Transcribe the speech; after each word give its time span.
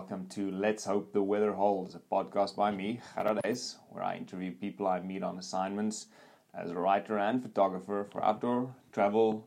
welcome 0.00 0.26
to 0.28 0.50
Let's 0.50 0.86
Hope 0.86 1.12
the 1.12 1.22
Weather 1.22 1.52
Holds, 1.52 1.94
a 1.94 1.98
podcast 1.98 2.56
by 2.56 2.70
me, 2.70 3.00
Gerardes, 3.14 3.76
where 3.90 4.02
I 4.02 4.16
interview 4.16 4.50
people 4.50 4.86
I 4.86 4.98
meet 5.00 5.22
on 5.22 5.38
assignments 5.38 6.06
as 6.54 6.70
a 6.70 6.74
writer 6.74 7.18
and 7.18 7.42
photographer 7.42 8.06
for 8.10 8.24
outdoor, 8.24 8.74
travel, 8.92 9.46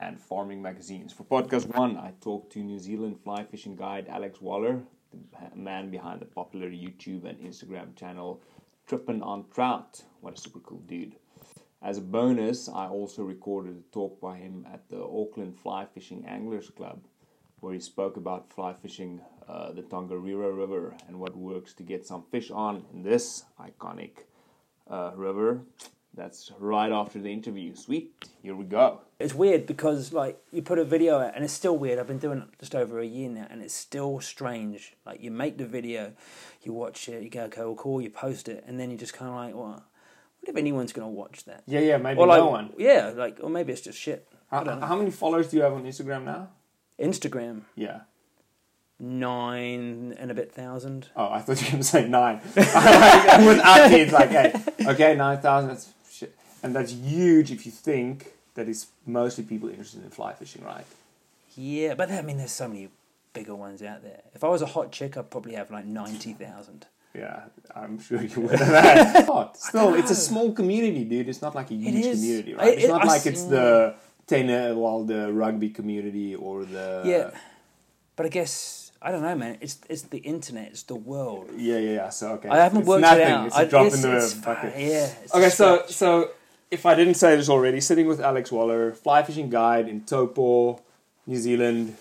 and 0.00 0.18
farming 0.18 0.60
magazines. 0.60 1.12
For 1.12 1.22
podcast 1.22 1.72
one, 1.76 1.96
I 1.96 2.12
talked 2.20 2.50
to 2.54 2.58
New 2.58 2.80
Zealand 2.80 3.20
fly 3.22 3.44
fishing 3.44 3.76
guide 3.76 4.08
Alex 4.08 4.40
Waller, 4.40 4.82
the 5.12 5.56
man 5.56 5.92
behind 5.92 6.20
the 6.20 6.26
popular 6.26 6.70
YouTube 6.70 7.24
and 7.24 7.38
Instagram 7.38 7.94
channel 7.94 8.42
Trippin' 8.88 9.22
on 9.22 9.44
Trout. 9.54 10.02
What 10.22 10.36
a 10.36 10.40
super 10.40 10.58
cool 10.58 10.82
dude. 10.88 11.14
As 11.80 11.98
a 11.98 12.02
bonus, 12.02 12.68
I 12.68 12.88
also 12.88 13.22
recorded 13.22 13.76
a 13.76 13.92
talk 13.94 14.20
by 14.20 14.38
him 14.38 14.66
at 14.72 14.88
the 14.88 15.04
Auckland 15.04 15.56
Fly 15.56 15.86
Fishing 15.94 16.24
Anglers 16.26 16.68
Club, 16.70 17.04
where 17.60 17.72
he 17.72 17.80
spoke 17.80 18.16
about 18.16 18.52
fly 18.52 18.74
fishing 18.74 19.20
uh, 19.48 19.72
the 19.72 19.82
Tongariro 19.82 20.56
River 20.56 20.94
and 21.08 21.18
what 21.20 21.36
works 21.36 21.72
to 21.74 21.82
get 21.82 22.06
some 22.06 22.24
fish 22.30 22.50
on 22.50 22.84
in 22.92 23.02
this 23.02 23.44
iconic 23.60 24.24
uh, 24.90 25.12
river. 25.14 25.60
That's 26.16 26.52
right 26.60 26.92
after 26.92 27.18
the 27.20 27.32
interview. 27.32 27.74
Sweet, 27.74 28.12
here 28.40 28.54
we 28.54 28.64
go. 28.64 29.00
It's 29.18 29.34
weird 29.34 29.66
because 29.66 30.12
like 30.12 30.38
you 30.52 30.62
put 30.62 30.78
a 30.78 30.84
video 30.84 31.18
out 31.18 31.34
and 31.34 31.42
it's 31.44 31.52
still 31.52 31.76
weird. 31.76 31.98
I've 31.98 32.06
been 32.06 32.18
doing 32.18 32.38
it 32.38 32.48
just 32.60 32.74
over 32.76 33.00
a 33.00 33.04
year 33.06 33.28
now 33.28 33.48
and 33.50 33.60
it's 33.62 33.74
still 33.74 34.20
strange. 34.20 34.94
Like 35.04 35.20
you 35.20 35.32
make 35.32 35.58
the 35.58 35.66
video, 35.66 36.12
you 36.62 36.72
watch 36.72 37.08
it, 37.08 37.22
you 37.24 37.30
go, 37.30 37.42
okay, 37.44 37.62
well, 37.62 37.74
cool, 37.74 38.00
you 38.00 38.10
post 38.10 38.48
it, 38.48 38.62
and 38.66 38.78
then 38.78 38.92
you 38.92 38.96
just 38.96 39.12
kind 39.12 39.28
of 39.28 39.34
like, 39.36 39.54
well, 39.56 39.82
what 40.40 40.48
if 40.48 40.56
anyone's 40.56 40.92
gonna 40.92 41.08
watch 41.08 41.44
that? 41.46 41.64
Yeah, 41.66 41.80
yeah, 41.80 41.96
maybe 41.96 42.20
Or 42.20 42.28
like, 42.28 42.38
no 42.38 42.46
one. 42.50 42.72
yeah, 42.78 43.12
like, 43.16 43.38
or 43.42 43.50
maybe 43.50 43.72
it's 43.72 43.82
just 43.82 43.98
shit. 43.98 44.28
I 44.52 44.58
How, 44.58 44.62
don't 44.62 44.78
know. 44.80 44.86
how 44.86 44.94
many 44.96 45.10
followers 45.10 45.48
do 45.48 45.56
you 45.56 45.64
have 45.64 45.72
on 45.72 45.82
Instagram 45.84 46.24
now? 46.24 46.50
Instagram 47.00 47.62
Yeah. 47.74 48.02
Nine 49.00 50.14
and 50.18 50.30
a 50.30 50.34
bit 50.34 50.52
thousand. 50.52 51.08
Oh, 51.16 51.28
I 51.30 51.40
thought 51.40 51.60
you 51.60 51.66
were 51.66 51.70
going 51.72 51.82
to 51.82 51.88
say 51.88 52.08
nine. 52.08 52.40
Without 52.54 53.92
it, 53.92 54.00
it's 54.00 54.12
like, 54.12 54.30
hey, 54.30 54.52
okay, 54.86 55.14
9,000, 55.14 55.68
that's 55.68 55.90
shit. 56.10 56.34
And 56.62 56.74
that's 56.74 56.92
huge 56.92 57.50
if 57.50 57.66
you 57.66 57.72
think 57.72 58.32
that 58.54 58.68
it's 58.68 58.86
mostly 59.06 59.44
people 59.44 59.68
interested 59.68 60.02
in 60.04 60.10
fly 60.10 60.32
fishing, 60.32 60.64
right? 60.64 60.86
Yeah, 61.56 61.94
but 61.94 62.10
I 62.10 62.22
mean, 62.22 62.38
there's 62.38 62.52
so 62.52 62.68
many 62.68 62.88
bigger 63.32 63.54
ones 63.54 63.82
out 63.82 64.02
there. 64.02 64.20
If 64.34 64.42
I 64.44 64.48
was 64.48 64.62
a 64.62 64.66
hot 64.66 64.92
chick, 64.92 65.16
I'd 65.16 65.30
probably 65.30 65.54
have 65.54 65.70
like 65.70 65.84
ninety 65.84 66.32
thousand. 66.32 66.86
Yeah, 67.14 67.44
I'm 67.76 68.00
sure 68.00 68.20
you 68.22 68.40
would 68.40 68.58
have 68.58 68.84
had. 68.84 69.56
Still, 69.56 69.94
it's 69.94 70.10
a 70.10 70.16
small 70.16 70.52
community, 70.52 71.04
dude. 71.04 71.28
It's 71.28 71.42
not 71.42 71.54
like 71.54 71.70
a 71.70 71.74
huge 71.74 72.02
community, 72.12 72.54
right? 72.54 72.74
It's 72.74 72.84
it- 72.84 72.88
not 72.88 73.02
I 73.02 73.06
like 73.06 73.26
it's 73.26 73.44
the 73.44 73.94
tennis, 74.26 74.74
well, 74.74 75.04
the 75.04 75.32
rugby 75.32 75.70
community 75.70 76.34
or 76.34 76.64
the. 76.64 77.02
yeah, 77.04 77.30
but 78.16 78.26
I 78.26 78.30
guess 78.30 78.83
I 79.06 79.10
don't 79.12 79.22
know, 79.22 79.34
man. 79.36 79.58
It's 79.60 79.76
it's 79.88 80.02
the 80.14 80.18
internet. 80.18 80.68
It's 80.68 80.84
the 80.84 80.94
world. 80.96 81.50
Yeah, 81.56 81.76
yeah, 81.78 81.90
yeah. 82.00 82.08
So, 82.10 82.24
okay. 82.36 82.48
I 82.48 82.56
haven't 82.56 82.80
it's 82.80 82.88
worked 82.88 83.02
nothing. 83.02 83.20
it 83.20 83.28
out. 83.28 83.46
It's 83.48 83.56
a 83.56 83.58
I- 83.60 83.64
drop 83.66 83.86
it's- 83.86 84.02
in 84.04 84.10
the 84.10 84.16
it's 84.16 84.34
bucket. 84.34 84.72
fine, 84.72 84.80
Yeah. 84.80 85.08
it's 85.22 85.34
Okay, 85.34 85.50
so 85.50 85.84
so 85.88 86.30
if 86.70 86.86
I 86.86 86.94
didn't 86.94 87.14
say 87.14 87.36
this 87.36 87.48
already, 87.50 87.80
sitting 87.80 88.06
with 88.06 88.20
Alex 88.20 88.50
Waller, 88.50 88.92
fly 88.94 89.22
fishing 89.22 89.50
guide 89.50 89.88
in 89.88 90.00
Taupo, 90.02 90.80
New 91.26 91.36
Zealand. 91.36 91.96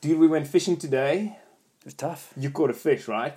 Dude, 0.00 0.18
we 0.18 0.26
went 0.26 0.46
fishing 0.48 0.76
today. 0.76 1.38
it 1.80 1.84
was 1.84 1.94
tough. 1.94 2.32
You 2.36 2.50
caught 2.50 2.70
a 2.70 2.74
fish, 2.74 3.08
right? 3.08 3.36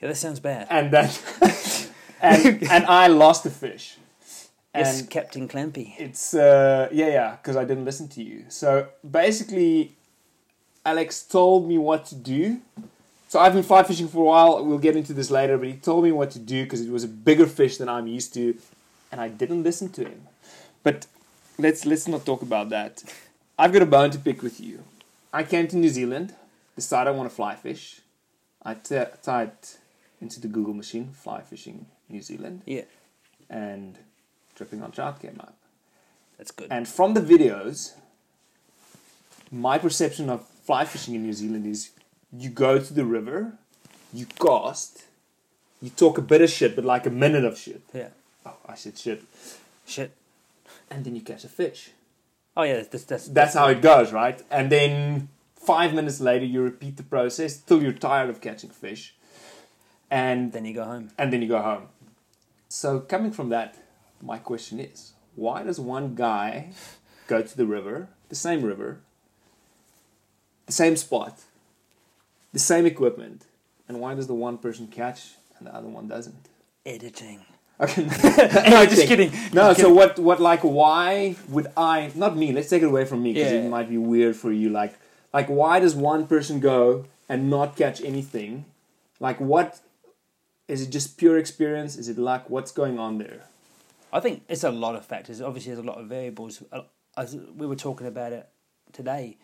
Yeah, 0.00 0.08
that 0.08 0.16
sounds 0.16 0.40
bad. 0.40 0.66
And 0.70 0.90
then 0.92 1.08
and 2.20 2.62
and 2.70 2.84
I 2.86 3.06
lost 3.06 3.46
a 3.46 3.50
fish. 3.50 3.96
yes, 4.74 5.02
Captain 5.06 5.48
Clampy. 5.48 5.94
it's 5.98 6.34
uh, 6.34 6.88
yeah, 6.92 7.08
yeah, 7.08 7.30
because 7.36 7.56
I 7.56 7.64
didn't 7.64 7.84
listen 7.84 8.08
to 8.08 8.22
you. 8.22 8.44
So 8.48 8.88
basically, 9.08 9.95
Alex 10.86 11.22
told 11.22 11.68
me 11.68 11.76
what 11.78 12.06
to 12.06 12.14
do. 12.14 12.60
So 13.28 13.40
I've 13.40 13.52
been 13.54 13.64
fly 13.64 13.82
fishing 13.82 14.06
for 14.08 14.18
a 14.18 14.24
while. 14.24 14.64
We'll 14.64 14.78
get 14.78 14.94
into 14.96 15.12
this 15.12 15.30
later, 15.32 15.58
but 15.58 15.66
he 15.66 15.74
told 15.74 16.04
me 16.04 16.12
what 16.12 16.30
to 16.30 16.38
do 16.38 16.62
because 16.62 16.80
it 16.80 16.90
was 16.90 17.02
a 17.04 17.08
bigger 17.08 17.46
fish 17.46 17.76
than 17.76 17.88
I'm 17.88 18.06
used 18.06 18.32
to, 18.34 18.56
and 19.10 19.20
I 19.20 19.28
didn't 19.28 19.64
listen 19.64 19.88
to 19.90 20.04
him. 20.04 20.28
But 20.84 21.06
let's 21.58 21.84
let's 21.84 22.06
not 22.06 22.24
talk 22.24 22.40
about 22.42 22.68
that. 22.70 23.02
I've 23.58 23.72
got 23.72 23.82
a 23.82 23.86
bone 23.86 24.10
to 24.10 24.18
pick 24.18 24.42
with 24.42 24.60
you. 24.60 24.84
I 25.32 25.42
came 25.42 25.66
to 25.68 25.76
New 25.76 25.88
Zealand, 25.88 26.34
decided 26.76 27.10
I 27.10 27.16
want 27.16 27.28
to 27.28 27.34
fly 27.34 27.56
fish. 27.56 28.00
I 28.62 28.74
t- 28.74 29.10
typed 29.22 29.78
into 30.20 30.40
the 30.40 30.48
Google 30.48 30.74
machine 30.74 31.10
fly 31.12 31.40
fishing 31.40 31.86
New 32.08 32.22
Zealand, 32.22 32.62
Yeah, 32.64 32.84
and 33.50 33.98
Trippin' 34.54 34.82
on 34.82 34.92
Trout 34.92 35.20
came 35.20 35.38
up. 35.40 35.54
that's 36.38 36.52
good. 36.52 36.68
And 36.70 36.86
from 36.86 37.14
the 37.14 37.20
videos, 37.20 37.94
my 39.50 39.78
perception 39.78 40.30
of 40.30 40.46
fly 40.66 40.84
fishing 40.84 41.14
in 41.14 41.22
New 41.22 41.32
Zealand 41.32 41.66
is 41.66 41.90
you 42.32 42.50
go 42.50 42.78
to 42.78 42.92
the 42.94 43.04
river, 43.04 43.52
you 44.12 44.26
cast, 44.46 45.04
you 45.80 45.90
talk 45.90 46.18
a 46.18 46.22
bit 46.22 46.42
of 46.42 46.50
shit, 46.50 46.74
but 46.76 46.84
like 46.84 47.06
a 47.06 47.10
minute 47.10 47.44
of 47.44 47.56
shit. 47.58 47.82
yeah, 47.94 48.08
Oh, 48.44 48.56
I 48.68 48.74
said 48.74 48.98
shit. 48.98 49.22
shit. 49.86 50.10
And 50.90 51.04
then 51.04 51.14
you 51.16 51.22
catch 51.22 51.44
a 51.44 51.48
fish. 51.48 51.90
Oh 52.56 52.62
yeah, 52.62 52.82
that's 52.90 53.04
that's 53.04 53.28
That's 53.28 53.54
how 53.54 53.68
it 53.68 53.80
goes, 53.82 54.12
right? 54.12 54.40
And 54.50 54.70
then 54.70 55.28
five 55.54 55.92
minutes 55.94 56.20
later, 56.20 56.44
you 56.44 56.62
repeat 56.62 56.96
the 56.96 57.02
process 57.02 57.56
till 57.58 57.82
you're 57.82 57.92
tired 58.10 58.30
of 58.30 58.40
catching 58.40 58.70
fish. 58.70 59.14
And 60.10 60.52
Then 60.52 60.64
you 60.64 60.74
go 60.74 60.84
home. 60.84 61.10
and 61.18 61.32
then 61.32 61.42
you 61.42 61.48
go 61.48 61.60
home. 61.62 61.88
So 62.68 63.00
coming 63.00 63.32
from 63.32 63.48
that, 63.50 63.74
my 64.22 64.38
question 64.38 64.78
is, 64.80 65.12
why 65.34 65.62
does 65.64 65.78
one 65.80 66.14
guy 66.14 66.70
go 67.26 67.42
to 67.42 67.56
the 67.56 67.66
river, 67.66 68.08
the 68.28 68.36
same 68.36 68.62
river, 68.62 69.00
the 70.66 70.72
same 70.72 70.96
spot, 70.96 71.40
the 72.52 72.58
same 72.58 72.86
equipment, 72.86 73.44
and 73.88 74.00
why 74.00 74.14
does 74.14 74.26
the 74.26 74.34
one 74.34 74.58
person 74.58 74.86
catch 74.88 75.34
and 75.58 75.66
the 75.66 75.74
other 75.74 75.88
one 75.88 76.08
doesn't? 76.08 76.48
Editing. 76.84 77.40
Okay, 77.80 78.04
no, 78.04 78.86
just 78.94 79.06
kidding. 79.06 79.30
No, 79.52 79.68
Just 79.70 79.80
so 79.80 79.92
what? 79.92 80.18
What 80.18 80.40
like? 80.40 80.60
Why 80.62 81.36
would 81.48 81.66
I? 81.76 82.10
Not 82.14 82.36
me. 82.36 82.52
Let's 82.52 82.68
take 82.70 82.82
it 82.82 82.86
away 82.86 83.04
from 83.04 83.22
me 83.22 83.32
because 83.34 83.52
Yeah. 83.52 83.58
it 83.60 83.68
might 83.68 83.88
be 83.88 83.98
weird 83.98 84.34
for 84.36 84.50
you. 84.52 84.70
Like, 84.70 84.94
like 85.34 85.48
why 85.48 85.78
does 85.80 85.94
one 85.94 86.26
person 86.26 86.60
go 86.60 87.04
and 87.28 87.50
not 87.50 87.76
catch 87.76 88.00
anything? 88.00 88.64
Like, 89.20 89.38
what? 89.40 89.80
Is 90.68 90.82
it 90.82 90.90
just 90.90 91.16
pure 91.18 91.38
experience? 91.38 91.96
Is 91.96 92.08
it 92.08 92.18
luck? 92.18 92.48
What's 92.50 92.72
going 92.72 92.98
on 92.98 93.18
there? 93.18 93.42
I 94.12 94.20
think 94.20 94.42
it's 94.48 94.64
a 94.64 94.70
lot 94.70 94.96
of 94.96 95.04
factors. 95.04 95.40
Obviously, 95.42 95.72
there's 95.74 95.84
a 95.84 95.88
lot 95.88 95.98
of 96.00 96.06
variables. 96.06 96.62
Uh, 96.72 96.82
As 97.16 97.36
we 97.56 97.66
were 97.66 97.76
talking 97.76 98.06
about 98.06 98.32
it 98.32 98.48
today, 98.92 99.36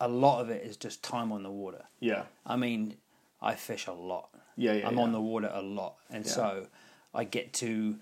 a 0.00 0.08
lot 0.08 0.40
of 0.40 0.50
it 0.50 0.64
is 0.64 0.76
just 0.76 1.02
time 1.02 1.32
on 1.32 1.42
the 1.42 1.50
water. 1.50 1.84
Yeah, 2.00 2.24
I 2.46 2.56
mean, 2.56 2.96
I 3.42 3.54
fish 3.54 3.86
a 3.86 3.92
lot. 3.92 4.28
yeah, 4.56 4.72
yeah. 4.74 4.88
I'm 4.88 4.96
yeah. 4.96 5.02
on 5.02 5.12
the 5.12 5.20
water 5.20 5.50
a 5.52 5.62
lot, 5.62 5.94
and 6.10 6.24
Yeah. 6.24 6.30
so 6.32 6.66
I 7.14 7.24
get 7.24 7.52
to. 7.54 7.96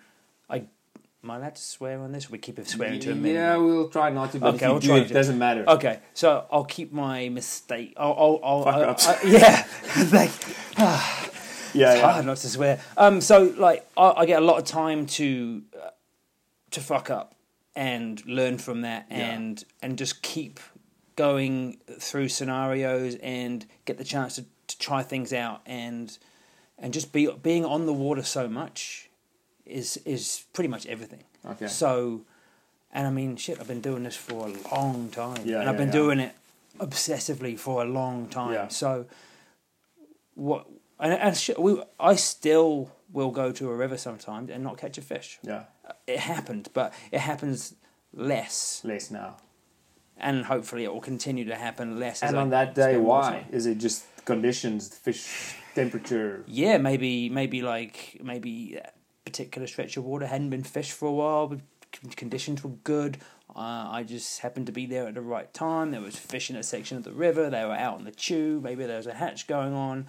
I 0.51 0.57
am 1.25 1.31
I 1.31 1.37
allowed 1.37 1.55
to 1.57 1.63
swear 1.63 1.99
on 2.01 2.13
this? 2.13 2.31
We 2.31 2.39
keep 2.39 2.59
it 2.59 2.69
swearing 2.69 3.01
to 3.01 3.13
a 3.13 3.15
minimum. 3.15 3.35
Yeah, 3.35 3.57
we'll 3.57 3.89
try 3.89 4.11
not 4.11 4.33
to. 4.33 4.39
But 4.39 4.55
Okay, 4.57 4.69
we'll 4.69 4.79
do, 4.81 4.89
try 4.89 4.99
it 4.99 5.09
to. 5.09 5.15
doesn't 5.15 5.39
matter. 5.39 5.65
Okay, 5.69 5.99
so 6.15 6.47
I'll 6.51 6.65
keep 6.65 6.93
my 6.93 7.29
mistake. 7.31 7.95
I'll, 7.97 8.13
I'll, 8.13 8.41
I'll, 8.45 8.65
Fuck 8.65 8.75
I- 8.75 8.83
ups. 8.85 9.07
I- 9.09 9.23
yeah, 9.25 9.67
like, 10.13 10.31
yeah, 10.79 11.13
it's 11.69 11.75
yeah. 11.75 12.01
hard 12.13 12.27
not 12.27 12.37
to 12.39 12.49
swear. 12.49 12.81
Um, 12.97 13.21
so 13.21 13.53
like, 13.57 13.87
I, 13.97 14.13
I 14.19 14.27
get 14.27 14.41
a 14.43 14.45
lot 14.45 14.59
of 14.59 14.65
time 14.65 15.07
to 15.07 15.63
uh, 15.83 15.91
to 16.73 16.81
fuck 16.81 17.11
up 17.11 17.35
and 17.75 18.25
learn 18.27 18.59
from 18.59 18.83
that, 18.83 19.07
and 19.11 19.63
and 19.83 19.99
just 19.99 20.23
keep 20.23 20.61
going 21.17 21.79
through 21.99 22.29
scenarios 22.29 23.17
and 23.17 23.67
get 23.85 23.99
the 23.99 24.05
chance 24.05 24.37
to, 24.37 24.45
to 24.69 24.79
try 24.79 25.03
things 25.03 25.33
out 25.33 25.61
and 25.67 26.17
and 26.79 26.93
just 26.93 27.13
be 27.13 27.27
being 27.43 27.65
on 27.65 27.87
the 27.87 27.93
water 27.93 28.23
so 28.23 28.49
much 28.49 29.09
is 29.65 29.97
is 30.05 30.45
pretty 30.53 30.69
much 30.69 30.87
everything. 30.87 31.25
Okay. 31.45 31.67
So, 31.69 32.23
and 32.93 33.07
I 33.07 33.11
mean, 33.11 33.37
shit, 33.37 33.59
I've 33.61 33.69
been 33.69 33.81
doing 33.81 34.03
this 34.03 34.17
for 34.17 34.47
a 34.49 34.75
long 34.75 35.09
time, 35.11 35.39
Yeah, 35.45 35.61
and 35.61 35.69
I've 35.71 35.77
been 35.79 35.89
yeah. 35.89 35.93
doing 35.93 36.21
it 36.21 36.35
obsessively 36.79 37.59
for 37.59 37.83
a 37.83 37.87
long 37.87 38.29
time. 38.29 38.53
Yeah. 38.53 38.69
So, 38.69 39.07
what? 40.35 40.67
And, 40.99 41.13
and 41.13 41.37
shit, 41.37 41.59
we, 41.59 41.83
I 42.01 42.15
still 42.17 42.91
will 43.13 43.31
go 43.31 43.53
to 43.53 43.71
a 43.71 43.75
river 43.75 43.97
sometimes 43.99 44.51
and 44.51 44.63
not 44.65 44.79
catch 44.79 44.99
a 44.99 45.03
fish. 45.03 45.39
Yeah, 45.43 45.65
It 46.07 46.19
happened, 46.21 46.69
but 46.75 46.93
it 47.13 47.21
happens 47.21 47.75
less, 48.15 48.81
less 48.85 49.11
now. 49.11 49.37
And 50.19 50.45
hopefully 50.45 50.85
it 50.85 50.93
will 50.93 51.01
continue 51.01 51.45
to 51.45 51.55
happen 51.55 51.99
less. 51.99 52.23
And 52.23 52.37
I 52.37 52.43
on 52.43 52.51
that 52.51 52.75
day, 52.75 52.97
why 52.97 53.47
is 53.51 53.67
it 53.67 53.79
just 53.79 54.05
conditions, 54.25 54.89
fish 54.89 55.55
temperature? 55.75 56.45
Yeah, 56.47 56.79
maybe 56.79 57.29
maybe 57.29 57.63
like 57.63 58.19
maybe 58.23 58.77
a 58.77 58.91
particular 59.25 59.67
stretch 59.67 59.97
of 59.97 60.05
water 60.05 60.27
hadn't 60.27 60.51
been 60.51 60.65
fished 60.65 60.93
for 60.93 61.07
a 61.07 61.13
while, 61.13 61.47
but 61.49 61.61
conditions 62.17 62.63
were 62.63 62.71
good. 62.71 63.19
Uh, 63.55 63.89
I 63.91 64.03
just 64.03 64.41
happened 64.41 64.67
to 64.67 64.73
be 64.73 64.85
there 64.85 65.07
at 65.07 65.15
the 65.15 65.23
right 65.23 65.53
time. 65.55 65.91
There 65.91 66.01
was 66.01 66.17
fish 66.17 66.51
in 66.51 66.57
a 66.57 66.63
section 66.63 66.99
of 66.99 67.05
the 67.05 67.13
river. 67.13 67.49
They 67.49 67.65
were 67.65 67.75
out 67.75 67.95
on 67.95 68.05
the 68.05 68.11
chew. 68.11 68.61
Maybe 68.63 68.85
there 68.85 68.99
was 68.99 69.07
a 69.07 69.15
hatch 69.15 69.47
going 69.47 69.73
on. 69.73 70.07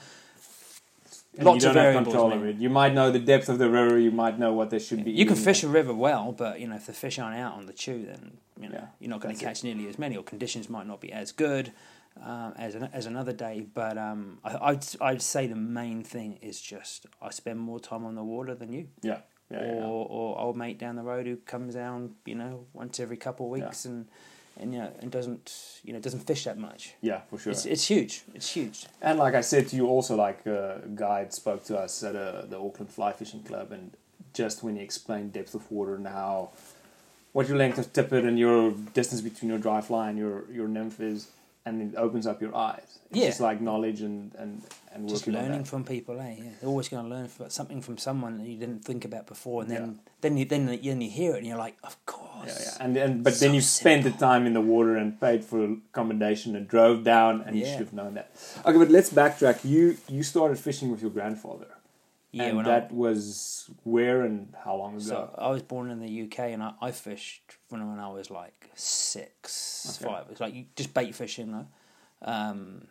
Lots 1.46 1.64
you 1.64 1.70
of 1.70 1.76
don't 1.76 1.84
have 1.84 1.94
variables, 1.94 2.14
control 2.14 2.34
of 2.34 2.44
it. 2.46 2.56
You 2.58 2.70
might 2.70 2.94
know 2.94 3.12
the 3.12 3.20
depth 3.20 3.50
of 3.50 3.58
the 3.60 3.70
river. 3.70 3.98
You 3.98 4.12
might 4.12 4.40
know 4.40 4.54
what 4.54 4.70
there 4.70 4.80
should 4.80 5.04
be. 5.06 5.12
You 5.12 5.26
can 5.26 5.36
fish 5.36 5.64
a 5.64 5.68
river 5.68 5.94
well, 5.94 6.32
but 6.32 6.60
you 6.60 6.68
know 6.68 6.76
if 6.76 6.86
the 6.86 6.94
fish 6.94 7.20
aren't 7.20 7.38
out 7.38 7.54
on 7.54 7.66
the 7.66 7.74
chew, 7.74 8.06
then 8.06 8.38
you 8.60 8.70
know 8.70 8.76
Yeah, 8.80 8.88
you're 9.00 9.10
not 9.10 9.22
going 9.22 9.36
to 9.36 9.44
catch 9.46 9.64
nearly 9.64 9.88
as 9.88 9.98
many, 10.00 10.18
or 10.18 10.24
conditions 10.24 10.70
might 10.70 10.88
not 10.88 11.00
be 11.02 11.12
as 11.12 11.32
good. 11.32 11.72
um, 12.24 12.54
as 12.58 12.74
an, 12.74 12.90
as 12.94 13.06
another 13.06 13.32
day. 13.34 13.66
But 13.74 13.98
um, 13.98 14.40
I, 14.44 14.72
I'd 14.72 14.86
I'd 15.02 15.22
say 15.22 15.46
the 15.48 15.56
main 15.56 16.04
thing 16.04 16.40
is 16.42 16.60
just 16.60 17.06
I 17.22 17.30
spend 17.30 17.60
more 17.60 17.80
time 17.80 18.04
on 18.06 18.16
the 18.16 18.24
water 18.24 18.56
than 18.56 18.74
you, 18.74 18.88
Yeah. 19.04 19.20
Yeah. 19.52 19.60
yeah, 19.62 19.76
yeah. 19.76 19.82
or 19.84 20.08
or 20.10 20.40
old 20.40 20.58
mate 20.58 20.80
down 20.80 20.96
the 20.96 21.04
road 21.04 21.28
who 21.28 21.36
comes 21.38 21.76
down, 21.76 22.16
you 22.26 22.34
know, 22.36 22.66
once 22.74 23.00
every 23.00 23.18
couple 23.18 23.46
of 23.46 23.52
weeks 23.52 23.86
and 23.86 24.08
and 24.60 24.74
you 24.74 24.80
know 24.80 24.92
and 25.00 25.12
doesn't 25.12 25.80
you 25.84 25.94
know 25.94 26.00
doesn't 26.00 26.22
fish 26.22 26.44
that 26.46 26.58
much. 26.58 26.94
Yeah, 27.02 27.22
for 27.30 27.38
sure. 27.38 27.52
It's 27.52 27.66
it's 27.66 27.88
huge. 27.88 28.24
It's 28.34 28.50
huge. 28.50 28.86
And 29.02 29.20
like 29.20 29.36
I 29.36 29.42
said 29.42 29.68
to 29.70 29.76
you, 29.76 29.88
also 29.88 30.16
like 30.16 30.46
a 30.46 30.82
guide 30.96 31.34
spoke 31.34 31.64
to 31.66 31.78
us 31.78 32.04
at 32.04 32.16
uh 32.16 32.46
the 32.46 32.58
Auckland 32.58 32.92
Fly 32.92 33.14
Fishing 33.14 33.44
Club, 33.44 33.72
and 33.72 33.92
just 34.34 34.64
when 34.64 34.76
he 34.76 34.82
explained 34.82 35.34
depth 35.34 35.56
of 35.56 35.70
water 35.72 35.96
and 35.96 36.08
how 36.08 36.52
what 37.34 37.48
your 37.48 37.58
length 37.58 37.78
of 37.78 37.94
tippet 37.94 38.24
and 38.26 38.40
your 38.40 38.72
distance 38.94 39.22
between 39.22 39.50
your 39.50 39.60
dry 39.60 39.82
fly 39.82 40.10
and 40.10 40.18
your 40.18 40.50
your 40.52 40.68
nymph 40.68 41.00
is, 41.00 41.30
and 41.68 41.94
it 41.94 41.98
opens 41.98 42.26
up 42.28 42.42
your 42.42 42.56
eyes. 42.56 43.00
It's 43.10 43.20
Yeah. 43.20 43.28
just 43.28 43.42
like 43.50 43.60
knowledge 43.62 44.02
and 44.02 44.34
and 44.42 44.62
and 44.94 45.08
Just 45.10 45.28
learning 45.28 45.66
from 45.66 45.84
people, 45.84 46.20
eh? 46.20 46.36
Yeah, 46.38 46.44
they're 46.60 46.70
always 46.70 46.90
going 46.90 47.04
to 47.08 47.10
learn 47.16 47.30
something 47.50 47.82
from 47.82 47.98
someone 47.98 48.34
that 48.40 48.48
you 48.48 48.58
didn't 48.58 48.84
think 48.84 49.06
about 49.06 49.28
before, 49.28 49.62
and 49.64 49.70
then 49.72 49.86
Yeah. 49.86 50.12
then 50.22 50.38
you 50.38 50.46
then 50.46 50.66
then 50.66 51.02
you 51.02 51.10
hear 51.22 51.32
it, 51.36 51.40
and 51.40 51.48
you're 51.48 51.64
like, 51.68 51.76
of 51.84 51.94
course. 52.06 52.26
Yeah, 52.48 52.66
yeah, 52.66 52.84
and 52.84 52.98
and 52.98 53.24
but 53.24 53.34
So 53.34 53.46
then 53.46 53.54
you 53.58 53.62
spent 53.62 54.04
the 54.04 54.16
time 54.30 54.46
in 54.50 54.54
the 54.54 54.66
water 54.74 54.96
and 55.02 55.20
paid 55.20 55.44
for 55.50 55.60
accommodation 55.92 56.56
and 56.56 56.68
drove 56.68 57.04
down, 57.04 57.34
and 57.46 57.52
you 57.60 57.66
should 57.66 57.86
have 57.88 57.94
known 57.94 58.14
that. 58.16 58.28
Okay, 58.66 58.78
but 58.84 58.90
let's 58.98 59.10
backtrack. 59.22 59.58
You 59.74 59.98
you 60.16 60.24
started 60.24 60.58
fishing 60.60 60.90
with 60.92 61.02
your 61.02 61.12
grandfather, 61.18 61.68
Yeah, 62.32 62.46
and 62.46 62.66
that 62.66 62.90
I, 62.92 62.94
was 62.94 63.70
where 63.84 64.22
and 64.24 64.54
how 64.64 64.76
long 64.76 64.96
ago? 64.96 65.00
so 65.04 65.34
I 65.38 65.50
was 65.50 65.64
born 65.64 65.90
in 65.90 66.00
the 66.00 66.24
UK, 66.24 66.40
and 66.52 66.62
I, 66.62 66.74
I 66.82 66.92
fished 66.92 67.58
when 67.70 67.88
when 67.90 68.00
I 68.00 68.10
was 68.10 68.30
like 68.30 68.70
six, 68.76 70.00
Okay. 70.02 70.12
five. 70.14 70.26
It's 70.30 70.40
like 70.42 70.54
you 70.54 70.66
just 70.76 70.94
bait 70.94 71.16
fishing, 71.16 71.52
though. 71.52 71.68
Um, 72.22 72.88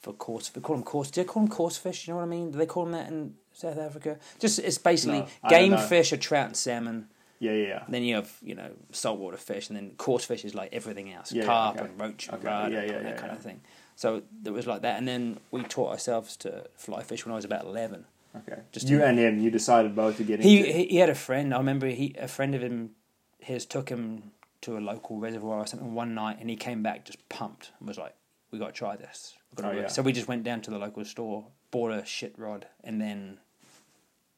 for 0.00 0.12
coarse, 0.12 0.50
we 0.54 0.62
call 0.62 0.76
them 0.76 0.84
coarse. 0.84 1.10
Do 1.10 1.20
they 1.22 1.26
call 1.26 1.42
them 1.42 1.50
coarse 1.50 1.76
fish? 1.76 2.06
You 2.06 2.12
know 2.14 2.18
what 2.18 2.24
I 2.24 2.28
mean? 2.28 2.52
Do 2.52 2.58
they 2.58 2.66
call 2.66 2.84
them 2.84 2.92
that 2.92 3.08
in 3.08 3.34
South 3.52 3.78
Africa? 3.78 4.18
Just 4.38 4.60
it's 4.60 4.78
basically 4.78 5.20
No, 5.42 5.48
game 5.48 5.76
fish 5.76 6.12
are 6.12 6.16
trout 6.16 6.46
and 6.46 6.56
salmon. 6.56 7.08
yeah, 7.40 7.52
yeah, 7.52 7.66
yeah. 7.66 7.82
Then 7.88 8.04
you 8.04 8.14
have 8.14 8.32
you 8.40 8.54
know 8.54 8.70
saltwater 8.92 9.36
fish, 9.36 9.68
and 9.68 9.76
then 9.76 9.90
coarse 9.96 10.24
fish 10.24 10.44
is 10.44 10.54
like 10.54 10.70
everything 10.72 11.12
else, 11.12 11.32
Yeah, 11.32 11.42
yeah, 11.42 11.46
carp 11.46 11.76
okay. 11.76 11.84
and 11.86 12.00
roach 12.00 12.28
and 12.28 12.36
Okay, 12.38 12.48
yeah, 12.48 12.80
and 12.80 13.06
that 13.06 13.14
yeah, 13.14 13.14
kind 13.14 13.32
yeah. 13.32 13.36
of 13.36 13.40
thing. 13.42 13.60
So 13.96 14.22
it 14.44 14.50
was 14.52 14.66
like 14.68 14.82
that, 14.82 14.96
and 14.98 15.08
then 15.08 15.40
we 15.50 15.64
taught 15.64 15.90
ourselves 15.90 16.36
to 16.38 16.66
fly 16.76 17.02
fish 17.02 17.26
when 17.26 17.32
I 17.32 17.36
was 17.36 17.44
about 17.44 17.64
eleven. 17.64 18.04
Okay. 18.36 18.60
Just 18.72 18.88
you 18.88 19.02
and 19.02 19.18
him, 19.18 19.38
you 19.38 19.50
decided 19.50 19.94
both 19.96 20.16
to 20.18 20.24
get 20.24 20.40
He, 20.40 20.58
into. 20.60 20.72
he 20.72 20.84
he 20.86 20.96
had 20.98 21.08
a 21.10 21.14
friend. 21.14 21.52
I 21.54 21.58
remember 21.58 21.86
he 21.88 22.14
a 22.18 22.28
friend 22.28 22.54
of 22.54 22.62
him, 22.62 22.90
his 23.38 23.64
took 23.66 23.88
him 23.88 24.32
to 24.62 24.76
a 24.76 24.80
local 24.80 25.18
reservoir 25.18 25.58
or 25.60 25.66
something 25.66 25.94
one 25.94 26.14
night, 26.14 26.38
and 26.40 26.50
he 26.50 26.56
came 26.56 26.82
back 26.82 27.04
just 27.04 27.26
pumped 27.28 27.72
and 27.78 27.88
was 27.88 27.96
like, 27.98 28.14
"We 28.50 28.58
got 28.58 28.66
to 28.66 28.72
try 28.72 28.96
this." 28.96 29.34
Oh, 29.62 29.70
yeah. 29.70 29.88
So 29.88 30.02
we 30.02 30.12
just 30.12 30.28
went 30.28 30.44
down 30.44 30.60
to 30.62 30.70
the 30.70 30.78
local 30.78 31.04
store, 31.04 31.46
bought 31.70 31.90
a 31.90 32.04
shit 32.04 32.38
rod, 32.38 32.66
and 32.84 33.00
then 33.00 33.38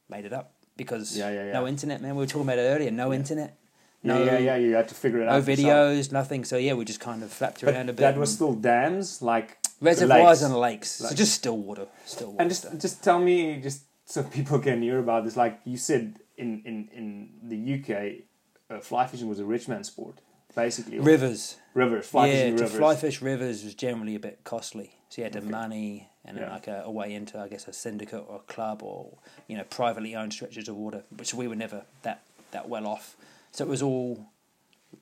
made 0.09 0.25
it 0.25 0.33
up 0.33 0.53
because 0.77 1.17
Yeah, 1.17 1.29
yeah, 1.31 1.45
yeah. 1.47 1.53
no 1.53 1.67
internet, 1.67 2.01
man. 2.01 2.15
We 2.15 2.23
were 2.23 2.27
talking 2.27 2.43
about 2.47 2.57
it 2.59 2.63
earlier. 2.63 2.91
No 2.91 3.13
internet. 3.13 3.57
yeah, 4.03 4.13
No, 4.13 4.23
yeah, 4.23 4.37
yeah. 4.39 4.55
You 4.55 4.73
had 4.75 4.87
to 4.89 4.95
figure 4.95 5.21
it 5.21 5.25
no 5.25 5.31
out. 5.33 5.47
yourself. 5.47 5.59
videos, 5.59 6.11
nothing. 6.11 6.45
So 6.45 6.57
yeah, 6.57 6.73
we 6.73 6.85
just 6.85 6.99
kind 7.01 7.23
of 7.23 7.31
flapped 7.31 7.61
But 7.63 7.73
around 7.75 7.89
a 7.89 7.93
bit. 7.93 7.97
that 8.01 8.17
was 8.17 8.31
still 8.33 8.53
dams, 8.53 9.21
like 9.21 9.57
reservoirs 9.81 10.23
lakes. 10.23 10.41
and 10.43 10.55
lakes. 10.55 10.91
So 10.91 11.15
just 11.15 11.33
still 11.33 11.57
water, 11.57 11.87
still 12.05 12.27
water. 12.31 12.41
And 12.41 12.49
just 12.49 12.61
stuff. 12.63 12.79
just 12.79 13.03
tell 13.03 13.19
me, 13.19 13.59
just 13.61 13.83
so 14.05 14.23
people 14.23 14.59
can 14.59 14.81
hear 14.81 14.99
about 14.99 15.23
this. 15.25 15.35
Like 15.35 15.59
you 15.65 15.77
said, 15.77 16.19
in 16.37 16.61
in 16.65 16.89
in 16.93 17.29
the 17.43 17.59
UK, 17.75 18.23
uh, 18.69 18.79
fly 18.81 19.07
fishing 19.07 19.27
was 19.27 19.39
a 19.39 19.45
rich 19.45 19.67
man's 19.67 19.87
sport, 19.87 20.21
basically. 20.55 20.99
rivers. 20.99 21.57
rivers, 21.73 22.05
fly 22.07 22.27
yeah, 22.27 22.33
fishing 22.33 22.55
to 22.57 22.63
rivers. 22.63 22.77
fly 22.77 22.95
fish 22.95 23.21
rivers 23.21 23.63
was 23.63 23.73
generally 23.75 24.15
a 24.15 24.19
bit 24.19 24.39
costly. 24.43 24.95
So 25.09 25.21
you 25.21 25.23
had 25.25 25.33
to 25.33 25.39
Okay. 25.39 25.49
money 25.49 26.09
and 26.23 26.37
Yeah. 26.37 26.51
like 26.53 26.67
a, 26.67 26.83
a 26.85 26.91
way 26.91 27.13
into, 27.13 27.37
I 27.37 27.47
guess, 27.49 27.67
a 27.67 27.73
syndicate 27.73 28.23
or 28.29 28.37
a 28.37 28.53
club 28.53 28.81
or 28.83 29.17
you 29.47 29.57
know 29.57 29.63
privately 29.65 30.15
owned 30.15 30.31
stretches 30.33 30.69
of 30.69 30.75
water, 30.77 31.03
which 31.15 31.33
we 31.33 31.47
were 31.47 31.55
never 31.55 31.85
that 32.03 32.21
that 32.51 32.69
well 32.69 32.85
off. 32.87 33.17
So 33.51 33.65
it 33.65 33.69
was 33.69 33.81
all 33.81 34.27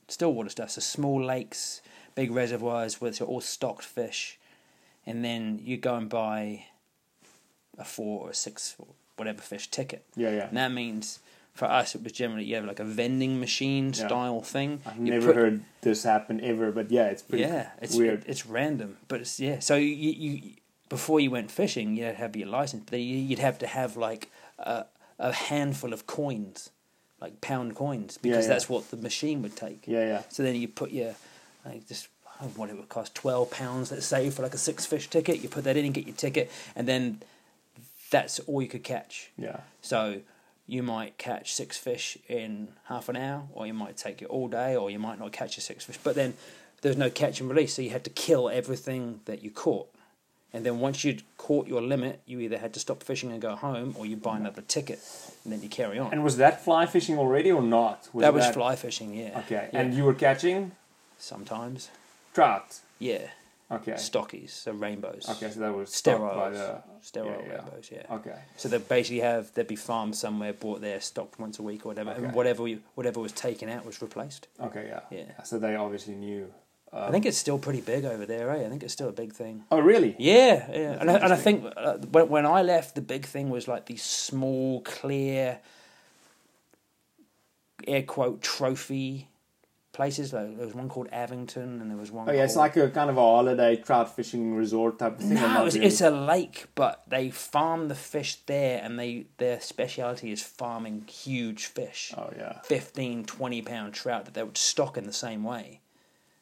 still 0.08 0.34
water 0.34 0.50
stuff. 0.50 0.72
So 0.72 0.82
small 0.82 1.24
lakes, 1.24 1.82
big 2.16 2.32
reservoirs 2.32 3.00
with 3.02 3.22
all 3.22 3.42
stocked 3.42 3.84
fish, 3.86 4.39
and 5.10 5.24
then 5.26 5.60
you 5.64 5.76
go 5.78 5.96
and 5.96 6.08
buy 6.10 6.66
a 7.78 7.84
four 7.86 8.22
or 8.26 8.30
a 8.32 8.34
six 8.34 8.76
or 8.80 8.88
whatever 9.18 9.42
fish 9.42 9.68
ticket. 9.70 10.04
Yeah, 10.16 10.32
yeah. 10.32 10.48
And 10.48 10.58
that 10.58 10.72
means 10.72 11.20
for 11.54 11.66
us, 11.66 11.96
it 11.96 12.04
was 12.04 12.12
generally 12.14 12.46
you 12.46 12.56
have 12.56 12.66
like 12.66 12.80
a 12.80 12.86
vending 12.86 13.40
machine 13.40 13.88
Yeah. 13.88 14.08
style 14.08 14.42
thing. 14.42 14.82
I've 14.86 14.98
You 14.98 15.12
never 15.12 15.28
put- 15.28 15.36
heard 15.36 15.64
this 15.82 16.04
happen 16.04 16.40
ever, 16.42 16.72
but 16.72 16.92
yeah, 16.92 17.08
it's 17.08 17.22
pretty 17.24 17.44
yeah, 17.44 17.72
it's 17.82 17.96
weird. 17.96 18.24
It's 18.28 18.46
random, 18.46 18.98
but 19.08 19.22
it's 19.22 19.40
yeah. 19.40 19.60
So 19.60 19.76
you, 19.76 20.12
you 20.26 20.32
before 20.90 21.20
you 21.20 21.32
went 21.32 21.52
fishing, 21.52 21.96
you'd 21.98 22.16
have 22.16 22.36
your 22.36 22.48
license, 22.48 22.84
but 22.90 23.00
you- 23.00 23.18
you'd 23.18 23.40
have 23.40 23.58
to 23.60 23.68
have 23.68 23.98
like 23.98 24.30
a, 24.58 24.86
a 25.20 25.32
handful 25.34 25.92
of 25.94 26.06
coins, 26.08 26.70
like 27.20 27.42
pound 27.42 27.76
coins, 27.76 28.18
because 28.18 28.46
yeah. 28.46 28.54
that's 28.54 28.68
what 28.70 28.90
the 28.92 28.98
machine 28.98 29.42
would 29.44 29.56
take. 29.56 29.82
yeah, 29.88 30.06
yeah. 30.12 30.22
So 30.30 30.44
then 30.44 30.56
you 30.56 30.68
put 30.68 30.92
your 30.92 31.16
like 31.66 31.88
just 31.88 32.08
What 32.56 32.70
it 32.70 32.78
would 32.78 32.90
cost 32.90 33.16
twelve 33.16 33.52
pounds, 33.52 33.92
let's 33.92 34.06
say, 34.06 34.30
for 34.30 34.44
like 34.44 34.54
a 34.54 34.58
six 34.58 34.86
fish 34.86 35.10
ticket. 35.10 35.42
You 35.42 35.50
put 35.50 35.66
that 35.66 35.76
in 35.76 35.86
and 35.86 35.94
get 35.94 36.08
your 36.08 36.16
ticket, 36.16 36.50
and 36.76 36.88
then 36.88 37.22
that's 38.10 38.40
all 38.42 38.62
you 38.62 38.68
could 38.68 38.84
catch. 38.84 39.32
Yeah, 39.38 39.58
So 39.82 40.22
you 40.68 40.84
might 40.84 41.18
catch 41.18 41.54
six 41.54 41.78
fish 41.78 42.18
in 42.28 42.70
half 42.86 43.10
an 43.10 43.16
hour, 43.16 43.44
or 43.54 43.68
you 43.68 43.74
might 43.74 43.98
take 43.98 44.22
it 44.22 44.26
all 44.26 44.48
day, 44.48 44.76
or 44.76 44.90
you 44.90 45.00
might 45.00 45.20
not 45.20 45.32
catch 45.32 45.58
your 45.58 45.64
six 45.64 45.84
fish. 45.84 46.00
But 46.04 46.16
then 46.16 46.36
there's 46.82 46.98
no 46.98 47.10
catch 47.10 47.42
and 47.42 47.50
release, 47.50 47.74
so 47.74 47.82
you 47.82 47.90
had 47.90 48.04
to 48.04 48.10
kill 48.10 48.50
everything 48.50 49.22
that 49.26 49.44
you 49.44 49.52
caught. 49.52 49.90
And 50.52 50.66
then 50.66 50.80
once 50.80 51.04
you'd 51.04 51.24
caught 51.38 51.68
your 51.68 51.82
limit, 51.82 52.22
you 52.26 52.40
either 52.40 52.58
had 52.58 52.74
to 52.74 52.80
stop 52.80 53.04
fishing 53.04 53.32
and 53.32 53.42
go 53.42 53.56
home, 53.56 53.96
or 53.98 54.06
you 54.06 54.16
buy 54.16 54.32
mm-hmm. 54.32 54.46
another 54.46 54.62
ticket, 54.62 55.00
and 55.44 55.54
then 55.54 55.62
you 55.62 55.70
carry 55.70 56.00
on. 56.00 56.12
and 56.12 56.24
was 56.24 56.38
that 56.38 56.64
fly 56.64 56.86
fishing 56.86 57.18
already 57.18 57.52
or 57.52 57.62
not? 57.62 58.08
that 58.16 58.34
was 58.34 58.48
fly 58.48 58.76
fishing, 58.76 59.14
yeah. 59.14 59.40
Okay, 59.40 59.70
Yeah. 59.72 59.80
and 59.82 59.94
you 59.94 60.04
were 60.04 60.14
catching 60.14 60.72
Sometimes, 61.22 61.90
trout. 62.34 62.80
yeah. 63.00 63.28
Okay, 63.72 63.92
Stockies, 63.92 64.50
so 64.50 64.72
rainbows. 64.72 65.28
okay, 65.30 65.52
so 65.52 65.60
that 65.60 65.72
was 65.76 65.94
stocked 65.94 66.36
by 66.36 66.50
the. 66.50 66.82
Sterile 67.02 67.40
yeah, 67.44 67.48
yeah. 67.48 67.54
rainbows, 67.58 67.90
yeah. 67.92 68.16
Okay, 68.16 68.36
So 68.58 68.68
they 68.68 68.80
basically 68.80 69.20
have 69.20 69.54
there'd 69.54 69.68
be 69.68 69.76
farms 69.76 70.18
somewhere 70.18 70.54
bought 70.54 70.82
there, 70.82 71.00
stocked 71.00 71.40
once 71.40 71.60
a 71.60 71.62
week 71.62 71.86
or 71.86 71.90
whatever, 71.90 72.10
Okay. 72.10 72.24
and 72.24 72.34
whatever 72.34 72.68
you, 72.68 72.82
whatever 72.96 73.20
was 73.20 73.32
taken 73.32 73.70
out 73.70 73.86
was 73.86 74.02
replaced. 74.02 74.48
okay, 74.60 74.88
yeah. 74.88 75.02
Yeah. 75.12 75.44
So 75.44 75.60
they 75.60 75.76
obviously 75.76 76.16
knew. 76.16 76.52
Um, 76.92 77.04
I 77.04 77.12
think 77.12 77.28
it's 77.28 77.38
still 77.38 77.60
pretty 77.60 77.82
big 77.82 78.06
over 78.06 78.26
there, 78.26 78.50
eh? 78.50 78.66
I 78.66 78.70
think 78.70 78.82
it's 78.82 78.94
still 78.94 79.10
a 79.10 79.12
big 79.14 79.34
thing. 79.34 79.64
Oh, 79.72 79.78
really? 79.80 80.16
Yeah, 80.18 80.68
yeah. 80.72 80.98
And 81.00 81.12
I, 81.12 81.14
and 81.18 81.32
I 81.32 81.36
think 81.36 81.64
uh, 81.78 81.98
when, 81.98 82.28
when 82.30 82.46
I 82.48 82.64
left, 82.64 82.96
the 82.96 83.02
big 83.02 83.28
thing 83.28 83.52
was 83.52 83.68
like 83.68 83.86
these 83.86 84.02
small, 84.02 84.82
clear, 84.82 85.60
air 87.88 88.02
quote, 88.02 88.42
trophy 88.42 89.28
places. 90.00 90.32
Like, 90.32 90.56
there 90.56 90.66
was 90.66 90.74
one 90.74 90.88
called 90.88 91.10
Avington, 91.12 91.82
and 91.82 91.92
there 91.92 91.98
was 91.98 92.10
one. 92.10 92.30
Oh, 92.30 92.32
yeah. 92.32 92.46
It's 92.46 92.56
like 92.56 92.78
a 92.78 92.90
kind 92.90 93.10
of 93.10 93.18
a 93.18 93.22
holiday 93.22 93.76
trout 93.76 94.16
fishing 94.16 94.56
resort 94.56 94.98
type 94.98 95.20
of 95.20 95.26
thing. 95.26 95.34
No, 95.34 95.66
it's, 95.66 95.76
really? 95.76 95.88
it's 95.88 96.00
a 96.00 96.10
lake, 96.10 96.68
but 96.74 97.04
they 97.06 97.30
farm 97.30 97.90
the 97.90 97.96
fish 97.96 98.38
there, 98.46 98.80
and 98.82 98.98
they 98.98 99.26
their 99.40 99.60
speciality 99.60 100.32
is 100.32 100.42
farming 100.42 101.04
huge 101.08 101.66
fish. 101.66 102.14
Oh 102.18 102.32
yeah. 102.38 102.62
15, 102.64 103.26
20 103.26 103.62
pound 103.62 103.94
trout 103.94 104.24
that 104.24 104.36
they 104.36 104.44
would 104.44 104.58
stock 104.58 104.96
in 104.98 105.06
the 105.06 105.20
same 105.28 105.44
way. 105.44 105.82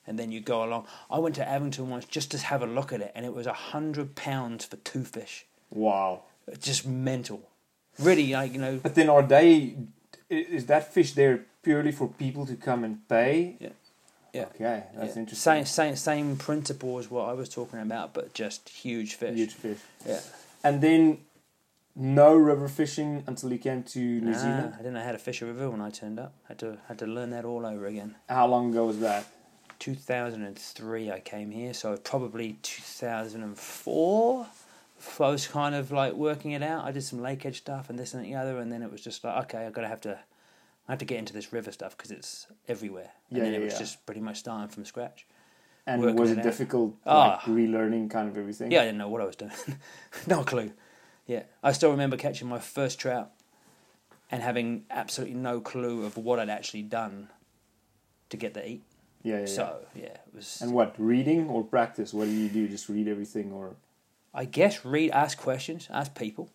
And 0.05 0.19
then 0.19 0.31
you 0.31 0.39
go 0.39 0.63
along. 0.63 0.85
I 1.09 1.17
went 1.17 1.33
to 1.35 1.43
Avington 1.43 1.87
once 1.87 2.05
just 2.05 2.29
to 2.31 2.37
have 2.37 2.61
a 2.61 2.67
look 2.67 2.93
at 2.93 3.01
it, 3.01 3.11
and 3.15 3.25
it 3.25 3.33
was 3.33 3.47
a 3.47 3.53
hundred 3.53 4.15
pounds 4.15 4.65
for 4.65 4.77
two 4.77 5.03
fish. 5.03 5.47
Wow. 5.71 6.25
It's 6.47 6.65
just 6.65 6.85
mental. 6.85 7.49
Really, 7.97 8.31
like 8.33 8.53
you 8.53 8.59
know, 8.59 8.79
But 8.83 8.93
then 8.93 9.09
are 9.09 9.23
they? 9.23 9.75
Is 10.29 10.67
that 10.67 10.93
fish 10.93 11.13
there 11.13 11.45
purely 11.67 11.91
for 11.91 12.07
people 12.07 12.45
to 12.45 12.55
come 12.55 12.83
and 12.83 13.07
pay? 13.09 13.57
Yeah. 13.59 13.69
Yeah. 14.33 14.45
Okay, 14.55 14.83
that's 14.95 15.15
yeah, 15.15 15.21
interesting. 15.21 15.65
same 15.65 15.65
same 15.65 15.95
same 15.95 16.37
principle 16.37 16.99
as 16.99 17.09
what 17.09 17.27
I 17.27 17.33
was 17.33 17.49
talking 17.49 17.79
about, 17.79 18.13
but 18.13 18.33
just 18.33 18.69
huge 18.69 19.15
fish. 19.15 19.35
Huge 19.35 19.53
fish. 19.53 19.79
Yeah. 20.05 20.19
And 20.63 20.81
then 20.81 21.19
no 21.95 22.35
river 22.35 22.67
fishing 22.67 23.23
until 23.25 23.51
you 23.51 23.57
came 23.57 23.83
to 23.83 23.99
New 23.99 24.31
Nah, 24.31 24.37
Zealand. 24.37 24.73
I 24.75 24.77
didn't 24.77 24.93
know 24.93 25.03
how 25.03 25.13
to 25.13 25.17
fish 25.17 25.41
a 25.41 25.45
river 25.45 25.69
when 25.69 25.81
I 25.81 25.89
turned 25.89 26.19
up. 26.19 26.33
Had 26.47 26.59
to 26.59 26.77
had 26.87 26.99
to 26.99 27.07
learn 27.07 27.31
that 27.31 27.45
all 27.45 27.65
over 27.65 27.85
again. 27.87 28.15
How 28.29 28.47
long 28.47 28.71
ago 28.71 28.85
was 28.85 28.99
that? 28.99 29.25
2003 29.79 31.11
I 31.11 31.19
came 31.19 31.51
here, 31.51 31.73
so 31.73 31.97
probably 31.97 32.57
2004. 32.61 34.47
I 35.19 35.29
was 35.29 35.47
kind 35.47 35.75
of 35.75 35.91
like 35.91 36.13
working 36.13 36.51
it 36.51 36.63
out. 36.63 36.85
I 36.85 36.91
did 36.91 37.03
some 37.03 37.21
lake 37.21 37.45
edge 37.45 37.57
stuff 37.57 37.89
and 37.89 37.97
this 37.99 38.13
and 38.13 38.25
the 38.25 38.35
other, 38.35 38.57
and 38.59 38.71
then 38.71 38.81
it 38.81 38.91
was 38.91 39.01
just 39.01 39.23
like, 39.23 39.45
okay, 39.45 39.65
I've 39.65 39.73
got 39.73 39.81
to 39.81 39.87
have 39.87 40.01
to, 40.01 40.19
I 40.87 40.93
had 40.93 40.99
to 40.99 41.05
get 41.05 41.17
into 41.19 41.33
this 41.33 41.51
river 41.51 41.71
stuff 41.71 41.97
because 41.97 42.11
it's 42.11 42.47
everywhere. 42.67 43.11
And 43.29 43.37
Yeah, 43.37 43.43
then 43.43 43.53
yeah, 43.53 43.59
it 43.59 43.63
was 43.63 43.73
yeah. 43.73 43.79
just 43.79 44.05
pretty 44.05 44.21
much 44.21 44.37
starting 44.37 44.69
from 44.69 44.85
scratch. 44.85 45.25
And 45.85 46.01
was 46.17 46.31
it 46.31 46.39
it 46.39 46.43
difficult, 46.43 46.95
Ah. 47.05 47.27
like 47.27 47.39
relearning 47.41 48.09
kind 48.09 48.27
of 48.29 48.37
everything? 48.37 48.71
Yeah, 48.71 48.81
I 48.81 48.85
didn't 48.85 48.97
know 48.97 49.07
what 49.09 49.21
I 49.21 49.25
was 49.25 49.35
doing. 49.37 49.51
no 50.27 50.43
clue. 50.43 50.71
Yeah, 51.25 51.43
I 51.63 51.71
still 51.73 51.91
remember 51.91 52.17
catching 52.17 52.47
my 52.47 52.59
first 52.59 52.99
trout 52.99 53.31
and 54.29 54.41
having 54.43 54.83
absolutely 54.89 55.35
no 55.35 55.59
clue 55.61 56.05
of 56.05 56.17
what 56.17 56.39
I'd 56.39 56.49
actually 56.49 56.83
done 56.83 57.29
to 58.29 58.37
get 58.37 58.53
the 58.53 58.67
eat. 58.67 58.83
Yeah, 59.23 59.35
yeah. 59.35 59.39
yeah. 59.41 59.45
So 59.45 59.79
yeah, 59.95 60.05
it 60.05 60.21
was. 60.33 60.59
And 60.61 60.73
what 60.73 60.95
reading 60.97 61.49
or 61.49 61.63
practice? 61.63 62.13
What 62.13 62.25
do 62.25 62.31
you 62.31 62.49
do? 62.49 62.67
Just 62.67 62.87
read 62.89 63.07
everything, 63.07 63.51
or 63.53 63.75
I 64.33 64.43
guess 64.45 64.83
read, 64.85 65.11
ask 65.11 65.37
questions, 65.37 65.87
ask 65.89 66.13
people. 66.15 66.49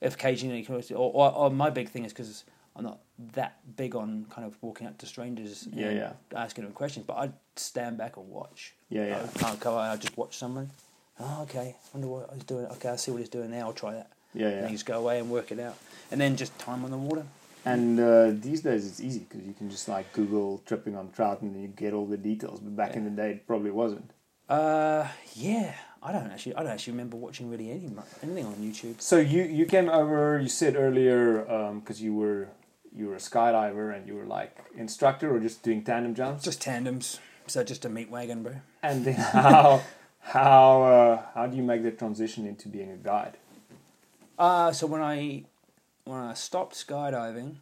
If 0.00 0.14
occasionally, 0.14 0.58
you 0.58 0.64
can 0.64 0.74
always- 0.74 0.90
or, 0.90 1.12
or, 1.12 1.32
or 1.32 1.50
my 1.50 1.70
big 1.70 1.88
thing 1.88 2.04
is 2.04 2.12
because 2.12 2.44
I'm 2.74 2.84
not 2.84 3.00
that 3.34 3.58
big 3.76 3.94
on 3.94 4.26
kind 4.30 4.46
of 4.46 4.56
walking 4.62 4.86
up 4.86 4.98
to 4.98 5.06
strangers 5.06 5.68
Yeah, 5.72 5.86
and 5.88 5.96
yeah. 5.98 6.12
asking 6.34 6.64
them 6.64 6.72
questions, 6.72 7.04
but 7.06 7.18
I'd 7.18 7.32
stand 7.56 7.98
back 7.98 8.16
and 8.16 8.28
watch. 8.28 8.72
Yeah, 8.88 9.06
yeah. 9.06 9.26
I 9.34 9.38
can't 9.38 9.60
go. 9.60 9.76
I 9.76 9.96
just 9.96 10.16
watch 10.16 10.36
someone. 10.38 10.70
Oh, 11.20 11.42
okay. 11.42 11.76
I 11.76 11.88
wonder 11.96 12.08
what 12.08 12.30
he's 12.34 12.44
doing. 12.44 12.66
Okay, 12.66 12.88
I 12.88 12.96
see 12.96 13.10
what 13.10 13.18
he's 13.20 13.28
doing 13.28 13.50
now. 13.50 13.66
I'll 13.66 13.72
try 13.74 13.92
that. 13.92 14.10
yeah, 14.34 14.46
And 14.48 14.56
yeah. 14.56 14.66
you 14.66 14.72
just 14.72 14.86
go 14.86 14.98
away 14.98 15.18
and 15.18 15.28
work 15.30 15.52
it 15.52 15.60
out, 15.60 15.76
and 16.10 16.20
then 16.20 16.36
just 16.36 16.58
time 16.58 16.84
on 16.84 16.90
the 16.90 16.96
water. 16.96 17.24
And 17.64 18.00
uh, 18.00 18.30
these 18.32 18.62
days 18.62 18.86
it's 18.88 18.98
easy 19.00 19.20
because 19.20 19.46
you 19.46 19.52
can 19.52 19.70
just 19.70 19.86
like 19.88 20.12
Google 20.14 20.62
Trippin' 20.66 20.96
on 20.96 21.10
Trout 21.12 21.42
and 21.42 21.60
you 21.60 21.68
get 21.68 21.92
all 21.92 22.06
the 22.06 22.16
details. 22.16 22.58
But 22.58 22.74
back 22.74 22.96
in 22.96 23.04
the 23.04 23.10
day, 23.10 23.30
it 23.32 23.46
probably 23.46 23.70
wasn't. 23.70 24.10
Uh, 24.48 25.06
yeah. 25.34 25.74
I 26.02 26.10
don't 26.10 26.26
actually. 26.32 26.56
I 26.56 26.62
don't 26.64 26.72
actually 26.72 26.94
remember 26.94 27.16
watching 27.16 27.48
really 27.48 27.70
any 27.70 27.88
anything 28.24 28.44
on 28.46 28.54
YouTube. 28.54 29.00
So 29.00 29.18
you 29.18 29.44
you 29.44 29.66
came 29.66 29.88
over. 29.88 30.40
You 30.40 30.48
said 30.48 30.74
earlier 30.74 31.42
because 31.78 32.02
you 32.02 32.12
were 32.12 32.48
you 32.94 33.08
were 33.08 33.14
a 33.14 33.18
skydiver 33.18 33.94
and 33.94 34.06
you 34.06 34.14
were 34.14 34.24
like 34.26 34.56
instructor 34.76 35.34
or 35.34 35.40
just 35.40 35.62
doing 35.62 35.82
tandem 35.82 36.14
jumps. 36.14 36.44
Just 36.44 36.60
tandems. 36.60 37.18
So 37.46 37.64
just 37.64 37.84
a 37.84 37.88
meat 37.88 38.10
wagon, 38.10 38.42
bro. 38.42 38.56
And 38.82 39.04
then 39.04 39.14
how 39.14 39.82
how 40.20 40.82
uh, 40.82 41.22
how 41.34 41.46
do 41.46 41.56
you 41.56 41.62
make 41.62 41.82
the 41.82 41.90
transition 41.90 42.46
into 42.46 42.68
being 42.68 42.90
a 42.90 42.96
guide? 42.96 43.36
Uh, 44.38 44.72
so 44.72 44.86
when 44.86 45.02
I 45.02 45.44
when 46.04 46.20
I 46.20 46.34
stopped 46.34 46.74
skydiving, 46.74 47.56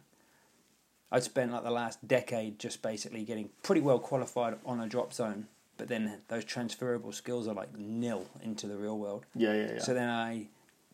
I'd 1.11 1.23
spent 1.23 1.51
like 1.51 1.63
the 1.63 1.71
last 1.71 2.07
decade 2.07 2.59
just 2.59 2.81
basically 2.81 3.23
getting 3.23 3.49
pretty 3.63 3.81
well 3.81 3.99
qualified 3.99 4.57
on 4.65 4.79
a 4.79 4.87
drop 4.87 5.13
zone. 5.13 5.47
But 5.77 5.87
then 5.87 6.21
those 6.27 6.45
transferable 6.45 7.11
skills 7.11 7.47
are 7.47 7.55
like 7.55 7.75
nil 7.75 8.27
into 8.43 8.67
the 8.67 8.77
real 8.77 8.97
world. 8.99 9.25
Yeah, 9.35 9.53
yeah, 9.53 9.73
yeah. 9.73 9.79
So 9.79 9.93
then 9.93 10.09
I 10.09 10.47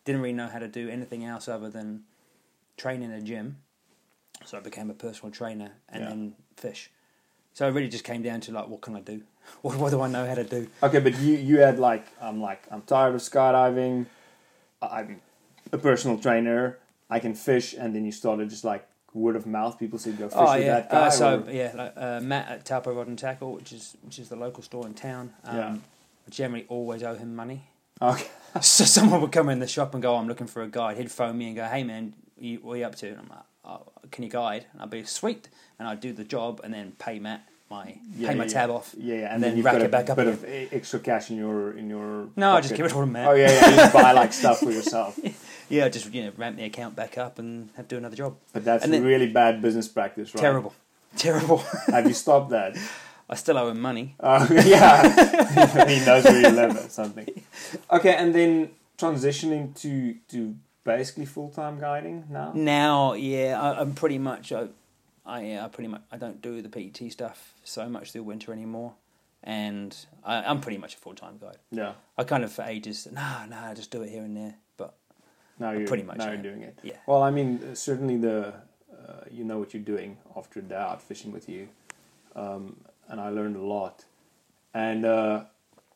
didn't 0.04 0.22
really 0.22 0.32
know 0.32 0.48
how 0.48 0.60
to 0.60 0.68
do 0.68 0.88
anything 0.88 1.24
else 1.24 1.46
other 1.46 1.68
than 1.68 2.04
train 2.78 3.02
in 3.02 3.10
a 3.10 3.20
gym. 3.20 3.58
So 4.48 4.56
I 4.56 4.60
became 4.60 4.88
a 4.88 4.94
personal 4.94 5.30
trainer 5.30 5.72
and 5.90 6.02
Yeah. 6.02 6.08
then 6.08 6.34
fish. 6.56 6.90
So 7.52 7.68
it 7.68 7.72
really 7.72 7.88
just 7.88 8.04
came 8.04 8.22
down 8.22 8.40
to 8.42 8.52
like, 8.52 8.66
what 8.68 8.80
can 8.80 8.96
I 8.96 9.00
do? 9.00 9.20
What, 9.62 9.76
what 9.76 9.90
do 9.90 10.00
I 10.00 10.08
know 10.08 10.26
how 10.26 10.34
to 10.34 10.44
do? 10.44 10.68
Okay, 10.82 11.00
but 11.00 11.18
you 11.20 11.34
you 11.48 11.56
had 11.60 11.78
like 11.78 12.04
I'm 12.20 12.40
like 12.40 12.62
I'm 12.70 12.82
tired 12.82 13.14
of 13.14 13.20
skydiving. 13.22 14.06
I'm 14.82 15.20
a 15.72 15.78
personal 15.78 16.18
trainer. 16.18 16.78
I 17.10 17.18
can 17.18 17.34
fish, 17.34 17.74
and 17.74 17.94
then 17.94 18.04
you 18.04 18.12
started 18.12 18.50
just 18.50 18.64
like 18.64 18.86
word 19.14 19.36
of 19.36 19.46
mouth. 19.46 19.78
People 19.78 19.98
said 19.98 20.18
go 20.18 20.28
fish 20.28 20.36
oh 20.38 20.54
with 20.54 20.64
yeah, 20.64 20.74
that 20.80 20.90
guy. 20.90 21.06
uh, 21.06 21.10
so 21.10 21.26
or- 21.46 21.50
yeah, 21.50 21.72
like, 21.74 21.92
uh, 21.96 22.20
Matt 22.20 22.48
at 22.50 22.64
Taupo 22.66 22.92
Rod 22.94 23.06
and 23.08 23.18
Tackle, 23.18 23.52
which 23.52 23.72
is 23.72 23.96
which 24.04 24.18
is 24.18 24.28
the 24.28 24.36
local 24.36 24.62
store 24.62 24.86
in 24.86 24.94
town. 24.94 25.32
Um, 25.44 25.56
Yeah. 25.56 25.76
I 26.26 26.30
generally 26.30 26.66
always 26.68 27.02
owe 27.02 27.14
him 27.16 27.34
money. 27.34 27.60
okay, 28.02 28.28
so 28.60 28.84
someone 28.84 29.20
would 29.22 29.32
come 29.32 29.48
in 29.48 29.58
the 29.60 29.66
shop 29.76 29.94
and 29.94 30.02
go, 30.02 30.14
"I'm 30.16 30.28
looking 30.28 30.46
for 30.46 30.62
a 30.62 30.68
guide." 30.68 30.96
He'd 30.98 31.10
phone 31.10 31.36
me 31.38 31.46
and 31.48 31.56
go, 31.56 31.64
"Hey 31.64 31.84
man, 31.84 32.12
you, 32.38 32.58
what 32.62 32.74
are 32.74 32.76
you 32.76 32.84
up 32.86 32.96
to?" 32.96 33.08
And 33.08 33.18
I'm 33.20 33.28
like, 33.28 33.47
oh, 33.68 33.82
"Can 34.10 34.24
you 34.24 34.30
guide?" 34.30 34.66
And 34.72 34.82
I'd 34.82 34.90
be 34.90 35.04
sweet, 35.04 35.48
and 35.78 35.86
I'd 35.88 36.00
do 36.00 36.12
the 36.12 36.24
job 36.24 36.60
and 36.64 36.72
then 36.74 36.92
pay 36.98 37.18
Matt 37.18 37.46
my 37.70 37.98
Yeah, 38.16 38.28
pay 38.30 38.34
my 38.34 38.44
yeah, 38.44 38.50
tab 38.50 38.70
off. 38.70 38.94
yeah, 38.96 39.14
yeah, 39.14 39.20
and, 39.26 39.34
And 39.34 39.42
then, 39.44 39.54
then 39.56 39.62
rack 39.64 39.82
it 39.82 39.90
back 39.90 40.08
up 40.10 40.16
bit 40.16 40.26
of 40.26 40.44
extra 40.72 40.98
cash 41.00 41.30
in 41.30 41.36
your 41.36 41.72
in 41.76 41.88
your. 41.90 42.28
No, 42.34 42.52
I 42.52 42.60
just 42.62 42.74
give 42.74 42.86
it 42.86 42.94
all 42.94 43.02
to 43.02 43.06
Matt. 43.06 43.28
Oh 43.28 43.34
yeah, 43.34 43.50
yeah, 43.50 43.68
you 43.70 43.76
just 43.76 43.92
buy 43.92 44.12
like 44.12 44.32
stuff 44.32 44.60
for 44.60 44.70
yourself. 44.78 45.18
Yeah, 45.68 45.88
just 45.90 46.12
you 46.14 46.24
know, 46.24 46.32
ramp 46.38 46.56
the 46.56 46.64
account 46.64 46.96
back 46.96 47.18
up 47.18 47.38
and 47.38 47.68
have 47.76 47.86
to 47.88 47.94
do 47.94 47.98
another 47.98 48.16
job. 48.16 48.36
But 48.54 48.64
that's 48.64 48.86
then- 48.86 49.04
really 49.04 49.28
bad 49.30 49.60
business 49.60 49.86
practice, 49.86 50.34
right? 50.34 50.40
Terrible, 50.40 50.72
terrible. 51.16 51.58
Have 51.88 52.06
you 52.06 52.14
stopped 52.14 52.50
that? 52.50 52.76
I 53.30 53.34
still 53.34 53.58
owe 53.58 53.68
him 53.68 53.80
money. 53.80 54.14
Oh 54.20 54.48
yeah, 54.64 55.86
he 55.86 56.02
knows 56.06 56.24
where 56.24 56.40
you 56.40 56.48
live 56.48 56.74
or 56.74 56.88
something. 56.88 57.28
Okay, 57.90 58.14
and 58.14 58.34
then 58.34 58.70
transitioning 58.96 59.78
to 59.82 60.14
to 60.28 60.56
basically 60.88 61.26
full 61.26 61.50
time 61.50 61.78
guiding 61.78 62.24
now. 62.30 62.52
Now, 62.54 63.12
yeah, 63.12 63.60
I, 63.60 63.80
I'm 63.80 63.94
pretty 63.94 64.18
much. 64.18 64.52
I, 64.52 64.68
I, 65.24 65.58
I 65.58 65.68
pretty 65.68 65.88
much. 65.88 66.02
I 66.10 66.16
don't 66.16 66.40
do 66.40 66.62
the 66.62 66.68
PET 66.68 67.12
stuff 67.12 67.54
so 67.62 67.88
much 67.88 68.12
through 68.12 68.22
winter 68.24 68.52
anymore, 68.52 68.94
and 69.44 69.94
I, 70.24 70.42
I'm 70.42 70.60
pretty 70.60 70.78
much 70.78 70.94
a 70.94 70.98
full 70.98 71.14
time 71.14 71.38
guide. 71.38 71.58
Yeah, 71.70 71.92
I 72.16 72.24
kind 72.24 72.42
of 72.44 72.52
for 72.52 72.62
ages, 72.62 73.06
nah, 73.12 73.44
nah, 73.46 73.74
just 73.74 73.90
do 73.90 74.02
it 74.02 74.10
here 74.10 74.22
and 74.22 74.36
there. 74.36 74.54
But 74.76 74.94
now 75.58 75.72
you're 75.72 75.86
Pretty 75.86 76.02
much, 76.04 76.18
now 76.18 76.32
you're 76.32 76.42
doing 76.42 76.62
it. 76.62 76.78
yeah, 76.82 76.94
Well, 77.06 77.22
I 77.22 77.30
mean, 77.30 77.60
uh, 77.62 77.74
certainly 77.74 78.16
the 78.16 78.54
uh, 78.92 79.24
you 79.30 79.44
know 79.44 79.58
what 79.58 79.74
you're 79.74 79.82
doing 79.82 80.16
after 80.36 80.60
a 80.60 80.62
day 80.62 80.74
out 80.76 81.02
fishing 81.02 81.30
with 81.32 81.48
you, 81.48 81.68
um, 82.34 82.76
and 83.08 83.20
I 83.20 83.28
learned 83.28 83.56
a 83.56 83.62
lot. 83.62 84.04
And 84.74 85.04
uh, 85.04 85.44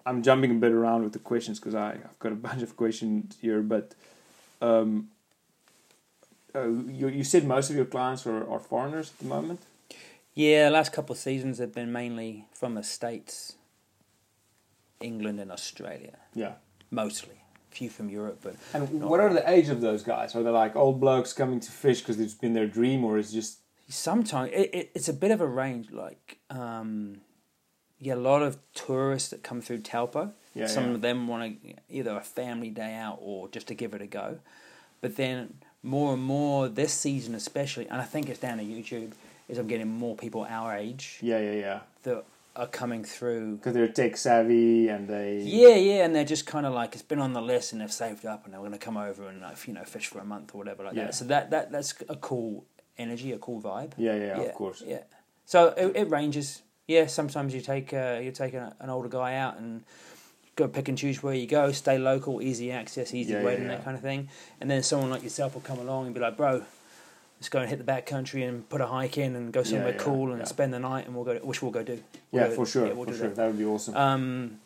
I'm 0.04 0.22
jumping 0.22 0.50
a 0.50 0.54
bit 0.54 0.72
around 0.72 1.04
with 1.04 1.12
the 1.12 1.18
questions 1.18 1.58
because 1.60 1.74
I've 1.74 2.18
got 2.18 2.32
a 2.32 2.34
bunch 2.48 2.62
of 2.62 2.76
questions 2.76 3.36
here. 3.40 3.62
But 3.62 3.94
um, 4.62 5.08
uh, 6.54 6.68
you 6.68 7.08
you 7.08 7.24
said 7.24 7.44
most 7.46 7.70
of 7.70 7.76
your 7.76 7.84
clients 7.86 8.26
are, 8.26 8.48
are 8.48 8.58
foreigners 8.60 9.10
at 9.10 9.18
the 9.18 9.26
moment. 9.36 9.60
yeah. 10.34 10.64
The 10.68 10.70
last 10.70 10.92
couple 10.92 11.12
of 11.14 11.18
seasons 11.18 11.58
have 11.58 11.72
been 11.74 11.90
mainly 11.92 12.46
from 12.52 12.74
the 12.74 12.82
states, 12.82 13.54
England 15.00 15.40
and 15.40 15.50
Australia, 15.50 16.16
Yeah. 16.34 16.54
mostly. 16.90 17.36
A 17.72 17.74
few 17.74 17.88
from 17.90 18.08
Europe, 18.10 18.38
but 18.42 18.54
And 18.74 19.00
what 19.02 19.18
are 19.20 19.32
the 19.32 19.48
age 19.50 19.68
of 19.70 19.80
those 19.80 20.02
guys? 20.02 20.36
Are 20.36 20.42
they 20.42 20.50
like 20.50 20.76
old 20.76 21.00
blokes 21.00 21.32
coming 21.32 21.58
to 21.60 21.72
fish 21.72 22.00
because 22.00 22.20
it's 22.20 22.34
been 22.34 22.52
their 22.52 22.66
dream, 22.66 23.02
or 23.04 23.16
is 23.18 23.32
just 23.32 23.58
sometimes 23.88 24.50
it, 24.52 24.70
it, 24.74 24.90
it's 24.94 25.08
a 25.08 25.12
bit 25.14 25.30
of 25.30 25.40
a 25.40 25.46
range. 25.46 25.90
Like, 25.90 26.38
um, 26.50 27.22
yeah, 27.98 28.14
a 28.14 28.16
lot 28.30 28.42
of 28.42 28.58
tourists 28.74 29.30
that 29.30 29.42
come 29.42 29.60
through 29.62 29.78
Taupo. 29.78 30.32
Yeah, 30.54 30.66
Some 30.66 30.88
yeah. 30.88 30.94
of 30.94 31.00
them 31.00 31.28
want 31.28 31.62
to 31.64 31.74
either 31.90 32.10
a 32.16 32.20
family 32.20 32.70
day 32.70 32.94
out 32.94 33.18
or 33.20 33.48
just 33.48 33.68
to 33.68 33.74
give 33.74 33.94
it 33.94 34.02
a 34.02 34.06
go. 34.06 34.38
But 35.00 35.16
then 35.16 35.54
more 35.82 36.14
and 36.14 36.22
more 36.22 36.68
this 36.68 36.92
season, 36.92 37.34
especially, 37.34 37.88
and 37.88 38.00
I 38.00 38.04
think 38.04 38.28
it's 38.28 38.38
down 38.38 38.58
to 38.58 38.64
YouTube, 38.64 39.12
is 39.48 39.58
I'm 39.58 39.66
getting 39.66 39.88
more 39.88 40.14
people 40.16 40.46
our 40.48 40.76
age 40.76 41.18
yeah, 41.20 41.38
yeah, 41.40 41.52
yeah, 41.52 41.80
that 42.04 42.24
are 42.54 42.66
coming 42.66 43.02
through. 43.02 43.56
because 43.56 43.74
they're 43.74 43.88
tech 43.88 44.16
savvy 44.16 44.88
and 44.88 45.08
they 45.08 45.40
Yeah, 45.42 45.74
yeah, 45.74 46.04
and 46.04 46.14
they're 46.14 46.24
just 46.24 46.46
kind 46.46 46.66
of 46.66 46.72
like 46.74 46.92
it's 46.92 47.02
been 47.02 47.18
on 47.18 47.32
the 47.32 47.40
list 47.42 47.72
and 47.72 47.80
they've 47.80 47.90
saved 47.92 48.24
up 48.26 48.44
and 48.44 48.52
they're 48.52 48.60
going 48.60 48.72
to 48.72 48.78
come 48.78 48.96
over 48.96 49.26
and 49.26 49.40
like, 49.40 49.66
you 49.66 49.72
know 49.74 49.84
fish 49.84 50.06
for 50.06 50.18
a 50.20 50.24
month 50.24 50.54
or 50.54 50.58
whatever 50.58 50.84
like 50.84 50.94
Yeah. 50.94 51.06
that. 51.06 51.14
So 51.14 51.24
that 51.26 51.50
that 51.50 51.72
that's 51.72 51.94
a 52.08 52.16
cool 52.16 52.64
energy, 52.98 53.32
a 53.32 53.38
cool 53.38 53.60
vibe. 53.60 53.92
yeah, 53.96 54.14
yeah, 54.14 54.40
yeah 54.40 54.42
of 54.42 54.54
course. 54.54 54.82
Yeah. 54.86 55.02
So 55.46 55.68
it, 55.76 55.96
it 55.96 56.10
ranges. 56.10 56.62
Yeah, 56.86 57.06
sometimes 57.06 57.54
you 57.54 57.60
take 57.60 57.92
uh, 57.94 58.20
you 58.22 58.30
take 58.32 58.54
an, 58.54 58.72
an 58.78 58.90
older 58.90 59.08
guy 59.08 59.34
out 59.36 59.56
and 59.58 59.82
go 60.56 60.68
pick 60.68 60.88
and 60.88 60.98
choose 60.98 61.22
where 61.22 61.34
you 61.34 61.46
go. 61.46 61.72
Stay 61.72 61.98
local, 61.98 62.42
easy 62.42 62.70
access, 62.70 63.14
easy 63.14 63.32
Yeah, 63.32 63.42
weight, 63.42 63.52
yeah, 63.54 63.58
and 63.60 63.64
yeah. 63.70 63.76
that 63.76 63.84
kind 63.84 63.96
of 63.96 64.02
thing. 64.02 64.28
And 64.60 64.70
then 64.70 64.82
someone 64.82 65.10
like 65.10 65.22
yourself 65.22 65.54
will 65.54 65.62
come 65.62 65.78
along 65.78 66.06
and 66.06 66.14
be 66.14 66.20
like, 66.20 66.36
"Bro, 66.36 66.62
let's 67.38 67.48
go 67.48 67.60
and 67.60 67.68
hit 67.68 67.78
the 67.78 67.84
back 67.84 68.06
country 68.06 68.42
and 68.44 68.68
put 68.68 68.80
a 68.80 68.86
hike 68.86 69.18
in 69.18 69.34
and 69.36 69.52
go 69.52 69.62
somewhere 69.62 69.94
cool 69.94 70.32
and 70.32 70.46
spend 70.46 70.72
the 70.74 70.78
night, 70.78 71.06
and 71.06 71.14
we'll 71.14 71.24
go. 71.24 71.34
Which 71.36 71.62
we'll 71.62 71.72
go 71.72 71.82
do. 71.82 72.02
We'll 72.30 72.42
Yeah, 72.42 72.48
go- 72.50 72.54
for 72.56 72.66
sure, 72.66 72.94
we'll 72.94 73.06
for 73.06 73.12
sure. 73.14 73.28
that. 73.28 73.36
That 73.36 73.46
would 73.48 73.58
be 73.58 73.64
awesome. 73.64 73.96
Um, 73.96 74.58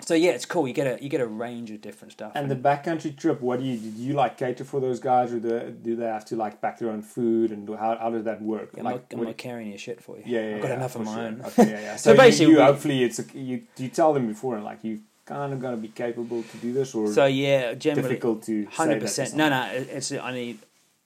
so 0.00 0.14
yeah, 0.14 0.32
it's 0.32 0.46
cool. 0.46 0.66
You 0.66 0.74
get 0.74 0.86
a 1.00 1.02
you 1.02 1.08
get 1.08 1.20
a 1.20 1.26
range 1.26 1.70
of 1.70 1.80
different 1.80 2.10
stuff. 2.12 2.32
and 2.34 2.50
the 2.50 2.56
backcountry 2.56 3.16
trip, 3.16 3.40
what 3.40 3.60
do 3.60 3.64
you 3.64 3.76
do? 3.76 3.88
You 4.02 4.14
like 4.14 4.36
cater 4.36 4.64
for 4.64 4.80
those 4.80 4.98
guys, 4.98 5.32
or 5.32 5.38
do, 5.38 5.70
do 5.70 5.94
they 5.94 6.06
have 6.06 6.24
to 6.26 6.36
like 6.36 6.60
pack 6.60 6.80
their 6.80 6.90
own 6.90 7.02
food, 7.02 7.52
and 7.52 7.68
how 7.70 7.96
how 7.96 8.10
does 8.10 8.24
that 8.24 8.42
work? 8.42 8.70
I'm, 8.76 8.82
like, 8.84 9.12
not, 9.12 9.18
I'm 9.20 9.24
not 9.26 9.36
carrying 9.36 9.68
your 9.68 9.78
shit 9.78 10.02
for 10.02 10.16
you. 10.18 10.24
yeah, 10.26 10.40
yeah, 10.48 10.56
I've 10.56 10.62
got 10.62 10.68
yeah, 10.70 10.74
enough 10.74 10.96
of 10.96 11.04
my 11.04 11.14
sure. 11.14 11.22
own. 11.22 11.42
Okay, 11.46 11.70
yeah, 11.70 11.80
yeah. 11.80 11.96
So, 11.96 12.10
So 12.12 12.16
basically 12.16 12.52
you, 12.54 12.58
we- 12.58 12.64
hopefully 12.64 13.04
it's 13.04 13.18
a, 13.20 13.24
you. 13.38 13.62
Do 13.76 13.82
you 13.84 13.88
tell 13.90 14.12
them 14.12 14.26
before, 14.26 14.56
and 14.56 14.64
like 14.64 14.82
you 14.82 15.00
kind 15.32 15.52
of 15.52 15.60
gonna 15.60 15.76
be 15.76 15.88
capable 15.88 16.42
to 16.42 16.56
do 16.58 16.72
this, 16.72 16.94
or 16.94 17.12
So 17.12 17.26
yeah, 17.26 17.74
generally 17.74 18.08
difficult 18.10 18.42
to 18.44 18.64
say 18.64 18.70
Hundred 18.70 18.94
to 18.96 19.00
percent. 19.00 19.34
No, 19.34 19.48
no. 19.48 19.62
it- 19.72 19.88
It's 19.90 20.12
I 20.12 20.32
need 20.32 20.58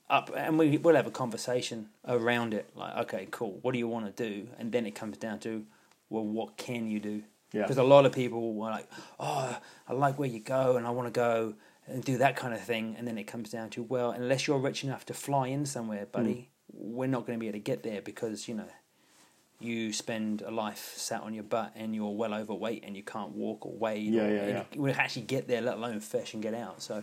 up, 0.09 0.31
and 0.37 0.59
we 0.59 0.77
we'll 0.79 0.95
have 0.97 1.07
a 1.07 1.11
conversation 1.11 1.89
around 2.07 2.55
it. 2.55 2.67
Like, 2.77 2.97
okay, 3.05 3.29
cool. 3.31 3.59
What 3.63 3.73
do 3.73 3.79
you 3.79 3.89
want 3.89 4.05
to 4.17 4.29
do? 4.29 4.49
And 4.59 4.71
then 4.73 4.87
it 4.87 4.95
comes 4.95 5.17
down 5.19 5.39
to, 5.41 5.65
well, 6.11 6.25
what 6.25 6.57
can 6.57 6.87
you 6.89 7.01
do? 7.01 7.23
Yeah, 7.53 7.63
Because 7.63 7.79
a 7.79 7.83
lot 7.95 8.05
of 8.07 8.13
people 8.13 8.55
were 8.55 8.71
like, 8.71 8.89
oh, 9.19 9.57
I 9.89 9.93
like 9.93 10.19
where 10.19 10.29
you 10.29 10.41
go, 10.41 10.77
and 10.77 10.87
I 10.87 10.91
want 10.91 11.07
to 11.09 11.13
go 11.13 11.55
and 11.89 12.05
do 12.05 12.19
that 12.19 12.37
kind 12.37 12.53
of 12.55 12.61
thing. 12.61 12.95
And 12.99 13.07
then 13.07 13.17
it 13.19 13.25
comes 13.25 13.51
down 13.51 13.71
to, 13.71 13.83
well, 13.83 14.11
unless 14.11 14.47
you're 14.47 14.59
rich 14.59 14.83
enough 14.85 15.07
to 15.07 15.15
fly 15.15 15.49
in 15.49 15.65
somewhere, 15.67 16.07
buddy, 16.07 16.51
Hmm. 16.73 16.97
we're 16.97 17.09
not 17.09 17.25
going 17.27 17.39
to 17.39 17.41
be 17.41 17.47
able 17.49 17.59
to 17.59 17.63
get 17.73 17.83
there 17.83 18.03
because 18.03 18.49
you 18.49 18.55
know. 18.55 18.69
You 19.59 19.93
spend 19.93 20.43
a 20.43 20.51
life 20.51 20.95
sat 20.97 21.23
on 21.23 21.33
your 21.33 21.45
butt 21.45 21.73
and 21.75 21.95
you're 21.95 22.11
well 22.11 22.35
overweight 22.35 22.85
and 22.87 22.97
you 22.97 23.03
can't 23.03 23.31
walk 23.31 23.65
or 23.65 23.73
wade. 23.73 24.13
Yeah, 24.13 24.23
or, 24.25 24.35
yeah, 24.35 24.47
yeah. 24.49 24.63
You 24.75 24.83
would 24.83 24.97
actually 24.97 25.23
get 25.23 25.49
there, 25.49 25.63
let 25.63 25.77
alone 25.77 26.01
fish 26.01 26.35
and 26.35 26.43
get 26.43 26.55
out. 26.55 26.83
So, 26.83 27.03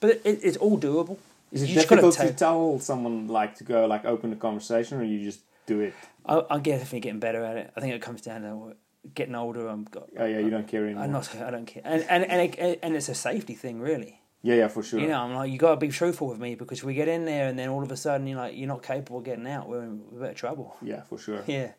but 0.00 0.10
it, 0.10 0.22
it, 0.24 0.40
it's 0.42 0.56
all 0.56 0.78
doable. 0.78 1.18
is 1.52 1.62
it 1.62 1.68
you 1.68 1.74
difficult 1.76 2.16
to 2.16 2.32
tell 2.32 2.80
someone 2.80 3.28
like 3.28 3.54
to 3.56 3.64
go 3.64 3.86
like 3.86 4.04
open 4.04 4.30
the 4.30 4.36
conversation, 4.36 4.98
or 5.00 5.04
you 5.04 5.22
just 5.22 5.40
do 5.66 5.80
it? 5.80 5.94
I, 6.26 6.42
I'm 6.50 6.62
definitely 6.62 7.00
getting 7.00 7.20
better 7.20 7.44
at 7.44 7.56
it. 7.56 7.72
I 7.76 7.80
think 7.80 7.94
it 7.94 8.02
comes 8.02 8.20
down 8.22 8.42
to 8.42 8.76
getting 9.14 9.34
older. 9.34 9.68
I'm 9.68 9.84
got. 9.84 10.08
Oh 10.18 10.24
yeah, 10.26 10.38
you 10.38 10.50
don't 10.50 10.66
care 10.66 10.84
anymore. 10.84 11.04
I'm 11.04 11.12
not. 11.12 11.34
I 11.36 11.50
don't 11.50 11.66
care, 11.66 11.82
and 11.84 12.04
and 12.08 12.24
and, 12.24 12.54
it, 12.54 12.80
and 12.82 12.96
it's 12.96 13.08
a 13.08 13.14
safety 13.14 13.54
thing, 13.54 13.80
really. 13.80 14.18
Yeah, 14.44 14.56
yeah, 14.56 14.68
for 14.68 14.82
sure. 14.82 14.98
You 14.98 15.06
know, 15.06 15.20
I'm 15.20 15.34
like, 15.34 15.52
you 15.52 15.58
got 15.58 15.70
to 15.70 15.76
be 15.76 15.88
truthful 15.88 16.26
with 16.26 16.40
me 16.40 16.56
because 16.56 16.82
we 16.82 16.94
get 16.94 17.06
in 17.06 17.26
there, 17.26 17.46
and 17.46 17.56
then 17.56 17.68
all 17.68 17.82
of 17.82 17.92
a 17.92 17.96
sudden, 17.96 18.26
you're 18.26 18.38
like, 18.38 18.56
you're 18.56 18.66
not 18.66 18.82
capable 18.82 19.18
of 19.18 19.24
getting 19.24 19.46
out. 19.46 19.68
We're 19.68 19.84
in 19.84 20.02
a 20.16 20.18
bit 20.18 20.30
of 20.30 20.36
trouble. 20.36 20.76
yeah, 20.82 21.02
for 21.02 21.16
sure. 21.16 21.44
Yeah, 21.46 21.72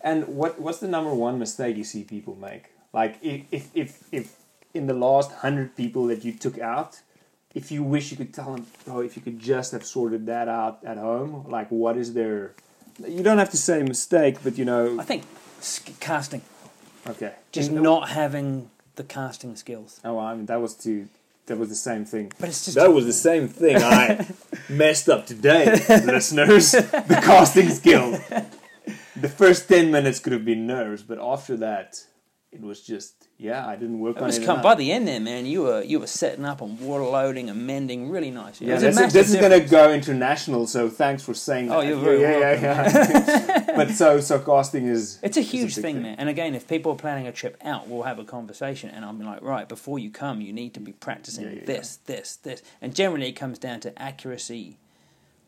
And 0.00 0.26
what 0.28 0.60
what's 0.60 0.78
the 0.78 0.88
number 0.88 1.14
one 1.14 1.38
mistake 1.38 1.76
you 1.76 1.84
see 1.84 2.02
people 2.02 2.36
make? 2.36 2.70
Like 2.92 3.18
if 3.22 3.42
if 3.52 3.70
if, 3.74 4.04
if 4.12 4.36
in 4.74 4.86
the 4.86 4.94
last 4.94 5.30
hundred 5.32 5.76
people 5.76 6.06
that 6.06 6.24
you 6.24 6.32
took 6.32 6.58
out, 6.58 7.00
if 7.54 7.70
you 7.70 7.82
wish 7.82 8.10
you 8.10 8.16
could 8.16 8.34
tell 8.34 8.54
them, 8.54 8.66
oh, 8.88 9.00
if 9.00 9.16
you 9.16 9.22
could 9.22 9.38
just 9.38 9.72
have 9.72 9.84
sorted 9.84 10.26
that 10.26 10.48
out 10.48 10.78
at 10.84 10.96
home, 10.96 11.44
like 11.48 11.68
what 11.70 11.96
is 11.96 12.14
their? 12.14 12.52
You 13.06 13.22
don't 13.22 13.38
have 13.38 13.50
to 13.50 13.56
say 13.56 13.82
mistake, 13.82 14.38
but 14.42 14.58
you 14.58 14.64
know, 14.64 14.98
I 14.98 15.04
think 15.04 15.24
casting, 16.00 16.42
okay, 17.06 17.34
just 17.52 17.70
not 17.70 18.10
having 18.10 18.70
the 18.96 19.04
casting 19.04 19.56
skills. 19.56 20.00
Oh, 20.04 20.18
I 20.18 20.34
mean 20.34 20.46
that 20.46 20.60
was 20.60 20.74
too. 20.74 21.08
That 21.46 21.58
was 21.58 21.68
the 21.68 21.74
same 21.74 22.04
thing. 22.04 22.32
But 22.38 22.50
it's 22.50 22.64
just 22.66 22.76
That 22.76 22.92
was 22.92 23.04
the 23.04 23.12
same 23.12 23.48
thing 23.48 23.76
I 23.76 24.28
messed 24.68 25.08
up 25.08 25.26
today, 25.26 25.64
listeners. 25.88 26.70
The 26.70 27.20
casting 27.20 27.68
skill. 27.68 28.20
The 29.22 29.28
first 29.28 29.68
ten 29.68 29.90
minutes 29.90 30.18
could 30.18 30.32
have 30.32 30.44
been 30.44 30.66
nerves, 30.66 31.02
but 31.02 31.18
after 31.20 31.56
that, 31.58 32.04
it 32.52 32.60
was 32.60 32.82
just 32.82 33.28
yeah. 33.38 33.66
I 33.66 33.76
didn't 33.76 34.00
work 34.00 34.16
It 34.16 34.22
on 34.22 34.26
was 34.26 34.38
it. 34.38 34.44
come 34.44 34.60
by 34.60 34.74
the 34.74 34.92
end 34.92 35.08
there, 35.08 35.20
man. 35.20 35.46
You 35.46 35.62
were 35.62 35.82
you 35.82 35.98
were 36.00 36.06
setting 36.06 36.44
up 36.44 36.60
and 36.60 36.78
water 36.80 37.04
loading 37.04 37.48
and 37.48 37.66
mending 37.66 38.10
really 38.10 38.30
nice. 38.30 38.60
Yeah, 38.60 38.76
this, 38.76 38.98
is, 38.98 39.12
this 39.12 39.30
is 39.30 39.36
going 39.36 39.58
to 39.58 39.66
go 39.66 39.90
international. 39.90 40.66
So 40.66 40.90
thanks 40.90 41.22
for 41.22 41.32
saying 41.32 41.70
oh, 41.70 41.80
that. 41.80 41.86
Oh, 41.86 41.88
you're 41.88 42.00
very 42.00 42.20
yeah, 42.20 42.60
yeah, 42.60 42.60
yeah. 42.60 43.66
but 43.76 43.90
so 43.90 44.20
so 44.20 44.38
casting 44.38 44.86
is 44.86 45.18
It's 45.22 45.38
a 45.38 45.40
huge 45.40 45.76
big 45.76 45.82
thing, 45.82 46.02
man. 46.02 46.16
And 46.18 46.28
again, 46.28 46.54
if 46.54 46.68
people 46.68 46.92
are 46.92 46.96
planning 46.96 47.26
a 47.26 47.32
trip 47.32 47.56
out, 47.64 47.88
we'll 47.88 48.02
have 48.02 48.18
a 48.18 48.24
conversation, 48.24 48.90
and 48.90 49.02
I'll 49.02 49.14
be 49.14 49.24
like, 49.24 49.40
right, 49.40 49.66
before 49.66 49.98
you 49.98 50.10
come, 50.10 50.42
you 50.42 50.52
need 50.52 50.74
to 50.74 50.80
be 50.80 50.92
practicing 50.92 51.44
Yeah, 51.44 51.60
yeah, 51.60 51.64
this, 51.64 51.96
this, 52.04 52.36
this, 52.36 52.62
and 52.82 52.94
generally 52.94 53.28
it 53.28 53.32
comes 53.32 53.58
down 53.58 53.80
to 53.80 54.02
accuracy 54.02 54.78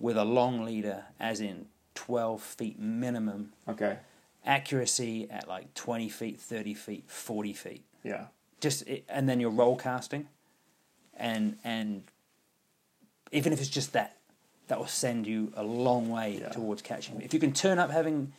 with 0.00 0.16
a 0.16 0.24
long 0.24 0.64
leader, 0.64 1.04
as 1.20 1.40
in 1.40 1.66
twelve 1.94 2.42
feet 2.42 2.78
minimum. 2.78 3.52
Okay, 3.68 3.98
Accuracy 4.44 5.28
at 5.30 5.48
like 5.48 5.72
twenty 5.74 6.08
feet, 6.08 6.40
thirty 6.40 6.74
feet, 6.74 7.04
forty 7.08 7.52
feet. 7.52 7.84
yeah, 8.02 8.26
just 8.60 8.84
and 9.08 9.28
then 9.28 9.40
your 9.40 9.50
roll 9.50 9.76
casting 9.76 10.28
and 11.16 11.56
and 11.64 12.02
even 13.32 13.52
if 13.52 13.60
it's 13.60 13.68
just 13.70 13.92
that 13.92 14.16
that 14.68 14.78
will 14.78 14.86
send 14.86 15.26
you 15.26 15.52
a 15.56 15.62
long 15.62 16.08
way 16.08 16.38
Yeah. 16.40 16.48
towards 16.48 16.82
catching 16.82 17.20
if 17.22 17.32
you 17.32 17.38
can 17.40 17.52
turn 17.52 17.78
up 17.78 17.90
having 17.90 18.32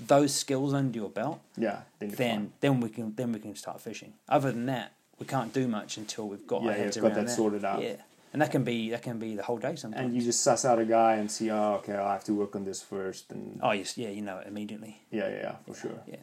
those 0.00 0.34
skills 0.34 0.74
under 0.74 0.98
your 0.98 1.08
belt 1.08 1.40
yeah. 1.56 1.82
Then, 2.00 2.10
then 2.10 2.36
fine. 2.38 2.52
then 2.60 2.80
we 2.80 2.88
can 2.88 3.14
then 3.14 3.32
we 3.32 3.38
can 3.38 3.54
start 3.54 3.80
fishing 3.80 4.14
other 4.28 4.50
than 4.50 4.66
that 4.66 4.92
we 5.20 5.26
can't 5.26 5.52
do 5.52 5.68
much 5.68 5.96
until 5.98 6.28
we've 6.28 6.46
got 6.46 6.62
Yeah, 6.62 6.70
our 6.70 6.76
yeah, 6.76 6.82
heads 6.82 6.96
got 6.96 7.12
around 7.12 7.26
that 7.26 7.30
sorted 7.30 7.64
out. 7.64 7.82
yeah 7.82 7.96
and 8.36 8.42
that 8.42 8.50
can 8.50 8.64
be 8.64 8.90
that 8.90 9.00
can 9.00 9.18
be 9.18 9.34
the 9.34 9.42
whole 9.42 9.56
day 9.56 9.74
sometimes 9.76 10.04
and 10.04 10.14
you 10.14 10.20
just 10.20 10.42
suss 10.42 10.66
out 10.66 10.78
a 10.78 10.84
guy 10.84 11.14
and 11.14 11.30
see. 11.30 11.50
Oh, 11.50 11.76
okay, 11.76 11.94
I 11.94 12.12
have 12.12 12.24
to 12.24 12.34
work 12.34 12.54
on 12.54 12.64
this 12.64 12.82
first, 12.82 13.32
and 13.32 13.58
oh 13.62 13.72
yes 13.72 13.96
yeah 13.96 14.10
you 14.10 14.20
know 14.20 14.36
it 14.40 14.46
immediately 14.46 15.00
yeah, 15.10 15.26
yeah, 15.28 15.36
yeah, 15.36 15.54
for 15.64 15.74
sure. 15.74 16.00
yeah 16.06 16.18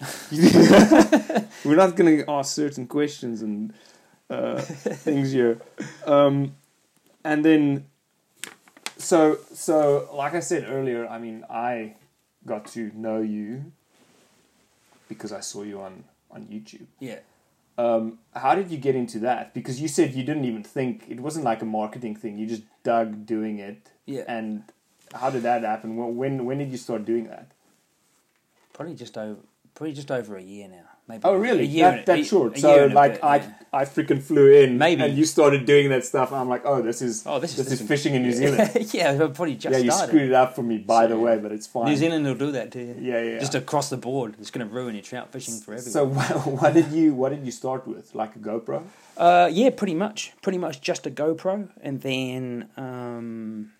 We're 1.66 1.76
not 1.76 1.94
going 1.94 2.24
to 2.24 2.30
ask 2.30 2.54
certain 2.54 2.86
questions 2.86 3.42
and 3.42 3.74
uh, 4.30 4.60
things 5.04 5.30
here. 5.30 5.60
Um, 6.06 6.56
and 7.22 7.44
then, 7.44 7.84
so 8.96 9.36
so 9.52 10.08
like 10.14 10.32
I 10.34 10.40
said 10.40 10.64
earlier, 10.66 11.06
I 11.06 11.18
mean, 11.18 11.44
I 11.50 11.96
got 12.46 12.64
to 12.68 12.90
know 12.94 13.20
you 13.20 13.72
because 15.06 15.32
I 15.34 15.40
saw 15.40 15.64
you 15.64 15.82
on 15.82 16.04
on 16.30 16.46
YouTube. 16.46 16.86
yeah 16.98 17.18
Um, 17.78 18.18
how 18.34 18.54
did 18.54 18.70
you 18.70 18.78
get 18.78 18.94
into 18.94 19.18
that? 19.20 19.54
Because 19.54 19.80
you 19.80 19.88
said 19.88 20.14
you 20.14 20.24
didn't 20.24 20.44
even 20.44 20.62
think 20.62 21.04
it 21.08 21.20
wasn't 21.20 21.44
like 21.44 21.62
a 21.62 21.66
marketing 21.66 22.16
thing. 22.16 22.38
You 22.38 22.46
just 22.46 22.62
dug 22.82 23.26
doing 23.26 23.58
it. 23.58 23.90
Yeah. 24.06 24.24
And 24.28 24.64
how 25.14 25.30
did 25.30 25.42
that 25.42 25.62
happen? 25.62 25.96
When 25.96 26.16
when, 26.16 26.44
when 26.44 26.58
did 26.58 26.70
you 26.70 26.76
start 26.76 27.04
doing 27.04 27.28
that? 27.28 27.52
probably 28.72 28.94
just 28.94 29.16
over 29.16 29.40
probably 29.74 29.92
just 29.92 30.10
over 30.10 30.36
a 30.36 30.42
year 30.42 30.68
now 30.68 30.88
maybe 31.08 31.22
Oh, 31.24 31.34
really? 31.34 31.66
That, 31.80 31.98
and- 31.98 32.06
that 32.06 32.18
a- 32.20 32.24
short. 32.24 32.56
a 32.56 32.60
So, 32.60 32.74
year 32.74 32.84
and 32.84 32.92
a 32.92 32.94
like, 32.94 33.12
bit, 33.14 33.24
I 33.24 33.36
yeah. 33.36 33.52
I 33.74 33.86
freaking 33.86 34.20
flew 34.20 34.52
in, 34.52 34.76
Maybe. 34.76 35.02
and 35.02 35.16
you 35.16 35.24
started 35.24 35.64
doing 35.64 35.88
that 35.88 36.04
stuff. 36.04 36.30
And 36.30 36.38
I'm 36.38 36.48
like, 36.50 36.60
oh, 36.66 36.82
this 36.82 37.00
is 37.00 37.22
Oh, 37.24 37.38
this 37.38 37.58
is 37.58 37.64
this 37.66 37.80
is 37.80 37.88
fishing 37.88 38.14
in 38.14 38.20
New 38.22 38.32
Zealand. 38.32 38.70
yeah, 38.92 39.12
I've 39.12 39.32
probably 39.32 39.54
just 39.56 39.72
yeah, 39.72 39.78
you 39.78 39.90
started. 39.90 40.08
screwed 40.08 40.28
it 40.28 40.34
up 40.34 40.54
for 40.54 40.62
me, 40.62 40.76
by 40.76 41.04
So, 41.04 41.08
the 41.08 41.18
way, 41.18 41.38
but 41.38 41.52
it's 41.52 41.66
fine. 41.66 41.86
New 41.86 41.96
Zealand 41.96 42.26
will 42.26 42.34
do 42.34 42.52
that 42.52 42.70
to 42.72 42.80
you. 42.80 42.96
Yeah, 43.00 43.22
yeah. 43.22 43.38
Just 43.38 43.54
across 43.54 43.88
the 43.88 43.96
board, 43.96 44.34
it's 44.38 44.50
going 44.50 44.68
to 44.68 44.70
ruin 44.74 44.94
your 44.94 45.02
trout 45.02 45.32
fishing 45.32 45.54
for 45.58 45.72
everyone. 45.72 45.90
so, 45.90 46.04
what, 46.18 46.46
what 46.62 46.74
did 46.74 46.92
you 46.92 47.14
what 47.14 47.30
did 47.30 47.46
you 47.46 47.52
start 47.52 47.86
with? 47.88 48.14
Like 48.14 48.36
a 48.36 48.40
GoPro? 48.40 48.82
uh, 49.16 49.48
yeah, 49.50 49.70
pretty 49.70 49.94
much, 49.94 50.34
pretty 50.42 50.58
much 50.58 50.82
just 50.82 51.06
a 51.06 51.10
GoPro, 51.10 51.70
and 51.80 52.02
then, 52.02 52.68
um, 52.76 53.72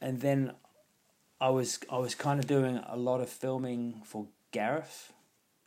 and 0.00 0.20
then, 0.20 0.52
I 1.40 1.48
was 1.48 1.78
I 1.90 1.96
was 1.98 2.14
kind 2.14 2.38
of 2.38 2.46
doing 2.46 2.80
a 2.86 2.96
lot 2.98 3.20
of 3.22 3.30
filming 3.30 4.02
for 4.04 4.26
Gareth 4.52 5.11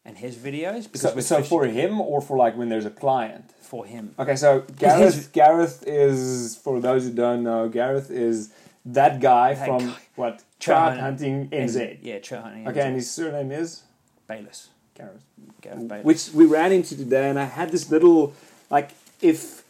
and 0.05 0.17
his 0.17 0.35
videos 0.35 0.83
because 0.91 1.01
So, 1.01 1.19
so 1.19 1.43
for 1.43 1.65
him 1.65 1.99
or 1.99 2.21
for 2.21 2.37
like 2.37 2.55
when 2.57 2.69
there's 2.69 2.85
a 2.85 2.91
client? 2.91 3.51
for 3.61 3.83
him. 3.85 4.13
Okay, 4.19 4.35
so 4.35 4.61
his- 4.61 4.77
Gareth 4.77 5.31
Gareth 5.33 5.83
is 5.87 6.55
for 6.55 6.79
those 6.79 7.05
who 7.05 7.11
don't 7.11 7.41
know, 7.43 7.67
Gareth 7.67 8.11
is 8.11 8.51
that 8.85 9.19
guy 9.19 9.55
That 9.55 9.65
from 9.67 9.87
guy. 9.87 9.95
what 10.15 10.43
Trout 10.59 10.97
hunting 10.99 11.49
NZ. 11.49 11.97
Yeah, 12.03 12.19
trout 12.19 12.43
hunting. 12.43 12.67
Okay, 12.67 12.81
and 12.81 12.95
his 12.95 13.09
surname 13.09 13.51
is 13.51 13.81
Bayless, 14.27 14.69
Gareth. 14.95 15.23
Gareth 15.61 15.87
Bayless. 15.87 16.05
which 16.05 16.29
we 16.33 16.45
ran 16.45 16.71
into 16.71 16.95
today, 16.95 17.27
and 17.29 17.39
I 17.39 17.45
had 17.45 17.71
this 17.71 17.89
little, 17.89 18.33
like, 18.69 18.91
if 19.21 19.63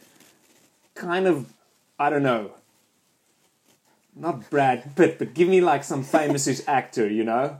kind 0.94 1.26
of, 1.26 1.50
I 1.98 2.10
don't 2.10 2.22
know, 2.22 2.50
not 4.14 4.48
Brad 4.50 4.94
Pitt, 4.96 5.18
but 5.18 5.34
give 5.34 5.48
me 5.48 5.60
like 5.60 5.84
some 5.84 6.02
famous 6.04 6.46
actor, 6.68 7.08
you 7.08 7.24
know. 7.24 7.58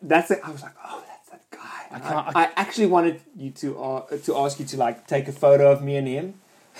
That's 0.00 0.30
it. 0.30 0.40
I 0.42 0.50
was 0.50 0.62
like, 0.62 0.74
oh, 0.84 1.04
that's 1.92 2.04
that 2.04 2.12
guy. 2.12 2.18
And 2.18 2.28
I, 2.28 2.32
can't- 2.42 2.56
I, 2.58 2.60
actually 2.60 2.86
wanted 2.86 3.20
you 3.36 3.50
to 3.50 3.82
uh, 3.82 4.16
to 4.26 4.36
ask 4.38 4.58
you 4.60 4.66
to 4.66 4.76
like 4.76 5.06
take 5.06 5.28
a 5.28 5.32
photo 5.32 5.70
of 5.70 5.82
me 5.82 5.96
and 5.96 6.08
him, 6.08 6.34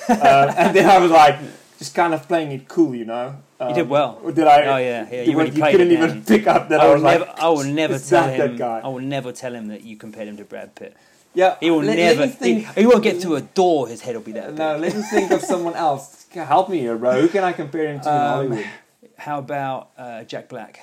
uh, 0.09 0.53
and 0.57 0.75
then 0.77 0.89
I 0.89 0.99
was 0.99 1.11
like, 1.11 1.39
just 1.79 1.95
kind 1.95 2.15
of 2.15 2.27
playing 2.29 2.53
it 2.53 2.69
cool, 2.69 2.95
you 2.95 3.05
know. 3.05 3.37
Um, 3.61 3.69
You 3.69 3.75
did 3.77 3.89
well. 3.89 4.19
Did 4.25 4.47
I? 4.47 4.63
Oh, 4.67 4.77
yeah, 4.79 5.07
yeah, 5.11 5.23
You, 5.23 5.39
really 5.39 5.51
you 5.51 5.63
couldn't 5.63 5.91
it 5.93 5.93
even 5.93 6.23
pick 6.25 6.47
up 6.49 6.69
that 6.71 6.81
I, 6.81 6.87
I 6.87 6.95
was 6.95 7.03
never, 7.03 7.25
like, 7.27 7.39
I 7.41 7.49
will 7.49 7.65
never 7.65 7.95
"Is 7.95 8.09
tell 8.09 8.29
him. 8.29 8.57
guy?" 8.57 8.81
I 8.83 8.89
will 8.89 9.01
never 9.17 9.31
tell 9.33 9.55
him 9.55 9.69
that 9.69 9.83
you 9.83 9.97
compared 9.97 10.27
him 10.29 10.37
to 10.39 10.45
Brad 10.45 10.75
Pitt. 10.75 10.97
yeah, 11.35 11.57
He 11.61 11.71
will 11.71 11.79
let- 11.79 11.97
let 11.99 12.17
never. 12.17 12.27
me 12.27 12.33
think. 12.33 12.67
he, 12.75 12.81
he 12.83 12.87
won't 12.87 13.03
get 13.05 13.21
to 13.23 13.37
a 13.37 13.41
door. 13.41 13.87
His 13.89 14.01
head 14.01 14.15
will 14.17 14.23
be 14.23 14.33
that 14.33 14.49
big. 14.49 14.59
No, 14.59 14.77
let 14.79 14.95
me 14.97 15.03
think 15.03 15.31
of 15.31 15.43
someone 15.43 15.75
else. 15.75 16.27
Help 16.35 16.69
me 16.71 16.79
here, 16.79 16.97
bro. 16.97 17.21
Who 17.21 17.29
can 17.29 17.45
I 17.45 17.53
compare 17.53 17.87
him 17.93 18.01
to 18.01 18.09
in 18.09 18.15
Um, 18.15 18.21
Hollywood? 18.29 18.67
How 19.19 19.39
about 19.39 19.91
uh, 19.97 20.25
Jack 20.25 20.49
Black? 20.49 20.81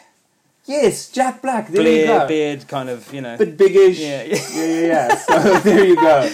Yes, 0.69 1.09
Jack 1.09 1.41
Black. 1.41 1.67
There 1.67 1.81
you 1.81 2.05
go. 2.05 2.27
beard, 2.27 2.67
kind 2.67 2.89
of, 2.89 3.11
you 3.11 3.21
know, 3.21 3.35
Bit 3.37 3.57
biggish. 3.57 3.99
Yeah, 3.99 4.23
yeah, 4.23 4.37
yeah. 4.53 4.85
yeah. 4.87 5.15
So 5.15 5.59
there 5.61 5.83
you 5.83 5.95
go. 5.95 6.29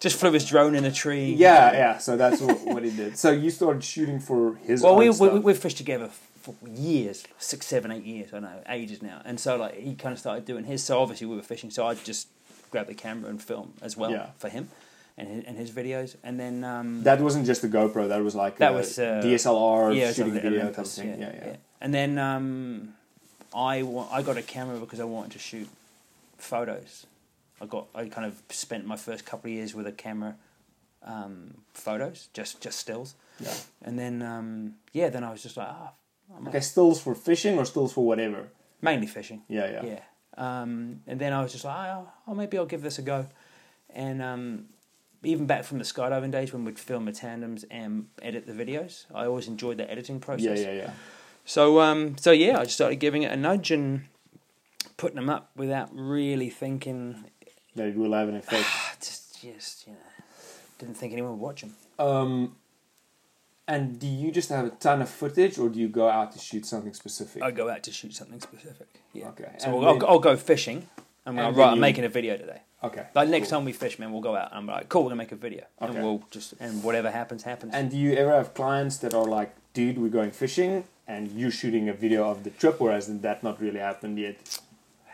just 0.00 0.18
flew 0.18 0.32
his 0.32 0.44
drone 0.44 0.74
in 0.74 0.84
a 0.84 0.90
tree. 0.90 1.32
Yeah, 1.38 1.72
yeah. 1.72 1.98
So 1.98 2.16
that's 2.16 2.40
what, 2.40 2.60
what 2.66 2.82
he 2.82 2.90
did. 2.90 3.16
So 3.16 3.30
you 3.30 3.48
started 3.50 3.84
shooting 3.84 4.18
for 4.18 4.56
his. 4.56 4.82
Well, 4.82 4.96
we, 4.96 5.08
we 5.10 5.38
we've 5.38 5.56
fished 5.56 5.76
together 5.76 6.08
for 6.08 6.56
years, 6.68 7.24
six, 7.38 7.66
seven, 7.66 7.92
eight 7.92 8.02
years. 8.04 8.34
I 8.34 8.40
know 8.40 8.60
ages 8.68 9.02
now, 9.02 9.22
and 9.24 9.38
so 9.38 9.56
like 9.56 9.76
he 9.76 9.94
kind 9.94 10.12
of 10.12 10.18
started 10.18 10.44
doing 10.44 10.64
his. 10.64 10.82
So 10.82 11.00
obviously 11.00 11.28
we 11.28 11.36
were 11.36 11.42
fishing, 11.42 11.70
so 11.70 11.86
I 11.86 11.94
just 11.94 12.26
grabbed 12.72 12.88
the 12.88 12.94
camera 12.94 13.30
and 13.30 13.40
film 13.40 13.74
as 13.82 13.96
well 13.96 14.10
Yeah. 14.10 14.30
for 14.38 14.48
him 14.48 14.68
and 15.16 15.28
his, 15.28 15.44
and 15.44 15.56
his 15.56 15.70
videos, 15.70 16.16
and 16.24 16.40
then 16.40 16.64
um, 16.64 17.04
That 17.04 17.20
wasn't 17.20 17.46
just 17.46 17.62
a 17.62 17.68
GoPro. 17.68 18.08
That 18.08 18.22
was 18.24 18.34
like 18.34 18.58
That 18.58 18.72
a 18.72 18.74
was, 18.74 18.98
uh, 18.98 19.22
DSLR 19.24 19.94
yeah, 19.96 20.12
shooting 20.12 20.34
video 20.34 20.72
type 20.72 20.86
thing. 20.86 21.20
Yeah, 21.20 21.32
yeah. 21.32 21.56
And 21.80 21.94
then 21.94 22.18
um, 22.18 22.95
I 23.56 23.82
wa- 23.82 24.08
I 24.12 24.20
got 24.22 24.36
a 24.36 24.42
camera 24.42 24.78
because 24.78 25.00
I 25.00 25.04
wanted 25.04 25.32
to 25.32 25.38
shoot 25.38 25.68
photos. 26.38 27.06
I 27.60 27.66
got 27.66 27.86
I 27.94 28.06
kind 28.08 28.26
of 28.26 28.42
spent 28.50 28.86
my 28.86 28.96
first 28.96 29.24
couple 29.24 29.48
of 29.50 29.54
years 29.54 29.74
with 29.74 29.86
a 29.86 29.92
camera, 29.92 30.36
um, 31.02 31.54
photos, 31.72 32.28
just 32.34 32.60
just 32.60 32.78
stills, 32.78 33.14
Yeah. 33.40 33.54
and 33.82 33.98
then 33.98 34.22
um, 34.22 34.74
yeah, 34.92 35.08
then 35.08 35.24
I 35.24 35.30
was 35.30 35.42
just 35.42 35.56
like, 35.56 35.68
ah, 35.70 35.92
might- 36.40 36.48
Okay, 36.50 36.60
stills 36.60 37.00
for 37.00 37.14
fishing 37.14 37.58
or 37.58 37.64
stills 37.64 37.92
for 37.92 38.04
whatever. 38.04 38.48
mainly 38.82 39.06
fishing. 39.06 39.42
Yeah, 39.48 39.70
yeah. 39.70 39.84
Yeah. 39.84 40.00
Um, 40.36 41.00
and 41.06 41.18
then 41.18 41.32
I 41.32 41.42
was 41.42 41.52
just 41.52 41.64
like, 41.64 41.88
oh, 41.88 42.08
oh, 42.28 42.34
maybe 42.34 42.58
I'll 42.58 42.66
give 42.66 42.82
this 42.82 42.98
a 42.98 43.02
go. 43.02 43.26
And 43.88 44.20
um, 44.20 44.66
even 45.24 45.46
back 45.46 45.64
from 45.64 45.78
the 45.78 45.84
skydiving 45.84 46.30
days 46.30 46.52
when 46.52 46.64
we'd 46.66 46.78
film 46.78 47.06
the 47.06 47.12
tandems 47.12 47.64
and 47.70 48.08
edit 48.20 48.46
the 48.46 48.52
videos, 48.52 49.06
I 49.14 49.24
always 49.24 49.48
enjoyed 49.48 49.78
the 49.78 49.90
editing 49.90 50.20
process. 50.20 50.58
Yeah, 50.60 50.72
yeah, 50.72 50.82
yeah. 50.82 50.90
So, 51.46 51.80
um, 51.80 52.18
so 52.18 52.32
yeah, 52.32 52.58
I 52.58 52.64
just 52.64 52.74
started 52.74 52.96
giving 52.96 53.22
it 53.22 53.32
a 53.32 53.36
nudge 53.36 53.70
and 53.70 54.06
putting 54.96 55.16
them 55.16 55.30
up 55.30 55.50
without 55.56 55.88
really 55.94 56.50
thinking. 56.50 57.24
That 57.76 57.88
it 57.88 57.96
will 57.96 58.12
have 58.12 58.28
an 58.28 58.36
effect. 58.36 58.66
Just, 59.00 59.42
just 59.42 59.86
you 59.86 59.92
know, 59.92 59.98
didn't 60.78 60.96
think 60.96 61.12
anyone 61.12 61.32
would 61.32 61.40
watch 61.40 61.60
them. 61.60 61.74
Um, 61.98 62.56
and 63.68 63.98
do 64.00 64.06
you 64.06 64.32
just 64.32 64.48
have 64.48 64.64
a 64.64 64.70
ton 64.70 65.02
of 65.02 65.10
footage, 65.10 65.58
or 65.58 65.68
do 65.68 65.78
you 65.78 65.88
go 65.88 66.08
out 66.08 66.32
to 66.32 66.38
shoot 66.38 66.64
something 66.64 66.94
specific? 66.94 67.42
I 67.42 67.50
go 67.50 67.68
out 67.68 67.82
to 67.82 67.92
shoot 67.92 68.14
something 68.14 68.40
specific. 68.40 68.88
Yeah. 69.12 69.28
Okay. 69.28 69.52
So 69.58 69.66
And 69.66 69.76
I'll, 69.76 69.88
I'll, 69.88 70.06
I'll 70.12 70.18
go 70.18 70.36
fishing. 70.36 70.88
I'm 71.26 71.38
And 71.38 71.54
then 71.54 71.54
right, 71.54 71.72
I'm 71.72 71.80
making 71.80 72.04
a 72.04 72.08
video 72.08 72.36
today. 72.38 72.62
Okay. 72.82 73.06
Like 73.14 73.28
next 73.28 73.50
cool. 73.50 73.58
time 73.58 73.64
we 73.66 73.72
fish, 73.72 73.98
man, 73.98 74.12
we'll 74.12 74.22
go 74.22 74.36
out. 74.36 74.50
And 74.52 74.58
I'm 74.60 74.66
like, 74.66 74.88
cool, 74.88 75.02
we're 75.02 75.10
gonna 75.10 75.16
make 75.18 75.32
a 75.32 75.36
video, 75.36 75.64
Okay. 75.82 75.94
and 75.94 76.02
we'll 76.02 76.22
just 76.30 76.54
and 76.60 76.82
whatever 76.82 77.10
happens, 77.10 77.42
happens. 77.42 77.74
And 77.74 77.90
do 77.90 77.96
you 77.96 78.14
ever 78.14 78.32
have 78.32 78.54
clients 78.54 78.96
that 78.98 79.12
are 79.12 79.24
like, 79.24 79.54
dude, 79.74 79.98
we're 79.98 80.08
going 80.08 80.30
fishing, 80.30 80.84
and 81.06 81.30
you 81.32 81.50
shooting 81.50 81.88
a 81.88 81.92
video 81.92 82.28
of 82.30 82.44
the 82.44 82.50
trip, 82.50 82.80
or 82.80 82.92
has 82.92 83.06
that 83.20 83.42
not 83.42 83.60
really 83.60 83.80
happened 83.80 84.18
yet? 84.18 84.60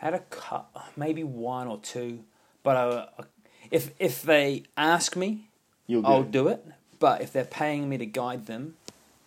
had 0.03 0.15
a 0.15 0.19
cut, 0.31 0.67
maybe 0.97 1.23
one 1.23 1.69
or 1.69 1.79
two, 1.79 2.25
but 2.65 2.77
I, 2.77 3.25
if 3.71 3.93
if 4.01 4.21
they 4.23 4.65
ask 4.77 5.17
me, 5.17 5.49
You'll 5.87 6.03
do 6.03 6.09
I'll 6.09 6.23
it. 6.23 6.31
do 6.33 6.49
it. 6.49 6.67
But 6.99 7.21
if 7.23 7.33
they're 7.33 7.45
paying 7.45 7.89
me 7.89 7.99
to 7.99 8.07
guide 8.07 8.47
them, 8.47 8.75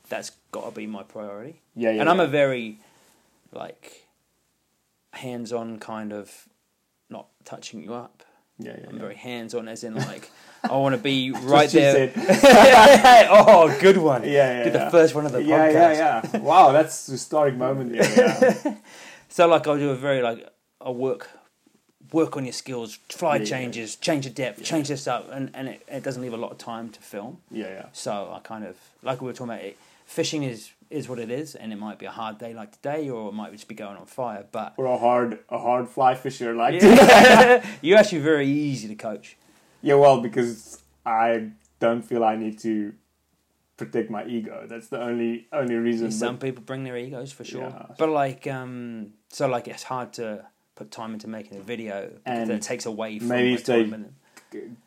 that's 0.09 0.31
got 0.51 0.65
to 0.65 0.71
be 0.71 0.85
my 0.85 1.03
priority. 1.03 1.61
Yeah, 1.75 1.91
yeah. 1.91 2.01
and 2.01 2.09
I'm 2.09 2.17
yeah. 2.17 2.23
a 2.25 2.27
very 2.27 2.79
like 3.53 4.07
hands-on 5.11 5.79
kind 5.79 6.11
of 6.11 6.49
not 7.09 7.27
touching 7.45 7.81
you 7.81 7.93
up. 7.93 8.23
Yeah, 8.59 8.75
yeah, 8.79 8.87
I'm 8.89 8.95
yeah. 8.95 9.01
very 9.01 9.15
hands-on, 9.15 9.67
as 9.67 9.83
in 9.83 9.95
like 10.11 10.29
I 10.63 10.77
want 10.77 10.95
to 10.95 11.01
be 11.01 11.31
right 11.31 11.69
there. 11.69 12.11
oh, 13.29 13.75
good 13.79 13.97
one. 13.97 14.23
Yeah, 14.23 14.29
yeah, 14.31 14.63
Did 14.63 14.73
the 14.73 14.89
first 14.91 15.13
one 15.15 15.25
of 15.25 15.31
the 15.31 15.43
yeah, 15.43 15.67
podcast. 15.69 15.73
yeah, 15.73 16.29
yeah. 16.33 16.39
Wow, 16.39 16.71
that's 16.71 17.07
a 17.07 17.11
historic 17.13 17.55
moment. 17.55 17.93
Yeah, 17.95 18.55
yeah. 18.65 18.75
So 19.29 19.47
like 19.47 19.67
I'll 19.67 19.77
do 19.77 19.89
a 19.89 19.95
very 19.95 20.21
like 20.21 20.47
a 20.79 20.91
work 20.91 21.29
work 22.13 22.37
on 22.37 22.45
your 22.45 22.53
skills, 22.53 22.97
fly 23.09 23.35
Yeah, 23.35 23.41
yeah. 23.41 23.45
changes, 23.49 23.95
change 23.97 24.23
the 24.25 24.31
depth, 24.31 24.63
change 24.63 24.87
this 24.87 25.07
up, 25.07 25.29
and 25.31 25.51
and 25.53 25.67
it, 25.67 25.83
it 25.89 26.03
doesn't 26.03 26.21
leave 26.21 26.33
a 26.33 26.37
lot 26.37 26.51
of 26.51 26.57
time 26.57 26.89
to 26.89 27.01
film. 27.01 27.39
yeah, 27.51 27.67
yeah. 27.67 27.85
So 27.91 28.31
I 28.33 28.39
kind 28.39 28.63
of 28.63 28.77
like 29.03 29.21
we 29.21 29.27
were 29.27 29.33
talking 29.33 29.53
about 29.53 29.63
it. 29.65 29.77
Fishing 30.05 30.43
is 30.43 30.71
is 30.89 31.07
what 31.09 31.19
it 31.19 31.29
is, 31.31 31.55
and 31.55 31.71
it 31.73 31.77
might 31.77 31.99
be 31.99 32.05
a 32.05 32.11
hard 32.11 32.37
day 32.37 32.53
like 32.53 32.71
today, 32.73 33.09
or 33.09 33.29
it 33.29 33.33
might 33.33 33.51
just 33.51 33.67
be 33.67 33.75
going 33.75 33.97
on 33.97 34.05
fire. 34.05 34.45
But 34.51 34.73
Or 34.77 34.85
a 34.85 34.97
hard, 34.97 35.39
a 35.49 35.57
hard 35.59 35.87
fly 35.89 36.15
fisher 36.15 36.53
like. 36.55 36.81
you're 37.81 37.97
actually 37.97 38.19
very 38.21 38.47
easy 38.47 38.87
to 38.87 38.95
coach. 38.95 39.37
Yeah, 39.81 39.95
well, 39.95 40.21
because 40.21 40.81
I 41.05 41.49
don't 41.79 42.01
feel 42.01 42.23
I 42.23 42.35
need 42.35 42.59
to 42.59 42.93
protect 43.77 44.09
my 44.09 44.25
ego. 44.25 44.65
That's 44.67 44.87
the 44.87 45.01
only 45.01 45.47
only 45.51 45.75
reason. 45.75 46.11
Some 46.11 46.37
people 46.37 46.63
bring 46.63 46.83
their 46.83 46.97
egos 46.97 47.31
for 47.31 47.43
sure, 47.43 47.61
Yeah. 47.69 47.85
but 47.97 48.09
like 48.09 48.47
um, 48.47 49.13
so 49.29 49.47
like 49.47 49.67
it's 49.67 49.83
hard 49.83 50.13
to 50.13 50.45
put 50.75 50.91
time 50.91 51.13
into 51.13 51.27
making 51.27 51.57
a 51.57 51.61
video 51.61 52.07
because 52.07 52.21
And 52.25 52.49
it 52.51 52.61
takes 52.61 52.85
away 52.85 53.19
from 53.19 53.29
maybe 53.29 53.53
if 53.53 53.65
they- 53.65 53.89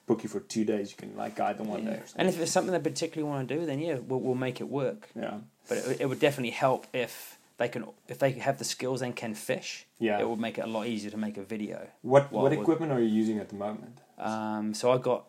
book 0.06 0.22
you 0.22 0.28
for 0.30 0.40
two 0.40 0.64
days, 0.64 0.90
you 0.90 0.96
can 0.96 1.14
like 1.16 1.37
guide 1.37 1.58
them 1.58 1.68
one 1.68 1.84
Yeah. 1.84 1.90
day. 1.96 2.02
And 2.16 2.28
if 2.28 2.40
it's 2.40 2.50
something 2.50 2.72
they 2.72 2.78
particularly 2.80 3.30
want 3.30 3.48
to 3.48 3.54
do, 3.58 3.66
then 3.66 3.80
yeah, 3.80 3.96
we'll, 3.98 4.20
we'll 4.20 4.34
make 4.34 4.61
it 4.62 4.68
work. 4.68 5.08
yeah, 5.14 5.38
But 5.68 5.78
it, 5.78 6.00
it 6.02 6.07
would 6.09 6.20
definitely 6.20 6.50
help 6.50 6.87
if 6.92 7.38
they 7.59 7.68
can, 7.68 7.85
if 8.09 8.18
they 8.18 8.33
have 8.33 8.59
the 8.59 8.64
skills 8.64 9.02
and 9.02 9.14
can 9.14 9.35
fish. 9.35 9.87
Yeah. 9.98 10.20
it 10.20 10.28
would 10.28 10.38
make 10.38 10.59
it 10.59 10.62
a 10.64 10.66
lot 10.66 10.87
easier 10.87 11.11
to 11.11 11.16
make 11.16 11.37
a 11.37 11.42
video. 11.42 11.88
what 12.02 12.33
what 12.33 12.50
would- 12.50 12.52
equipment 12.59 12.92
are 12.92 13.00
you 13.00 13.09
using 13.09 13.38
at 13.38 13.48
the 13.48 13.57
moment? 13.57 13.98
Um, 14.18 14.74
so 14.74 14.90
I 14.90 14.98
got 14.98 15.26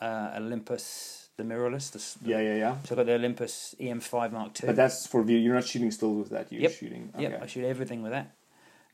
uh, 0.00 0.32
Olympus, 0.36 1.28
the 1.36 1.42
mirrorless. 1.44 1.90
The, 1.92 2.28
Yeah, 2.30 2.40
yeah, 2.40 2.56
yeah. 2.56 2.76
So 2.84 2.94
I 2.94 2.96
got 2.96 3.06
the 3.06 3.14
Olympus 3.14 3.74
EM5 3.80 4.32
Mark 4.32 4.60
II. 4.62 4.66
But 4.68 4.76
that's 4.76 5.06
for 5.06 5.22
video. 5.22 5.40
You're 5.40 5.54
not 5.54 5.64
shooting 5.66 5.90
still 5.90 6.14
with 6.14 6.30
that. 6.30 6.52
You're 6.52 6.62
Yep. 6.62 6.72
shooting. 6.72 7.12
Yep, 7.18 7.32
Okay. 7.32 7.42
I 7.42 7.46
shoot 7.46 7.64
everything 7.64 8.02
with 8.02 8.12
that. 8.12 8.30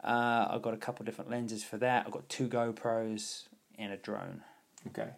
Uh, 0.02 0.48
I've 0.50 0.62
got 0.62 0.74
a 0.74 0.78
couple 0.78 1.04
different 1.04 1.30
lenses 1.30 1.62
for 1.64 1.76
that. 1.78 2.06
I've 2.06 2.12
got 2.12 2.28
two 2.28 2.48
GoPros 2.48 3.44
and 3.78 3.92
a 3.92 3.96
drone. 3.96 4.42
Okay. 4.88 5.10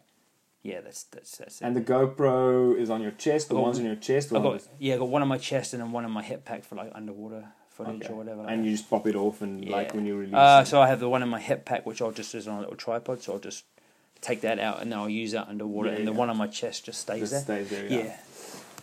Yeah, 0.63 0.81
that's 0.81 1.03
that's 1.05 1.37
that's 1.39 1.61
it. 1.61 1.65
And 1.65 1.75
the 1.75 1.81
GoPro 1.81 2.77
is 2.79 2.89
on 2.91 3.03
your 3.03 3.11
chest. 3.13 3.49
The 3.49 3.57
Oh, 3.57 3.63
one's 3.63 3.79
on 3.79 3.85
your 3.85 3.97
chest. 3.97 4.31
The 4.31 4.39
I 4.39 4.43
got 4.43 4.63
yeah, 4.79 4.95
I 4.95 4.99
got 4.99 5.09
one 5.09 5.23
on 5.23 5.29
my 5.29 5.39
chest 5.39 5.73
and 5.75 5.83
then 5.83 5.91
one 5.93 6.05
on 6.05 6.13
my 6.13 6.23
hip 6.23 6.45
pack 6.45 6.65
for 6.65 6.77
like 6.77 6.93
underwater 6.95 7.47
footage 7.71 8.03
Okay. 8.05 8.13
or 8.13 8.17
whatever. 8.17 8.43
Like 8.43 8.51
and 8.53 8.63
that. 8.65 8.69
you 8.69 8.77
just 8.77 8.89
pop 8.89 9.07
it 9.07 9.17
off 9.17 9.43
and 9.43 9.69
like 9.69 9.93
when 9.95 10.07
you 10.07 10.17
release. 10.17 10.35
Uh, 10.35 10.61
it. 10.63 10.69
so 10.69 10.81
I 10.81 10.87
have 10.89 11.01
the 11.01 11.09
one 11.09 11.23
in 11.23 11.29
my 11.29 11.41
hip 11.41 11.65
pack, 11.65 11.85
which 11.85 12.01
I'll 12.01 12.13
just 12.13 12.35
is 12.35 12.47
on 12.47 12.59
a 12.59 12.61
little 12.61 12.77
tripod. 12.77 13.23
So 13.23 13.33
I'll 13.33 13.39
just 13.41 13.65
take 14.21 14.41
that 14.43 14.61
out 14.61 14.81
and 14.81 14.93
then 14.93 14.99
I'll 15.01 15.09
use 15.09 15.33
that 15.33 15.49
underwater, 15.49 15.91
Yeah, 15.91 15.97
and 15.99 16.07
the 16.07 16.13
one 16.13 16.31
on 16.31 16.37
my 16.37 16.47
chest 16.47 16.85
just 16.85 17.01
stays 17.01 17.19
just 17.31 17.47
there. 17.49 17.65
stays 17.65 17.71
there. 17.71 17.87
Yeah. 17.91 18.05
Yeah. 18.05 18.17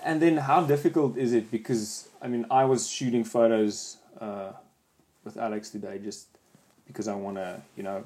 And 0.03 0.21
then 0.21 0.35
how 0.37 0.63
difficult 0.63 1.17
is 1.17 1.31
it? 1.33 1.49
Because 1.49 2.09
I 2.21 2.27
mean, 2.27 2.45
I 2.51 2.65
was 2.65 2.89
shooting 2.89 3.23
photos 3.23 3.97
uh, 4.19 4.51
with 5.23 5.37
Alex 5.37 5.69
today 5.69 5.97
just 6.03 6.27
because 6.87 7.07
I 7.07 7.15
want 7.15 7.37
to, 7.37 7.61
you 7.77 7.83
know, 7.83 8.03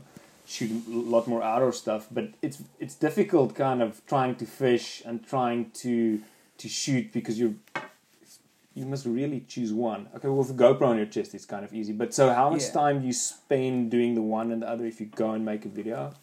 shoot 0.54 0.72
a 0.88 0.92
lot 1.16 1.28
more 1.28 1.42
outdoor 1.44 1.74
stuff. 1.74 2.08
But 2.12 2.26
it's 2.42 2.58
it's 2.80 2.96
difficult, 2.96 3.56
kind 3.56 3.82
of 3.82 4.02
trying 4.06 4.36
to 4.36 4.46
fish 4.46 5.02
and 5.06 5.26
trying 5.26 5.72
to 5.84 6.22
to 6.62 6.68
shoot 6.70 7.12
because 7.12 7.40
you 7.40 7.60
you 8.76 8.86
must 8.86 9.06
really 9.06 9.42
choose 9.48 9.72
one. 9.72 10.08
Okay, 10.16 10.28
well, 10.28 10.38
with 10.38 10.56
the 10.56 10.64
GoPro 10.64 10.88
on 10.88 10.98
your 10.98 11.06
chest, 11.06 11.34
it's 11.36 11.46
kind 11.46 11.64
of 11.64 11.74
easy. 11.74 11.94
But 11.94 12.14
so, 12.14 12.34
how 12.34 12.50
much 12.50 12.64
Yeah. 12.64 12.72
time 12.82 13.02
do 13.02 13.08
you 13.08 13.14
spend 13.14 13.92
doing 13.92 14.16
the 14.16 14.22
one 14.22 14.52
and 14.52 14.62
the 14.64 14.70
other 14.70 14.86
if 14.86 15.00
you 15.00 15.06
go 15.08 15.32
and 15.32 15.46
make 15.46 15.64
a 15.66 15.70
video? 15.70 16.14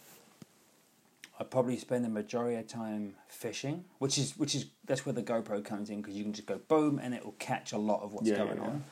I 1.39 1.45
probably 1.45 1.79
spend 1.79 2.05
the 2.05 2.09
majority 2.11 2.57
of 2.57 2.67
time 2.67 3.15
fishing, 3.29 3.85
which 3.99 4.19
is 4.19 4.37
which 4.37 4.55
is 4.55 4.67
that's 4.85 5.07
where 5.07 5.13
the 5.15 5.23
GoPro 5.23 5.65
comes 5.65 5.89
in 5.91 6.01
because 6.03 6.15
you 6.17 6.23
can 6.25 6.33
just 6.33 6.47
go 6.47 6.59
boom 6.69 6.99
and 7.03 7.15
it 7.15 7.25
will 7.25 7.37
catch 7.39 7.73
a 7.73 7.79
lot 7.79 8.03
of 8.03 8.13
what's 8.13 8.29
Yeah, 8.29 8.37
going 8.45 8.59
yeah. 8.59 8.65
on. 8.71 8.85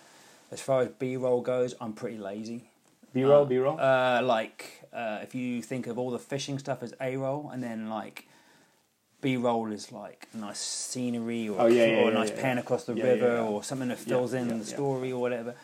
As 0.51 0.61
far 0.63 0.81
as 0.81 0.89
B 0.99 1.17
roll 1.19 1.43
goes, 1.43 1.75
I'm 1.81 1.93
pretty 1.93 2.17
lazy. 2.17 2.71
B 3.13 3.25
roll, 3.25 3.43
Uh, 3.43 3.45
B 3.47 3.59
roll. 3.59 3.81
Uh, 3.81 4.21
like 4.23 4.85
uh, 4.93 5.21
if 5.23 5.35
you 5.35 5.63
think 5.63 5.87
of 5.87 5.99
all 5.99 6.11
the 6.11 6.19
fishing 6.19 6.59
stuff 6.59 6.83
as 6.83 6.95
A 7.01 7.17
roll, 7.17 7.51
and 7.53 7.63
then 7.63 7.89
like 7.89 8.27
B 9.21 9.37
roll 9.37 9.73
is 9.73 9.91
like 9.93 10.29
nice 10.35 10.61
scenery 10.61 11.49
or, 11.49 11.63
Oh, 11.63 11.67
yeah, 11.67 11.85
or 11.85 11.87
yeah, 11.87 12.09
a 12.09 12.13
nice 12.13 12.31
yeah. 12.31 12.41
pan 12.41 12.59
across 12.59 12.85
the 12.85 12.95
Yeah, 12.95 13.05
yeah, 13.05 13.11
river 13.13 13.35
yeah. 13.37 13.43
or 13.43 13.65
something 13.65 13.89
that 13.89 13.99
fills 13.99 14.33
in 14.35 14.47
yeah, 14.49 14.53
the 14.55 14.59
yeah. 14.59 14.65
story 14.77 15.13
or 15.13 15.21
whatever. 15.21 15.55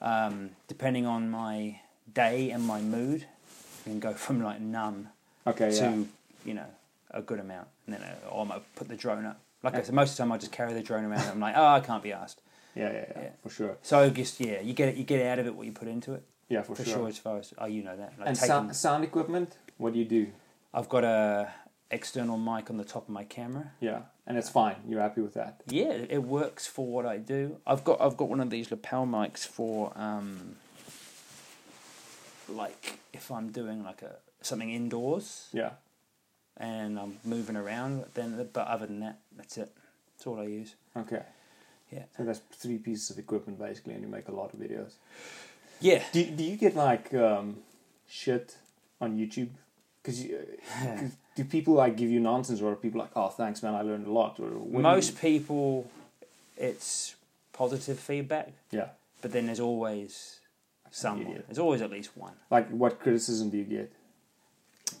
Um, 0.00 0.50
depending 0.68 1.06
on 1.06 1.30
my 1.30 1.80
day 2.12 2.50
and 2.50 2.64
my 2.64 2.80
mood, 2.80 3.22
you 3.22 3.92
can 3.92 4.00
go 4.00 4.12
from 4.24 4.42
like 4.42 4.60
none 4.60 5.08
okay, 5.46 5.70
to 5.70 5.84
yeah. 5.84 6.04
you 6.44 6.54
know 6.54 6.66
a 7.10 7.20
good 7.22 7.40
amount, 7.40 7.68
and 7.86 7.96
then 7.96 8.02
uh, 8.02 8.28
or 8.30 8.44
I 8.44 8.48
might 8.48 8.74
put 8.76 8.88
the 8.88 8.96
drone 8.96 9.24
up. 9.26 9.40
Like 9.62 9.74
I 9.74 9.82
said, 9.82 9.94
most 9.94 10.12
of 10.12 10.16
the 10.16 10.22
time 10.22 10.32
I 10.32 10.38
just 10.38 10.52
carry 10.52 10.72
the 10.72 10.80
drone 10.82 11.04
around. 11.04 11.20
And 11.20 11.30
I'm 11.32 11.40
like, 11.40 11.54
oh, 11.54 11.66
I 11.66 11.80
can't 11.80 12.02
be 12.02 12.12
asked. 12.12 12.40
yeah, 12.74 12.90
yeah, 12.92 13.04
yeah, 13.14 13.22
Yeah. 13.24 13.28
for 13.42 13.50
sure. 13.50 13.76
So 13.82 13.98
I 13.98 14.08
guess 14.08 14.40
yeah, 14.40 14.60
you 14.62 14.72
get 14.72 14.88
it, 14.90 14.96
you 14.96 15.04
get 15.04 15.20
out 15.26 15.38
of 15.38 15.46
it 15.46 15.54
what 15.54 15.66
you 15.66 15.72
put 15.72 15.88
into 15.88 16.14
it 16.14 16.22
Yeah, 16.50 16.62
for, 16.62 16.74
for 16.74 16.84
sure. 16.84 16.94
sure. 16.94 17.08
As 17.08 17.16
far 17.18 17.38
as 17.38 17.54
oh, 17.56 17.66
you 17.66 17.82
know 17.82 17.96
that. 17.96 18.12
Like 18.18 18.28
And 18.28 18.36
taking- 18.36 18.48
sound, 18.48 18.76
sound 18.76 19.04
equipment, 19.04 19.56
what 19.78 19.92
do 19.94 19.98
you 19.98 20.04
do? 20.04 20.26
I've 20.74 20.88
got 20.90 21.04
a 21.04 21.48
external 21.90 22.36
mic 22.38 22.70
on 22.70 22.76
the 22.76 22.84
top 22.84 23.04
of 23.04 23.08
my 23.08 23.24
camera. 23.24 23.70
Yeah, 23.80 24.02
and 24.26 24.36
it's 24.36 24.48
fine. 24.50 24.76
You're 24.88 25.00
happy 25.00 25.20
with 25.22 25.34
that? 25.34 25.62
Yeah, 25.68 25.92
it 25.92 26.10
it 26.10 26.22
works 26.22 26.66
for 26.66 26.86
what 26.86 27.06
I 27.06 27.16
do. 27.18 27.56
I've 27.66 27.82
got 27.84 28.00
I've 28.00 28.16
got 28.16 28.28
one 28.28 28.40
of 28.40 28.50
these 28.50 28.70
lapel 28.70 29.06
mics 29.06 29.46
for 29.46 29.92
um 29.96 30.56
like 32.48 32.98
if 33.12 33.30
I'm 33.30 33.50
doing 33.50 33.82
like 33.84 34.02
a 34.02 34.16
something 34.42 34.70
indoors 34.70 35.48
Yeah. 35.52 35.70
and 36.56 36.98
I'm 36.98 37.18
moving 37.24 37.56
around 37.56 38.04
then 38.14 38.48
but 38.52 38.66
other 38.66 38.86
than 38.86 39.00
that 39.00 39.18
that's 39.36 39.56
it. 39.56 39.70
That's 40.16 40.26
all 40.26 40.40
I 40.40 40.44
use. 40.44 40.74
Okay. 40.96 41.22
Yeah. 41.92 42.04
So 42.16 42.24
that's 42.24 42.40
three 42.52 42.78
pieces 42.78 43.10
of 43.10 43.18
equipment 43.18 43.58
basically, 43.58 43.94
and 43.94 44.02
you 44.02 44.08
make 44.08 44.28
a 44.28 44.32
lot 44.32 44.52
of 44.54 44.60
videos. 44.60 44.92
Yeah. 45.80 46.02
Do 46.12 46.24
Do 46.24 46.44
you 46.44 46.56
get 46.56 46.76
like 46.76 47.12
um, 47.14 47.56
shit 48.08 48.56
on 49.00 49.16
YouTube? 49.18 49.48
Because 50.02 50.22
you, 50.24 50.38
'cause 50.82 51.12
do 51.36 51.44
people 51.44 51.74
like 51.74 51.96
give 51.96 52.10
you 52.10 52.20
nonsense, 52.20 52.60
or 52.60 52.72
are 52.72 52.76
people 52.76 53.00
like, 53.00 53.10
"Oh, 53.16 53.28
thanks, 53.28 53.62
man, 53.62 53.74
I 53.74 53.82
learned 53.82 54.06
a 54.06 54.12
lot"? 54.12 54.38
Or 54.40 54.48
do 54.50 54.68
you- 54.72 54.78
Most 54.80 55.18
people 55.20 55.90
it's 56.56 57.14
positive 57.52 57.98
feedback, 57.98 58.52
yeah. 58.70 58.88
but 59.22 59.32
then 59.32 59.46
there's 59.46 59.60
always 59.60 60.40
someone. 60.90 61.26
idiot. 61.26 61.44
There's 61.48 61.58
always 61.58 61.80
at 61.82 61.90
least 61.90 62.16
one. 62.16 62.34
Like, 62.50 62.68
what 62.70 62.98
criticism 63.00 63.48
do 63.50 63.56
you 63.58 63.64
get? 63.64 63.92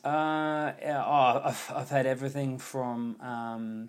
Uh, 0.04 0.72
yeah, 0.80 1.02
oh, 1.04 1.42
I've, 1.44 1.72
I've 1.74 1.90
had 1.90 2.06
everything 2.06 2.58
from 2.58 3.20
um, 3.20 3.88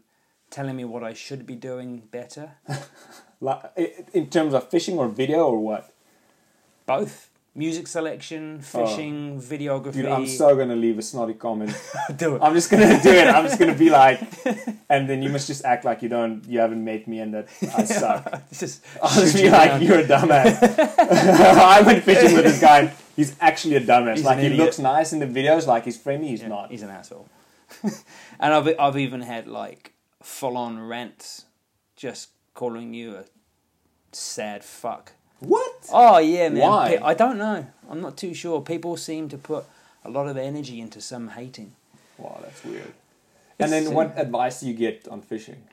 telling 0.50 0.76
me 0.76 0.84
what 0.84 1.04
I 1.04 1.14
should 1.14 1.46
be 1.46 1.56
doing 1.56 2.00
better, 2.12 2.52
Like, 3.40 3.64
in 4.14 4.30
terms 4.30 4.54
of 4.54 4.70
fishing 4.70 4.98
or 5.00 5.08
video 5.08 5.46
or 5.48 5.58
what? 5.60 5.94
Both 7.00 7.32
music 7.54 7.86
selection, 7.88 8.60
oh. 8.74 8.86
fishing, 8.86 9.42
videography. 9.42 9.88
Oh. 9.88 9.92
Dude, 9.92 10.06
I'm 10.06 10.28
so 10.28 10.56
gonna 10.56 10.76
leave 10.76 10.98
a 10.98 11.02
snotty 11.02 11.34
comment. 11.34 11.76
do 12.16 12.36
it. 12.36 12.42
I'm 12.42 12.54
just 12.54 12.70
gonna 12.72 13.02
do 13.02 13.12
it. 13.12 13.28
I'm 13.28 13.46
just 13.46 13.60
gonna 13.60 13.76
be 13.76 13.90
like, 13.90 14.22
and 14.90 15.10
then 15.10 15.22
you 15.22 15.30
must 15.30 15.48
just 15.48 15.66
act 15.66 15.84
like 15.86 16.02
you 16.02 16.10
don't, 16.10 16.46
you 16.46 16.60
haven't 16.60 16.84
met 16.84 17.08
me, 17.08 17.20
and 17.20 17.34
that 17.34 17.48
I 17.76 17.84
suck. 18.02 18.50
Just 18.52 18.84
I'll 19.02 19.22
just 19.22 19.36
be 19.36 19.50
like, 19.50 19.72
down. 19.72 19.82
you're 19.82 20.00
a 20.00 20.06
dumbass. 20.06 20.62
I 20.98 21.82
went 21.82 22.04
fishing 22.04 22.36
with 22.36 22.46
this 22.46 22.62
guy. 22.62 22.94
He's 23.16 23.36
actually 23.42 23.76
a 23.76 23.82
dumbass. 23.82 24.18
He's 24.18 24.26
like 24.26 24.40
he 24.40 24.50
looks 24.50 24.80
nice 24.80 25.14
in 25.14 25.20
the 25.20 25.28
videos, 25.28 25.68
like 25.68 25.86
he's 25.86 25.98
friendly. 25.98 26.30
He's 26.30 26.42
Yeah, 26.42 26.48
not. 26.50 26.72
He's 26.72 26.84
an 26.84 26.90
asshole. 26.90 27.28
and 28.40 28.54
I've 28.54 28.76
I've 28.80 28.98
even 28.98 29.22
had 29.22 29.48
like 29.48 29.94
full 30.24 30.58
on 30.58 30.80
rants, 30.80 31.46
just 31.96 32.30
calling 32.54 32.94
you 32.94 33.16
a 33.16 33.26
sad 34.12 34.64
fuck. 34.64 35.14
What? 35.42 35.90
Oh 35.92 36.20
yeah, 36.20 36.50
man. 36.50 36.62
Why? 36.62 37.00
I 37.04 37.14
don't 37.14 37.38
know. 37.38 37.66
I'm 37.90 38.00
not 38.00 38.16
too 38.16 38.34
sure. 38.34 38.62
People 38.62 38.96
seem 38.96 39.28
to 39.30 39.38
put 39.38 39.66
a 40.06 40.10
lot 40.10 40.28
of 40.28 40.38
energy 40.38 40.80
into 40.80 41.02
some 41.02 41.30
hating. 41.30 41.74
Wow, 42.18 42.40
that's 42.44 42.64
weird. 42.64 42.84
It's, 42.84 42.94
And 43.60 43.72
then, 43.72 43.94
what 43.94 44.14
advice 44.18 44.60
do 44.62 44.68
you 44.68 44.74
get 44.76 45.08
on 45.08 45.22
fishing? 45.22 45.64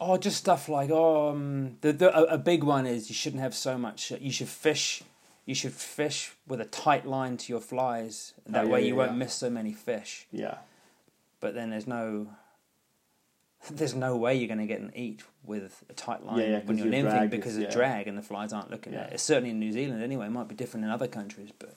Oh, 0.00 0.16
just 0.16 0.36
stuff 0.38 0.68
like 0.68 0.90
oh, 0.92 1.30
um, 1.30 1.76
the, 1.80 1.92
the 1.92 2.16
a, 2.16 2.34
a 2.34 2.38
big 2.38 2.62
one 2.64 2.86
is 2.86 3.08
you 3.08 3.14
shouldn't 3.14 3.42
have 3.42 3.54
so 3.54 3.76
much. 3.76 4.12
You 4.20 4.30
should 4.32 4.48
fish. 4.48 5.02
You 5.44 5.54
should 5.54 5.72
fish 5.74 6.32
with 6.46 6.60
a 6.60 6.64
tight 6.64 7.04
line 7.04 7.36
to 7.36 7.52
your 7.52 7.60
flies. 7.60 8.32
That 8.46 8.64
Oh, 8.64 8.66
yeah, 8.66 8.72
way 8.72 8.80
yeah, 8.80 8.86
you 8.86 8.96
won't 8.96 9.10
yeah. 9.12 9.16
miss 9.18 9.34
so 9.34 9.50
many 9.50 9.72
fish. 9.72 10.26
Yeah, 10.32 10.58
But 11.40 11.54
then 11.54 11.70
there's 11.70 11.86
no. 11.86 12.28
There's 13.70 13.94
no 13.94 14.16
way 14.16 14.34
you're 14.34 14.48
going 14.48 14.58
to 14.60 14.66
get 14.66 14.80
an 14.80 14.92
eat 14.94 15.22
with 15.44 15.84
a 15.88 15.92
tight 15.92 16.24
line 16.24 16.38
Yeah, 16.38 16.46
yeah, 16.46 16.60
when 16.64 16.78
you're 16.78 16.86
your 16.86 16.94
nymphing 17.04 17.10
drag 17.10 17.30
because 17.30 17.56
of 17.56 17.70
drag 17.70 18.08
and 18.08 18.16
the 18.16 18.22
flies 18.22 18.52
aren't 18.52 18.70
looking 18.70 18.94
at 18.94 19.08
it. 19.08 19.14
It's 19.14 19.22
certainly 19.22 19.50
in 19.50 19.58
New 19.58 19.72
Zealand 19.72 20.02
anyway. 20.02 20.26
It 20.26 20.30
might 20.30 20.48
be 20.48 20.54
different 20.54 20.84
in 20.84 20.90
other 20.90 21.06
countries, 21.08 21.50
but 21.58 21.74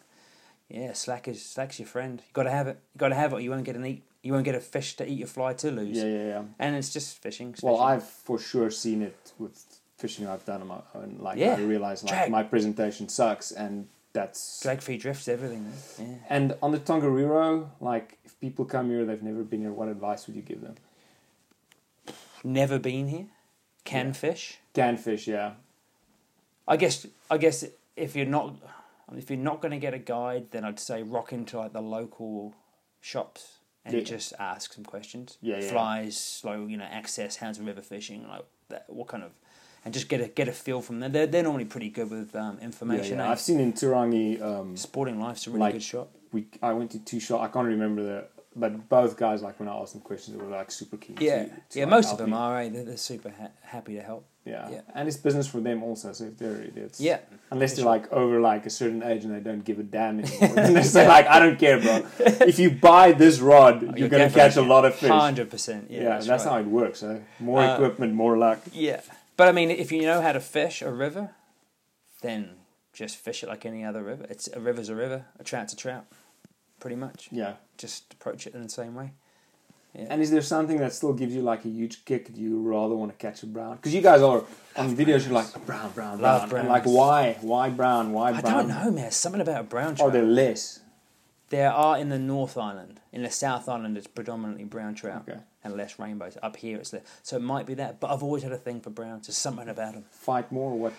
Yeah, 0.69 0.93
slack 0.93 1.28
is 1.28 1.43
slack's 1.45 1.80
your 1.80 1.88
friend. 1.88 2.21
You 2.26 2.34
got 2.34 2.43
to 2.43 2.52
have 2.52 2.67
it. 2.67 2.80
You 2.93 3.00
got 3.00 3.10
to 3.10 3.15
have 3.15 3.32
it. 3.34 3.36
Or 3.38 3.39
you 3.39 3.52
won't 3.52 3.63
get 3.63 3.76
an 3.76 3.86
eat. 3.86 4.04
You 4.23 4.34
won't 4.34 4.45
get 4.45 4.56
a 4.56 4.60
fish 4.60 4.95
to 4.97 5.10
eat 5.10 5.17
your 5.19 5.28
fly 5.28 5.54
to 5.54 5.71
lose. 5.71 5.95
Yeah, 5.97 6.04
yeah, 6.06 6.26
yeah. 6.26 6.43
And 6.60 6.76
it's 6.76 6.91
just 6.91 7.21
fishing. 7.21 7.50
it's 7.50 7.63
Well, 7.63 7.76
fishing. 7.76 7.88
I've 7.88 8.04
for 8.04 8.38
sure 8.39 8.69
seen 8.69 9.02
it 9.02 9.34
with 9.38 9.63
fishing 9.97 10.28
I've 10.28 10.45
done 10.45 10.62
on 10.62 10.67
my 10.67 10.82
own. 10.95 11.17
Like 11.19 11.38
Yeah. 11.38 11.54
I 11.56 11.62
realize 11.62 12.04
like 12.04 12.12
Drag. 12.12 12.32
my 12.32 12.43
presentation 12.43 13.08
sucks, 13.10 13.52
and 13.52 13.88
that's 14.13 14.62
drag 14.62 14.82
free 14.82 14.97
drifts 14.97 15.28
everything. 15.28 15.71
Yeah. 16.00 16.06
And 16.30 16.56
on 16.62 16.71
the 16.71 16.80
Tongariro, 16.80 17.69
like 17.80 18.17
if 18.26 18.38
people 18.39 18.65
come 18.65 18.89
here, 18.89 19.06
they've 19.06 19.23
never 19.23 19.43
been 19.43 19.62
here. 19.62 19.71
What 19.71 19.88
advice 19.88 20.28
would 20.28 20.36
you 20.36 20.41
give 20.41 20.62
them? 20.62 20.76
Never 22.43 22.80
been 22.80 23.08
here. 23.08 23.26
Can 23.84 24.08
Yeah. 24.08 24.13
fish. 24.13 24.58
Can 24.73 24.97
fish, 24.97 25.28
yeah, 25.28 25.54
I 26.67 26.78
guess. 26.78 27.08
I 27.32 27.38
guess 27.38 27.65
if 27.95 28.15
you're 28.15 28.26
not, 28.26 28.56
if 29.15 29.30
you're 29.30 29.39
not 29.39 29.62
going 29.62 29.71
to 29.71 29.78
get 29.80 29.93
a 29.93 30.00
guide, 30.00 30.52
then 30.52 30.63
I'd 30.65 30.80
say 30.80 31.04
rock 31.04 31.32
into 31.34 31.58
like 31.58 31.73
the 31.73 31.82
local 31.82 32.54
shops 33.02 33.58
and 33.86 33.93
Yeah. 33.95 34.02
just 34.02 34.34
ask 34.39 34.73
some 34.73 34.84
questions. 34.84 35.38
Yeah, 35.41 35.60
yeah. 35.60 35.69
Flies, 35.71 36.17
slow, 36.17 36.65
you 36.65 36.78
know, 36.78 36.84
access, 36.86 37.38
how's 37.38 37.60
river 37.60 37.82
fishing, 37.82 38.28
like 38.28 38.45
that, 38.69 38.86
what 38.89 39.08
kind 39.08 39.23
of, 39.23 39.32
and 39.86 39.93
just 39.93 40.10
get 40.10 40.19
a 40.21 40.28
get 40.28 40.47
a 40.50 40.52
feel 40.52 40.82
from 40.82 41.00
them. 41.00 41.12
They're 41.13 41.28
they're 41.28 41.43
normally 41.43 41.65
pretty 41.65 41.89
good 41.89 42.12
with 42.12 42.36
um, 42.36 42.60
information. 42.60 43.17
yeah. 43.19 43.28
eh? 43.28 43.32
I've 43.32 43.39
seen 43.39 43.60
in 43.62 43.71
Turangi. 43.73 44.41
Um, 44.41 44.76
Sporting 44.76 45.19
Life's 45.19 45.47
a 45.47 45.52
really 45.52 45.60
like- 45.62 45.73
good 45.73 45.84
shop. 45.84 46.12
we 46.34 46.47
I 46.62 46.73
went 46.73 46.91
to 46.91 47.00
two 47.00 47.19
shop. 47.21 47.41
I 47.41 47.47
can't 47.47 47.67
remember 47.67 48.04
the, 48.04 48.28
but 48.59 48.89
both 48.89 49.17
guys 49.17 49.41
like 49.41 49.59
when 49.59 49.69
I 49.69 49.75
asked 49.81 49.93
them 49.93 50.01
questions, 50.01 50.35
they 50.37 50.43
were 50.43 50.49
like 50.49 50.71
super 50.71 50.97
keen. 50.97 51.17
Yeah, 51.19 51.43
to, 51.43 51.49
to, 51.49 51.79
yeah. 51.79 51.85
like, 51.85 51.91
Most 51.91 52.11
of 52.13 52.17
them 52.17 52.31
me. 52.31 52.37
are. 52.37 52.59
Eh? 52.61 52.69
They're, 52.69 52.83
they're 52.83 52.97
super 52.97 53.29
ha- 53.29 53.51
happy 53.61 53.95
to 53.95 54.01
help. 54.01 54.25
Yeah. 54.45 54.69
Yeah. 54.71 54.81
and 54.95 55.09
it's 55.09 55.17
business 55.17 55.45
for 55.45 55.59
them 55.59 55.83
also. 55.83 56.13
So 56.13 56.23
if 56.25 56.37
they're 56.37 56.61
idiots, 56.61 57.01
Yeah, 57.01 57.19
Unless 57.51 57.73
they're 57.73 57.83
sure. 57.83 57.91
like 57.91 58.09
over 58.13 58.39
like 58.39 58.65
a 58.65 58.69
certain 58.69 59.03
age 59.03 59.25
and 59.25 59.35
they 59.35 59.41
don't 59.41 59.65
give 59.65 59.77
a 59.77 59.83
damn 59.83 60.19
anymore, 60.23 60.55
then 60.55 60.73
they 60.73 60.83
say 60.83 61.05
like, 61.05 61.27
"I 61.27 61.37
don't 61.39 61.59
care, 61.59 61.81
bro. 61.81 62.05
If 62.51 62.57
you 62.57 62.71
buy 62.71 63.11
this 63.11 63.39
rod, 63.41 63.81
you're, 63.81 63.91
Oh, 63.91 63.95
you're 63.97 64.09
gonna 64.09 64.29
catch 64.29 64.55
a 64.55 64.61
lot 64.61 64.85
of 64.85 64.95
fish." 64.95 65.09
Hundred 65.09 65.49
percent. 65.49 65.87
Yeah, 65.89 65.97
Yeah, 66.01 66.09
that's, 66.09 66.27
that's, 66.27 66.45
right. 66.45 66.51
how 66.53 66.59
it 66.59 66.67
works. 66.67 66.99
So 66.99 67.21
more 67.39 67.61
Uh, 67.61 67.73
equipment, 67.75 68.13
more 68.13 68.37
luck. 68.37 68.59
Yeah, 68.71 69.01
but 69.35 69.49
I 69.49 69.51
mean, 69.51 69.69
if 69.69 69.91
you 69.91 70.03
know 70.03 70.21
how 70.21 70.31
to 70.31 70.39
fish 70.39 70.81
a 70.81 70.91
river, 70.91 71.31
then 72.21 72.51
just 72.93 73.17
fish 73.17 73.43
it 73.43 73.49
like 73.49 73.65
any 73.65 73.83
other 73.83 74.01
river. 74.01 74.25
It's 74.29 74.47
a 74.47 74.59
river's 74.61 74.87
a 74.89 74.95
river, 74.95 75.25
a 75.39 75.43
trout's 75.43 75.73
a 75.73 75.75
trout, 75.75 76.05
pretty 76.79 76.95
much. 76.95 77.29
Yeah. 77.31 77.53
Just 77.77 78.13
approach 78.13 78.47
it 78.47 78.53
in 78.53 78.63
the 78.63 78.69
same 78.69 78.95
way. 78.95 79.11
Yeah. 79.93 80.07
And 80.09 80.21
is 80.21 80.29
there 80.29 80.41
something 80.41 80.77
that 80.77 80.93
still 80.93 81.13
gives 81.13 81.33
you 81.33 81.41
like 81.41 81.65
a 81.65 81.69
huge 81.69 82.05
kick 82.05 82.27
that 82.27 82.37
you 82.37 82.59
rather 82.61 82.93
want 82.95 83.11
to 83.11 83.17
catch 83.17 83.41
a 83.43 83.47
brown? 83.47 83.77
Because 83.77 83.95
you 83.95 84.01
guys 84.01 84.21
are 84.21 84.43
on 84.75 84.95
videos, 84.95 85.23
you're 85.25 85.33
like 85.33 85.65
brown, 85.65 85.91
brown, 85.91 86.21
Love 86.21 86.49
brown. 86.49 86.61
And 86.65 86.69
like, 86.69 86.83
why? 86.83 87.37
Why 87.41 87.69
brown? 87.69 88.11
Why 88.11 88.29
I 88.29 88.41
brown? 88.41 88.67
don't 88.67 88.67
know, 88.67 88.91
man. 88.91 89.11
Something 89.11 89.41
about 89.41 89.61
a 89.61 89.63
brown 89.63 89.93
oh, 89.93 89.95
trout. 89.95 89.99
Oh, 90.09 90.11
trout. 90.11 90.13
they're 90.13 90.23
less. 90.23 90.81
there 91.49 91.71
are 91.71 91.97
in 91.97 92.09
the 92.09 92.19
North 92.19 92.57
Island. 92.57 92.99
In 93.11 93.23
the 93.23 93.31
South 93.31 93.67
Island, 93.67 93.97
it's 93.97 94.05
predominantly 94.05 94.65
brown 94.65 94.93
trout 94.93 95.23
Okay. 95.27 95.39
and 95.63 95.75
less 95.75 95.97
rainbows. 95.97 96.37
Up 96.43 96.57
here, 96.57 96.77
it's 96.77 96.93
less. 96.93 97.03
So 97.23 97.37
it 97.37 97.41
might 97.41 97.65
be 97.65 97.73
that. 97.75 97.99
But 97.99 98.11
I've 98.11 98.21
always 98.21 98.43
had 98.43 98.51
a 98.51 98.57
thing 98.57 98.81
for 98.81 98.91
browns. 98.91 99.25
There's 99.27 99.37
something 99.37 99.67
about 99.67 99.93
them. 99.93 100.05
Fight 100.11 100.51
more 100.51 100.71
or 100.71 100.77
what? 100.77 100.93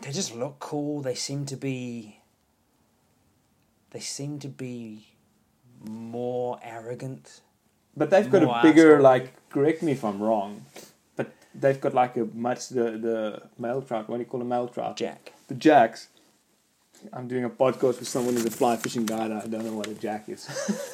They 0.00 0.12
just 0.12 0.34
look 0.34 0.58
cool. 0.58 1.02
They 1.02 1.14
seem 1.16 1.44
to 1.46 1.56
be. 1.56 2.20
They 3.96 4.00
seem 4.02 4.38
to 4.40 4.48
be 4.48 5.06
more 5.82 6.60
arrogant. 6.62 7.40
But 7.96 8.10
they've 8.10 8.30
got 8.30 8.42
a 8.42 8.60
bigger, 8.62 8.96
asshole. 8.96 9.02
like, 9.02 9.48
correct 9.48 9.82
me 9.82 9.92
if 9.92 10.04
I'm 10.04 10.20
wrong, 10.22 10.66
but 11.16 11.32
they've 11.54 11.80
got 11.80 11.94
like 11.94 12.14
a 12.18 12.26
much, 12.34 12.68
the, 12.68 12.82
the 13.06 13.42
male 13.58 13.80
trout, 13.80 14.10
what 14.10 14.18
do 14.18 14.20
you 14.24 14.26
call 14.26 14.42
a 14.42 14.44
male 14.44 14.68
trout? 14.68 14.98
Jack. 14.98 15.32
The 15.48 15.54
jacks. 15.54 16.08
I'm 17.10 17.26
doing 17.26 17.44
a 17.44 17.48
podcast 17.48 18.00
with 18.00 18.08
someone 18.08 18.34
who's 18.34 18.44
a 18.44 18.50
fly 18.50 18.76
fishing 18.76 19.06
guide. 19.06 19.32
I 19.32 19.46
don't 19.46 19.64
know 19.64 19.72
what 19.72 19.86
a 19.86 19.94
jack 19.94 20.28
is. 20.28 20.44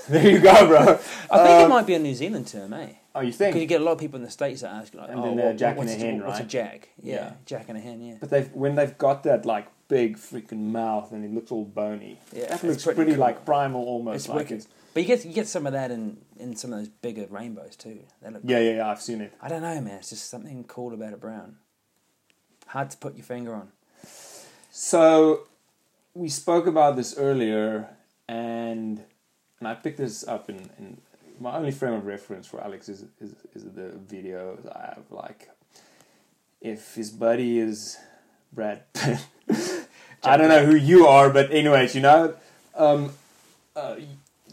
there 0.09 0.31
you 0.31 0.39
go, 0.39 0.69
bro. 0.69 0.79
I 0.79 0.85
think 0.95 1.31
Um, 1.31 1.65
it 1.65 1.69
might 1.71 1.87
be 1.89 1.95
a 1.95 1.99
New 1.99 2.15
Zealand 2.15 2.47
term, 2.47 2.73
eh? 2.73 2.91
Oh, 3.17 3.21
you 3.21 3.33
think? 3.33 3.55
Because 3.55 3.63
you 3.63 3.67
get 3.67 3.81
a 3.81 3.85
lot 3.85 3.93
of 3.93 3.99
people 3.99 4.19
in 4.19 4.23
the 4.25 4.31
states 4.31 4.61
that 4.61 4.71
ask, 4.73 4.95
like, 4.95 5.09
And 5.11 5.19
"Oh, 5.19 5.23
then 5.25 5.37
what- 5.45 5.57
jack 5.57 5.77
what's 5.77 5.93
and 5.93 6.01
a 6.03 6.07
hen, 6.07 6.25
What's 6.25 6.39
a 6.39 6.45
jack? 6.45 6.91
Yeah, 7.03 7.15
Yeah. 7.15 7.33
jack 7.47 7.65
and 7.69 7.77
a 7.77 7.81
hen. 7.81 8.01
Yeah, 8.01 8.15
But 8.21 8.31
they've 8.31 8.53
when 8.53 8.77
they've 8.77 8.97
got 8.97 9.25
that 9.25 9.45
like 9.45 9.67
big 9.89 10.17
freaking 10.17 10.71
mouth 10.71 11.13
and 11.13 11.25
it 11.25 11.33
looks 11.33 11.51
all 11.51 11.65
bony. 11.65 12.19
Yeah, 12.33 12.47
that 12.47 12.63
looks 12.65 12.85
pretty 12.85 12.97
pretty, 12.97 13.13
cool. 13.13 13.21
like 13.21 13.45
primal 13.45 13.83
almost. 13.85 14.17
it's 14.17 14.29
like 14.29 14.39
wicked. 14.39 14.57
it's, 14.59 14.69
But 14.95 15.03
you 15.03 15.07
get 15.07 15.25
you 15.25 15.33
get 15.33 15.49
some 15.49 15.67
of 15.67 15.73
that 15.73 15.91
in 15.91 16.19
in 16.39 16.57
some 16.57 16.73
of 16.73 16.79
those 16.79 16.89
bigger 16.89 17.27
rainbows 17.29 17.77
too. 17.77 18.01
They 18.21 18.31
look. 18.31 18.43
yeah, 18.45 18.59
yeah, 18.59 18.77
yeah. 18.77 18.91
I've 18.91 19.03
seen 19.03 19.21
it. 19.21 19.33
I 19.41 19.49
don't 19.49 19.63
know, 19.63 19.81
man. 19.81 19.99
It's 19.99 20.11
just 20.11 20.31
something 20.31 20.65
cool 20.65 20.95
about 20.95 21.13
a 21.13 21.17
brown. 21.17 21.57
Hard 22.69 22.91
to 22.91 22.97
put 22.97 23.17
your 23.17 23.25
finger 23.25 23.55
on. 23.55 23.69
So 24.71 25.43
we 26.15 26.29
spoke 26.29 26.67
about 26.67 26.97
this 26.97 27.17
earlier, 27.19 27.89
and 28.29 29.03
and 29.59 29.69
I 29.69 29.75
picked 29.75 29.99
this 29.99 30.27
up 30.27 30.49
in, 30.49 30.71
in 30.79 31.01
my 31.39 31.57
only 31.57 31.71
frame 31.71 31.95
of 31.95 32.07
reference 32.07 32.47
for 32.47 32.63
Alex 32.63 32.89
is 32.89 33.05
is, 33.21 33.35
is 33.55 33.65
the 33.65 33.99
videos 34.09 34.67
I 34.75 34.95
have. 34.95 35.05
Like, 35.11 35.51
if 36.61 36.95
his 36.95 37.11
buddy 37.11 37.59
is 37.59 37.99
Brad 38.53 38.93
Pitt, 38.93 39.19
I 40.23 40.37
don't 40.37 40.49
know 40.49 40.65
who 40.65 40.75
you 40.77 41.07
are, 41.07 41.31
but 41.31 41.51
anyways, 41.51 41.95
you 41.95 42.01
know, 42.03 42.35
um, 42.75 43.13
uh, 43.75 43.97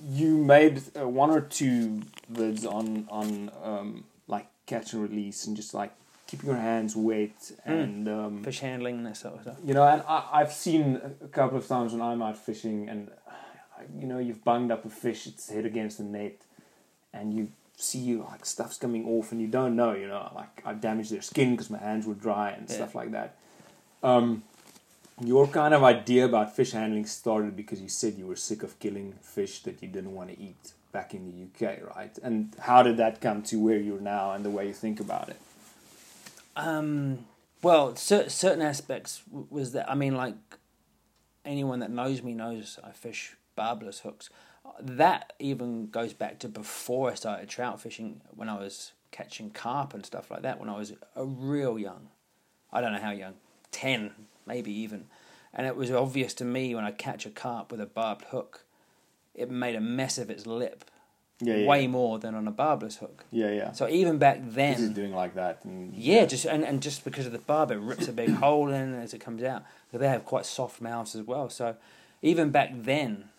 you 0.10 0.38
made 0.38 0.82
uh, 1.00 1.08
one 1.08 1.30
or 1.30 1.42
two 1.42 2.02
vids 2.32 2.66
on 2.66 3.08
on 3.10 3.52
um, 3.64 4.04
like 4.28 4.48
catch 4.66 4.94
and 4.94 5.02
release 5.02 5.46
and 5.46 5.56
just 5.58 5.74
like 5.74 5.92
keeping 6.28 6.50
your 6.50 6.58
hands 6.60 6.96
wet 6.96 7.52
and. 7.66 8.08
Um, 8.08 8.44
Fish 8.44 8.60
handling 8.62 8.98
and 8.98 9.06
that 9.08 9.18
sort 9.18 9.36
of 9.36 9.42
stuff. 9.42 9.58
you 9.64 9.74
know, 9.74 9.84
and 9.84 10.02
I, 10.08 10.28
I've 10.32 10.54
seen 10.54 11.02
a 11.22 11.28
couple 11.28 11.58
of 11.58 11.68
times 11.68 11.92
when 11.94 12.02
I'm 12.02 12.22
out 12.22 12.38
fishing, 12.38 12.88
and 12.88 13.10
you 14.00 14.08
know, 14.08 14.20
you've 14.20 14.44
bunged 14.44 14.72
up 14.72 14.86
a 14.86 14.90
fish, 14.90 15.28
its 15.28 15.50
head 15.50 15.66
against 15.66 15.98
the 15.98 16.04
net, 16.04 16.38
and 17.14 17.34
you 17.34 17.50
see 17.76 18.00
you 18.00 18.26
like 18.30 18.46
stuff's 18.46 18.78
coming 18.78 19.06
off, 19.06 19.32
and 19.34 19.42
you 19.42 19.48
don't 19.48 19.76
know, 19.76 19.94
you 19.94 20.08
know, 20.08 20.32
like 20.36 20.62
I 20.66 20.74
damaged 20.74 21.12
their 21.12 21.22
skin 21.22 21.52
because 21.52 21.70
my 21.70 21.80
hands 21.80 22.06
were 22.08 22.14
dry 22.14 22.52
and 22.52 22.70
Yeah. 22.70 22.76
stuff 22.76 22.96
like 22.96 23.12
that. 23.12 23.36
Um, 24.04 24.44
your 25.22 25.48
kind 25.48 25.74
of 25.74 25.84
idea 25.84 26.26
about 26.26 26.56
fish 26.56 26.72
handling 26.72 27.06
started 27.06 27.56
because 27.56 27.82
you 27.82 27.90
said 27.90 28.16
you 28.16 28.26
were 28.26 28.36
sick 28.36 28.64
of 28.64 28.80
killing 28.80 29.14
fish 29.22 29.64
that 29.64 29.82
you 29.82 29.88
didn't 29.90 30.14
want 30.14 30.30
to 30.30 30.40
eat 30.40 30.74
back 30.92 31.14
in 31.14 31.26
the 31.26 31.68
UK, 31.68 31.96
right? 31.96 32.18
And 32.24 32.56
how 32.60 32.84
did 32.84 32.98
that 32.98 33.22
come 33.22 33.42
to 33.44 33.60
where 33.60 33.78
you're 33.78 34.00
now 34.00 34.32
and 34.32 34.46
the 34.46 34.50
way 34.50 34.68
you 34.68 34.74
think 34.74 35.00
about 35.00 35.30
it? 35.30 35.40
Um, 36.56 37.26
well, 37.62 37.96
cer- 37.96 38.30
certain 38.30 38.62
aspects 38.62 39.22
w- 39.28 39.48
was 39.50 39.74
that 39.74 39.90
I 39.90 39.96
mean, 39.96 40.16
like 40.16 40.36
anyone 41.46 41.80
that 41.80 41.92
knows 41.92 42.22
me 42.22 42.34
knows 42.34 42.80
I 42.84 42.92
fish 42.92 43.36
barbless 43.56 44.00
hooks. 44.00 44.30
That 44.80 45.34
even 45.40 45.88
goes 45.88 46.14
back 46.14 46.40
to 46.40 46.48
before 46.48 47.12
I 47.12 47.16
started 47.16 47.50
trout 47.50 47.82
fishing 47.82 48.22
when 48.30 48.50
I 48.50 48.58
was 48.58 48.94
catching 49.12 49.50
carp 49.50 49.94
and 49.94 50.06
stuff 50.06 50.32
like 50.32 50.44
that. 50.44 50.60
When 50.60 50.70
I 50.70 50.78
was 50.78 50.94
a 51.16 51.26
real 51.26 51.78
young, 51.78 52.10
I 52.72 52.82
don't 52.82 52.94
know 52.94 53.00
how 53.02 53.12
young, 53.12 53.34
ten 53.72 54.12
maybe 54.46 54.72
even, 54.72 55.06
and 55.54 55.68
it 55.68 55.76
was 55.76 55.92
obvious 55.92 56.34
to 56.36 56.46
me 56.46 56.74
when 56.74 56.84
I 56.84 56.92
catch 56.92 57.26
a 57.26 57.30
carp 57.30 57.72
with 57.72 57.80
a 57.82 57.86
barbed 57.86 58.26
hook, 58.26 58.66
it 59.36 59.50
made 59.50 59.76
a 59.76 59.82
mess 59.82 60.18
of 60.18 60.30
its 60.30 60.48
lip, 60.48 60.86
Yeah, 61.40 61.56
yeah, 61.58 61.68
way 61.68 61.88
more 61.88 62.18
than 62.20 62.34
on 62.36 62.48
a 62.48 62.52
barbless 62.52 62.98
hook. 62.98 63.26
yeah, 63.32 63.52
yeah. 63.52 63.72
So 63.72 63.88
even 63.88 64.18
back 64.18 64.38
This 64.44 64.80
is 64.80 64.88
then, 64.88 64.94
doing 64.94 65.14
like 65.14 65.36
that, 65.36 65.64
and 65.64 65.94
yeah, 65.96 66.26
just 66.26 66.46
and, 66.46 66.64
and 66.66 66.82
just 66.82 67.04
because 67.04 67.26
of 67.26 67.32
the 67.32 67.38
barb, 67.40 67.72
it 67.72 67.78
rips 67.80 68.08
a 68.08 68.12
big 68.12 68.32
hole 68.44 68.70
in 68.70 68.96
as 68.96 69.14
it 69.14 69.20
comes 69.20 69.44
out. 69.44 69.64
But 69.92 70.02
they 70.02 70.08
have 70.08 70.26
quite 70.26 70.46
soft 70.46 70.82
mouths 70.82 71.16
as 71.16 71.24
well. 71.24 71.50
So 71.50 71.76
even 72.22 72.50
back 72.50 72.72
then, 72.74 73.30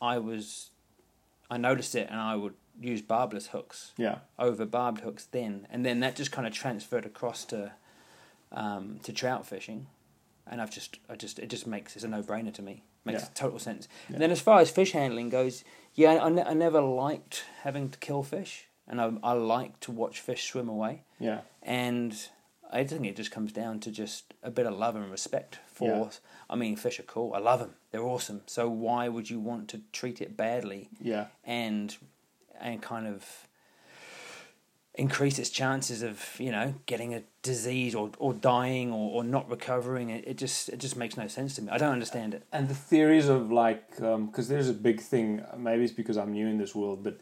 I 0.00 0.18
was, 0.18 0.70
I 1.50 1.56
noticed 1.58 1.94
it, 1.94 2.08
and 2.10 2.20
I 2.20 2.36
would 2.36 2.54
use 2.80 3.02
barbless 3.02 3.48
hooks 3.48 3.92
yeah. 3.96 4.18
over 4.38 4.64
barbed 4.64 5.00
hooks 5.00 5.26
then, 5.30 5.66
and 5.68 5.84
then 5.84 5.98
that 6.00 6.14
just 6.16 6.30
kind 6.30 6.46
of 6.46 6.52
transferred 6.54 7.04
across 7.04 7.44
to, 7.46 7.72
um, 8.52 8.98
to 9.02 9.12
trout 9.12 9.46
fishing, 9.46 9.86
and 10.46 10.60
I've 10.60 10.70
just, 10.70 10.98
I 11.08 11.16
just, 11.16 11.38
it 11.38 11.48
just 11.48 11.66
makes 11.66 11.94
it's 11.96 12.04
a 12.04 12.08
no 12.08 12.22
brainer 12.22 12.52
to 12.54 12.62
me. 12.62 12.82
Makes 13.04 13.22
Yeah. 13.22 13.28
total 13.34 13.58
sense. 13.58 13.88
Yeah. 14.08 14.14
And 14.14 14.22
then 14.22 14.30
as 14.30 14.40
far 14.40 14.60
as 14.60 14.70
fish 14.70 14.92
handling 14.92 15.28
goes, 15.30 15.64
yeah, 15.94 16.18
I, 16.22 16.28
ne- 16.28 16.42
I 16.44 16.52
never 16.54 16.80
liked 16.80 17.44
having 17.62 17.88
to 17.90 17.98
kill 17.98 18.22
fish, 18.22 18.66
and 18.86 19.00
I, 19.00 19.12
I 19.22 19.32
like 19.32 19.80
to 19.80 19.92
watch 19.92 20.20
fish 20.20 20.50
swim 20.50 20.68
away 20.68 21.04
Yeah, 21.18 21.40
and 21.62 22.14
I 22.70 22.84
think 22.84 23.06
it 23.06 23.16
just 23.16 23.30
comes 23.30 23.50
down 23.52 23.80
to 23.80 23.90
just 23.90 24.34
a 24.42 24.50
bit 24.50 24.66
of 24.66 24.74
love 24.76 24.94
and 24.96 25.10
respect 25.10 25.58
for. 25.66 25.88
Yeah. 25.88 26.10
I 26.50 26.56
mean, 26.56 26.76
fish 26.76 26.98
are 27.00 27.04
cool. 27.04 27.32
I 27.34 27.38
love 27.38 27.60
them. 27.60 27.74
They're 27.90 28.02
awesome. 28.06 28.42
So 28.46 28.68
why 28.68 29.08
would 29.08 29.30
you 29.30 29.40
want 29.40 29.68
to 29.68 29.80
treat 29.92 30.20
it 30.20 30.36
badly 30.36 30.88
yeah, 31.00 31.26
and 31.44 31.96
and 32.60 32.82
kind 32.82 33.06
of 33.06 33.47
increase 34.98 35.38
its 35.38 35.48
chances 35.48 36.02
of 36.02 36.22
you 36.38 36.50
know 36.50 36.74
getting 36.86 37.14
a 37.14 37.22
disease 37.42 37.94
or, 37.94 38.10
or 38.18 38.34
dying 38.34 38.92
or, 38.92 39.06
or 39.16 39.24
not 39.24 39.48
recovering? 39.48 40.10
It, 40.10 40.24
it 40.26 40.36
just 40.36 40.68
it 40.68 40.78
just 40.78 40.96
makes 40.96 41.16
no 41.16 41.28
sense 41.28 41.54
to 41.56 41.62
me. 41.62 41.68
I 41.70 41.78
don't 41.78 41.92
understand 41.92 42.34
it. 42.34 42.42
and 42.52 42.68
the 42.68 42.74
theories 42.74 43.28
of 43.28 43.50
like 43.50 43.96
because 43.96 44.48
there's 44.48 44.68
a 44.68 44.74
big 44.74 45.00
thing. 45.00 45.42
Maybe 45.56 45.84
it's 45.84 45.92
because 45.92 46.16
I'm 46.18 46.32
new 46.32 46.46
in 46.46 46.58
this 46.58 46.74
world, 46.74 47.02
but 47.02 47.20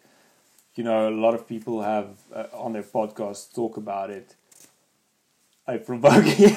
you 0.74 0.84
know, 0.84 1.08
a 1.08 1.16
lot 1.26 1.34
of 1.34 1.46
people 1.48 1.82
have 1.82 2.08
uh, 2.34 2.46
on 2.52 2.72
their 2.72 2.82
podcasts 2.82 3.54
talk 3.54 3.76
about 3.76 4.10
it. 4.10 4.34
April 5.68 5.98
Vokey. 6.04 6.50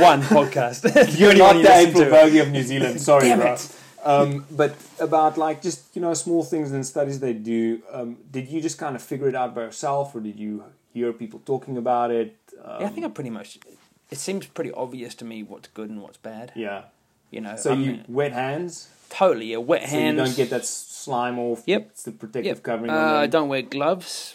One 0.00 0.22
podcast. 0.22 1.18
You're 1.18 1.34
not 1.34 1.54
the 1.54 1.74
April. 1.74 2.04
Vokey 2.04 2.40
of 2.42 2.50
New 2.52 2.62
Zealand. 2.62 3.00
Sorry, 3.00 3.28
Damn 3.28 3.40
bro. 3.40 3.54
it. 3.54 3.76
Um, 4.04 4.46
but 4.50 4.74
about 4.98 5.36
like 5.36 5.60
just 5.62 5.94
you 5.94 6.00
know 6.02 6.14
small 6.14 6.42
things 6.44 6.72
and 6.72 6.84
studies 6.86 7.20
they 7.20 7.32
do. 7.34 7.82
Um, 7.92 8.16
did 8.30 8.48
you 8.48 8.60
just 8.60 8.78
kind 8.78 8.96
of 8.96 9.02
figure 9.02 9.28
it 9.28 9.34
out 9.34 9.54
by 9.54 9.62
yourself, 9.62 10.14
or 10.14 10.20
did 10.20 10.38
you 10.38 10.64
hear 10.94 11.12
people 11.12 11.40
talking 11.44 11.76
about 11.76 12.10
it? 12.10 12.36
Um, 12.64 12.80
yeah, 12.80 12.86
I 12.86 12.90
think 12.90 13.06
I 13.06 13.10
pretty 13.10 13.30
much. 13.30 13.58
It 14.10 14.18
seems 14.18 14.46
pretty 14.46 14.72
obvious 14.72 15.14
to 15.16 15.24
me 15.24 15.42
what's 15.42 15.68
good 15.68 15.88
and 15.90 16.02
what's 16.02 16.18
bad. 16.18 16.52
yeah. 16.56 16.82
You 17.30 17.40
know, 17.40 17.54
So 17.54 17.70
I 17.70 17.74
you 17.76 18.00
wet 18.08 18.32
hands, 18.32 18.88
totally 19.08 19.52
yeah, 19.52 19.58
wet 19.58 19.88
so 19.88 19.96
you 19.96 20.16
don't 20.16 20.34
get 20.36 20.50
that 20.50 20.66
slime 20.66 21.38
off. 21.38 21.62
Yep. 21.64 21.82
It's 21.90 22.02
the 22.02 22.10
protective 22.10 22.56
Yep. 22.56 22.62
covering. 22.64 22.90
Uh, 22.90 23.20
I 23.22 23.26
don't 23.28 23.48
wear 23.48 23.62
gloves, 23.62 24.34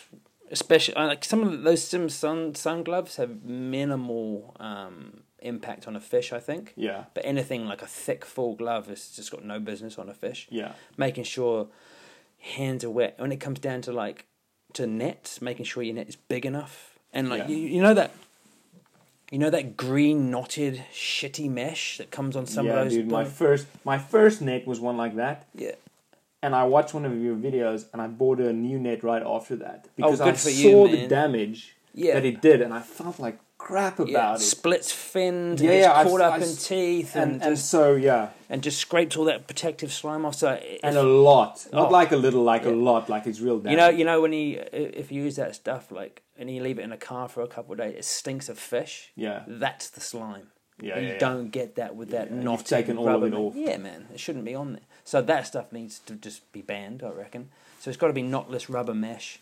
especially 0.49 0.95
uh, 0.95 1.07
like 1.07 1.25
some 1.25 1.43
of 1.43 1.63
those 1.63 1.83
some 1.83 2.07
sun 2.07 2.55
sun 2.55 2.83
gloves 2.83 3.17
have 3.17 3.43
minimal 3.43 4.55
um, 4.61 5.23
impact 5.45 5.87
on 5.87 5.95
a 5.95 5.99
fish. 5.99 6.33
I 6.33 6.39
think, 6.39 6.73
Yeah. 6.75 7.05
but 7.13 7.23
anything 7.25 7.65
like 7.67 7.81
a 7.81 7.87
thick 7.87 8.25
full 8.25 8.55
glove 8.55 8.87
has 8.87 9.09
just 9.15 9.31
got 9.31 9.43
no 9.43 9.59
business 9.59 9.97
on 9.97 10.09
a 10.09 10.13
fish. 10.13 10.47
Yeah. 10.49 10.73
Making 10.97 11.23
sure 11.23 11.67
hands 12.39 12.83
are 12.83 12.89
wet 12.89 13.15
when 13.17 13.31
it 13.31 13.39
comes 13.39 13.59
down 13.59 13.81
to 13.81 13.91
like 13.91 14.25
to 14.73 14.85
nets, 14.85 15.41
making 15.41 15.65
sure 15.65 15.81
your 15.83 15.95
net 15.95 16.09
is 16.09 16.15
big 16.15 16.45
enough, 16.45 16.97
and 17.13 17.29
like 17.29 17.43
Yeah. 17.43 17.47
you, 17.55 17.67
you 17.75 17.81
know 17.81 17.93
that. 17.93 18.11
You 19.31 19.39
know 19.39 19.49
that 19.49 19.75
green 19.75 20.29
knotted 20.29 20.83
shitty 20.93 21.49
mesh 21.49 21.97
that 21.97 22.11
comes 22.11 22.35
on 22.35 22.45
some 22.45 22.67
yeah, 22.67 22.73
of 22.73 22.83
those. 22.85 22.93
dude. 22.93 23.09
My 23.11 23.25
first, 23.25 23.65
my 23.83 23.97
first 23.97 24.39
net 24.39 24.67
was 24.67 24.79
one 24.79 24.97
like 24.97 25.15
that, 25.15 25.47
yeah, 25.55 25.71
and 26.43 26.53
I 26.53 26.65
watched 26.65 26.93
one 26.93 27.05
of 27.05 27.19
your 27.19 27.35
videos, 27.35 27.85
and 27.91 28.03
I 28.03 28.07
bought 28.07 28.39
a 28.39 28.53
new 28.53 28.77
net 28.77 29.03
right 29.03 29.23
after 29.25 29.55
that 29.57 29.87
oh, 29.87 29.91
because 29.95 30.21
Oh, 30.21 30.25
I 30.25 30.33
saw 30.33 30.85
you, 30.85 30.95
the 30.95 31.07
damage 31.07 31.75
yeah, 31.95 32.13
that 32.13 32.23
it 32.23 32.39
did, 32.39 32.61
and 32.61 32.71
I 32.71 32.81
felt 32.81 33.17
like 33.19 33.39
crap 33.65 33.97
about 33.97 34.09
yeah. 34.11 34.35
it. 34.35 34.39
Splits 34.39 34.91
finned, 34.91 35.59
Yeah, 35.59 35.71
yeah, 35.71 35.79
yeah, 35.79 35.93
I've- 35.93 36.09
caught 36.09 36.21
up 36.21 36.33
I've 36.35 36.43
in 36.43 36.55
teeth, 36.55 37.15
and, 37.15 37.33
and 37.33 37.43
and 37.43 37.55
just, 37.55 37.69
so 37.71 37.95
yeah, 37.95 38.29
and 38.47 38.61
just 38.61 38.77
scraped 38.77 39.17
all 39.17 39.25
that 39.25 39.47
protective 39.47 39.91
slime 39.91 40.23
off. 40.23 40.35
So 40.35 40.51
if- 40.61 40.79
and 40.83 40.95
a 40.95 41.01
lot, 41.03 41.65
not 41.73 41.87
Oh. 41.87 41.91
like 41.91 42.11
a 42.11 42.15
little, 42.15 42.43
like 42.43 42.63
a 42.65 42.69
lot, 42.69 43.09
like 43.09 43.25
it's 43.25 43.39
real 43.39 43.57
damage. 43.57 43.71
you 43.71 43.77
know, 43.77 43.89
you 43.89 44.05
know 44.05 44.21
when 44.21 44.33
you 44.33 44.63
if 44.71 45.11
you 45.11 45.23
use 45.23 45.35
that 45.37 45.55
stuff 45.55 45.91
like 45.91 46.21
and 46.37 46.49
you 46.49 46.61
leave 46.61 46.77
it 46.77 46.83
in 46.83 46.91
a 46.91 46.97
car 46.97 47.27
for 47.27 47.41
a 47.41 47.47
couple 47.47 47.71
of 47.73 47.79
days, 47.79 47.95
it 47.97 48.05
stinks 48.05 48.49
of 48.49 48.59
fish. 48.59 49.11
yeah, 49.15 49.43
That's 49.47 49.89
the 49.89 49.99
slime. 50.01 50.47
yeah, 50.79 50.99
you 50.99 51.07
yeah, 51.07 51.13
yeah. 51.13 51.17
don't 51.17 51.49
get 51.49 51.75
that 51.75 51.95
with 51.95 52.09
that 52.11 52.29
Yeah, 52.31 52.51
you've 52.51 52.63
taken 52.65 52.97
all 52.99 53.09
of 53.09 53.23
it 53.23 53.33
off. 53.33 53.55
Yeah, 53.55 53.77
man, 53.77 54.07
it 54.13 54.19
shouldn't 54.19 54.45
be 54.45 54.53
on 54.53 54.73
there. 54.73 54.81
So 55.03 55.21
that 55.23 55.47
stuff 55.47 55.71
needs 55.71 55.99
to 56.07 56.13
just 56.13 56.39
be 56.51 56.61
banned, 56.61 57.01
I 57.01 57.09
reckon. 57.09 57.49
So 57.79 57.89
it's 57.89 57.97
got 57.97 58.07
to 58.07 58.13
be 58.13 58.21
knotless 58.23 58.69
rubber 58.71 58.93
mesh 58.93 59.39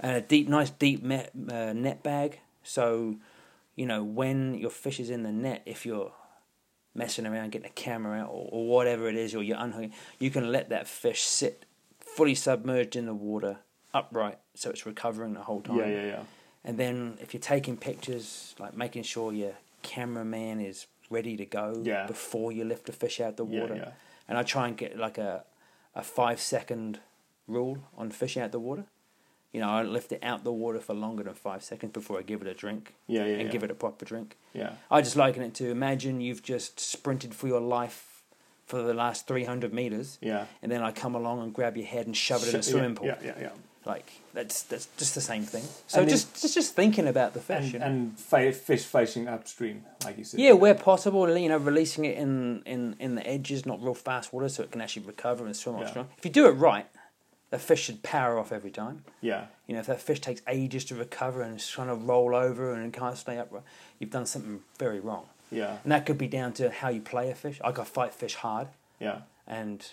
and 0.00 0.16
a 0.16 0.20
deep, 0.22 0.48
nice 0.48 0.70
deep 0.70 1.02
met, 1.02 1.30
uh, 1.50 1.72
net 1.74 2.02
bag. 2.02 2.40
So 2.62 3.16
you 3.76 3.86
know 3.86 4.02
when 4.02 4.54
your 4.54 4.70
fish 4.70 4.98
is 4.98 5.10
in 5.10 5.22
the 5.22 5.32
net, 5.32 5.62
if 5.66 5.86
you're 5.86 6.12
messing 6.94 7.26
around 7.26 7.52
getting 7.52 7.68
a 7.68 7.72
camera 7.74 8.20
out 8.22 8.30
or, 8.30 8.48
or 8.50 8.66
whatever 8.68 9.08
it 9.08 9.16
is, 9.16 9.34
or 9.34 9.42
you're 9.42 9.58
unhooking, 9.58 9.92
you 10.18 10.30
can 10.30 10.50
let 10.50 10.70
that 10.70 10.88
fish 10.88 11.22
sit 11.22 11.64
fully 12.00 12.34
submerged 12.34 12.96
in 12.96 13.04
the 13.06 13.14
water, 13.14 13.58
upright, 13.92 14.38
so 14.54 14.70
it's 14.70 14.86
recovering 14.86 15.34
the 15.34 15.42
whole 15.42 15.60
time. 15.60 15.76
Yeah, 15.78 15.86
yeah, 15.88 16.06
yeah. 16.06 16.22
And 16.64 16.78
then 16.78 17.18
if 17.20 17.32
you're 17.34 17.40
taking 17.40 17.76
pictures, 17.76 18.54
like 18.58 18.74
making 18.76 19.04
sure 19.04 19.32
your 19.32 19.52
cameraman 19.82 20.60
is 20.60 20.86
ready 21.10 21.36
to 21.36 21.44
go 21.46 21.80
Yeah. 21.84 22.06
before 22.06 22.50
you 22.50 22.64
lift 22.64 22.86
the 22.86 22.92
fish 22.92 23.20
out 23.20 23.36
the 23.36 23.44
water. 23.44 23.76
yeah. 23.76 23.90
And 24.28 24.36
I 24.36 24.42
try 24.42 24.66
and 24.66 24.76
get 24.76 24.96
like 24.98 25.18
a 25.18 25.44
a 25.94 26.02
five 26.02 26.40
second 26.40 26.98
rule 27.46 27.78
on 27.96 28.10
fishing 28.10 28.42
out 28.42 28.52
the 28.52 28.58
water. 28.58 28.84
You 29.56 29.62
know, 29.62 29.70
I 29.70 29.84
lift 29.84 30.12
it 30.12 30.22
out 30.22 30.44
the 30.44 30.52
water 30.52 30.80
for 30.80 30.92
longer 30.92 31.22
than 31.24 31.32
five 31.32 31.62
seconds 31.64 31.92
before 31.94 32.18
I 32.18 32.22
give 32.22 32.42
it 32.42 32.46
a 32.46 32.52
drink 32.52 32.92
Yeah, 33.06 33.24
yeah, 33.24 33.36
and 33.36 33.42
yeah. 33.44 33.48
give 33.48 33.62
it 33.64 33.70
a 33.70 33.74
proper 33.74 34.04
drink. 34.04 34.36
yeah. 34.52 34.72
I 34.90 35.00
just 35.00 35.16
liken 35.16 35.42
it 35.42 35.54
to 35.54 35.70
imagine 35.70 36.20
you've 36.20 36.42
just 36.42 36.78
sprinted 36.78 37.32
for 37.34 37.46
your 37.48 37.62
life 37.62 38.22
for 38.66 38.82
the 38.82 38.92
last 38.92 39.26
300 39.26 39.72
meters, 39.72 40.18
Yeah. 40.20 40.44
and 40.62 40.70
then 40.70 40.82
I 40.82 40.92
come 40.92 41.14
along 41.14 41.40
and 41.42 41.54
grab 41.54 41.74
your 41.78 41.86
head 41.86 42.04
and 42.06 42.14
shove 42.14 42.42
it 42.46 42.52
in 42.52 42.60
a 42.60 42.62
swimming 42.62 42.90
yeah, 42.90 42.96
pool. 42.96 43.06
Yeah, 43.06 43.16
yeah, 43.24 43.40
yeah. 43.40 43.48
Like 43.86 44.10
that's 44.34 44.62
that's 44.64 44.88
just 44.98 45.14
the 45.14 45.20
same 45.22 45.44
thing. 45.44 45.64
So 45.86 46.00
And 46.00 46.10
just, 46.10 46.38
just 46.42 46.52
just 46.54 46.74
thinking 46.74 47.06
about 47.06 47.32
the 47.32 47.40
fish. 47.40 47.64
And, 47.64 47.72
you 47.72 47.78
know? 47.78 47.86
and 47.86 48.18
fa- 48.18 48.52
fish 48.52 48.84
facing 48.84 49.26
upstream, 49.28 49.84
like 50.04 50.18
you 50.18 50.24
said. 50.24 50.40
yeah, 50.40 50.52
where 50.52 50.74
possible, 50.74 51.34
you 51.38 51.48
know, 51.48 51.56
releasing 51.56 52.04
it 52.04 52.18
in, 52.18 52.62
in, 52.66 52.96
in 52.98 53.14
the 53.14 53.26
edges, 53.26 53.64
not 53.64 53.80
real 53.82 53.94
fast 53.94 54.34
water, 54.34 54.48
so 54.50 54.62
it 54.64 54.70
can 54.72 54.82
actually 54.82 55.06
recover 55.06 55.46
and 55.46 55.56
swim 55.56 55.76
Yeah. 55.76 55.84
off 55.84 55.90
strong. 55.90 56.08
If 56.18 56.24
you 56.26 56.32
do 56.32 56.46
it 56.46 56.50
right, 56.68 56.86
the 57.56 57.62
fish 57.62 57.82
should 57.84 58.02
power 58.02 58.38
off 58.38 58.52
every 58.52 58.70
time. 58.70 59.04
Yeah, 59.20 59.46
You 59.66 59.74
know, 59.74 59.80
if 59.80 59.86
that 59.86 60.00
fish 60.00 60.20
takes 60.20 60.42
ages 60.48 60.84
to 60.86 60.94
recover 60.94 61.42
and 61.42 61.56
is 61.56 61.66
trying 61.68 61.88
to 61.88 61.94
roll 61.94 62.34
over 62.34 62.72
and 62.74 62.86
it 62.86 62.92
can't 62.98 63.16
stay 63.16 63.38
upright, 63.38 63.62
you've 63.98 64.10
done 64.10 64.26
something 64.26 64.60
very 64.78 65.00
wrong. 65.00 65.26
yeah, 65.50 65.78
And 65.82 65.92
that 65.92 66.06
could 66.06 66.18
be 66.18 66.28
down 66.28 66.52
to 66.54 66.70
how 66.70 66.88
you 66.88 67.00
play 67.00 67.30
a 67.30 67.34
fish. 67.34 67.60
I 67.64 67.72
got 67.72 67.88
fight 67.88 68.12
fish 68.14 68.34
hard, 68.34 68.68
yeah, 69.00 69.20
and 69.46 69.86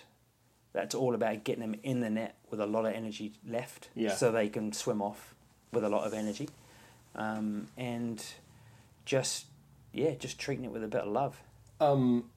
that's 0.72 0.94
all 0.94 1.14
about 1.14 1.44
getting 1.44 1.60
them 1.62 1.76
in 1.82 2.00
the 2.00 2.10
net 2.10 2.34
with 2.50 2.60
a 2.60 2.66
lot 2.66 2.84
of 2.86 2.92
energy 2.94 3.32
left, 3.46 3.88
Yeah. 3.94 4.14
so 4.14 4.32
they 4.32 4.48
can 4.48 4.72
swim 4.72 5.00
off 5.00 5.34
with 5.72 5.84
a 5.84 5.88
lot 5.88 6.04
of 6.06 6.12
energy, 6.14 6.48
um, 7.14 7.68
and 7.76 8.24
just 9.04 9.46
yeah, 9.92 10.14
just 10.14 10.38
treating 10.40 10.64
it 10.64 10.72
with 10.72 10.82
a 10.82 10.88
bit 10.88 11.02
of 11.02 11.12
love. 11.12 11.40
Um, 11.80 12.30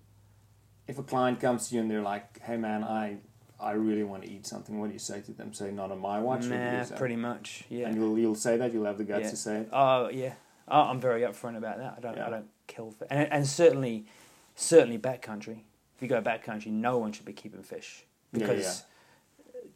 if 0.87 0.99
a 0.99 1.03
client 1.03 1.39
comes 1.39 1.69
to 1.69 1.75
you 1.75 1.81
and 1.81 1.89
they're 1.89 2.01
like, 2.03 2.39
"Hey, 2.41 2.55
man, 2.57 2.83
I, 2.83 3.17
I 3.59 3.71
really 3.71 4.03
want 4.03 4.23
to 4.23 4.29
eat 4.29 4.45
something," 4.45 4.79
what 4.79 4.87
do 4.87 4.93
you 4.93 4.99
say 4.99 5.21
to 5.21 5.31
them? 5.31 5.53
Say, 5.53 5.71
"Not 5.71 5.91
on 5.91 5.99
my 5.99 6.19
watch." 6.19 6.45
or 6.45 6.49
do 6.49 6.55
you 6.55 6.59
Nah, 6.59 6.85
pretty 6.95 7.15
much. 7.15 7.63
Yeah. 7.69 7.87
And 7.87 7.95
you'll 7.95 8.17
you'll 8.17 8.35
say 8.35 8.57
that 8.57 8.73
you'll 8.73 8.85
have 8.85 8.97
the 8.97 9.03
guts 9.03 9.23
Yeah. 9.23 9.29
to 9.29 9.35
say 9.35 9.57
it. 9.61 9.69
Oh 9.71 10.09
yeah. 10.09 10.33
Oh, 10.67 10.81
I'm 10.81 10.99
very 10.99 11.21
upfront 11.21 11.57
about 11.57 11.77
that. 11.77 11.95
I 11.97 11.99
don't. 12.01 12.17
Yeah. 12.17 12.27
I 12.27 12.29
don't 12.29 12.49
kill 12.67 12.91
fish, 12.91 13.07
and 13.09 13.31
and 13.31 13.47
certainly, 13.47 14.05
certainly 14.55 14.97
backcountry. 14.99 15.59
If 15.95 16.01
you 16.01 16.07
go 16.07 16.21
backcountry, 16.21 16.67
no 16.67 16.97
one 16.97 17.11
should 17.11 17.25
be 17.25 17.33
keeping 17.33 17.63
fish 17.63 18.05
because. 18.31 18.83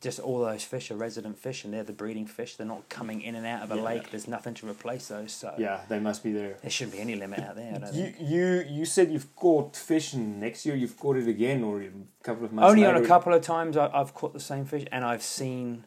Just 0.01 0.19
all 0.19 0.39
those 0.43 0.63
fish 0.63 0.89
are 0.91 0.95
resident 0.95 1.37
fish, 1.37 1.63
and 1.63 1.71
they're 1.73 1.83
the 1.83 1.93
breeding 1.93 2.25
fish. 2.25 2.55
They're 2.55 2.65
not 2.65 2.89
coming 2.89 3.21
in 3.21 3.35
and 3.35 3.45
out 3.45 3.61
of 3.61 3.71
a 3.71 3.75
Yeah. 3.75 3.83
lake. 3.83 4.09
There's 4.09 4.27
nothing 4.27 4.55
to 4.55 4.67
replace 4.69 5.07
those. 5.09 5.31
So 5.31 5.53
Yeah, 5.59 5.81
they 5.89 5.99
must 5.99 6.23
be 6.23 6.31
there. 6.31 6.57
there 6.61 6.71
shouldn't 6.71 6.93
be 6.95 6.99
any 7.01 7.15
limit 7.15 7.39
out 7.39 7.55
there. 7.55 7.71
You 7.93 8.05
think. 8.11 8.15
you 8.19 8.65
you 8.67 8.85
said 8.85 9.11
you've 9.11 9.35
caught 9.35 9.75
fish, 9.75 10.13
and 10.13 10.39
next 10.39 10.65
year 10.65 10.75
you've 10.75 10.97
caught 10.97 11.17
it 11.17 11.27
again, 11.27 11.63
or 11.63 11.81
a 11.81 11.89
couple 12.23 12.45
of 12.45 12.51
months. 12.51 12.69
Only 12.71 12.85
on 12.85 12.95
a 12.95 13.05
couple 13.05 13.31
of 13.33 13.41
times 13.43 13.77
I, 13.77 13.89
I've 13.93 14.13
caught 14.13 14.33
the 14.33 14.39
same 14.39 14.65
fish, 14.65 14.85
and 14.91 15.05
I've 15.05 15.23
seen 15.23 15.85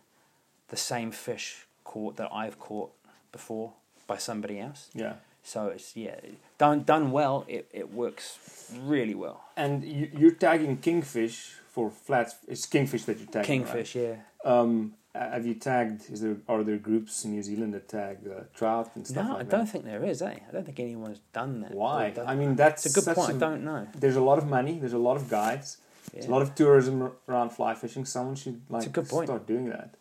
the 0.69 0.77
same 0.77 1.11
fish 1.11 1.67
caught 1.83 2.17
that 2.17 2.31
I've 2.33 2.59
caught 2.59 2.93
before 3.33 3.73
by 4.07 4.17
somebody 4.19 4.59
else. 4.61 4.91
Yeah, 4.95 5.15
So 5.43 5.67
it's 5.69 5.97
yeah, 5.97 6.17
done 6.59 6.85
done 6.85 7.11
well. 7.11 7.45
It 7.49 7.69
it 7.73 7.93
works 7.93 8.39
really 8.81 9.15
well. 9.15 9.39
and 9.57 9.85
you, 9.85 10.09
you're 10.19 10.31
tagging 10.47 10.77
kingfish 10.79 11.57
for 11.75 11.91
flats. 11.91 12.37
It's 12.47 12.67
kingfish 12.67 13.05
that 13.05 13.19
you 13.19 13.27
tag. 13.27 13.45
tagging. 13.45 13.63
right? 13.63 13.73
Kingfish, 13.73 13.97
yeah. 13.97 14.17
Um, 14.45 14.95
have 15.15 15.45
you 15.47 15.55
tagged? 15.55 16.11
Is 16.11 16.21
there 16.21 16.37
are 16.49 16.63
there 16.63 16.77
groups 16.77 17.25
in 17.25 17.33
New 17.33 17.43
Zealand 17.43 17.75
that 17.75 17.89
tag 17.89 18.19
uh, 18.29 18.45
trout 18.55 18.91
and 18.95 19.07
stuff 19.07 19.27
No, 19.27 19.35
like 19.35 19.47
I 19.47 19.57
don't 19.57 19.67
think 19.67 19.85
there 19.85 20.05
is. 20.05 20.23
Eh? 20.23 20.39
I 20.49 20.53
don't 20.53 20.65
think 20.65 20.79
anyone's 20.79 21.21
done 21.33 21.61
that. 21.63 21.73
Why? 21.73 22.11
done- 22.11 22.27
I 22.27 22.35
mean, 22.37 22.55
that's 22.55 22.87
it's 22.87 22.97
a 22.97 23.01
good 23.01 23.15
point. 23.15 23.37
I 23.37 23.39
don't 23.39 23.65
know. 23.65 23.89
There's 24.03 24.17
a 24.17 24.27
lot 24.31 24.39
of 24.39 24.47
money. 24.47 24.79
There's 24.79 24.93
a 24.93 25.05
lot 25.09 25.17
of 25.17 25.29
guides. 25.29 25.79
There's 26.13 26.27
a 26.27 26.31
lot 26.31 26.43
of 26.43 26.55
tourism 26.55 27.13
around 27.29 27.51
fly 27.51 27.75
fishing. 27.75 28.05
Someone 28.05 28.37
should 28.37 28.61
like 28.69 28.93
good 28.93 29.09
point. 29.09 29.27
start 29.29 29.47
doing 29.47 29.69
that. 29.71 29.95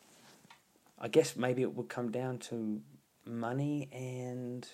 I 1.00 1.08
guess 1.08 1.36
maybe 1.36 1.62
it 1.64 1.76
would 1.76 1.90
come 1.90 2.12
down 2.12 2.38
to 2.50 2.82
money 3.26 3.90
and 3.92 4.68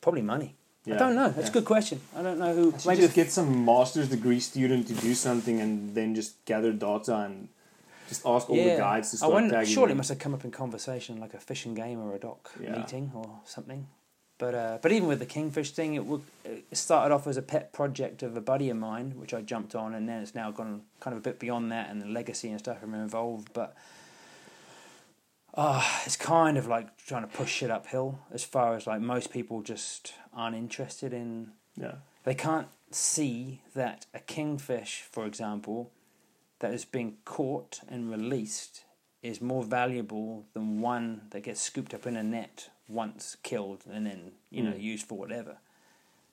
probably 0.00 0.22
money. 0.22 0.56
Yeah, 0.84 0.96
I 0.96 0.98
don't 0.98 1.14
know. 1.14 1.28
That's 1.28 1.46
yeah. 1.46 1.50
a 1.50 1.52
good 1.52 1.64
question. 1.64 2.00
I 2.16 2.22
don't 2.22 2.38
know 2.38 2.54
who. 2.54 2.72
I 2.72 2.88
Maybe 2.88 3.02
just 3.02 3.14
get 3.14 3.30
some 3.30 3.64
master's 3.64 4.08
degree 4.08 4.40
student 4.40 4.88
to 4.88 4.94
do 4.94 5.14
something 5.14 5.60
and 5.60 5.94
then 5.94 6.14
just 6.14 6.44
gather 6.44 6.72
data 6.72 7.16
and 7.18 7.48
just 8.08 8.26
ask 8.26 8.50
all 8.50 8.56
the 8.56 8.76
guides 8.76 9.10
to 9.10 9.16
I 9.16 9.18
start 9.18 9.32
wonder, 9.32 9.54
tagging. 9.54 9.72
surely 9.72 9.92
it 9.92 9.96
must 9.96 10.08
have 10.08 10.18
come 10.18 10.34
up 10.34 10.44
in 10.44 10.50
conversation 10.50 11.20
like 11.20 11.34
a 11.34 11.38
fishing 11.38 11.74
game 11.74 12.00
or 12.00 12.14
a 12.14 12.18
DOC 12.18 12.50
meeting 12.60 13.12
or 13.14 13.40
something. 13.44 13.86
But 14.38 14.54
uh, 14.56 14.78
but 14.82 14.90
even 14.90 15.06
with 15.06 15.20
the 15.20 15.26
kingfish 15.26 15.70
thing, 15.70 15.94
it, 15.94 16.04
would, 16.04 16.22
it 16.44 16.76
started 16.76 17.14
off 17.14 17.28
as 17.28 17.36
a 17.36 17.42
pet 17.42 17.72
project 17.72 18.24
of 18.24 18.36
a 18.36 18.40
buddy 18.40 18.70
of 18.70 18.76
mine, 18.76 19.12
which 19.16 19.32
I 19.32 19.40
jumped 19.40 19.76
on, 19.76 19.94
and 19.94 20.08
then 20.08 20.20
it's 20.20 20.34
now 20.34 20.50
gone 20.50 20.82
kind 20.98 21.14
of 21.14 21.20
a 21.20 21.22
bit 21.22 21.38
beyond 21.38 21.70
that, 21.70 21.90
and 21.90 22.02
the 22.02 22.06
LegaSea 22.06 22.50
and 22.50 22.58
stuff 22.58 22.82
are 22.82 22.86
involved. 22.86 23.52
But 23.52 23.76
uh, 25.54 25.82
it's 26.06 26.16
kind 26.16 26.56
of 26.56 26.66
like 26.66 26.96
trying 27.06 27.22
to 27.22 27.36
push 27.36 27.50
shit 27.50 27.70
uphill 27.70 28.18
as 28.32 28.44
far 28.44 28.74
as 28.74 28.86
like 28.86 29.00
most 29.00 29.30
people 29.30 29.62
just 29.62 30.14
aren't 30.34 30.56
interested 30.56 31.12
in 31.12 31.52
Yeah, 31.76 31.96
they 32.24 32.34
can't 32.34 32.68
see 32.90 33.62
that 33.74 34.06
a 34.14 34.18
kingfish, 34.20 35.02
for 35.10 35.26
example, 35.26 35.90
that 36.60 36.70
has 36.70 36.84
been 36.84 37.16
caught 37.24 37.80
and 37.88 38.10
released 38.10 38.84
is 39.22 39.40
more 39.40 39.62
valuable 39.64 40.44
than 40.52 40.80
one 40.80 41.22
that 41.30 41.42
gets 41.42 41.60
scooped 41.60 41.94
up 41.94 42.06
in 42.06 42.16
a 42.16 42.22
net 42.22 42.70
once 42.88 43.36
killed 43.42 43.84
and 43.90 44.06
then 44.06 44.32
you 44.50 44.62
know 44.62 44.72
Mm. 44.72 44.82
used 44.82 45.06
for 45.06 45.16
whatever. 45.18 45.58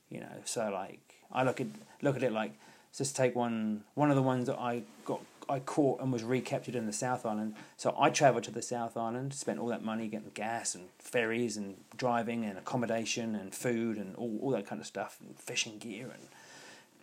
You 0.09 0.21
know, 0.21 0.41
so 0.45 0.69
like 0.71 1.15
I 1.31 1.43
look 1.43 1.61
at 1.61 1.67
look 2.01 2.15
at 2.15 2.23
it 2.23 2.31
like 2.31 2.53
let's 2.87 2.97
just 2.97 3.15
take 3.15 3.35
one 3.35 3.83
one 3.93 4.09
of 4.09 4.15
the 4.15 4.23
ones 4.23 4.47
that 4.47 4.57
I 4.57 4.83
got 5.05 5.21
I 5.49 5.59
caught 5.59 5.99
and 6.01 6.13
was 6.13 6.23
recaptured 6.23 6.75
in 6.75 6.85
the 6.85 6.93
South 6.93 7.25
Island. 7.25 7.55
So 7.75 7.95
I 7.99 8.09
travelled 8.11 8.43
to 8.45 8.51
the 8.51 8.61
South 8.61 8.95
Island, 8.95 9.33
spent 9.33 9.59
all 9.59 9.67
that 9.67 9.83
money 9.83 10.07
getting 10.07 10.31
gas 10.33 10.75
and 10.75 10.89
ferries 10.99 11.57
and 11.57 11.77
driving 11.97 12.45
and 12.45 12.57
accommodation 12.57 13.35
and 13.35 13.53
food 13.53 13.97
and 13.97 14.15
all, 14.15 14.37
all 14.41 14.51
that 14.51 14.67
kind 14.67 14.79
of 14.79 14.85
stuff 14.87 15.17
and 15.25 15.37
fishing 15.39 15.79
gear 15.79 16.05
and 16.13 16.27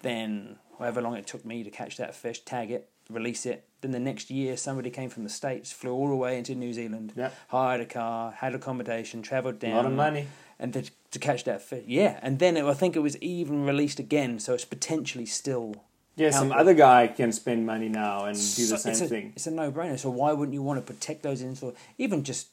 then 0.02 0.56
however 0.78 1.00
long 1.02 1.16
it 1.16 1.26
took 1.26 1.44
me 1.44 1.64
to 1.64 1.70
catch 1.70 1.96
that 1.96 2.14
fish, 2.14 2.40
tag 2.40 2.70
it, 2.70 2.88
release 3.10 3.46
it. 3.46 3.64
Then 3.80 3.90
the 3.92 3.98
next 3.98 4.30
year, 4.30 4.56
somebody 4.56 4.90
came 4.90 5.10
from 5.10 5.24
the 5.24 5.30
states, 5.30 5.72
flew 5.72 5.92
all 5.92 6.08
the 6.08 6.16
way 6.16 6.38
into 6.38 6.54
New 6.54 6.72
Zealand, 6.72 7.12
Yeah. 7.16 7.30
hired 7.48 7.80
a 7.80 7.86
car, 7.86 8.32
had 8.32 8.54
accommodation, 8.54 9.22
travelled 9.22 9.58
down. 9.58 9.72
A 9.72 9.76
lot 9.76 9.86
of 9.86 9.92
money. 9.92 10.26
and 10.58 10.72
to, 10.74 10.84
to 11.10 11.18
catch 11.18 11.44
that 11.44 11.62
fish. 11.62 11.84
Yeah, 11.86 12.18
and 12.22 12.38
then 12.38 12.56
it, 12.56 12.64
I 12.64 12.74
think 12.74 12.94
it 12.96 13.00
was 13.00 13.16
even 13.18 13.64
released 13.64 13.98
again, 13.98 14.38
so 14.38 14.54
it's 14.54 14.64
potentially 14.64 15.26
still. 15.26 15.74
Yeah, 16.16 16.30
some 16.30 16.50
other 16.50 16.72
guy 16.72 17.08
can 17.08 17.30
spend 17.30 17.66
money 17.66 17.90
now 17.90 18.24
and 18.24 18.34
do 18.34 18.66
the 18.66 18.78
same 18.78 18.92
it's 18.92 19.00
a, 19.02 19.06
thing. 19.06 19.32
It's 19.36 19.46
a 19.46 19.50
no-brainer. 19.50 19.98
So 19.98 20.08
why 20.08 20.32
wouldn't 20.32 20.54
you 20.54 20.62
want 20.62 20.84
to 20.84 20.92
protect 20.92 21.22
those 21.22 21.42
inshore? 21.42 21.74
Even 21.98 22.24
just, 22.24 22.48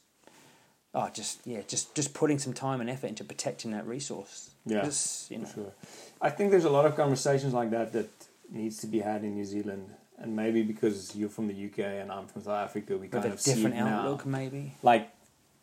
oh, 0.92 1.08
just 1.12 1.46
yeah, 1.46 1.62
just 1.66 1.94
just 1.94 2.12
putting 2.12 2.38
some 2.38 2.52
time 2.52 2.82
and 2.82 2.90
effort 2.90 3.06
into 3.06 3.24
protecting 3.24 3.70
that 3.70 3.86
resource. 3.86 4.50
Yeah, 4.66 4.90
you 5.30 5.38
know, 5.38 5.46
For 5.46 5.54
sure. 5.54 5.72
I 6.20 6.28
think 6.28 6.50
there's 6.50 6.66
a 6.66 6.70
lot 6.70 6.84
of 6.84 6.94
conversations 6.94 7.54
like 7.54 7.70
that 7.70 7.92
that 7.94 8.10
needs 8.50 8.78
to 8.80 8.86
be 8.86 9.00
had 9.00 9.24
in 9.24 9.34
New 9.34 9.46
Zealand, 9.46 9.88
and 10.18 10.36
maybe 10.36 10.62
because 10.62 11.16
you're 11.16 11.30
from 11.30 11.48
the 11.48 11.66
UK 11.66 11.78
and 11.78 12.12
I'm 12.12 12.26
from 12.26 12.42
South 12.42 12.68
Africa, 12.68 12.98
we 12.98 13.08
kind 13.08 13.24
of 13.24 13.40
see 13.40 13.52
it 13.52 13.54
different 13.54 13.76
now. 13.76 14.00
outlook, 14.00 14.26
maybe. 14.26 14.74
Like, 14.82 15.10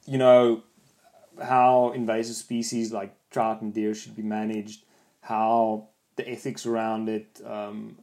you 0.08 0.18
know, 0.18 0.64
how 1.42 1.92
invasive 1.92 2.36
species 2.36 2.92
like 2.92 3.16
trout 3.30 3.62
and 3.62 3.72
deer 3.72 3.94
should 3.94 4.16
be 4.16 4.24
managed, 4.24 4.86
how 5.22 5.90
the 6.16 6.28
ethics 6.30 6.66
around 6.66 7.10
it. 7.10 7.42
Um, 7.46 7.98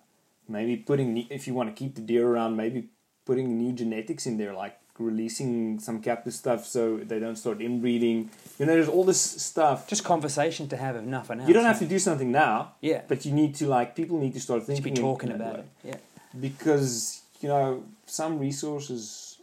maybe 0.49 0.77
putting 0.77 1.27
if 1.31 1.47
you 1.47 1.55
want 1.55 1.69
to 1.69 1.75
keep 1.75 1.95
the 1.95 2.01
deer 2.01 2.27
around, 2.27 2.57
maybe 2.57 2.89
putting 3.25 3.59
new 3.59 3.73
genetics 3.73 4.27
in 4.27 4.37
there, 4.39 4.55
like 4.55 4.79
releasing 4.99 5.79
some 5.79 6.01
captive 6.03 6.35
stuff 6.35 6.67
so 6.67 6.97
they 6.97 7.21
don't 7.21 7.37
start 7.37 7.61
inbreeding. 7.61 8.29
You 8.59 8.67
know, 8.67 8.73
there's 8.75 8.89
all 8.89 9.05
this 9.05 9.21
stuff. 9.21 9.87
Just 9.87 10.03
conversation 10.05 10.69
to 10.71 10.77
have 10.77 10.97
if 10.97 11.05
nothing 11.05 11.39
else. 11.39 11.49
You 11.49 11.55
don't 11.55 11.65
have 11.67 11.79
to 11.79 11.87
do 11.87 11.99
something 12.01 12.33
now, 12.33 12.73
Yeah, 12.81 13.03
but 13.07 13.25
you 13.25 13.33
need 13.33 13.55
to 13.57 13.67
like 13.69 13.95
people 13.95 14.19
need 14.19 14.35
to 14.35 14.41
start 14.41 14.65
thinking. 14.65 14.83
to 14.85 14.91
be 14.91 14.97
talking 15.01 15.31
about 15.31 15.55
way. 15.55 15.61
it. 15.61 15.67
Yeah, 15.91 15.97
because 16.41 17.23
you 17.41 17.49
know 17.49 17.85
some 18.07 18.39
resources 18.39 19.39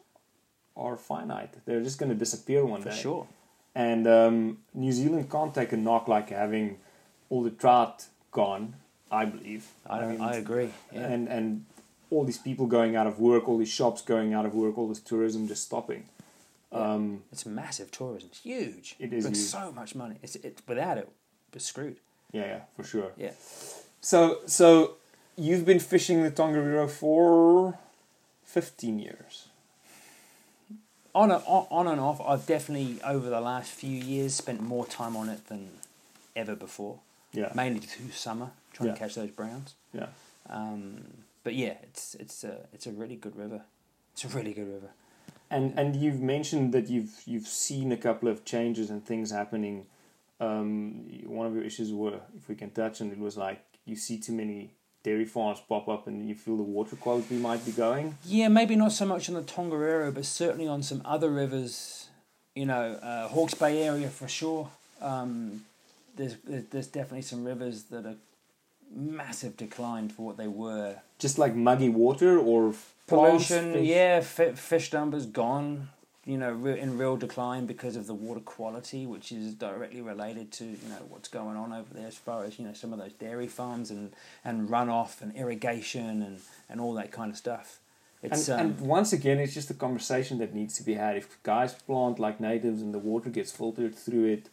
are 0.76 0.97
finite. 0.97 1.53
They're 1.66 1.82
just 1.82 1.97
going 1.99 2.09
to 2.09 2.16
disappear 2.18 2.66
one 2.66 2.82
for 2.82 2.89
day. 2.89 2.95
sure. 2.97 3.28
And 3.74 4.07
um, 4.07 4.57
New 4.74 4.91
Zealand 4.91 5.30
can't 5.30 5.53
take 5.53 5.72
a 5.74 5.78
knock 5.78 6.07
like 6.07 6.30
having 6.30 6.78
all 7.30 7.43
the 7.43 7.51
trout 7.51 8.05
gone. 8.42 8.66
I 9.22 9.24
believe. 9.26 9.64
I, 9.88 10.00
don't, 10.00 10.10
mean, 10.12 10.22
I 10.22 10.36
agree. 10.44 10.70
Yeah. 10.92 11.14
and 11.14 11.28
and 11.36 11.46
all 12.12 12.24
these 12.32 12.42
people 12.48 12.66
going 12.78 12.96
out 13.00 13.08
of 13.12 13.16
work, 13.30 13.48
all 13.50 13.58
these 13.64 13.76
shops 13.80 14.02
going 14.14 14.34
out 14.38 14.46
of 14.46 14.54
work, 14.54 14.78
all 14.80 14.88
this 14.94 15.04
tourism 15.12 15.48
just 15.48 15.64
stopping. 15.70 16.04
Yeah. 16.72 16.94
Um, 16.94 17.06
It's 17.32 17.46
massive 17.46 17.90
tourism. 17.92 18.30
It's 18.32 18.42
huge. 18.42 18.88
It 19.00 19.10
is 19.14 19.24
Brings 19.24 19.40
huge. 19.40 19.52
so 19.58 19.72
much 19.80 19.92
money. 19.96 20.16
It's 20.24 20.36
it 20.48 20.62
without 20.68 20.98
it, 21.02 21.08
we're 21.54 21.60
screwed. 21.72 21.98
yeah, 22.38 22.48
yeah, 22.54 22.62
for 22.76 22.84
sure. 22.94 23.12
Yeah. 23.26 23.34
So 24.12 24.20
so 24.60 24.68
you've 25.46 25.66
been 25.72 25.80
fishing 25.94 26.18
the 26.28 26.32
Tongariro 26.40 26.88
for 27.02 27.78
fifteen 28.58 28.96
years. 29.08 29.34
On, 31.14 31.32
a, 31.32 31.38
on 31.56 31.64
on 31.78 31.86
and 31.94 32.02
off, 32.02 32.20
I've 32.32 32.46
definitely 32.56 32.92
over 33.14 33.28
the 33.38 33.44
last 33.52 33.70
few 33.82 33.98
years 34.14 34.32
spent 34.44 34.60
more 34.62 34.86
time 35.00 35.16
on 35.22 35.30
it 35.36 35.42
than 35.48 35.62
ever 36.36 36.56
before. 36.68 36.98
Yeah, 37.36 37.52
Mainly 37.54 37.80
through 37.82 38.12
summer, 38.12 38.50
trying 38.74 38.88
Yeah. 38.90 38.94
to 38.96 39.00
catch 39.00 39.16
those 39.16 39.32
browns. 39.32 39.76
yeah. 39.94 40.08
Um, 40.50 41.04
but 41.44 41.54
yeah, 41.56 41.76
it's 41.84 42.16
it's 42.16 42.44
a 42.44 42.68
it's 42.74 42.88
a 42.88 42.92
really 42.92 43.16
good 43.16 43.36
river. 43.36 43.62
It's 44.14 44.24
a 44.26 44.28
really 44.30 44.54
good 44.54 44.68
river. 44.68 44.90
And 45.50 45.78
and 45.80 45.96
you've 45.96 46.22
mentioned 46.22 46.74
that 46.74 46.90
you've 46.90 47.22
you've 47.26 47.48
seen 47.48 47.92
a 47.92 47.98
couple 47.98 48.28
of 48.30 48.46
changes 48.46 48.90
and 48.90 49.06
things 49.06 49.32
happening. 49.32 49.86
Um, 50.40 51.06
one 51.26 51.48
of 51.48 51.54
your 51.56 51.64
issues 51.64 51.92
were, 51.94 52.20
if 52.36 52.50
we 52.50 52.56
can 52.56 52.72
touch 52.72 53.02
on 53.02 53.12
it, 53.12 53.18
was 53.20 53.38
like 53.38 53.62
you 53.86 53.96
see 53.96 54.18
too 54.18 54.34
many 54.34 54.72
dairy 55.04 55.26
farms 55.26 55.60
pop 55.70 55.88
up, 55.88 56.08
and 56.08 56.28
you 56.28 56.36
feel 56.36 56.58
the 56.58 56.64
water 56.64 56.96
quality 56.96 57.36
might 57.36 57.64
be 57.66 57.72
going. 57.72 58.18
Yeah, 58.26 58.48
maybe 58.50 58.76
not 58.76 58.92
so 58.92 59.06
much 59.06 59.30
on 59.30 59.36
the 59.36 59.44
Tongariro, 59.44 60.14
but 60.14 60.26
certainly 60.26 60.68
on 60.68 60.82
some 60.84 61.02
other 61.06 61.30
rivers. 61.30 62.08
You 62.56 62.66
know, 62.66 62.94
uh, 63.02 63.28
Hawke's 63.28 63.54
Bay 63.54 63.84
area 63.84 64.10
for 64.10 64.28
sure. 64.28 64.70
Um, 65.02 65.66
there's 66.16 66.36
there's 66.45 66.88
definitely 66.88 67.22
some 67.24 67.43
rivers 67.43 67.84
that 67.84 68.05
are 68.05 68.16
massive 68.95 69.57
decline 69.57 70.09
for 70.09 70.26
what 70.26 70.38
they 70.38 70.47
were. 70.47 70.95
Just 71.20 71.38
like 71.38 71.55
muggy 71.55 71.89
water 71.89 72.38
or 72.39 72.74
Pollution, 73.07 73.74
fish? 73.74 73.88
yeah, 73.88 74.20
fi- 74.22 74.53
fish 74.53 74.91
numbers 74.93 75.26
gone. 75.26 75.89
You 76.26 76.39
know, 76.39 76.51
re- 76.53 76.80
in 76.80 76.97
real 76.97 77.18
decline 77.18 77.68
because 77.68 77.95
of 77.95 78.07
the 78.07 78.16
water 78.16 78.39
quality, 78.39 79.05
which 79.05 79.32
is 79.32 79.53
directly 79.53 80.01
related 80.01 80.51
to 80.53 80.66
you 80.66 80.89
know 80.89 81.05
what's 81.07 81.30
going 81.30 81.55
on 81.55 81.72
over 81.72 81.93
there 81.93 82.07
as 82.07 82.16
far 82.16 82.43
as 82.45 82.57
you 82.57 82.66
know 82.66 82.74
some 82.74 82.91
of 82.93 82.97
those 82.99 83.13
dairy 83.13 83.47
farms 83.47 83.91
and 83.91 84.11
and 84.43 84.70
runoff 84.70 85.22
and 85.22 85.36
irrigation 85.36 86.24
and 86.24 86.39
and 86.68 86.82
all 86.82 86.93
that 86.95 87.11
kind 87.11 87.30
of 87.30 87.38
stuff. 87.38 87.80
It's 88.24 88.47
and, 88.47 88.59
um, 88.59 88.66
and 88.68 88.80
once 88.82 89.13
again, 89.13 89.38
it's 89.38 89.53
just 89.53 89.70
a 89.70 89.76
conversation 89.76 90.39
that 90.39 90.51
needs 90.55 90.76
to 90.78 90.84
be 90.84 90.95
had. 90.95 91.16
If 91.16 91.38
guys 91.43 91.76
plant 91.76 92.18
like 92.18 92.39
natives 92.39 92.82
and 92.82 92.91
the 92.91 92.97
water 92.97 93.30
gets 93.30 93.51
filtered 93.51 93.93
through 93.93 94.26
it, 94.26 94.49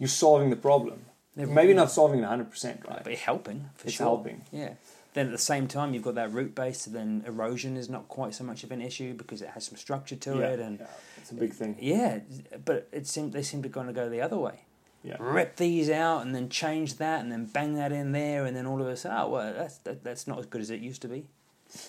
you're 0.00 0.08
solving 0.08 0.50
the 0.50 0.56
problem. 0.56 1.04
they're- 1.36 1.46
Maybe 1.46 1.72
not 1.74 1.92
solving 1.92 2.18
it 2.20 2.26
100%, 2.26 2.88
right? 2.88 3.04
but 3.04 3.14
helping 3.14 3.70
for 3.76 3.86
It's 3.86 3.96
sure. 3.96 4.06
helping. 4.06 4.42
Yeah. 4.50 4.74
Then 5.14 5.26
at 5.26 5.32
the 5.32 5.38
same 5.38 5.66
time, 5.68 5.92
you've 5.94 6.02
got 6.04 6.14
that 6.16 6.32
root 6.32 6.54
base, 6.54 6.82
so 6.82 6.90
then 6.90 7.22
erosion 7.26 7.76
is 7.76 7.88
not 7.88 8.08
quite 8.08 8.34
so 8.34 8.42
much 8.44 8.62
of 8.64 8.70
an 8.72 8.80
issue 8.80 9.14
because 9.14 9.40
it 9.42 9.48
has 9.50 9.64
some 9.66 9.76
structure 9.76 10.16
to 10.16 10.38
yeah, 10.38 10.46
it, 10.54 10.60
and 10.60 10.78
yeah, 10.80 10.86
it's 11.18 11.30
a 11.30 11.34
big 11.34 11.52
thing. 11.52 11.76
yeah, 11.80 12.20
but 12.64 12.88
it 12.92 13.06
seemed 13.06 13.32
they 13.32 13.42
seem 13.42 13.62
to 13.62 13.68
kind 13.68 13.88
of 13.88 13.94
go 13.94 14.08
the 14.08 14.20
other 14.20 14.38
way. 14.38 14.60
Yeah. 15.02 15.16
Rip 15.18 15.56
these 15.56 15.88
out 15.90 16.22
and 16.24 16.34
then 16.34 16.48
change 16.48 16.96
that 16.98 17.20
and 17.22 17.32
then 17.32 17.46
bang 17.46 17.74
that 17.74 17.90
in 17.90 18.12
there, 18.12 18.44
and 18.44 18.54
then 18.56 18.66
all 18.66 18.80
of 18.80 18.86
a 18.86 18.96
sudden, 18.96 19.18
oh 19.18 19.28
well, 19.30 19.52
that's 19.52 19.78
that, 19.78 20.04
that's 20.04 20.26
not 20.28 20.38
as 20.38 20.46
good 20.46 20.60
as 20.60 20.70
it 20.70 20.80
used 20.80 21.02
to 21.02 21.08
be, 21.08 21.26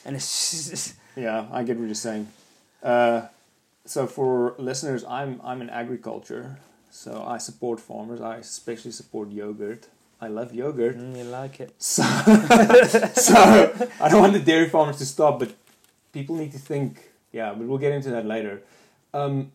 and 0.06 0.16
it's 0.16 0.70
just, 0.70 0.96
Yeah, 1.16 1.46
I 1.52 1.64
get 1.64 1.78
what 1.78 1.86
you're 1.86 1.94
saying. 1.96 2.28
Uh, 2.82 3.28
so 3.86 4.08
for 4.08 4.56
listeners, 4.58 5.04
I'm 5.04 5.40
I'm 5.44 5.62
in 5.62 5.70
agriculture, 5.70 6.58
so 6.92 7.24
I 7.26 7.38
support 7.40 7.80
farmers. 7.80 8.22
I 8.22 8.38
especially 8.38 8.92
support 8.92 9.32
yogurt. 9.32 9.88
I 10.20 10.28
love 10.28 10.54
yogurt. 10.54 10.98
mm, 11.00 11.18
you 11.18 11.24
like 11.24 11.60
it. 11.60 11.74
So, 11.80 12.04
so 13.16 13.36
I 14.00 14.10
don't 14.10 14.22
want 14.22 14.34
the 14.34 14.40
dairy 14.40 14.70
farmers 14.70 14.98
to 14.98 15.06
stop, 15.06 15.40
but 15.40 15.56
people 16.14 16.36
need 16.36 16.52
to 16.52 16.60
think. 16.60 17.10
Yeah, 17.32 17.54
but 17.54 17.66
we'll 17.68 17.78
get 17.80 17.94
into 17.94 18.10
that 18.12 18.26
later. 18.26 18.62
Um, 19.14 19.52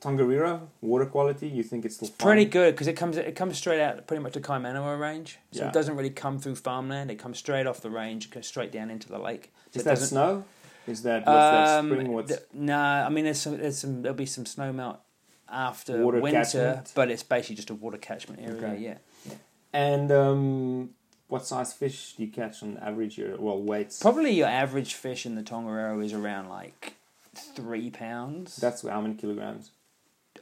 Tongariro 0.00 0.60
water 0.80 1.06
quality. 1.06 1.48
You 1.48 1.62
think 1.62 1.84
it's 1.84 1.96
still 1.96 2.08
fine? 2.08 2.26
Pretty 2.26 2.44
good 2.46 2.74
because 2.74 2.86
it 2.88 2.94
comes 2.94 3.16
it 3.16 3.34
comes 3.36 3.56
straight 3.58 3.80
out 3.80 4.06
pretty 4.06 4.22
much 4.22 4.32
the 4.32 4.40
Kaimanawa 4.40 4.98
range, 4.98 5.38
so 5.52 5.62
Yeah. 5.62 5.68
it 5.68 5.72
doesn't 5.74 5.96
really 5.96 6.10
come 6.10 6.38
through 6.38 6.54
farmland. 6.56 7.10
It 7.10 7.16
comes 7.18 7.38
straight 7.38 7.66
off 7.66 7.80
the 7.80 7.90
range, 7.90 8.30
goes 8.30 8.46
straight 8.46 8.72
down 8.72 8.90
into 8.90 9.08
the 9.08 9.18
lake. 9.18 9.52
So 9.72 9.78
Is 9.80 9.84
that 9.84 9.98
snow? 9.98 10.44
Is 10.86 11.02
that 11.02 11.26
what's 11.26 11.26
that 11.26 11.78
Um, 11.78 11.90
spring? 11.90 12.12
What's 12.12 12.28
th- 12.28 12.42
nah, 12.54 13.04
I 13.06 13.08
mean 13.08 13.24
there's 13.24 13.40
some 13.40 13.58
there's 13.58 13.78
some 13.78 14.02
there'll 14.02 14.16
be 14.16 14.26
some 14.26 14.46
snow 14.46 14.72
melt 14.72 14.98
after 15.50 16.02
Water 16.04 16.20
winter, 16.20 16.38
catchment? 16.42 16.92
but 16.94 17.10
it's 17.10 17.22
basically 17.22 17.56
just 17.56 17.70
a 17.70 17.74
water 17.74 17.98
catchment 17.98 18.40
area. 18.42 18.56
Okay. 18.72 18.82
Yeah, 18.82 19.34
and 19.72 20.10
um, 20.12 20.90
what 21.28 21.46
size 21.46 21.72
fish 21.72 22.14
do 22.16 22.24
you 22.24 22.30
catch 22.30 22.62
on 22.62 22.76
average 22.78 23.14
here? 23.16 23.36
Well, 23.38 23.60
weights. 23.60 24.00
probably 24.00 24.30
your 24.32 24.48
average 24.48 24.94
fish 24.94 25.26
in 25.26 25.34
the 25.34 25.42
Tongariro 25.42 26.04
is 26.04 26.12
around 26.12 26.48
like 26.48 26.94
three 27.34 27.90
pounds. 27.90 28.56
That's 28.56 28.86
how 28.86 29.00
many 29.00 29.14
kilograms? 29.14 29.70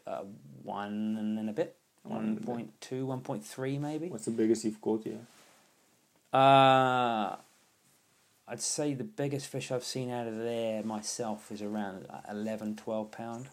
uh, 0.07 0.23
one 0.63 1.17
and 1.19 1.37
then 1.39 1.49
a 1.49 1.53
bit, 1.53 1.75
One 2.05 2.19
and 2.19 2.27
a 2.27 2.31
one 2.31 2.37
bit. 2.37 2.47
point 2.47 2.81
two, 2.81 3.07
one 3.07 3.21
point 3.21 3.45
three 3.45 3.79
maybe. 3.79 4.09
What's 4.09 4.27
the 4.27 4.31
biggest 4.31 4.65
you've 4.65 4.81
caught 4.81 5.03
here? 5.05 5.19
Uh, 6.33 7.37
I'd 8.49 8.61
say 8.61 8.95
the 8.95 9.05
biggest 9.05 9.47
fish 9.49 9.73
I've 9.73 9.85
seen 9.85 10.11
out 10.11 10.27
of 10.27 10.37
there 10.37 10.83
myself 10.83 11.51
is 11.51 11.63
around 11.63 12.07
uh, 12.11 12.19
11, 12.31 12.77
12 12.77 13.11
pound. 13.11 13.49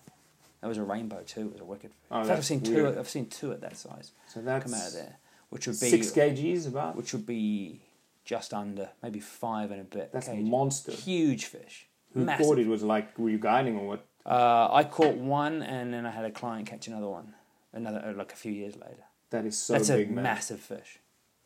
That 0.63 0.69
was 0.69 0.77
a 0.77 0.83
rainbow 0.83 1.21
too. 1.25 1.41
It 1.41 1.51
was 1.51 1.59
a 1.61 1.65
wicked. 1.65 1.91
Fish. 1.91 1.99
Oh, 2.09 2.21
In 2.21 2.25
fact, 2.25 2.37
I've 2.37 2.45
seen 2.45 2.61
two. 2.61 2.73
weird. 2.75 2.97
I've 2.97 3.09
seen 3.09 3.25
two 3.27 3.51
at 3.51 3.59
that 3.61 3.75
size 3.75 4.13
So 4.27 4.41
that's 4.41 4.63
come 4.63 4.73
out 4.73 4.87
of 4.87 4.93
there, 4.93 5.17
which 5.49 5.67
would 5.67 5.77
be 5.77 5.89
six 5.89 6.09
kgs 6.11 6.65
about. 6.67 6.95
which 6.95 7.11
would 7.11 7.25
be 7.25 7.81
just 8.23 8.53
under 8.53 8.87
maybe 9.03 9.19
five 9.19 9.71
and 9.71 9.81
a 9.81 9.83
bit. 9.83 10.13
That's 10.13 10.29
a 10.29 10.31
kg. 10.31 10.47
monster. 10.47 10.93
Huge 10.93 11.43
fish. 11.45 11.87
Who 12.13 12.21
massive. 12.23 12.45
caught 12.45 12.59
it? 12.59 12.67
Was 12.67 12.81
like 12.81 13.19
were 13.19 13.29
you 13.29 13.39
guiding 13.39 13.77
or 13.77 13.87
what? 13.89 14.05
Uh, 14.25 14.69
I 14.71 14.85
caught 14.85 15.17
one, 15.17 15.61
and 15.61 15.93
then 15.93 16.05
I 16.05 16.11
had 16.11 16.23
a 16.23 16.31
client 16.31 16.65
catch 16.65 16.87
another 16.87 17.09
one. 17.09 17.33
Another 17.73 18.01
uh, 18.05 18.13
like 18.13 18.31
a 18.31 18.37
few 18.37 18.53
years 18.53 18.75
later. 18.77 19.03
That 19.31 19.45
is 19.45 19.57
so 19.57 19.73
That's 19.73 19.89
big, 19.89 20.09
a 20.09 20.13
man. 20.13 20.23
massive 20.23 20.61
fish. 20.61 20.99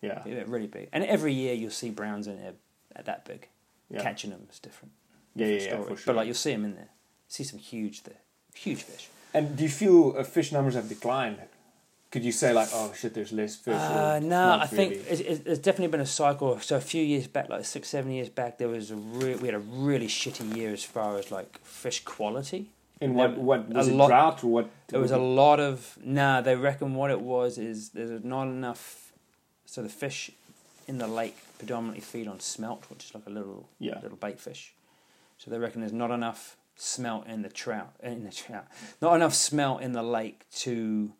Yeah, 0.04 0.22
Yeah, 0.28 0.44
really 0.46 0.68
big. 0.68 0.90
And 0.94 1.04
every 1.06 1.34
year 1.34 1.56
you'll 1.56 1.72
see 1.72 1.90
browns 1.90 2.28
in 2.28 2.38
there 2.38 2.54
at 2.96 3.06
that 3.06 3.26
big. 3.26 3.48
yeah, 3.90 4.04
Catching 4.04 4.30
them 4.30 4.46
is 4.52 4.60
different. 4.60 4.92
yeah, 5.36 5.48
yeah, 5.48 5.54
yeah, 5.54 5.68
story. 5.70 5.84
for 5.84 5.96
sure. 5.98 6.04
But 6.06 6.16
like 6.18 6.26
you'll 6.28 6.36
see 6.36 6.52
them 6.52 6.66
in 6.66 6.76
there. 6.76 6.90
See 7.30 7.44
some 7.44 7.58
huge 7.58 8.04
there, 8.04 8.20
huge 8.64 8.84
fish. 8.84 9.08
and 9.34 9.56
do 9.58 9.64
you 9.64 9.70
feel 9.70 10.16
uh, 10.18 10.24
fish 10.24 10.52
numbers 10.52 10.76
have 10.76 10.88
declined? 10.90 11.38
Could 12.12 12.24
you 12.24 12.32
say 12.32 12.54
like, 12.54 12.70
oh 12.74 12.94
shit, 13.00 13.14
there's 13.14 13.34
less 13.34 13.56
fish? 13.58 13.76
Uh, 13.76 14.20
no, 14.24 14.60
I 14.62 14.66
think 14.66 14.92
really? 14.94 15.04
it, 15.10 15.20
it, 15.32 15.46
there's 15.46 15.60
definitely 15.60 15.92
been 15.92 16.02
a 16.02 16.06
cycle. 16.06 16.58
So 16.62 16.78
a 16.78 16.82
few 16.82 17.04
years 17.04 17.28
back, 17.28 17.50
like 17.50 17.66
six, 17.66 17.90
seven 17.90 18.12
years 18.12 18.30
back, 18.30 18.58
there 18.58 18.70
was 18.70 18.92
a 18.92 18.96
re- 18.96 19.36
we 19.36 19.48
had 19.50 19.56
a 19.56 19.60
really 19.60 20.08
shitty 20.08 20.56
year 20.56 20.72
as 20.72 20.84
far 20.84 21.18
as 21.18 21.32
like 21.32 21.60
fish 21.64 22.04
quality. 22.06 22.70
In 23.02 23.14
what 23.14 23.38
what 23.38 23.60
a 23.70 23.78
was 23.78 23.88
it 23.90 23.94
lot- 23.94 24.08
drought 24.08 24.44
or 24.44 24.48
what? 24.48 24.70
There 24.88 25.00
was 25.02 25.12
a 25.12 25.18
lot 25.18 25.60
of 25.60 25.98
nah. 26.04 26.42
They 26.42 26.56
reckon 26.56 26.96
what 26.96 27.12
it 27.12 27.20
was 27.22 27.58
is 27.58 27.90
there's 27.90 28.24
not 28.24 28.44
enough. 28.48 29.12
So 29.66 29.84
the 29.84 29.90
fish 29.90 30.32
in 30.88 30.98
the 30.98 31.08
lake 31.08 31.36
predominantly 31.60 32.02
feed 32.02 32.28
on 32.28 32.40
smelt, 32.40 32.86
which 32.90 33.04
is 33.06 33.14
like 33.14 33.28
a 33.28 33.30
little 33.30 33.68
Yeah. 33.80 34.00
little 34.02 34.18
bait 34.18 34.40
fish. 34.40 34.74
So 35.38 35.52
they 35.52 35.60
reckon 35.60 35.82
there's 35.82 35.94
not 35.94 36.10
enough 36.10 36.57
smelt 36.78 37.28
in 37.28 37.42
the 37.42 37.50
trout 37.50 37.94
in 38.02 38.24
the 38.24 38.32
trout, 38.32 38.68
not 39.02 39.16
enough 39.16 39.34
smelt 39.34 39.82
in 39.82 39.92
the 39.94 40.04
lake 40.04 40.46
to 40.52 41.14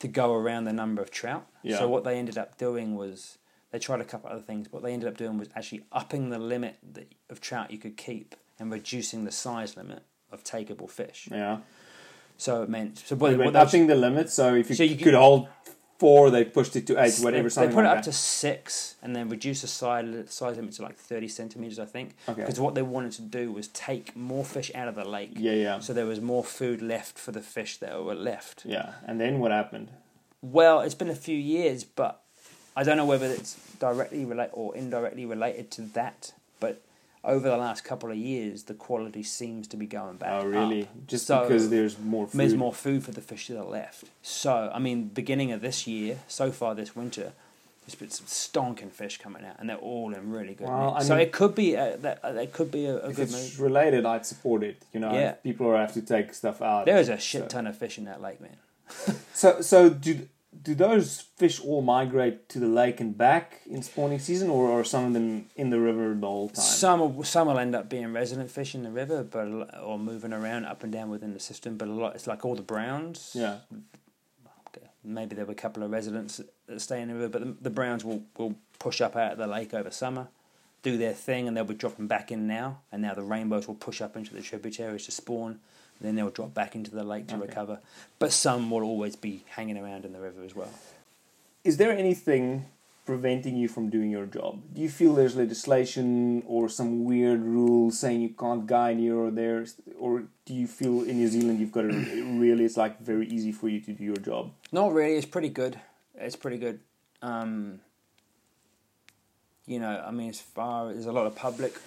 to 0.00 0.08
go 0.08 0.34
around 0.34 0.64
the 0.64 0.72
number 0.72 1.00
of 1.00 1.10
trout. 1.10 1.46
Yeah. 1.62 1.78
So 1.78 1.88
what 1.88 2.04
they 2.04 2.18
ended 2.18 2.36
up 2.36 2.58
doing 2.58 2.96
was 2.96 3.38
they 3.70 3.78
tried 3.78 4.00
a 4.00 4.04
couple 4.04 4.28
other 4.30 4.42
things, 4.42 4.68
but 4.68 4.74
what 4.74 4.82
they 4.82 4.92
ended 4.92 5.08
up 5.08 5.16
doing 5.16 5.38
was 5.38 5.48
actually 5.54 5.84
upping 5.92 6.30
the 6.30 6.38
limit 6.38 6.76
that, 6.92 7.12
of 7.30 7.40
trout 7.40 7.70
you 7.70 7.78
could 7.78 7.96
keep 7.96 8.34
and 8.58 8.70
reducing 8.70 9.24
the 9.24 9.32
size 9.32 9.76
limit 9.76 10.02
of 10.30 10.44
takeable 10.44 10.90
fish. 10.90 11.28
Yeah. 11.30 11.58
So 12.36 12.62
it 12.62 12.68
meant 12.68 12.98
so 12.98 13.16
what, 13.16 13.56
upping 13.56 13.86
the 13.86 13.94
limit, 13.94 14.28
so 14.28 14.54
if 14.54 14.68
you, 14.68 14.76
So 14.76 14.82
you 14.82 14.96
could 14.96 15.04
could- 15.04 15.14
hold 15.14 15.48
four, 15.98 16.30
they 16.30 16.44
pushed 16.44 16.76
it 16.76 16.86
to 16.88 17.02
eight, 17.02 17.12
they, 17.14 17.24
whatever, 17.24 17.44
they 17.44 17.48
something 17.48 17.74
put 17.74 17.84
it 17.84 17.88
up 17.88 17.96
that. 17.98 18.04
to 18.04 18.12
six 18.12 18.96
and 19.02 19.14
then 19.14 19.28
reduce 19.28 19.62
the 19.62 19.68
size 19.68 20.30
size 20.30 20.56
limit 20.56 20.72
to 20.74 20.82
like 20.82 20.96
thirty 20.96 21.28
centimeters, 21.28 21.78
I 21.78 21.84
think. 21.86 22.14
Okay. 22.28 22.40
Because 22.42 22.60
what 22.60 22.74
they 22.74 22.82
wanted 22.82 23.12
to 23.12 23.22
do 23.22 23.52
was 23.52 23.68
take 23.68 24.14
more 24.16 24.44
fish 24.44 24.70
out 24.74 24.88
of 24.88 24.94
the 24.94 25.04
lake, 25.04 25.32
Yeah, 25.36 25.52
yeah. 25.52 25.78
so 25.80 25.92
there 25.92 26.06
was 26.06 26.20
more 26.20 26.44
food 26.44 26.82
left 26.82 27.18
for 27.18 27.32
the 27.32 27.40
fish 27.42 27.78
that 27.78 28.02
were 28.04 28.14
left. 28.14 28.62
Yeah. 28.64 28.92
And 29.06 29.20
then 29.20 29.38
what 29.38 29.50
happened? 29.52 29.88
Well, 30.42 30.80
it's 30.80 30.94
been 30.94 31.10
a 31.10 31.14
few 31.14 31.36
years, 31.36 31.82
but 31.84 32.22
I 32.76 32.82
don't 32.82 32.96
know 32.98 33.06
whether 33.06 33.26
it's 33.26 33.54
directly 33.78 34.24
relate 34.24 34.50
or 34.52 34.76
indirectly 34.76 35.24
related 35.26 35.70
to 35.72 35.82
that. 35.94 36.32
Over 37.26 37.48
the 37.50 37.56
last 37.56 37.82
couple 37.84 38.10
of 38.10 38.16
years, 38.16 38.62
the 38.62 38.74
quality 38.74 39.22
seems 39.24 39.66
to 39.68 39.76
be 39.76 39.84
going 39.86 40.16
back. 40.16 40.44
Oh, 40.44 40.46
really? 40.46 40.82
up. 40.84 40.88
Just 41.08 41.26
So- 41.26 41.42
because 41.42 41.68
there's 41.70 41.98
more 41.98 42.26
food. 42.28 42.38
There's 42.40 42.54
more 42.54 42.72
food 42.72 43.02
for 43.04 43.10
the 43.10 43.20
fish 43.20 43.48
that 43.48 43.58
are 43.58 43.64
left. 43.64 44.04
So, 44.22 44.70
I 44.72 44.78
mean, 44.78 45.08
beginning 45.08 45.50
of 45.52 45.60
this 45.60 45.86
year, 45.88 46.20
so 46.28 46.52
far 46.52 46.74
this 46.76 46.94
winter, 46.94 47.32
there's 47.84 47.96
been 47.96 48.10
some 48.10 48.26
stonking 48.26 48.90
fish 48.92 49.18
coming 49.18 49.44
out, 49.44 49.56
and 49.58 49.68
they're 49.68 49.76
all 49.76 50.14
in 50.14 50.30
really 50.30 50.54
good. 50.54 50.68
Well. 50.68 50.94
I 50.96 51.02
so 51.02 51.14
mean- 51.16 51.26
it 51.26 51.32
could 51.32 51.54
be 51.56 51.74
a, 51.74 51.96
that 51.98 52.20
uh, 52.24 52.28
it 52.28 52.52
could 52.52 52.70
be 52.70 52.86
a, 52.86 52.96
a 52.98 53.08
If 53.10 53.16
good 53.16 53.22
it's 53.28 53.32
move. 53.58 53.60
related, 53.60 54.06
I'd 54.06 54.24
support 54.24 54.62
it. 54.62 54.76
You 54.92 55.00
know, 55.00 55.12
Yeah. 55.12 55.30
if 55.32 55.42
people 55.42 55.74
have 55.76 55.92
to 55.94 56.02
take 56.02 56.32
stuff 56.32 56.62
out. 56.62 56.86
There 56.86 56.98
is 56.98 57.08
a 57.08 57.18
shit 57.18 57.42
so- 57.42 57.48
ton 57.48 57.66
of 57.66 57.76
fish 57.76 57.98
in 57.98 58.04
that 58.04 58.22
lake, 58.22 58.40
man. 58.40 58.56
So, 59.34 59.60
so 59.60 59.90
do 59.90 60.26
do 60.62 60.74
those 60.74 61.20
fish 61.36 61.60
all 61.60 61.82
migrate 61.82 62.48
to 62.50 62.58
the 62.58 62.66
lake 62.66 63.00
and 63.00 63.16
back 63.16 63.60
in 63.66 63.82
spawning 63.82 64.18
season, 64.18 64.50
or 64.50 64.70
are 64.78 64.84
some 64.84 65.04
of 65.06 65.12
them 65.12 65.46
in 65.56 65.70
the 65.70 65.78
river 65.80 66.14
the 66.14 66.26
whole 66.26 66.48
time? 66.48 66.64
Some 66.64 67.00
will, 67.00 67.24
some 67.24 67.48
will 67.48 67.58
end 67.58 67.74
up 67.74 67.88
being 67.88 68.12
resident 68.12 68.50
fish 68.50 68.74
in 68.74 68.82
the 68.82 68.90
river, 68.90 69.22
but 69.22 69.46
or 69.82 69.98
moving 69.98 70.32
around 70.32 70.64
up 70.64 70.82
and 70.82 70.92
down 70.92 71.10
within 71.10 71.32
the 71.34 71.40
system. 71.40 71.76
But 71.76 71.88
a 71.88 71.92
lot, 71.92 72.14
it's 72.14 72.26
like 72.26 72.44
all 72.44 72.54
the 72.54 72.62
browns. 72.62 73.32
yeah. 73.34 73.58
Maybe 75.08 75.36
there 75.36 75.44
were 75.46 75.52
a 75.52 75.54
couple 75.54 75.84
of 75.84 75.90
residents 75.92 76.38
that- 76.38 76.52
that 76.66 76.80
stay 76.80 77.00
in 77.00 77.06
the 77.08 77.14
river, 77.14 77.28
but 77.28 77.40
the, 77.42 77.56
the 77.62 77.70
browns 77.70 78.04
will, 78.04 78.24
will 78.36 78.56
push 78.80 79.00
up 79.00 79.14
out 79.14 79.30
of 79.32 79.38
the 79.38 79.46
lake 79.46 79.72
over 79.72 79.88
summer, 79.92 80.26
do 80.82 80.96
their 80.98 81.12
thing, 81.12 81.46
and 81.46 81.56
they'll 81.56 81.64
be 81.64 81.74
dropping 81.74 82.08
back 82.08 82.32
in 82.32 82.48
now. 82.48 82.80
And 82.90 83.02
now 83.02 83.14
the 83.14 83.22
rainbows 83.22 83.68
will 83.68 83.76
push 83.76 84.00
up 84.00 84.16
into 84.16 84.34
the 84.34 84.42
tributaries 84.42 85.04
to 85.04 85.12
spawn. 85.12 85.60
Then 86.00 86.14
they'll 86.16 86.30
drop 86.30 86.52
back 86.54 86.74
into 86.74 86.90
the 86.90 87.04
lake 87.04 87.26
to 87.28 87.36
Okay. 87.36 87.46
recover. 87.46 87.78
But 88.18 88.32
some 88.32 88.70
will 88.70 88.82
always 88.82 89.16
be 89.16 89.44
hanging 89.50 89.78
around 89.78 90.04
in 90.04 90.12
the 90.12 90.20
river 90.20 90.42
as 90.44 90.54
well. 90.54 90.70
Is 91.64 91.78
there 91.78 91.90
anything 91.92 92.66
preventing 93.06 93.56
you 93.56 93.68
from 93.68 93.88
doing 93.88 94.10
your 94.10 94.26
job? 94.26 94.60
Do 94.74 94.80
you 94.82 94.88
feel 94.88 95.14
there's 95.14 95.36
legislation 95.36 96.42
or 96.46 96.68
some 96.68 97.04
weird 97.04 97.40
rule 97.40 97.90
saying 97.90 98.20
you 98.20 98.30
can't 98.30 98.66
guide 98.66 98.98
here 98.98 99.16
or 99.16 99.30
there, 99.30 99.64
or 99.98 100.24
do 100.44 100.52
you 100.54 100.66
feel 100.66 101.02
in 101.02 101.16
New 101.18 101.28
Zealand 101.28 101.60
you've 101.60 101.72
got 101.72 101.84
it 101.84 101.94
really? 101.94 102.64
It's 102.64 102.76
like 102.76 103.00
very 103.00 103.26
easy 103.28 103.52
for 103.52 103.68
you 103.68 103.80
to 103.80 103.92
do 103.92 104.04
your 104.04 104.16
job. 104.16 104.50
Not 104.72 104.92
really. 104.92 105.14
It's 105.16 105.26
pretty 105.26 105.48
good. 105.48 105.78
It's 106.16 106.36
pretty 106.36 106.58
good. 106.58 106.80
Um, 107.22 107.80
you 109.66 109.78
know, 109.80 110.02
I 110.06 110.10
mean, 110.10 110.30
as 110.30 110.40
far 110.40 110.92
there's 110.92 111.06
a 111.06 111.12
lot 111.12 111.26
of 111.26 111.34
public 111.34 111.78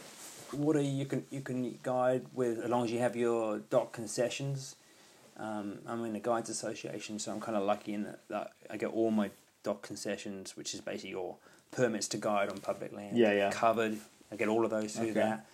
water 0.54 0.82
you 0.82 1.06
can 1.06 1.26
you 1.30 1.42
can 1.42 1.78
guide 1.84 2.26
with 2.34 2.60
as 2.60 2.70
long 2.70 2.86
as 2.86 2.92
you 2.92 3.00
have 3.00 3.16
your 3.16 3.60
DOC 3.60 3.92
concessions. 3.94 4.76
Um, 5.38 5.80
I'm 5.88 6.04
in 6.06 6.14
the 6.14 6.20
guides 6.20 6.50
association, 6.50 7.18
so 7.20 7.32
I'm 7.32 7.40
kind 7.40 7.56
of 7.58 7.64
lucky 7.64 7.94
in 7.94 8.04
that, 8.04 8.20
that 8.30 8.52
I 8.70 8.76
get 8.78 8.90
all 8.90 9.10
my 9.12 9.30
DOC 9.64 9.82
concessions, 9.82 10.58
which 10.58 10.74
is 10.74 10.82
basically 10.82 11.12
your 11.12 11.36
permits 11.72 12.08
to 12.10 12.18
guide 12.18 12.50
on 12.50 12.58
public 12.58 12.92
land. 12.94 13.18
Yeah, 13.18 13.32
yeah. 13.32 13.50
Covered. 13.52 13.98
I 14.32 14.36
get 14.36 14.48
all 14.50 14.64
of 14.66 14.70
those 14.72 14.96
through 14.96 15.12
Okay. 15.12 15.22
that. 15.22 15.46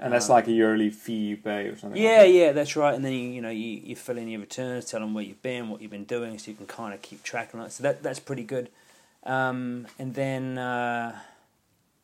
And 0.00 0.12
that's 0.12 0.28
Um, 0.28 0.34
like 0.36 0.46
a 0.48 0.52
yearly 0.52 0.90
fee 0.90 1.14
you 1.30 1.36
pay 1.36 1.66
or 1.68 1.76
something. 1.76 2.00
Yeah, 2.00 2.22
like 2.22 2.34
yeah, 2.34 2.52
that's 2.52 2.74
right. 2.76 2.94
And 2.94 3.04
then 3.04 3.12
you, 3.12 3.28
you 3.30 3.40
know 3.40 3.50
you, 3.50 3.80
you 3.84 3.96
fill 3.96 4.18
in 4.18 4.28
your 4.28 4.40
returns, 4.40 4.86
tell 4.86 5.00
them 5.00 5.14
where 5.14 5.24
you've 5.24 5.42
been, 5.42 5.68
what 5.68 5.80
you've 5.80 5.90
been 5.90 6.04
doing, 6.04 6.38
so 6.38 6.50
you 6.50 6.56
can 6.56 6.66
kind 6.66 6.92
of 6.94 7.00
keep 7.02 7.22
track 7.22 7.50
on 7.54 7.60
it. 7.62 7.72
So 7.72 7.82
that 7.84 8.02
that's 8.02 8.20
pretty 8.20 8.42
good. 8.44 8.68
Um, 9.24 9.86
and 9.98 10.14
then 10.14 10.58
uh, 10.58 11.18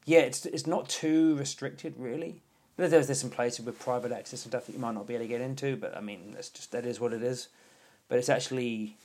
yeah, 0.04 0.20
it's 0.20 0.46
it's 0.46 0.66
not 0.66 0.88
too 0.88 1.36
restricted 1.36 1.94
really. 1.98 2.42
There's 2.76 2.90
there's 3.06 3.20
some 3.20 3.30
places 3.30 3.64
with 3.66 3.78
private 3.78 4.10
access 4.12 4.44
and 4.44 4.52
stuff 4.52 4.66
that 4.66 4.72
you 4.72 4.78
might 4.78 4.94
not 4.94 5.06
be 5.06 5.14
able 5.14 5.24
to 5.24 5.28
get 5.28 5.40
into, 5.40 5.76
but 5.76 5.96
I 5.96 6.00
mean 6.00 6.32
that's 6.34 6.48
just 6.48 6.72
that 6.72 6.86
is 6.86 6.98
what 7.00 7.12
it 7.12 7.22
is. 7.22 7.48
But 8.08 8.18
it's 8.18 8.28
actually 8.30 8.96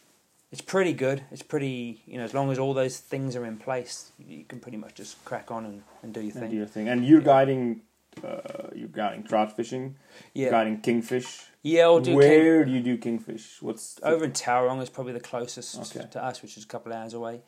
it's 0.52 0.62
pretty 0.62 0.94
good. 0.94 1.24
It's 1.32 1.42
pretty 1.44 2.02
you 2.06 2.18
know 2.18 2.24
as 2.24 2.34
long 2.34 2.52
as 2.52 2.58
all 2.60 2.74
those 2.74 2.98
things 3.00 3.36
are 3.36 3.46
in 3.46 3.58
place, 3.58 4.12
you 4.20 4.46
can 4.46 4.60
pretty 4.60 4.78
much 4.78 4.96
just 4.96 5.24
crack 5.26 5.52
on 5.52 5.66
and, 5.66 5.84
and 6.04 6.14
do 6.14 6.22
your 6.22 6.32
that. 6.32 6.40
And 6.40 6.42
thing. 6.44 6.52
do 6.52 6.58
your 6.58 6.66
thing. 6.68 6.88
And 6.88 7.06
you're 7.06 7.20
Yeah. 7.20 7.26
guiding, 7.26 7.82
uh, 8.24 8.70
you're 8.74 8.88
guiding 8.88 9.24
trout 9.24 9.56
fishing, 9.58 9.96
yeah, 10.34 10.50
guiding 10.52 10.80
kingfish. 10.80 11.42
yeah. 11.62 11.84
I'll 11.84 12.00
do. 12.00 12.16
Where 12.16 12.64
do 12.64 12.72
you 12.72 12.80
do 12.82 12.98
kingfish? 12.98 13.62
What's 13.62 13.96
the- 13.96 14.08
Over 14.08 14.24
in 14.26 14.32
Tauranga 14.32 14.84
is 14.84 14.90
probably 14.90 15.12
the 15.14 15.20
closest 15.20 15.76
Okay. 15.98 16.08
to 16.12 16.24
us, 16.24 16.42
which 16.42 16.56
is 16.58 16.64
a 16.64 16.68
couple 16.68 16.94
of 16.94 16.98
hours 17.00 17.14
away. 17.14 17.42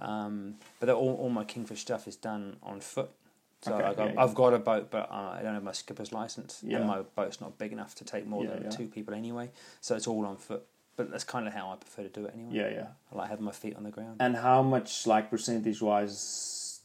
Um, 0.00 0.54
but 0.78 0.88
all, 0.88 1.14
all 1.16 1.30
my 1.30 1.44
kingfish 1.44 1.80
stuff 1.80 2.06
is 2.08 2.16
done 2.16 2.56
on 2.62 2.80
foot. 2.80 3.10
So 3.62 3.74
Okay, 3.74 3.84
I 3.84 3.92
got, 3.94 4.06
yeah, 4.06 4.12
yeah. 4.14 4.22
I've 4.24 4.34
got 4.34 4.54
a 4.54 4.58
boat, 4.58 4.90
but 4.90 5.10
uh, 5.10 5.36
I 5.38 5.40
don't 5.42 5.52
have 5.54 5.62
my 5.62 5.72
skipper's 5.72 6.12
license, 6.12 6.60
Yeah. 6.64 6.78
and 6.78 6.86
my 6.86 7.02
boat's 7.14 7.40
not 7.42 7.58
big 7.58 7.72
enough 7.72 7.94
to 7.96 8.04
take 8.04 8.26
more 8.26 8.46
than 8.46 8.70
two 8.70 8.86
people 8.86 9.12
anyway. 9.14 9.50
So 9.82 9.94
it's 9.96 10.06
all 10.06 10.24
on 10.24 10.36
foot. 10.36 10.62
But 10.96 11.10
that's 11.10 11.24
kind 11.24 11.46
of 11.46 11.52
how 11.54 11.70
I 11.70 11.76
prefer 11.76 12.02
to 12.02 12.08
do 12.08 12.24
it 12.26 12.32
anyway. 12.34 12.50
Yeah, 12.52 12.68
yeah. 12.70 12.86
I 13.12 13.16
like 13.18 13.28
having 13.30 13.44
my 13.44 13.52
feet 13.52 13.76
on 13.76 13.84
the 13.84 13.90
ground. 13.90 14.16
And 14.20 14.36
how 14.36 14.62
much, 14.62 15.06
like 15.06 15.30
percentage 15.30 15.80
wise, 15.80 16.80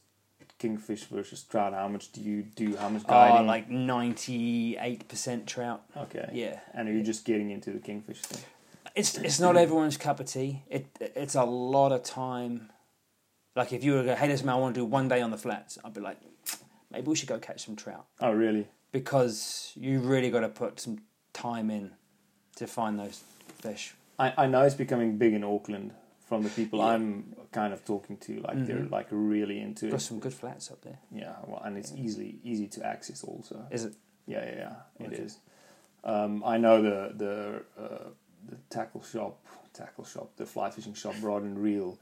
kingfish 0.58 1.04
versus 1.04 1.42
trout? 1.42 1.72
How 1.74 1.88
much 1.88 2.12
do 2.12 2.20
you 2.20 2.42
do? 2.42 2.76
How 2.76 2.88
much 2.88 3.02
Oh, 3.08 3.42
like 3.42 3.68
ninety 3.68 4.76
eight 4.78 5.08
percent 5.08 5.46
trout. 5.46 5.82
okay. 5.96 6.28
Yeah, 6.32 6.60
And 6.74 6.88
are 6.88 6.92
you 6.92 7.02
just 7.02 7.24
getting 7.24 7.50
into 7.50 7.70
the 7.72 7.78
kingfish 7.78 8.20
thing? 8.22 8.44
it's 8.94 9.18
it's 9.18 9.38
not 9.40 9.56
everyone's 9.56 9.96
cup 9.98 10.20
of 10.20 10.26
tea. 10.26 10.62
It 10.70 10.86
it's 11.00 11.34
a 11.34 11.44
lot 11.44 11.92
of 11.92 12.02
time. 12.02 12.70
Like 13.56 13.72
if 13.72 13.82
you 13.82 13.92
were 13.94 14.00
to 14.00 14.04
go, 14.04 14.14
hey, 14.14 14.28
listen, 14.28 14.46
man, 14.46 14.56
I 14.56 14.58
want 14.58 14.74
to 14.74 14.80
do 14.82 14.84
one 14.84 15.08
day 15.08 15.22
on 15.22 15.30
the 15.30 15.38
flats. 15.38 15.78
I'd 15.82 15.94
be 15.94 16.00
like, 16.02 16.18
maybe 16.92 17.08
we 17.08 17.16
should 17.16 17.28
go 17.28 17.38
catch 17.38 17.64
some 17.64 17.74
trout 17.74 18.04
Oh, 18.20 18.32
really? 18.32 18.68
because 18.92 19.72
you 19.74 20.00
really 20.00 20.30
got 20.30 20.40
to 20.40 20.48
put 20.48 20.78
some 20.78 20.98
time 21.32 21.70
in 21.70 21.92
to 22.56 22.66
find 22.66 22.98
those 22.98 23.22
fish. 23.58 23.94
I, 24.18 24.32
I 24.36 24.46
know 24.46 24.62
it's 24.62 24.74
becoming 24.74 25.16
big 25.18 25.32
in 25.32 25.42
Auckland 25.42 25.92
from 26.26 26.42
the 26.42 26.50
people 26.50 26.78
Yeah. 26.80 26.86
I'm 26.86 27.34
kind 27.52 27.72
of 27.72 27.84
talking 27.84 28.16
to. 28.18 28.40
Like 28.40 28.66
they're 28.66 28.76
Mhm. 28.76 28.90
like 28.90 29.06
really 29.10 29.60
into 29.60 29.88
Got 29.90 29.96
it. 29.96 30.00
some 30.04 30.18
good 30.20 30.34
flats 30.34 30.70
up 30.70 30.82
there. 30.82 30.98
Yeah, 31.10 31.36
well, 31.46 31.62
and 31.64 31.76
it's 31.78 31.92
easily 31.92 32.38
easy 32.44 32.66
to 32.68 32.84
access 32.86 33.24
also. 33.24 33.66
Is 33.70 33.84
it? 33.84 33.94
Yeah, 34.26 34.44
yeah, 34.44 34.54
yeah. 34.56 35.04
It 35.06 35.12
Okay. 35.12 35.22
is. 35.22 35.38
Um, 36.04 36.42
I 36.44 36.56
know 36.58 36.82
the 36.82 37.12
the 37.16 37.62
uh, 37.82 38.08
the 38.48 38.56
tackle 38.70 39.02
shop, 39.02 39.44
tackle 39.72 40.04
shop, 40.04 40.36
the 40.36 40.46
fly 40.46 40.70
fishing 40.70 40.94
shop, 40.94 41.14
Rod 41.22 41.42
and 41.42 41.58
Reel. 41.58 41.98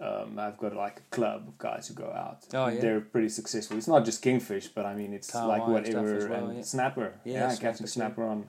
Um, 0.00 0.38
I've 0.38 0.58
got 0.58 0.74
like 0.74 0.98
a 0.98 1.14
club 1.14 1.44
of 1.48 1.56
guys 1.58 1.88
who 1.88 1.94
go 1.94 2.10
out. 2.10 2.40
Oh, 2.52 2.66
yeah. 2.66 2.80
They're 2.80 3.00
pretty 3.00 3.28
successful. 3.28 3.76
It's 3.78 3.86
not 3.88 4.04
just 4.04 4.22
kingfish, 4.22 4.68
but 4.68 4.84
I 4.86 4.94
mean 4.94 5.12
it's 5.14 5.30
kahawai 5.30 5.46
like 5.48 5.68
whatever 5.68 6.28
well, 6.28 6.46
and 6.48 6.58
yeah. 6.58 6.64
snapper. 6.64 7.14
Yeah, 7.24 7.48
Yeah, 7.50 7.56
catching 7.56 7.86
snapper 7.86 8.24
on 8.24 8.46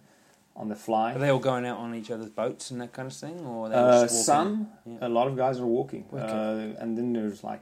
on 0.55 0.69
the 0.69 0.75
fly. 0.75 1.13
Are 1.13 1.19
they 1.19 1.29
all 1.29 1.39
going 1.39 1.65
out 1.65 1.77
on 1.77 1.93
each 1.93 2.09
other's 2.09 2.29
boats 2.29 2.71
and 2.71 2.79
that 2.81 2.93
kind 2.93 3.07
of 3.07 3.13
thing, 3.13 3.45
or 3.45 3.67
Uh, 3.71 4.03
just 4.03 4.25
some, 4.25 4.69
Yeah. 4.85 4.97
a 5.01 5.09
lot 5.09 5.27
of 5.27 5.35
guys 5.35 5.59
are 5.59 5.65
walking, 5.65 6.05
uh, 6.13 6.73
and 6.79 6.97
then 6.97 7.13
there's 7.13 7.43
like 7.43 7.61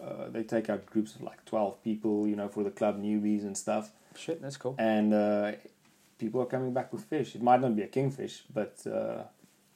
uh, 0.00 0.28
they 0.28 0.44
take 0.44 0.70
out 0.70 0.86
groups 0.86 1.16
of 1.16 1.22
like 1.22 1.44
twelve 1.44 1.82
people, 1.82 2.28
you 2.28 2.36
know, 2.36 2.48
for 2.48 2.62
the 2.62 2.70
club 2.70 3.02
newbies 3.02 3.42
and 3.42 3.56
stuff, 3.56 3.90
Shit, 4.14 4.40
that's 4.40 4.56
cool. 4.56 4.74
and 4.78 5.12
uh, 5.12 5.52
people 6.18 6.40
are 6.40 6.46
coming 6.46 6.72
back 6.72 6.92
with 6.92 7.02
fish. 7.04 7.34
It 7.34 7.42
might 7.42 7.60
not 7.60 7.74
be 7.74 7.82
a 7.82 7.88
kingfish, 7.88 8.44
but 8.54 8.74
uh, 8.86 9.24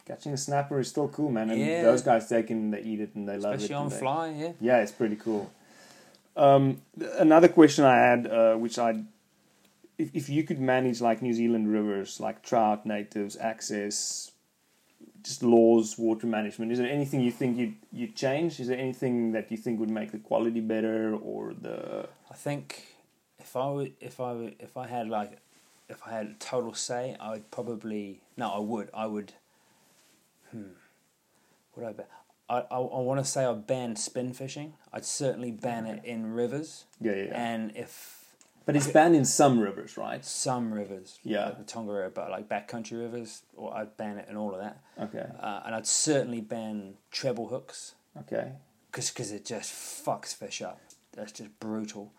catching 0.06 0.32
a 0.32 0.36
snapper 0.36 0.80
is 0.80 0.88
still 0.88 1.08
cool, 1.08 1.30
man. 1.30 1.50
And 1.50 1.60
Yeah. 1.60 1.82
those 1.82 2.02
guys 2.02 2.28
take 2.28 2.50
it 2.50 2.54
and 2.54 2.72
they 2.72 2.80
eat 2.82 3.00
it 3.00 3.14
and 3.14 3.28
they 3.28 3.36
love 3.38 3.54
it. 3.54 3.56
Especially 3.56 3.74
on 3.74 3.88
they- 3.88 3.98
fly, 3.98 4.28
yeah. 4.30 4.52
Yeah, 4.60 4.78
it's 4.78 4.92
pretty 4.92 5.16
cool. 5.16 5.50
Um, 6.36 6.80
another 7.18 7.48
question 7.48 7.84
I 7.84 7.96
had, 7.96 8.26
uh, 8.26 8.54
which 8.56 8.78
I, 8.78 9.04
if 9.98 10.14
if 10.14 10.28
you 10.28 10.42
could 10.44 10.58
manage 10.60 11.00
like 11.00 11.20
New 11.22 11.34
Zealand 11.34 11.70
rivers, 11.72 12.20
like 12.20 12.42
trout, 12.42 12.86
natives, 12.86 13.36
access, 13.36 14.32
just 15.22 15.42
laws, 15.42 15.98
water 15.98 16.26
management, 16.26 16.72
is 16.72 16.78
there 16.78 16.88
anything 16.90 17.20
you 17.20 17.30
think 17.30 17.58
you'd 17.58 17.74
you'd 17.92 18.16
change? 18.16 18.58
Is 18.60 18.68
there 18.68 18.78
anything 18.78 19.32
that 19.32 19.50
you 19.50 19.58
think 19.58 19.78
would 19.78 19.90
make 19.90 20.10
the 20.10 20.18
quality 20.18 20.60
better 20.60 21.14
or 21.14 21.52
the? 21.52 22.08
I 22.30 22.34
think 22.34 22.96
if 23.38 23.54
I 23.54 23.70
would, 23.70 23.92
if 24.00 24.18
I 24.18 24.32
would, 24.32 24.56
if 24.58 24.76
I 24.76 24.86
had 24.86 25.08
like, 25.08 25.38
if 25.90 26.00
I 26.06 26.12
had 26.12 26.40
total 26.40 26.72
say, 26.72 27.14
I 27.20 27.32
would 27.32 27.50
probably 27.50 28.20
no, 28.38 28.48
I 28.50 28.58
would, 28.58 28.88
I 28.94 29.06
would. 29.06 29.34
Hmm, 30.52 30.62
would 31.76 31.86
I? 31.86 31.92
Be, 31.92 32.02
I, 32.48 32.58
I, 32.58 32.76
I 32.76 33.00
want 33.00 33.18
to 33.20 33.24
say 33.30 33.44
I've 33.44 33.66
banned 33.66 33.98
spin 33.98 34.32
fishing. 34.32 34.74
I'd 34.92 35.04
certainly 35.04 35.50
ban 35.50 35.86
it 35.86 36.04
in 36.04 36.32
rivers, 36.32 36.84
Yeah, 37.00 37.12
yeah. 37.12 37.22
yeah. 37.24 37.42
and 37.52 37.72
if 37.76 38.18
but 38.64 38.76
it's 38.76 38.86
banned 38.86 39.16
in 39.16 39.24
some 39.24 39.58
rivers, 39.58 39.96
right? 39.96 40.24
some 40.24 40.72
rivers, 40.72 41.18
Yeah. 41.24 41.46
like 41.46 41.58
the 41.58 41.64
Tongariro, 41.64 42.14
but 42.14 42.30
like 42.30 42.48
backcountry 42.48 43.00
rivers, 43.00 43.42
or 43.56 43.74
I'd 43.76 43.96
ban 43.96 44.18
it 44.18 44.28
in 44.28 44.36
all 44.36 44.54
of 44.54 44.60
that. 44.60 44.78
Okay. 45.00 45.26
Uh, 45.40 45.62
and 45.66 45.74
I'd 45.74 45.86
certainly 45.86 46.40
ban 46.40 46.94
treble 47.10 47.48
hooks 47.48 47.94
Okay. 48.20 48.52
because 48.92 49.32
it 49.32 49.44
just 49.44 49.72
fucks 49.72 50.32
fish 50.34 50.62
up. 50.62 50.80
That's 51.12 51.32
just 51.32 51.58
brutal. 51.58 52.12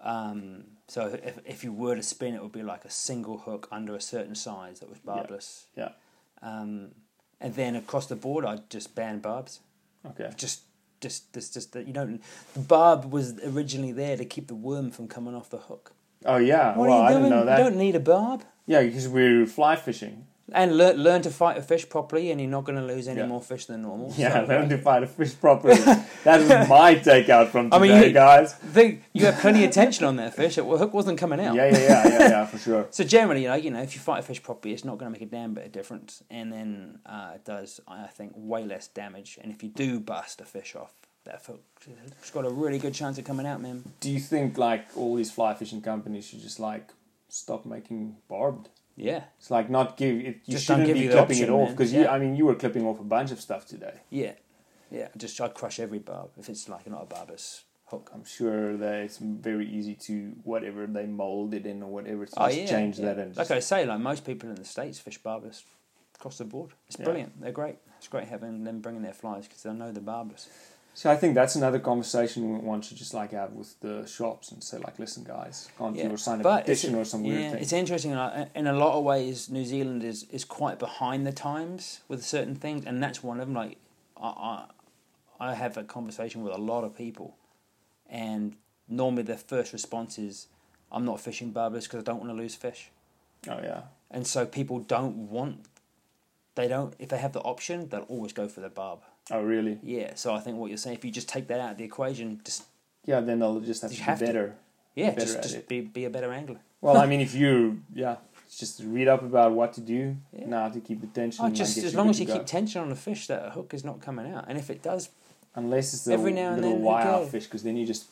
Um, 0.00 0.64
so 0.88 1.06
if 1.22 1.38
if 1.44 1.64
you 1.64 1.72
were 1.72 1.96
to 1.96 2.02
spin, 2.02 2.34
it 2.34 2.42
would 2.42 2.52
be 2.52 2.62
like 2.62 2.84
a 2.84 2.90
single 2.90 3.38
hook 3.38 3.66
under 3.72 3.94
a 3.96 4.00
certain 4.00 4.34
size 4.34 4.80
that 4.80 4.88
was 4.90 4.98
barbless. 4.98 5.66
Yeah. 5.76 5.92
Um, 6.42 6.90
and 7.40 7.54
then 7.54 7.76
across 7.76 8.06
the 8.06 8.16
board, 8.16 8.44
I'd 8.44 8.68
just 8.70 8.94
ban 8.94 9.20
barbs. 9.20 9.60
Okay. 10.06 10.30
Just, 10.36 10.62
just, 11.00 11.32
just, 11.32 11.54
just 11.54 11.72
that 11.72 11.86
you 11.86 11.92
don't. 11.92 12.22
The 12.54 12.60
barb 12.60 13.12
was 13.12 13.38
originally 13.44 13.92
there 13.92 14.16
to 14.16 14.24
keep 14.24 14.48
the 14.48 14.54
worm 14.54 14.90
from 14.90 15.08
coming 15.08 15.34
off 15.34 15.50
the 15.50 15.58
hook. 15.58 15.92
Oh 16.24 16.36
yeah. 16.36 16.76
What 16.76 16.88
well, 16.88 16.98
are 16.98 17.04
I 17.04 17.08
you 17.10 17.18
doing? 17.18 17.22
didn't 17.24 17.38
know 17.38 17.44
that. 17.46 17.58
You 17.58 17.64
don't 17.64 17.76
need 17.76 17.94
a 17.94 18.00
barb. 18.00 18.44
Yeah, 18.66 18.82
because 18.82 19.08
we're 19.08 19.46
fly 19.46 19.76
fishing. 19.76 20.26
And 20.52 20.78
learn 20.78 20.96
learn 20.96 21.20
to 21.22 21.30
fight 21.30 21.58
a 21.58 21.62
fish 21.62 21.86
properly, 21.88 22.30
and 22.30 22.40
you're 22.40 22.48
not 22.50 22.64
going 22.64 22.78
to 22.78 22.84
lose 22.84 23.06
any 23.06 23.20
Yeah. 23.20 23.26
more 23.26 23.42
fish 23.42 23.66
than 23.66 23.82
normal. 23.82 24.14
Yeah, 24.16 24.32
So, 24.46 24.48
learn 24.48 24.68
to 24.70 24.78
fight 24.78 25.02
a 25.02 25.06
fish 25.06 25.38
properly. 25.38 25.74
that 26.24 26.40
is 26.40 26.48
my 26.68 26.94
takeout 26.94 27.48
from 27.48 27.72
I 27.72 27.78
today, 27.78 27.94
mean, 27.94 28.02
you- 28.08 28.12
guys. 28.14 28.54
think 28.54 29.02
you 29.12 29.26
had 29.26 29.34
plenty 29.38 29.64
of 29.64 29.70
tension 29.72 30.06
on 30.06 30.16
that 30.16 30.34
fish. 30.34 30.56
The 30.56 30.64
hook 30.64 30.94
wasn't 30.94 31.18
coming 31.18 31.38
out. 31.40 31.54
Yeah, 31.54 31.66
yeah, 31.66 31.78
yeah, 31.78 32.08
yeah, 32.08 32.18
yeah, 32.30 32.46
for 32.46 32.56
sure. 32.58 32.86
So 32.90 33.04
generally, 33.04 33.46
like 33.46 33.62
you 33.62 33.70
know, 33.70 33.82
if 33.82 33.94
you 33.94 34.00
fight 34.00 34.20
a 34.20 34.22
fish 34.22 34.42
properly, 34.42 34.72
it's 34.72 34.84
not 34.86 34.96
going 34.98 35.12
to 35.12 35.18
make 35.18 35.26
a 35.28 35.30
damn 35.30 35.52
bit 35.52 35.66
of 35.66 35.72
difference, 35.72 36.22
and 36.30 36.50
then 36.52 37.00
uh, 37.04 37.32
it 37.34 37.44
does, 37.44 37.80
I 37.86 38.06
think, 38.06 38.32
way 38.34 38.64
less 38.64 38.88
damage. 38.88 39.38
And 39.42 39.52
if 39.52 39.62
you 39.62 39.68
do 39.68 40.00
bust 40.00 40.40
a 40.40 40.44
fish 40.46 40.74
off, 40.74 40.94
that 41.24 41.42
hook, 41.46 41.62
it's 42.20 42.30
got 42.30 42.46
a 42.46 42.50
really 42.50 42.78
good 42.78 42.94
chance 42.94 43.18
of 43.18 43.24
coming 43.24 43.44
out, 43.46 43.60
man. 43.60 43.84
Do 44.00 44.10
you 44.10 44.18
think 44.20 44.56
like 44.56 44.86
all 44.96 45.14
these 45.14 45.30
fly 45.30 45.52
fishing 45.52 45.82
companies 45.82 46.24
should 46.26 46.40
just 46.40 46.58
like 46.58 46.88
stop 47.28 47.66
making 47.66 48.16
barbed? 48.28 48.70
Yeah, 49.00 49.24
It's 49.38 49.50
like 49.50 49.70
not 49.70 49.96
give 49.96 50.16
it. 50.16 50.40
You 50.44 50.52
Just 50.52 50.66
shouldn't 50.66 50.92
be 50.92 50.98
you 50.98 51.10
clipping 51.10 51.36
option, 51.36 51.44
it 51.48 51.50
off 51.50 51.70
because 51.70 51.92
you. 51.92 52.02
Yeah. 52.02 52.12
I 52.12 52.18
mean, 52.18 52.34
you 52.36 52.44
were 52.46 52.54
clipping 52.56 52.84
off 52.84 52.98
a 53.00 53.04
bunch 53.04 53.30
of 53.30 53.40
stuff 53.40 53.64
today. 53.66 53.94
yeah, 54.10 54.32
yeah. 54.90 55.08
Just 55.16 55.40
I'd 55.40 55.54
crush 55.54 55.78
every 55.78 56.00
barb 56.00 56.30
if 56.38 56.48
it's 56.48 56.68
like 56.68 56.86
not 56.90 57.02
a 57.04 57.06
barbless 57.06 57.62
hook. 57.86 58.10
I'm 58.12 58.24
sure 58.24 58.76
that 58.76 58.94
it's 59.04 59.18
very 59.18 59.68
easy 59.70 59.94
to 60.08 60.32
whatever 60.42 60.86
they 60.86 61.06
mold 61.06 61.54
it 61.54 61.64
in 61.64 61.82
or 61.82 61.90
whatever 61.90 62.26
to 62.26 62.42
Oh 62.42 62.46
just 62.48 62.58
yeah, 62.58 62.66
change 62.66 62.98
yeah. 62.98 63.06
that 63.14 63.18
and 63.18 63.36
like 63.36 63.50
I 63.52 63.60
say, 63.60 63.86
like 63.86 64.00
most 64.00 64.26
people 64.26 64.48
in 64.50 64.56
the 64.56 64.64
states 64.64 64.98
fish 64.98 65.18
barbless 65.18 65.64
across 66.16 66.38
the 66.38 66.44
board. 66.44 66.70
It's 66.88 66.98
Yeah. 66.98 67.04
brilliant. 67.04 67.40
They're 67.40 67.52
great. 67.52 67.76
It's 67.98 68.08
great 68.08 68.26
having 68.28 68.64
them 68.64 68.80
bringing 68.80 69.02
their 69.02 69.12
flies 69.14 69.46
because 69.46 69.62
they 69.62 69.72
know 69.72 69.92
the 69.92 70.00
barbless. 70.00 70.48
So 70.98 71.08
I 71.08 71.14
think 71.14 71.36
that's 71.36 71.54
another 71.54 71.78
conversation 71.78 72.64
one 72.64 72.82
should 72.82 72.96
just 72.96 73.14
like 73.14 73.30
have 73.30 73.52
with 73.52 73.78
the 73.78 74.04
shops 74.04 74.50
and 74.50 74.60
say 74.60 74.78
like, 74.78 74.98
listen, 74.98 75.22
guys, 75.22 75.68
can't 75.78 75.94
Yeah, 75.94 76.08
you 76.08 76.16
sign 76.16 76.40
a 76.40 76.42
but 76.42 76.62
petition 76.62 76.96
or 76.96 77.04
some 77.04 77.22
weird 77.22 77.40
yeah, 77.40 77.50
thing? 77.52 77.62
it's 77.62 77.72
interesting. 77.72 78.10
In 78.56 78.66
a 78.66 78.72
lot 78.72 78.98
of 78.98 79.04
ways, 79.04 79.48
New 79.48 79.64
Zealand 79.64 80.02
is, 80.02 80.24
is 80.32 80.44
quite 80.44 80.80
behind 80.80 81.24
the 81.24 81.30
times 81.30 82.00
with 82.08 82.24
certain 82.24 82.56
things, 82.56 82.84
and 82.84 83.00
that's 83.00 83.22
one 83.22 83.38
of 83.38 83.46
them. 83.46 83.54
Like, 83.54 83.76
I, 84.20 84.66
I, 85.38 85.50
I 85.50 85.54
have 85.54 85.76
a 85.76 85.84
conversation 85.84 86.42
with 86.42 86.52
a 86.52 86.58
lot 86.58 86.82
of 86.82 86.96
people, 86.96 87.36
and 88.10 88.56
normally 88.88 89.22
their 89.22 89.38
first 89.38 89.72
response 89.72 90.18
is, 90.18 90.48
"I'm 90.90 91.04
not 91.04 91.20
fishing 91.20 91.52
barbless 91.52 91.84
because 91.84 92.00
I 92.00 92.02
don't 92.02 92.18
want 92.18 92.30
to 92.30 92.36
lose 92.36 92.56
fish." 92.56 92.90
Oh 93.46 93.60
yeah, 93.62 93.82
And 94.10 94.26
so 94.26 94.46
people 94.46 94.80
don't 94.80 95.30
want, 95.30 95.66
they 96.56 96.66
don't. 96.66 96.94
If 96.98 97.10
they 97.10 97.18
have 97.18 97.34
the 97.34 97.42
option, 97.42 97.88
they'll 97.88 98.10
always 98.14 98.32
go 98.32 98.48
for 98.48 98.58
the 98.58 98.68
barb. 98.68 98.98
Oh 99.30 99.42
really? 99.42 99.78
Yeah. 99.82 100.12
So 100.14 100.34
I 100.34 100.40
think 100.40 100.56
what 100.58 100.68
you're 100.70 100.76
saying, 100.78 100.96
if 100.96 101.04
you 101.04 101.10
just 101.10 101.28
take 101.28 101.46
that 101.48 101.60
out 101.60 101.72
of 101.72 101.78
the 101.78 101.84
equation, 101.84 102.40
just 102.44 102.64
Yeah, 103.06 103.20
then 103.20 103.38
they'll 103.40 103.60
just 103.60 103.82
have 103.82 103.90
to 103.92 104.02
have 104.02 104.18
be 104.20 104.26
to. 104.26 104.32
better. 104.32 104.54
yeah, 104.94 105.10
Better 105.10 105.20
just 105.20 105.42
just 105.42 105.68
be 105.68 105.80
be 105.80 106.04
a 106.04 106.10
better 106.10 106.32
angler. 106.32 106.60
Well, 106.80 106.96
I 106.96 107.06
mean, 107.06 107.20
if 107.20 107.34
you 107.42 107.82
yeah, 107.94 108.16
just 108.56 108.80
read 108.84 109.08
up 109.08 109.22
about 109.22 109.52
what 109.52 109.72
to 109.74 109.80
do 109.80 110.16
Yeah. 110.32 110.46
now 110.46 110.68
to 110.68 110.80
keep 110.80 111.00
the 111.00 111.06
tension. 111.08 111.44
Oh, 111.44 111.50
just 111.50 111.76
as 111.78 111.94
long 111.94 112.08
as 112.10 112.18
you 112.20 112.26
keep 112.26 112.46
tension 112.46 112.80
on 112.82 112.88
the 112.88 112.96
fish, 112.96 113.26
that 113.28 113.52
hook 113.52 113.74
is 113.74 113.84
not 113.84 114.00
coming 114.00 114.32
out. 114.32 114.44
And 114.48 114.58
if 114.58 114.70
it 114.70 114.82
does, 114.82 115.10
unless 115.54 115.94
it's 115.94 116.06
a 116.08 116.12
every 116.12 116.32
now 116.32 116.52
and 116.52 116.62
little 116.62 116.78
wire 116.78 117.06
okay. 117.08 117.30
fish, 117.30 117.44
because 117.44 117.62
then 117.62 117.76
you 117.76 117.86
just 117.86 118.06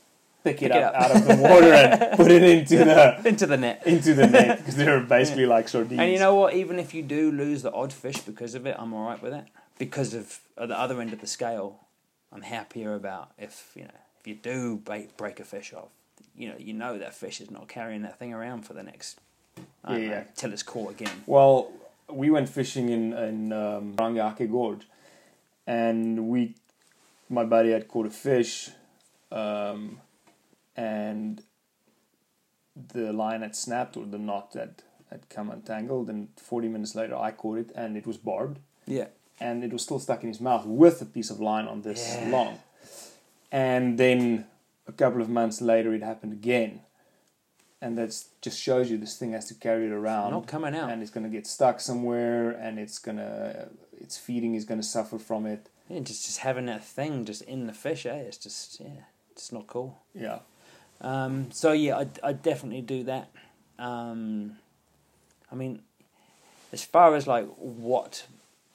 pick 0.45 0.63
it 0.63 0.71
Pick 0.71 0.77
it 0.77 0.83
up, 0.83 0.95
up. 0.95 1.03
out 1.03 1.17
of 1.17 1.27
the 1.27 1.37
water 1.43 1.73
and 1.73 2.17
put 2.21 2.31
it 2.31 2.43
into 2.43 2.77
the 2.85 3.21
into 3.29 3.47
the 3.47 3.57
net. 3.57 3.83
into 3.87 4.15
the 4.15 4.27
net 4.29 4.59
because 4.59 4.77
they're 4.77 5.01
basically 5.19 5.47
like 5.47 5.69
sardines. 5.69 6.01
And 6.01 6.13
you 6.13 6.19
know 6.21 6.35
what? 6.37 6.55
Even 6.55 6.79
if 6.79 6.95
you 6.95 7.03
do 7.03 7.33
lose 7.33 7.63
the 7.63 7.73
odd 7.73 7.93
fish 7.93 8.19
because 8.21 8.55
of 8.55 8.67
it, 8.67 8.77
I'm 8.79 8.93
all 8.95 9.09
right 9.09 9.21
with 9.23 9.33
that. 9.33 9.49
Because 9.79 10.15
of 10.15 10.41
at 10.57 10.69
the 10.69 10.79
other 10.79 11.01
end 11.01 11.13
of 11.13 11.21
the 11.21 11.27
scale, 11.27 11.81
I'm 12.33 12.43
happier 12.43 12.95
about 12.95 13.33
if 13.39 13.73
you 13.75 13.85
know 13.85 14.01
if 14.21 14.27
you 14.27 14.35
do 14.35 14.77
break, 14.77 15.17
break 15.17 15.41
a 15.41 15.45
fish 15.45 15.73
off. 15.73 15.89
You 16.35 16.51
know, 16.51 16.57
you 16.59 16.73
know 16.73 16.99
that 16.99 17.15
fish 17.15 17.41
is 17.41 17.51
not 17.51 17.69
carrying 17.69 18.03
that 18.03 18.19
thing 18.19 18.33
around 18.33 18.63
for 18.63 18.75
the 18.75 18.83
next. 18.83 19.21
Yeah, 19.89 20.25
till 20.35 20.53
it's 20.53 20.63
caught 20.63 20.91
again. 20.93 21.23
Well, 21.27 21.73
we 22.11 22.31
went 22.31 22.49
fishing 22.49 22.89
in 22.89 23.13
in 23.13 23.53
um, 23.53 23.95
Rangake 23.97 24.51
Gorge, 24.51 24.87
and 25.67 26.29
we, 26.29 26.55
my 27.29 27.45
buddy 27.45 27.71
had 27.71 27.89
caught 27.89 28.07
a 28.07 28.11
fish, 28.11 28.71
um, 29.33 30.01
and 30.77 31.43
the 32.93 33.13
line 33.13 33.43
had 33.43 33.57
snapped 33.57 33.97
or 33.97 34.05
the 34.05 34.19
knot 34.19 34.53
had 34.55 34.83
had 35.11 35.29
come 35.29 35.51
untangled, 35.51 36.11
and 36.11 36.29
forty 36.37 36.69
minutes 36.69 36.95
later 36.95 37.17
I 37.17 37.31
caught 37.31 37.59
it, 37.59 37.73
and 37.75 37.97
it 37.97 38.07
was 38.07 38.17
barbed, 38.17 38.59
Yeah, 38.87 39.07
and 39.41 39.63
it 39.65 39.73
was 39.73 39.83
still 39.83 39.99
stuck 39.99 40.23
in 40.23 40.29
his 40.29 40.41
mouth 40.41 40.65
with 40.67 41.01
a 41.03 41.05
piece 41.07 41.31
of 41.31 41.41
line 41.41 41.67
on 41.67 41.83
this 41.83 42.17
Yeah. 42.21 42.31
long, 42.31 42.59
and 43.53 43.99
then 43.99 44.47
a 44.87 44.93
couple 44.93 45.21
of 45.21 45.29
months 45.29 45.61
later 45.61 45.95
it 45.95 46.03
happened 46.03 46.33
again. 46.33 46.81
And 47.81 47.97
that 47.99 48.25
just 48.41 48.59
shows 48.61 48.91
you 48.91 48.97
this 48.97 49.17
thing 49.19 49.33
has 49.33 49.47
to 49.49 49.55
carry 49.55 49.87
it 49.87 49.93
around 49.93 50.31
not 50.31 50.47
coming 50.47 50.75
out. 50.75 50.91
and 50.91 51.03
it's 51.03 51.11
going 51.11 51.25
to 51.25 51.31
get 51.31 51.47
stuck 51.47 51.79
somewhere 51.79 52.51
and 52.51 52.79
it's 52.79 52.99
going 52.99 53.19
to 53.19 53.69
its 54.01 54.17
feeding 54.17 54.55
is 54.55 54.65
going 54.65 54.81
to 54.81 54.87
suffer 54.87 55.19
from 55.19 55.45
it 55.47 55.69
Yeah, 55.89 56.01
just 56.01 56.25
just 56.25 56.39
having 56.39 56.67
that 56.67 56.83
thing 56.83 57.25
just 57.27 57.43
in 57.43 57.67
the 57.67 57.75
fish, 57.75 58.07
eh? 58.07 58.15
It's 58.17 58.39
just 58.39 58.81
yeah, 58.81 59.05
it's 59.31 59.53
not 59.53 59.67
cool. 59.67 59.99
yeah 60.15 60.39
Um, 61.03 61.51
so 61.53 61.73
yeah, 61.73 61.99
I 61.99 62.07
I 62.31 62.33
definitely 62.33 62.81
do 62.81 63.05
that. 63.05 63.29
Um, 63.79 64.57
I 65.53 65.55
mean, 65.55 65.83
as 66.73 66.83
far 66.83 67.15
as 67.15 67.27
like 67.27 67.47
what 67.57 68.27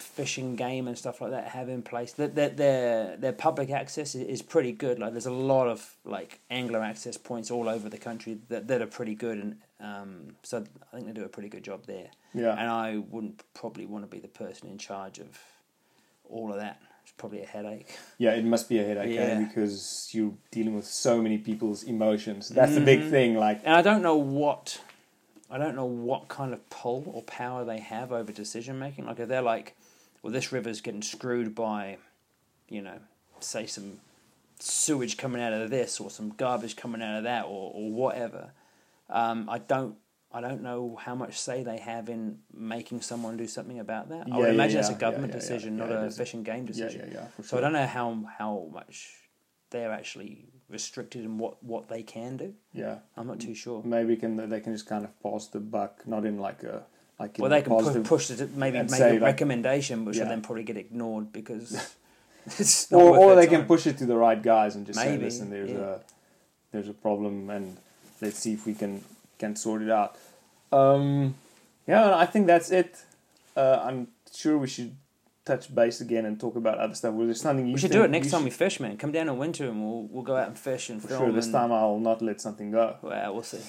fishing 0.01 0.55
game 0.55 0.87
and 0.87 0.97
stuff 0.97 1.21
like 1.21 1.31
that 1.31 1.49
have 1.49 1.69
in 1.69 1.81
place, 1.81 2.13
that 2.13 2.35
their 2.35 2.49
their 2.49 3.17
their 3.17 3.33
public 3.33 3.69
access 3.69 4.15
is, 4.15 4.41
pretty 4.41 4.71
good. 4.71 4.99
Like 4.99 5.11
there's 5.13 5.25
a 5.25 5.31
lot 5.31 5.67
of 5.67 5.95
like 6.03 6.39
angler 6.49 6.81
access 6.81 7.17
points 7.17 7.51
all 7.51 7.69
over 7.69 7.89
the 7.89 7.97
country 7.97 8.39
that 8.49 8.67
that 8.67 8.81
are 8.81 8.87
pretty 8.87 9.15
good, 9.15 9.37
and 9.37 9.57
um, 9.79 10.35
so 10.43 10.63
I 10.91 10.95
think 10.95 11.07
they 11.07 11.13
do 11.13 11.23
a 11.25 11.29
pretty 11.29 11.49
good 11.49 11.63
job 11.63 11.85
there. 11.85 12.09
yeah 12.33 12.51
And 12.59 12.69
I 12.69 12.97
wouldn't 12.97 13.43
probably 13.53 13.85
want 13.85 14.03
to 14.05 14.09
be 14.15 14.19
the 14.19 14.27
person 14.27 14.67
in 14.69 14.77
charge 14.77 15.19
of 15.19 15.37
all 16.29 16.51
of 16.51 16.57
that. 16.59 16.79
It's 17.03 17.13
probably 17.17 17.41
a 17.41 17.47
headache. 17.47 17.97
yeah 18.19 18.31
it 18.33 18.45
must 18.45 18.69
be 18.69 18.77
a 18.79 18.83
headache 18.83 19.17
eh? 19.17 19.39
Because 19.39 20.09
you're 20.11 20.33
dealing 20.51 20.75
with 20.75 20.85
so 20.85 21.21
many 21.21 21.37
people's 21.39 21.83
emotions 21.83 22.49
that's 22.49 22.75
the 22.75 22.81
big 22.81 23.01
Mhm. 23.01 23.09
thing 23.09 23.35
like 23.35 23.59
And 23.63 23.75
I 23.75 23.81
don't 23.81 24.01
know 24.03 24.15
what 24.17 24.79
I 25.49 25.57
don't 25.57 25.75
know 25.75 25.85
what 26.09 26.27
kind 26.29 26.53
of 26.53 26.69
pull 26.69 27.03
or 27.13 27.23
power 27.23 27.65
they 27.65 27.79
have 27.79 28.11
over 28.13 28.31
decision 28.31 28.79
making. 28.79 29.05
Like 29.05 29.19
if 29.19 29.27
they're 29.27 29.41
like, 29.41 29.75
well, 30.21 30.31
this 30.33 30.51
river's 30.51 30.81
getting 30.81 31.01
screwed 31.01 31.55
by, 31.55 31.97
you 32.69 32.81
know, 32.81 32.99
say 33.39 33.65
some 33.65 33.99
sewage 34.59 35.17
coming 35.17 35.41
out 35.41 35.53
of 35.53 35.69
this 35.69 35.99
or 35.99 36.09
some 36.09 36.29
garbage 36.29 36.75
coming 36.75 37.01
out 37.01 37.17
of 37.17 37.23
that 37.23 37.45
or, 37.45 37.71
or 37.73 37.91
whatever. 37.91 38.51
Um, 39.09 39.49
I 39.49 39.57
don't 39.57 39.95
I 40.33 40.39
don't 40.39 40.61
know 40.61 40.97
how 41.01 41.13
much 41.13 41.37
say 41.37 41.63
they 41.63 41.77
have 41.79 42.07
in 42.07 42.39
making 42.53 43.01
someone 43.01 43.35
do 43.35 43.47
something 43.47 43.79
about 43.79 44.09
that. 44.09 44.27
I 44.31 44.37
would 44.37 44.45
yeah, 44.45 44.53
imagine 44.53 44.75
yeah, 44.75 44.79
it's 44.81 44.89
a 44.89 44.93
government 44.93 45.33
yeah, 45.33 45.37
yeah, 45.37 45.41
decision, 45.41 45.77
yeah, 45.77 45.85
not 45.85 45.91
a 45.91 46.05
is. 46.05 46.17
fish 46.17 46.33
and 46.33 46.45
game 46.45 46.65
decision. 46.65 47.09
yeah 47.11 47.21
yeah 47.21 47.27
for 47.35 47.43
So 47.43 47.57
I 47.57 47.61
don't 47.61 47.73
know 47.73 47.85
how 47.85 48.23
how 48.37 48.69
much 48.71 49.09
they're 49.71 49.91
actually 49.91 50.45
restricted 50.69 51.25
in 51.25 51.37
what, 51.37 51.61
what 51.61 51.89
they 51.89 52.01
can 52.01 52.37
do. 52.37 52.53
yeah 52.73 52.99
I'm 53.17 53.27
not 53.27 53.41
too 53.41 53.53
sure. 53.53 53.81
maybe 53.83 54.15
can 54.15 54.37
they 54.49 54.61
can 54.61 54.73
just 54.73 54.87
kind 54.87 55.03
of 55.03 55.21
pass 55.21 55.47
the 55.47 55.59
buck 55.59 56.07
not 56.07 56.25
in 56.25 56.39
like 56.39 56.63
a 56.63 56.85
like 57.21 57.33
Well, 57.39 57.49
they 57.55 57.61
can 57.61 57.73
pu- 58.03 58.03
push 58.13 58.25
it, 58.31 58.39
maybe 58.63 58.77
make 58.79 58.89
say, 58.89 59.09
a 59.11 59.13
like- 59.13 59.21
recommendation, 59.31 60.05
which 60.05 60.17
will 60.17 60.23
Yeah. 60.25 60.29
then 60.33 60.41
probably 60.47 60.63
get 60.71 60.77
ignored 60.85 61.25
because 61.39 61.67
it's 62.61 62.89
not 62.91 62.97
or, 63.01 63.09
or 63.17 63.35
they 63.35 63.47
can 63.53 63.63
push 63.65 63.83
it 63.91 63.95
to 64.01 64.05
the 64.11 64.17
right 64.25 64.41
guys 64.53 64.71
and 64.75 64.85
just 64.87 64.99
say 64.99 65.11
Maybe, 65.11 65.25
listen 65.25 65.49
there's 65.55 65.69
yeah. 65.69 65.77
a 65.95 65.95
there's 66.71 66.89
a 66.95 66.97
problem 67.07 67.35
and 67.55 67.65
let's 68.21 68.39
see 68.43 68.53
if 68.53 68.65
we 68.69 68.73
can 68.81 68.93
can 69.41 69.55
sort 69.55 69.81
it 69.85 69.91
out 69.91 70.11
um 70.71 71.35
yeah 71.87 72.15
i 72.23 72.25
think 72.31 72.43
that's 72.47 72.69
it 72.81 72.91
uh, 73.61 73.77
i'm 73.87 74.07
sure 74.33 74.57
we 74.57 74.67
should 74.75 74.95
touch 75.45 75.73
base 75.79 76.01
again 76.01 76.25
and 76.25 76.39
talk 76.39 76.55
about 76.55 76.77
other 76.77 76.95
stuff 76.95 77.13
was 77.13 77.27
there 77.27 77.35
something 77.35 77.65
you 77.67 77.73
We 77.73 77.79
should 77.79 77.91
do 77.99 78.03
it 78.03 78.11
next 78.17 78.29
time 78.31 78.41
should- 78.41 78.45
we 78.45 78.65
fish, 78.65 78.79
man. 78.79 78.95
Come 79.03 79.11
down 79.17 79.27
in 79.31 79.37
winter 79.37 79.65
and 79.71 79.77
we'll 79.83 80.03
we'll 80.11 80.27
go 80.31 80.35
out 80.41 80.47
and 80.51 80.57
fish 80.69 80.89
and 80.91 81.01
for 81.01 81.07
film. 81.09 81.19
sure 81.21 81.31
this 81.39 81.45
and- 81.49 81.53
time 81.57 81.71
i'll 81.71 81.99
not 82.09 82.21
let 82.29 82.37
something 82.41 82.69
go 82.79 82.85
Well, 83.01 83.33
we'll 83.33 83.43
see. 83.53 83.63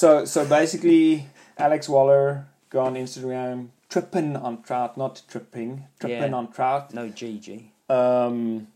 so 0.00 0.08
so 0.34 0.38
basically 0.60 1.26
alex 1.66 1.88
waller 1.94 2.24
go 2.70 2.80
on 2.80 2.94
instagram 2.94 3.68
Trippin' 3.88 4.36
on 4.36 4.62
Trout 4.62 4.96
not 4.96 5.22
tripping 5.28 5.84
tripping 5.98 6.30
Yeah. 6.32 6.38
on 6.38 6.52
trout 6.52 6.94
No 6.94 7.08
GG. 7.08 7.70
Um, 7.88 8.68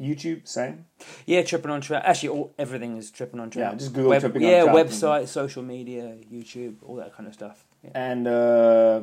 YouTube, 0.00 0.48
same. 0.48 0.86
Yeah, 1.26 1.42
Trippin' 1.42 1.70
on 1.70 1.82
Trout. 1.82 2.02
Actually, 2.06 2.30
all 2.30 2.54
everything 2.58 2.96
is 2.96 3.10
Trippin' 3.10 3.38
on 3.38 3.50
Trout. 3.50 3.72
Yeah, 3.72 3.78
just 3.78 3.92
Google 3.92 4.10
Web, 4.10 4.20
Trippin' 4.22 4.42
on 4.42 4.50
Trout. 4.50 4.66
yeah, 4.66 4.72
website, 4.72 5.28
social 5.28 5.62
media, 5.62 6.16
YouTube, 6.32 6.76
all 6.82 6.96
that 6.96 7.14
kind 7.14 7.26
of 7.28 7.34
stuff. 7.34 7.66
Yeah. 7.84 7.90
And 7.94 8.26
uh, 8.26 9.02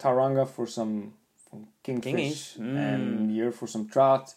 Tauranga 0.00 0.48
for 0.48 0.66
some 0.66 1.14
from 1.48 1.68
kingfish, 1.84 2.56
mm. 2.56 2.76
and 2.76 3.30
here 3.30 3.52
for 3.52 3.66
some 3.66 3.88
trout. 3.88 4.34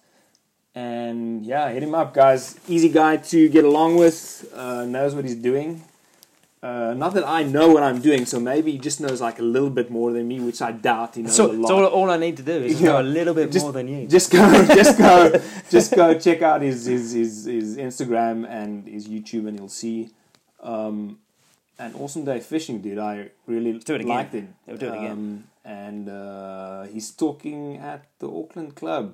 And 0.75 1.45
yeah, 1.45 1.71
hit 1.71 1.81
him 1.81 1.95
up, 1.95 2.13
guys. 2.13 2.59
Easy 2.67 2.89
guy 2.89 3.17
to 3.17 3.49
get 3.49 3.63
along 3.63 3.95
with. 3.95 4.51
Uh, 4.53 4.85
knows 4.85 5.15
what 5.15 5.23
he's 5.23 5.35
doing. 5.35 5.81
Uh, 6.65 6.93
not 7.03 7.11
that 7.13 7.25
I 7.39 7.41
know 7.55 7.67
what 7.75 7.83
I'm 7.83 7.99
doing, 8.09 8.25
so 8.25 8.37
maybe 8.39 8.69
he 8.75 8.79
just 8.89 8.99
knows 9.03 9.19
like 9.27 9.37
a 9.45 9.47
little 9.55 9.69
bit 9.79 9.87
more 9.97 10.09
than 10.15 10.23
me, 10.31 10.37
which 10.39 10.61
I 10.69 10.71
doubt 10.71 11.09
he 11.15 11.21
knows 11.21 11.35
So, 11.35 11.51
a 11.51 11.53
lot. 11.53 11.67
so 11.67 11.75
all, 11.77 11.85
all 11.97 12.09
I 12.09 12.17
need 12.25 12.37
to 12.37 12.43
do 12.53 12.57
is 12.69 12.81
Yeah. 12.81 12.87
know 12.89 13.01
a 13.01 13.07
little 13.19 13.35
bit 13.39 13.51
Just- 13.51 13.65
more 13.65 13.73
than 13.77 13.87
you. 13.93 14.07
just 14.17 14.31
go, 14.31 14.39
just 14.81 14.97
go, 14.97 15.15
just 15.69 15.89
go 16.01 16.07
check 16.25 16.39
out 16.41 16.59
his 16.69 16.85
his, 16.93 17.11
his, 17.11 17.45
his 17.45 17.67
Instagram 17.87 18.37
and 18.59 18.87
his 18.95 19.03
YouTube, 19.07 19.47
and 19.47 19.55
you'll 19.57 19.69
see. 19.83 19.97
Um, 20.73 21.19
an 21.77 21.93
awesome 22.01 22.23
day 22.25 22.39
fishing, 22.39 22.77
dude. 22.81 22.97
I 23.13 23.13
really 23.45 23.73
do 23.87 23.93
it 23.95 24.01
again. 24.01 24.07
liked 24.17 24.33
it. 24.33 24.45
We'll 24.65 24.77
do 24.77 24.87
it 24.93 24.97
again. 24.97 25.11
Um, 25.11 25.43
and 25.65 26.09
uh, 26.09 26.83
he's 26.93 27.11
talking 27.11 27.77
at 27.77 28.01
the 28.19 28.27
Auckland 28.39 28.71
Club, 28.75 29.05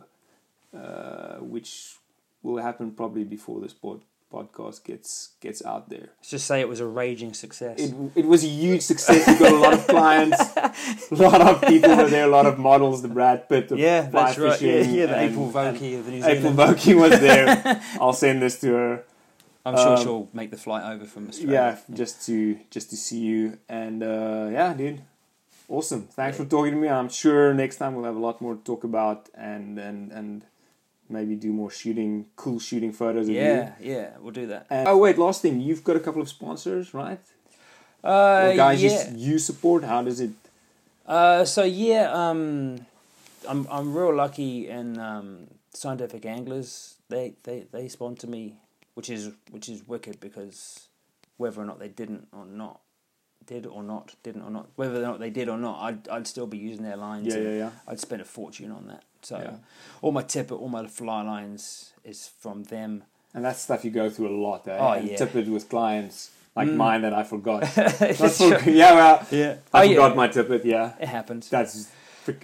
uh, 0.82 1.38
which 1.56 1.96
will 2.44 2.62
happen 2.62 2.92
probably 2.92 3.24
before 3.24 3.60
this 3.60 3.74
pod, 3.74 4.02
podcast 4.32 4.84
gets 4.84 5.32
gets 5.42 5.64
out 5.66 5.90
there. 5.90 6.10
Let's 6.20 6.30
just 6.30 6.46
say 6.46 6.62
it 6.62 6.70
was 6.70 6.80
a 6.80 6.86
raging 6.86 7.34
success. 7.34 7.80
It, 7.80 7.94
it 8.16 8.26
was 8.26 8.44
a 8.44 8.48
huge 8.48 8.82
success. 8.82 9.28
We 9.28 9.38
got 9.38 9.54
a 9.54 9.58
lot 9.58 9.74
of 9.74 9.88
clients, 9.88 10.40
a 11.12 11.16
lot 11.16 11.42
of 11.42 11.62
people 11.62 11.96
were 11.96 12.10
there, 12.10 12.26
a 12.26 12.30
lot 12.30 12.46
of 12.46 12.58
models. 12.58 13.02
The 13.02 13.08
Brad 13.08 13.50
Pitt 13.50 13.72
of 13.72 13.80
yeah, 13.80 14.10
fly 14.10 14.26
that's 14.26 14.38
right. 14.40 14.62
Yeah, 14.62 14.72
fishing 14.80 14.94
yeah, 14.94 15.06
the 15.08 15.18
and- 15.18 15.32
April 15.32 15.46
and 15.46 15.78
Vokey 15.78 16.00
of 16.00 16.06
the 16.06 16.12
New 16.12 16.26
April 16.26 16.54
Zealand. 16.54 16.78
Vokey 16.78 16.96
was 16.96 17.20
there. 17.20 17.82
I'll 18.00 18.14
send 18.14 18.42
this 18.42 18.60
to 18.62 18.74
her. 18.74 19.04
I'm 19.66 19.76
sure 19.78 19.96
um, 19.98 20.04
she'll 20.04 20.30
make 20.34 20.50
the 20.50 20.58
flight 20.58 20.84
over 20.92 21.06
from 21.06 21.28
Australia. 21.28 21.78
Yeah, 21.90 21.96
just 21.96 22.26
to 22.26 22.58
just 22.72 22.90
to 22.90 22.98
see 22.98 23.20
you 23.20 23.60
and 23.70 24.02
uh, 24.02 24.50
yeah, 24.52 24.74
dude, 24.74 25.02
awesome. 25.68 26.04
Thanks 26.04 26.38
for 26.38 26.46
talking 26.46 26.72
to 26.74 26.78
me. 26.80 26.90
I'm 26.90 27.10
sure 27.10 27.54
next 27.54 27.78
time 27.78 27.96
we'll 27.96 28.06
have 28.06 28.16
a 28.16 28.20
lot 28.20 28.42
more 28.42 28.56
to 28.56 28.64
talk 28.64 28.84
about 28.84 29.30
and 29.36 29.78
and 29.78 30.12
and 30.12 30.46
maybe 31.12 31.36
do 31.36 31.52
more 31.52 31.70
shooting, 31.70 32.26
cool 32.36 32.60
shooting 32.60 32.92
photos 32.92 33.28
of 33.28 33.36
you. 33.36 33.42
yeah, 33.42 33.74
yeah, 33.80 34.10
we'll 34.20 34.32
do 34.32 34.48
that. 34.48 34.68
And, 34.70 34.88
oh 34.88 34.98
wait, 34.98 35.18
last 35.18 35.42
thing, 35.42 35.62
you've 35.62 35.84
got 35.84 35.96
a 35.96 36.00
couple 36.00 36.22
of 36.22 36.30
sponsors, 36.30 36.94
right? 36.94 37.20
Uh, 38.04 38.54
guys 38.54 38.82
yeah. 38.82 39.12
you, 39.12 39.34
you 39.34 39.40
support. 39.40 39.84
How 39.84 40.02
does 40.02 40.20
it? 40.20 40.32
Uh, 41.06 41.46
so 41.46 41.64
yeah, 41.64 42.12
um, 42.12 42.86
I'm 43.48 43.68
I'm 43.70 43.94
real 43.94 44.16
lucky 44.16 44.68
in 44.68 45.00
um, 45.00 45.48
scientific 45.74 46.26
anglers. 46.26 46.96
They 47.10 47.34
they 47.44 47.66
they 47.72 47.88
sponsor 47.88 48.28
me, 48.28 48.56
which 48.96 49.10
is 49.10 49.32
which 49.52 49.70
is 49.70 49.88
wicked 49.88 50.20
because 50.20 50.88
whether 51.38 51.62
or 51.62 51.66
not 51.66 51.80
they 51.80 51.90
didn't 51.90 52.28
or 52.32 52.46
not 52.46 52.82
did 53.46 53.66
or 53.66 53.84
not 53.84 54.16
didn't 54.24 54.44
or 54.44 54.52
not 54.52 54.70
whether 54.76 55.00
or 55.00 55.02
not 55.02 55.20
they 55.20 55.30
did 55.30 55.50
or 55.50 55.58
not, 55.58 55.82
I'd 55.82 56.08
I'd 56.10 56.28
still 56.28 56.48
be 56.48 56.58
using 56.58 56.84
their 56.84 56.98
lines. 56.98 57.28
Yeah, 57.28 57.42
yeah, 57.42 57.58
yeah. 57.58 57.70
I'd 57.88 58.00
spend 58.00 58.22
a 58.22 58.26
fortune 58.26 58.72
on 58.72 58.88
that. 58.88 59.04
So 59.26 59.38
Yeah. 59.38 59.52
all 60.02 60.12
my 60.12 60.24
tippet, 60.24 60.58
all 60.60 60.70
my 60.70 60.88
fly 60.88 61.22
lines 61.22 61.94
is 62.04 62.30
from 62.40 62.64
them. 62.64 63.04
And 63.34 63.46
that's 63.46 63.62
stuff 63.62 63.86
you 63.86 63.92
go 63.92 64.10
through 64.10 64.30
a 64.30 64.38
lot. 64.48 64.68
Eh? 64.68 64.78
Oh, 64.80 64.92
and 64.94 65.08
yeah. 65.10 65.18
Tippet 65.18 65.48
with 65.48 65.70
clients 65.70 66.32
like 66.56 66.68
Mm. 66.68 66.76
mine 66.76 67.02
that 67.04 67.14
I 67.14 67.24
forgot. 67.24 67.66
For- 67.68 68.70
yeah, 68.70 68.94
well, 68.94 69.26
yeah, 69.32 69.56
I 69.74 69.86
Oh, 69.86 69.88
forgot 69.88 70.10
yeah. 70.12 70.16
my 70.16 70.28
tippet. 70.28 70.66
Yeah, 70.66 70.94
It 71.00 71.08
happens. 71.08 71.50
that's 71.50 71.88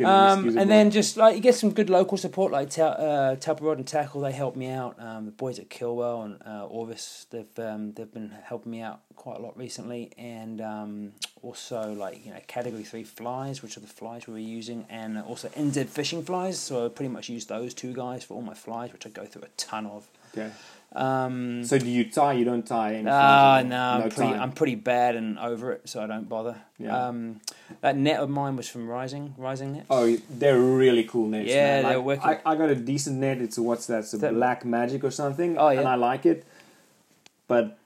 Um, 0.04 0.58
and 0.58 0.70
then 0.70 0.92
just 0.92 1.18
like 1.18 1.36
you 1.36 1.42
get 1.42 1.56
some 1.56 1.72
good 1.72 1.90
local 1.90 2.18
support, 2.18 2.52
like 2.52 2.70
Ta- 2.70 2.84
uh, 2.88 3.36
and 3.40 3.88
Tackle, 3.88 4.22
they 4.22 4.32
help 4.32 4.56
me 4.56 4.70
out. 4.70 4.96
Um, 5.00 5.26
the 5.26 5.32
boys 5.32 5.60
at 5.60 5.70
Kilwell 5.70 6.26
and 6.26 6.42
uh, 6.46 6.66
Orvis, 6.66 7.28
they've 7.30 7.60
um, 7.60 7.94
they've 7.94 8.12
been 8.12 8.34
helping 8.44 8.72
me 8.72 8.82
out 8.82 9.02
quite 9.16 9.40
a 9.40 9.42
lot 9.42 9.58
recently, 9.58 10.12
and 10.18 10.62
um, 10.62 11.12
also 11.42 11.94
like 11.94 12.26
you 12.26 12.34
know 12.34 12.40
Category 12.48 12.84
Three 12.84 13.04
flies, 13.04 13.62
which 13.62 13.78
are 13.78 13.82
the 13.82 13.88
flies 13.88 14.28
we 14.28 14.34
were 14.34 14.40
using, 14.40 14.86
and 14.90 15.18
also 15.20 15.50
NZ 15.50 15.88
fishing 15.88 16.24
flies. 16.24 16.60
So 16.60 16.86
I 16.86 16.90
pretty 16.90 17.10
much 17.10 17.30
use 17.30 17.46
those 17.46 17.74
two 17.74 17.94
guys 17.94 18.24
for 18.24 18.34
all 18.34 18.42
my 18.42 18.54
flies, 18.56 18.92
which 18.94 19.06
I 19.06 19.10
go 19.10 19.26
through 19.26 19.44
a 19.44 19.50
ton 19.58 19.86
of. 19.86 20.08
okay. 20.34 20.52
Um, 20.96 21.64
So 21.64 21.78
do 21.78 21.88
you 21.90 22.10
tie? 22.10 22.34
You 22.34 22.46
don't 22.46 22.66
tie 22.66 22.94
anything? 22.94 23.10
Ah, 23.12 23.60
or 23.60 23.64
no, 23.64 23.78
I'm 23.82 24.10
pretty. 24.10 24.34
I'm 24.34 24.52
pretty 24.52 24.76
bad 24.76 25.16
and 25.16 25.38
over 25.38 25.74
it, 25.74 25.88
so 25.90 26.02
I 26.02 26.08
don't 26.08 26.28
bother. 26.28 26.56
Yeah. 26.80 27.08
Um, 27.08 27.42
that 27.82 27.98
net 27.98 28.20
of 28.20 28.30
mine 28.30 28.56
was 28.56 28.68
from 28.70 28.88
Rising, 28.88 29.36
Rising 29.38 29.74
Nets. 29.74 29.86
Oh, 29.90 30.16
they're 30.30 30.60
really 30.60 31.04
cool 31.04 31.28
nets. 31.28 31.50
Yeah, 31.50 31.82
man. 31.82 31.84
they're 31.84 31.98
Like, 31.98 32.06
wicked. 32.06 32.42
I, 32.46 32.52
I 32.52 32.56
got 32.56 32.70
a 32.70 32.76
decent 32.76 33.18
net. 33.18 33.40
It's 33.40 33.58
a, 33.58 33.62
what's 33.64 33.86
that? 33.88 34.00
It's 34.00 34.14
a 34.14 34.18
That- 34.18 34.34
Black 34.34 34.66
Magic 34.66 35.04
or 35.04 35.12
something. 35.12 35.58
Oh, 35.58 35.70
yeah. 35.70 35.80
And 35.80 35.88
I 35.88 35.96
like 35.96 36.26
it. 36.26 36.46
But 37.48 37.78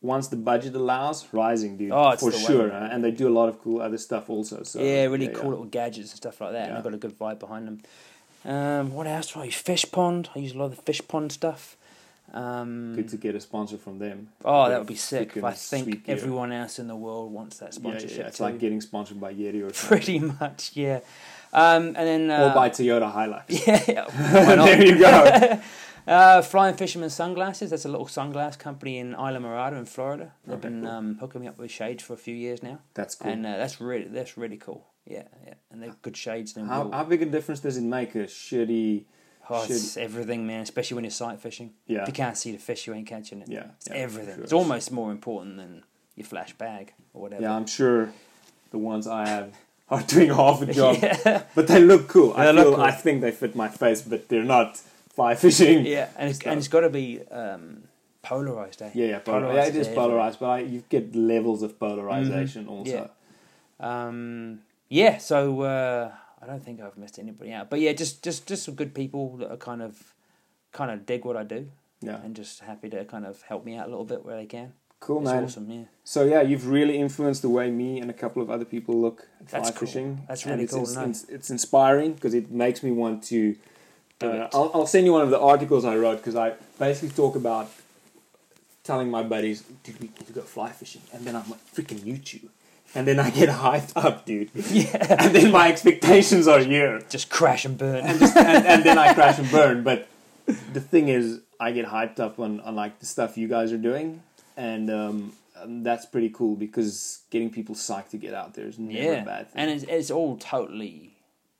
once 0.00 0.28
the 0.28 0.36
budget 0.36 0.74
allows, 0.74 1.26
Rising, 1.32 1.76
dude, 1.76 1.90
Oh, 1.92 2.10
it's 2.10 2.22
for 2.22 2.32
sure. 2.32 2.68
And 2.68 3.04
they 3.04 3.10
do 3.10 3.28
a 3.28 3.34
lot 3.38 3.48
of 3.48 3.60
cool 3.62 3.80
other 3.82 3.98
stuff 3.98 4.28
also. 4.30 4.62
So 4.62 4.80
yeah, 4.82 5.04
really 5.04 5.28
cool 5.28 5.50
little 5.50 5.64
gadgets 5.66 6.10
and 6.10 6.16
stuff 6.16 6.40
like 6.40 6.52
that. 6.52 6.64
And 6.64 6.72
Yeah. 6.72 6.78
I've 6.78 6.84
got 6.84 6.94
a 6.94 6.98
good 6.98 7.18
vibe 7.18 7.38
behind 7.38 7.66
them. 7.68 7.80
Um, 8.44 8.92
what 8.92 9.06
else 9.06 9.32
do 9.32 9.40
I 9.40 9.44
use? 9.44 9.54
Fish 9.56 9.84
Pond. 9.90 10.30
I 10.34 10.38
use 10.38 10.52
a 10.52 10.58
lot 10.58 10.66
of 10.66 10.76
the 10.76 10.82
Fish 10.82 11.00
Pond 11.06 11.32
stuff. 11.32 11.76
Um, 12.36 12.94
Good 12.94 13.08
to 13.10 13.16
get 13.16 13.34
a 13.34 13.40
sponsor 13.40 13.78
from 13.78 13.98
them. 13.98 14.28
oh, 14.44 14.68
that 14.68 14.78
would 14.78 14.86
be 14.86 14.94
sick. 14.94 15.36
I 15.42 15.52
think 15.52 15.84
sweet 15.84 16.04
gear. 16.04 16.16
everyone 16.16 16.52
else 16.52 16.78
in 16.78 16.86
the 16.86 16.96
world 16.96 17.32
wants 17.32 17.58
that 17.58 17.72
sponsorship. 17.72 18.18
yeah, 18.18 18.26
it's 18.26 18.38
too. 18.38 18.42
like 18.44 18.58
getting 18.58 18.80
sponsored 18.82 19.18
by 19.20 19.32
Yeti 19.32 19.62
or 19.64 19.72
something. 19.72 19.88
pretty 19.88 20.18
much, 20.18 20.72
yeah. 20.74 21.00
Um, 21.52 21.86
and 21.86 21.96
then 21.96 22.30
uh, 22.30 22.48
or 22.50 22.54
by 22.54 22.68
Toyota 22.68 23.10
Hilux. 23.14 23.44
yeah, 23.66 23.82
yeah, 23.88 24.04
why 24.46 24.54
not? 24.56 24.64
there 24.66 24.84
you 24.84 24.98
go. 24.98 25.60
Uh, 26.08 26.40
Flying 26.40 26.76
Fisherman 26.76 27.10
Sunglasses. 27.10 27.70
That's 27.70 27.84
a 27.84 27.88
little 27.88 28.06
sunglass 28.06 28.56
company 28.56 28.98
in 28.98 29.12
Islamorada 29.14 29.76
in 29.76 29.86
Florida. 29.86 30.30
They've 30.46 30.54
Okay, 30.56 30.68
been 30.68 30.82
cool. 30.82 30.90
um, 30.92 31.16
hooking 31.18 31.40
me 31.40 31.48
up 31.48 31.58
with 31.58 31.72
shades 31.72 32.00
for 32.04 32.12
a 32.12 32.16
few 32.16 32.32
years 32.36 32.62
now, 32.62 32.78
That's 32.94 33.16
cool. 33.16 33.32
and 33.32 33.44
uh, 33.44 33.56
that's 33.56 33.80
really 33.80 34.04
that's 34.04 34.36
really 34.38 34.56
cool. 34.56 34.86
Yeah, 35.04 35.24
yeah, 35.44 35.54
and 35.72 35.82
they're 35.82 35.96
good 36.02 36.16
shades. 36.16 36.54
How, 36.56 36.92
how 36.92 37.02
big 37.02 37.22
a 37.22 37.26
difference 37.26 37.58
does 37.58 37.76
it 37.76 37.82
make 37.82 38.14
a 38.14 38.26
shitty? 38.28 39.06
Oh, 39.48 39.62
Should- 39.62 39.76
it's 39.76 39.96
everything, 39.96 40.46
man. 40.46 40.62
Especially 40.62 40.94
when 40.96 41.04
you're 41.04 41.10
sight 41.10 41.40
fishing. 41.40 41.72
Yeah. 41.86 42.02
If 42.02 42.08
you 42.08 42.14
can't 42.14 42.36
see 42.36 42.52
the 42.52 42.58
fish, 42.58 42.86
you 42.86 42.94
ain't 42.94 43.06
catching 43.06 43.40
it. 43.42 43.48
Yeah, 43.48 43.66
It's 43.76 43.86
yeah, 43.88 43.92
for 43.94 43.98
everything. 44.00 44.34
sure. 44.36 44.44
It's 44.44 44.52
almost 44.52 44.90
more 44.92 45.10
important 45.12 45.56
than 45.56 45.84
your 46.16 46.26
flash 46.26 46.52
bag 46.54 46.92
or 47.14 47.22
whatever. 47.22 47.42
Yeah, 47.42 47.54
I'm 47.54 47.66
sure 47.66 48.12
the 48.70 48.78
ones 48.78 49.06
I 49.06 49.28
have 49.28 49.52
are 49.90 50.02
doing 50.02 50.30
half 50.30 50.62
a 50.62 50.66
job, 50.80 50.96
yeah. 51.02 51.42
but 51.54 51.66
they 51.68 51.80
look 51.80 52.08
cool. 52.08 52.32
I 52.34 52.46
They 52.46 52.52
look 52.52 52.64
feel, 52.66 52.74
cool. 52.76 52.84
I 52.84 52.90
think 52.90 53.20
they 53.20 53.30
fit 53.30 53.54
my 53.54 53.68
face, 53.68 54.02
but 54.02 54.28
they're 54.28 54.42
not 54.42 54.78
fly 55.14 55.34
fishing. 55.44 55.86
yeah, 55.86 56.08
and 56.16 56.30
it's 56.30 56.40
and 56.42 56.58
it's 56.58 56.68
got 56.68 56.80
to 56.80 56.90
be 56.90 57.20
um, 57.30 57.84
polarized, 58.22 58.82
eh? 58.82 58.90
yeah, 58.94 59.06
yeah, 59.06 59.18
polar- 59.20 59.42
Polarized 59.42 59.74
yeah, 59.74 59.80
it 59.80 59.86
is 59.86 59.94
polarized, 59.94 60.40
but 60.40 60.46
I, 60.50 60.58
you 60.60 60.82
get 60.88 61.14
levels 61.14 61.62
of 61.62 61.78
polarization 61.78 62.66
also. 62.66 62.90
Yeah. 62.90 63.06
Um, 64.08 64.60
yeah. 64.88 65.18
So 65.18 65.60
uh, 65.62 66.12
I 66.42 66.46
don't 66.46 66.64
think 66.64 66.80
I've 66.80 66.96
missed 66.96 67.18
anybody 67.18 67.52
out, 67.52 67.70
but 67.70 67.80
yeah, 67.80 67.92
just 67.92 68.22
just 68.22 68.46
just 68.46 68.64
some 68.64 68.74
good 68.74 68.94
people 68.94 69.36
that 69.38 69.50
are 69.50 69.56
kind 69.56 69.82
of 69.82 70.14
kind 70.72 70.90
of 70.90 71.06
dig 71.06 71.24
what 71.24 71.36
I 71.36 71.44
do 71.44 71.68
Yeah, 72.02 72.20
and 72.22 72.36
just 72.36 72.60
happy 72.60 72.88
to 72.90 73.04
kind 73.04 73.24
of 73.26 73.42
help 73.42 73.64
me 73.64 73.76
out 73.76 73.86
a 73.86 73.90
little 73.90 74.04
bit 74.04 74.24
where 74.24 74.36
they 74.36 74.46
can. 74.46 74.72
cool, 75.00 75.20
it's 75.22 75.30
man. 75.30 75.44
awesome. 75.44 75.70
Yeah. 75.70 75.84
So 76.04 76.24
yeah, 76.24 76.42
you've 76.42 76.66
really 76.68 76.98
influenced 76.98 77.42
the 77.42 77.48
way 77.48 77.70
me 77.70 78.00
and 78.00 78.10
a 78.10 78.14
couple 78.14 78.42
of 78.42 78.50
other 78.50 78.64
people 78.64 79.00
look 79.00 79.28
at 79.40 79.48
fly 79.50 79.60
cool. 79.62 79.72
fishing. 79.72 80.22
That's 80.28 80.42
And 80.44 80.50
really 80.52 80.64
it's, 80.64 80.72
cool 80.74 80.82
It's, 80.82 80.96
it's, 80.96 81.24
it's 81.30 81.50
inspiring 81.50 82.12
because 82.14 82.34
it 82.34 82.50
makes 82.50 82.82
me 82.82 82.90
want 82.90 83.22
to. 83.24 83.56
Uh. 84.20 84.48
I'll, 84.52 84.70
I'll 84.74 84.86
send 84.86 85.04
you 85.06 85.12
one 85.12 85.22
of 85.22 85.30
the 85.30 85.40
articles 85.40 85.84
I 85.84 85.96
wrote 85.96 86.18
because 86.18 86.36
I 86.36 86.54
basically 86.78 87.10
talk 87.10 87.36
about 87.36 87.70
telling 88.84 89.10
my 89.10 89.22
buddies, 89.22 89.62
dude, 89.82 89.98
we 90.00 90.06
need 90.08 90.26
to 90.26 90.32
go 90.32 90.42
fly 90.42 90.70
fishing, 90.70 91.02
and 91.12 91.24
then 91.26 91.34
I'm 91.34 91.48
like, 91.50 91.60
freaking 91.74 91.98
YouTube, 92.00 92.48
and 92.96 93.06
then 93.06 93.18
I 93.20 93.30
get 93.30 93.48
hyped 93.64 93.92
up, 93.96 94.24
dude, 94.26 94.50
Yeah. 94.54 95.16
and 95.22 95.34
then 95.34 95.50
my 95.52 95.68
expectations 95.70 96.48
are 96.48 96.60
here, 96.60 97.00
Just 97.08 97.30
crash 97.30 97.64
and 97.64 97.76
burn. 97.78 98.04
and, 98.04 98.18
just, 98.18 98.36
and, 98.36 98.66
and 98.66 98.84
then 98.84 98.98
I 98.98 99.14
crash 99.14 99.38
and 99.38 99.50
burn. 99.50 99.82
But 99.82 100.08
the 100.72 100.80
thing 100.80 101.08
is, 101.08 101.40
I 101.60 101.72
get 101.72 101.86
hyped 101.86 102.18
up 102.20 102.38
on, 102.40 102.60
on 102.60 102.74
like 102.74 102.98
the 103.00 103.06
stuff 103.06 103.36
you 103.38 103.48
guys 103.48 103.72
are 103.72 103.78
doing, 103.78 104.22
and 104.56 104.90
um, 104.90 105.32
um, 105.60 105.82
that's 105.82 106.06
pretty 106.06 106.30
cool 106.30 106.54
because 106.56 107.20
getting 107.30 107.50
people 107.50 107.74
psyched 107.74 108.10
to 108.10 108.16
get 108.18 108.34
out 108.34 108.54
there 108.54 108.66
is 108.66 108.78
never 108.78 109.02
yeah, 109.02 109.22
a 109.22 109.24
bad 109.24 109.50
thing. 109.50 109.62
and 109.62 109.70
it's 109.70 109.84
it's 109.84 110.10
all 110.10 110.36
totally 110.36 111.12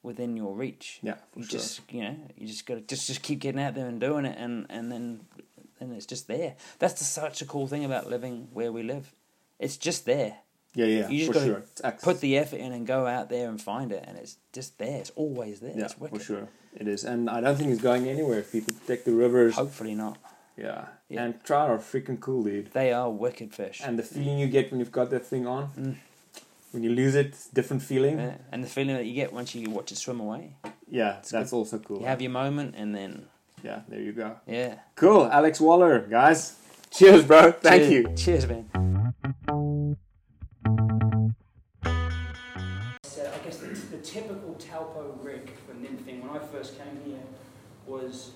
within 0.03 0.37
your 0.37 0.55
reach. 0.55 0.99
yeah, 1.03 1.15
for 1.33 1.41
you 1.41 1.45
sure. 1.47 1.59
just 1.59 1.81
you 1.91 2.03
know 2.03 2.15
you 2.37 2.47
just 2.47 2.67
gotta 2.67 2.81
just 2.83 3.07
just 3.07 3.23
keep 3.23 3.39
getting 3.41 3.61
out 3.61 3.75
there 3.75 3.87
and 3.89 4.01
doing 4.01 4.25
it, 4.27 4.37
and 4.39 4.67
and 4.71 4.93
then 4.93 5.21
and 5.81 5.93
it's 5.95 6.07
just 6.07 6.27
there. 6.29 6.55
That's 6.79 6.95
the, 6.95 7.05
such 7.05 7.41
a 7.43 7.47
cool 7.47 7.67
thing 7.67 7.85
about 7.85 8.09
living 8.09 8.49
where 8.53 8.71
we 8.73 8.83
live. 8.83 9.13
It's 9.59 9.77
just 9.79 10.05
there. 10.07 10.37
Yeah, 10.77 10.87
yeah, 10.87 11.09
you 11.09 11.19
just 11.27 11.33
for 11.41 11.47
gotta 11.49 11.63
sure. 11.83 11.93
Put 12.03 12.21
the 12.21 12.37
effort 12.39 12.59
in 12.61 12.73
and 12.73 12.87
go 12.87 13.07
out 13.07 13.29
there 13.31 13.49
and 13.49 13.61
find 13.61 13.91
it, 13.91 14.05
and 14.07 14.17
it's 14.17 14.37
just 14.53 14.79
there. 14.79 14.99
It's 15.01 15.11
always 15.17 15.59
there. 15.61 15.73
yeah, 15.77 15.89
for 15.89 16.21
sure. 16.21 16.49
It 16.77 16.87
is, 16.87 17.03
and 17.05 17.29
I 17.31 17.41
don't 17.41 17.57
think 17.57 17.71
it's 17.73 17.81
going 17.83 18.07
anywhere. 18.09 18.39
If 18.41 18.53
people 18.53 18.75
protect 18.75 19.07
the 19.07 19.13
rivers, 19.13 19.55
Hopefully 19.55 19.95
not. 19.95 20.19
yeah. 20.57 20.85
Yeah. 21.09 21.23
and 21.25 21.43
trout 21.45 21.71
are 21.71 21.79
freaking 21.79 22.19
cool, 22.21 22.43
dude. 22.43 22.73
They 22.73 22.93
are 22.93 23.09
wicked 23.11 23.55
fish. 23.55 23.81
And 23.85 23.99
the 23.99 24.03
feeling 24.03 24.39
you 24.39 24.49
get 24.49 24.71
when 24.71 24.81
you've 24.81 24.93
got 25.01 25.09
that 25.11 25.25
thing 25.25 25.47
on, 25.47 25.69
Mm. 25.79 25.95
when 26.73 26.83
you 26.83 26.91
lose 26.91 27.15
it, 27.15 27.27
it's 27.29 27.49
a 27.51 27.55
different 27.55 27.83
feeling. 27.83 28.19
Yeah, 28.19 28.35
And 28.53 28.63
the 28.65 28.69
feeling 28.69 28.97
that 28.97 29.07
you 29.07 29.15
get 29.15 29.33
once 29.33 29.55
you 29.55 29.71
watch 29.71 29.91
it 29.93 29.97
swim 29.99 30.21
away. 30.21 30.55
Yeah, 30.91 31.13
that's 31.31 31.31
good. 31.33 31.57
also 31.57 31.79
cool. 31.79 32.01
You 32.01 32.07
have 32.07 32.21
your 32.21 32.33
moment, 32.33 32.75
and 32.77 32.95
then 32.95 33.27
yeah, 33.63 33.81
there 33.89 34.01
you 34.01 34.13
go. 34.13 34.37
yeah. 34.47 34.75
Cool, 34.97 35.25
Alex 35.33 35.61
Waller, 35.61 36.01
guys. 36.01 36.57
Cheers, 36.91 37.25
bro. 37.25 37.53
Thank 37.53 37.85
Cheers- 37.85 37.93
you. 37.93 38.15
Cheers, 38.17 38.47
man. 38.49 39.15
Typical 44.17 44.55
Taupo 44.55 45.15
rig 45.23 45.51
for 45.67 45.75
nymphing 45.75 46.23
when 46.23 46.31
I 46.31 46.39
first 46.47 46.79
came 46.79 46.99
here 47.05 47.21
was 47.87 48.31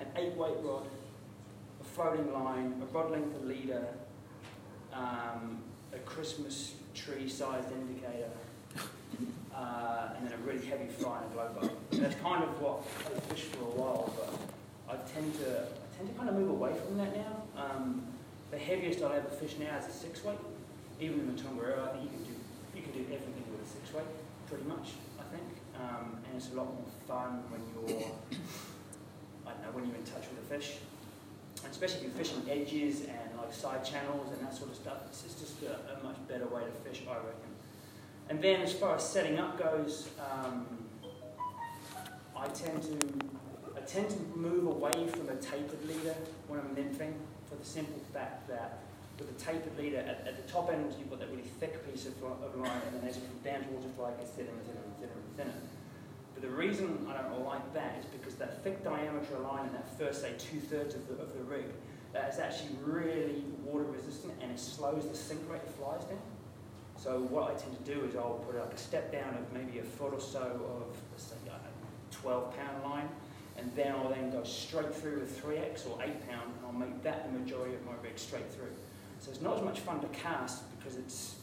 an 0.00 0.06
eight-weight 0.16 0.56
rod, 0.62 0.86
a 1.78 1.84
floating 1.84 2.32
line, 2.32 2.82
a 2.82 2.86
rod 2.86 3.10
length 3.10 3.36
a 3.42 3.44
leader, 3.44 3.86
um, 4.94 5.58
a 5.92 5.98
Christmas 6.06 6.76
tree-sized 6.94 7.70
indicator, 7.70 8.30
uh, 9.54 10.08
and 10.16 10.26
then 10.26 10.32
a 10.32 10.36
really 10.38 10.64
heavy 10.64 10.86
fly 10.86 11.20
and 11.22 11.36
a. 11.36 11.70
And 11.92 12.02
that's 12.02 12.18
kind 12.20 12.42
of 12.42 12.58
what 12.62 12.82
I 13.04 13.20
fished 13.28 13.54
for 13.56 13.64
a 13.64 13.76
while, 13.76 14.14
but 14.16 14.94
I 14.94 14.96
tend 15.12 15.34
to 15.40 15.64
I 15.64 15.96
tend 15.98 16.08
to 16.08 16.14
kind 16.16 16.30
of 16.30 16.36
move 16.36 16.48
away 16.48 16.72
from 16.86 16.96
that 16.96 17.14
now. 17.14 17.42
Um, 17.56 18.06
the 18.50 18.58
heaviest 18.58 19.02
I'll 19.02 19.12
ever 19.12 19.28
fish 19.28 19.56
now 19.58 19.76
is 19.76 19.86
a 19.86 19.92
six 19.92 20.24
weight. 20.24 20.38
Even 20.98 21.20
in 21.20 21.36
the 21.36 21.42
Tongariro, 21.42 21.90
I 21.90 21.92
think 21.92 22.04
you 22.04 22.08
can 22.08 22.24
do 22.24 22.32
you 22.74 22.82
can 22.82 22.92
do 22.92 23.00
everything 23.14 23.44
with 23.52 23.66
a 23.66 23.70
six 23.70 23.92
weight, 23.92 24.06
pretty 24.48 24.64
much. 24.64 24.92
Um, 25.80 26.18
and 26.24 26.36
it's 26.36 26.52
a 26.52 26.56
lot 26.56 26.66
more 26.66 26.90
fun 27.06 27.42
when 27.50 27.60
you're 27.72 28.06
I 29.46 29.50
don't 29.52 29.62
know 29.62 29.70
when 29.72 29.86
you're 29.86 29.96
in 29.96 30.04
touch 30.04 30.24
with 30.28 30.48
the 30.48 30.54
fish, 30.54 30.78
and 31.62 31.70
especially 31.70 31.98
if 31.98 32.02
you're 32.04 32.24
fishing 32.24 32.42
edges 32.48 33.02
and 33.02 33.38
like 33.38 33.52
side 33.52 33.84
channels 33.84 34.32
and 34.32 34.46
that 34.46 34.54
sort 34.54 34.70
of 34.70 34.76
stuff. 34.76 34.98
It's, 35.06 35.24
it's 35.24 35.34
just 35.34 35.62
a, 35.62 35.98
a 35.98 36.02
much 36.02 36.16
better 36.28 36.46
way 36.46 36.62
to 36.62 36.88
fish, 36.88 37.02
I 37.08 37.14
reckon. 37.16 37.52
And 38.28 38.42
then 38.42 38.60
as 38.60 38.72
far 38.72 38.96
as 38.96 39.08
setting 39.08 39.38
up 39.38 39.58
goes, 39.58 40.08
um, 40.18 40.66
I 42.36 42.48
tend 42.48 42.82
to 42.82 42.98
I 43.76 43.80
tend 43.80 44.10
to 44.10 44.18
move 44.36 44.66
away 44.66 45.06
from 45.08 45.28
a 45.28 45.36
tapered 45.36 45.86
leader 45.86 46.14
when 46.48 46.60
I'm 46.60 46.74
nymphing 46.74 47.12
for 47.48 47.56
the 47.56 47.64
simple 47.64 48.00
fact 48.12 48.48
that 48.48 48.80
with 49.18 49.30
a 49.30 49.38
tapered 49.40 49.76
leader, 49.78 49.98
at, 49.98 50.26
at 50.26 50.36
the 50.36 50.52
top 50.52 50.70
end 50.70 50.94
you've 50.98 51.10
got 51.10 51.20
that 51.20 51.30
really 51.30 51.48
thick 51.60 51.80
piece 51.90 52.06
of, 52.06 52.12
of 52.22 52.56
line 52.56 52.80
and 52.86 53.00
then 53.00 53.08
as 53.08 53.16
you 53.16 53.22
come 53.22 53.52
down 53.52 53.64
towards 53.68 53.86
the 53.86 53.92
fly 53.92 54.10
it 54.10 54.18
gets 54.18 54.30
thinner 54.30 54.50
and 54.50 54.66
thinner 54.66 54.80
and 54.84 54.96
thinner 54.98 55.12
and 55.12 55.36
thinner. 55.36 55.60
But 56.34 56.42
the 56.42 56.50
reason 56.50 57.06
I 57.08 57.22
don't 57.22 57.44
like 57.44 57.72
that 57.72 57.96
is 57.98 58.04
because 58.06 58.34
that 58.36 58.62
thick 58.62 58.84
diameter 58.84 59.38
line 59.38 59.66
in 59.66 59.72
that 59.72 59.98
first, 59.98 60.20
say, 60.20 60.32
two-thirds 60.38 60.94
of 60.94 61.08
the, 61.08 61.14
of 61.14 61.32
the 61.32 61.42
rig, 61.44 61.64
that 62.12 62.32
is 62.32 62.38
actually 62.38 62.76
really 62.84 63.44
water 63.64 63.84
resistant 63.84 64.34
and 64.42 64.52
it 64.52 64.58
slows 64.58 65.08
the 65.08 65.16
sink 65.16 65.40
rate 65.50 65.62
of 65.62 65.74
flies 65.74 66.04
down. 66.04 66.18
So 66.96 67.20
what 67.20 67.50
I 67.50 67.54
tend 67.54 67.76
to 67.84 67.94
do 67.94 68.04
is 68.04 68.16
I'll 68.16 68.42
put 68.46 68.58
like 68.58 68.72
a 68.72 68.78
step 68.78 69.12
down 69.12 69.34
of 69.34 69.52
maybe 69.52 69.78
a 69.78 69.82
foot 69.82 70.12
or 70.12 70.20
so 70.20 70.40
of, 70.40 70.96
let's 71.12 71.24
say, 71.24 71.36
I 71.44 71.52
don't 71.52 71.62
know, 71.62 71.86
12 72.10 72.56
pound 72.56 72.82
line, 72.84 73.08
and 73.58 73.70
then 73.74 73.92
I'll 73.92 74.08
then 74.08 74.30
go 74.30 74.44
straight 74.44 74.94
through 74.94 75.20
with 75.20 75.42
3x 75.42 75.88
or 75.88 76.02
8 76.02 76.28
pound, 76.28 76.52
and 76.56 76.66
I'll 76.66 76.72
make 76.72 77.02
that 77.02 77.30
the 77.30 77.38
majority 77.38 77.74
of 77.74 77.84
my 77.84 77.92
rig 78.02 78.18
straight 78.18 78.50
through. 78.52 78.72
So 79.26 79.32
it's 79.32 79.42
not 79.42 79.56
as 79.56 79.62
much 79.64 79.80
fun 79.80 79.98
to 80.02 80.06
cast 80.08 80.62
because 80.78 80.96
it's 80.96 81.34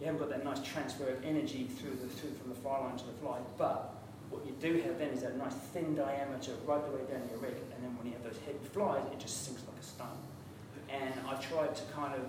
you 0.00 0.06
haven't 0.06 0.22
got 0.22 0.30
that 0.30 0.42
nice 0.42 0.62
transfer 0.66 1.06
of 1.10 1.22
energy 1.22 1.64
through 1.64 1.98
the 2.00 2.08
through 2.08 2.32
from 2.32 2.48
the 2.48 2.54
fly 2.56 2.78
line 2.78 2.96
to 2.96 3.04
the 3.04 3.12
fly, 3.20 3.40
but 3.58 3.92
what 4.30 4.40
you 4.46 4.52
do 4.58 4.80
have 4.80 4.98
then 4.98 5.10
is 5.10 5.20
that 5.20 5.36
nice 5.36 5.52
thin 5.52 5.94
diameter 5.94 6.52
right 6.64 6.82
the 6.82 6.96
way 6.96 7.02
down 7.04 7.20
your 7.28 7.40
rig, 7.40 7.52
and 7.74 7.84
then 7.84 7.94
when 7.98 8.06
you 8.06 8.14
have 8.14 8.24
those 8.24 8.40
heavy 8.46 8.64
flies, 8.72 9.02
it 9.12 9.20
just 9.20 9.44
sinks 9.44 9.60
like 9.68 9.78
a 9.78 9.84
stone. 9.84 10.16
And 10.88 11.12
I 11.28 11.34
tried 11.34 11.76
to 11.76 11.82
kind 11.92 12.14
of 12.14 12.24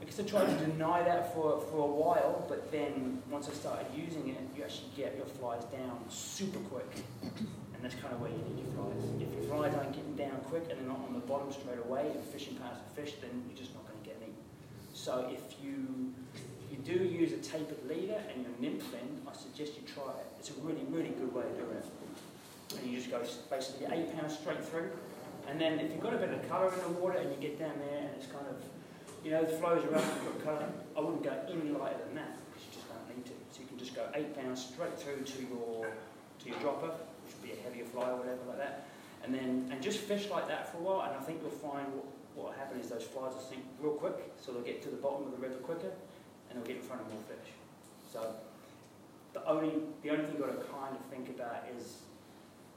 I 0.00 0.04
guess 0.04 0.20
I 0.20 0.22
tried 0.22 0.46
to 0.46 0.66
deny 0.66 1.02
that 1.02 1.34
for, 1.34 1.60
for 1.72 1.78
a 1.78 1.90
while, 1.90 2.46
but 2.48 2.70
then 2.70 3.20
once 3.30 3.48
I 3.48 3.52
started 3.52 3.86
using 3.96 4.28
it, 4.28 4.38
you 4.56 4.62
actually 4.62 4.90
get 4.96 5.16
your 5.16 5.26
flies 5.26 5.64
down 5.64 5.98
super 6.08 6.60
quick. 6.70 7.02
And 7.76 7.84
that's 7.84 7.94
kind 8.00 8.12
of 8.12 8.20
where 8.24 8.32
you 8.32 8.40
need 8.48 8.64
your 8.64 8.72
flies. 8.72 9.04
If 9.20 9.28
your 9.36 9.44
flies 9.52 9.76
aren't 9.76 9.92
getting 9.92 10.16
down 10.16 10.40
quick 10.48 10.64
and 10.72 10.80
they're 10.80 10.88
not 10.88 11.04
on 11.04 11.12
the 11.12 11.24
bottom 11.28 11.52
straight 11.52 11.78
away 11.84 12.08
and 12.08 12.24
fishing 12.24 12.56
past 12.56 12.80
the 12.80 12.90
fish, 12.96 13.20
then 13.20 13.30
you're 13.44 13.58
just 13.58 13.76
not 13.76 13.84
going 13.84 14.00
to 14.00 14.06
get 14.06 14.16
any. 14.24 14.32
So 14.94 15.28
if 15.28 15.60
you 15.60 16.14
you 16.72 16.78
do 16.82 17.04
use 17.04 17.32
a 17.32 17.40
tapered 17.44 17.84
leader 17.86 18.18
and 18.32 18.42
your 18.42 18.56
nymph 18.58 18.82
nymphing, 18.90 19.22
I 19.28 19.36
suggest 19.36 19.76
you 19.76 19.84
try 19.86 20.08
it. 20.16 20.26
It's 20.40 20.50
a 20.50 20.58
really, 20.64 20.82
really 20.88 21.14
good 21.14 21.32
way 21.32 21.44
of 21.44 21.54
doing 21.56 21.76
it. 21.76 21.86
And 22.80 22.90
you 22.90 22.96
just 22.98 23.10
go 23.10 23.22
basically 23.50 23.86
eight 23.92 24.16
pounds 24.16 24.38
straight 24.38 24.64
through. 24.64 24.90
And 25.46 25.60
then 25.60 25.78
if 25.78 25.92
you've 25.92 26.02
got 26.02 26.14
a 26.14 26.18
bit 26.18 26.30
of 26.30 26.48
colour 26.48 26.72
in 26.72 26.80
the 26.80 26.98
water 26.98 27.18
and 27.18 27.30
you 27.30 27.38
get 27.38 27.58
down 27.58 27.78
there 27.78 28.08
and 28.08 28.10
it's 28.16 28.26
kind 28.26 28.46
of 28.50 28.56
you 29.26 29.32
know, 29.32 29.42
the 29.42 29.56
flows 29.58 29.82
around 29.84 30.06
and 30.06 30.22
got 30.22 30.44
colour. 30.44 30.68
I 30.96 31.00
wouldn't 31.00 31.24
go 31.24 31.34
any 31.50 31.70
lighter 31.70 31.98
than 32.06 32.14
that 32.14 32.38
because 32.46 32.62
you 32.62 32.72
just 32.78 32.86
don't 32.86 33.02
need 33.10 33.26
to. 33.26 33.34
So 33.50 33.60
you 33.60 33.66
can 33.66 33.76
just 33.76 33.92
go 33.92 34.06
eight 34.14 34.38
pounds 34.38 34.64
straight 34.64 34.96
through 34.96 35.24
to 35.24 35.42
your 35.50 35.90
to 35.90 36.48
your 36.48 36.58
dropper, 36.60 36.92
be 37.46 37.52
a 37.52 37.62
heavier 37.62 37.84
fly 37.84 38.10
or 38.10 38.16
whatever 38.16 38.42
like 38.48 38.58
that, 38.58 38.88
and 39.22 39.34
then 39.34 39.68
and 39.70 39.82
just 39.82 39.98
fish 40.00 40.28
like 40.30 40.48
that 40.48 40.70
for 40.70 40.78
a 40.78 40.82
while. 40.82 41.02
And 41.08 41.14
I 41.14 41.22
think 41.22 41.40
you'll 41.42 41.50
find 41.50 41.86
what 41.94 42.06
what 42.34 42.46
will 42.46 42.58
happen 42.58 42.78
is 42.78 42.88
those 42.88 43.04
flies 43.04 43.32
will 43.32 43.40
sink 43.40 43.64
real 43.80 43.94
quick, 43.94 44.16
so 44.40 44.52
they'll 44.52 44.62
get 44.62 44.82
to 44.82 44.90
the 44.90 45.00
bottom 45.00 45.26
of 45.26 45.32
the 45.32 45.38
river 45.38 45.56
quicker, 45.62 45.92
and 46.48 46.58
they'll 46.58 46.66
get 46.66 46.76
in 46.76 46.82
front 46.82 47.00
of 47.02 47.08
more 47.08 47.22
fish. 47.24 47.48
So 48.12 48.34
the 49.32 49.44
only 49.46 49.72
the 50.02 50.10
only 50.10 50.24
thing 50.24 50.36
you've 50.36 50.46
got 50.46 50.52
to 50.52 50.64
kind 50.68 50.94
of 50.94 51.02
think 51.06 51.28
about 51.30 51.64
is 51.76 52.02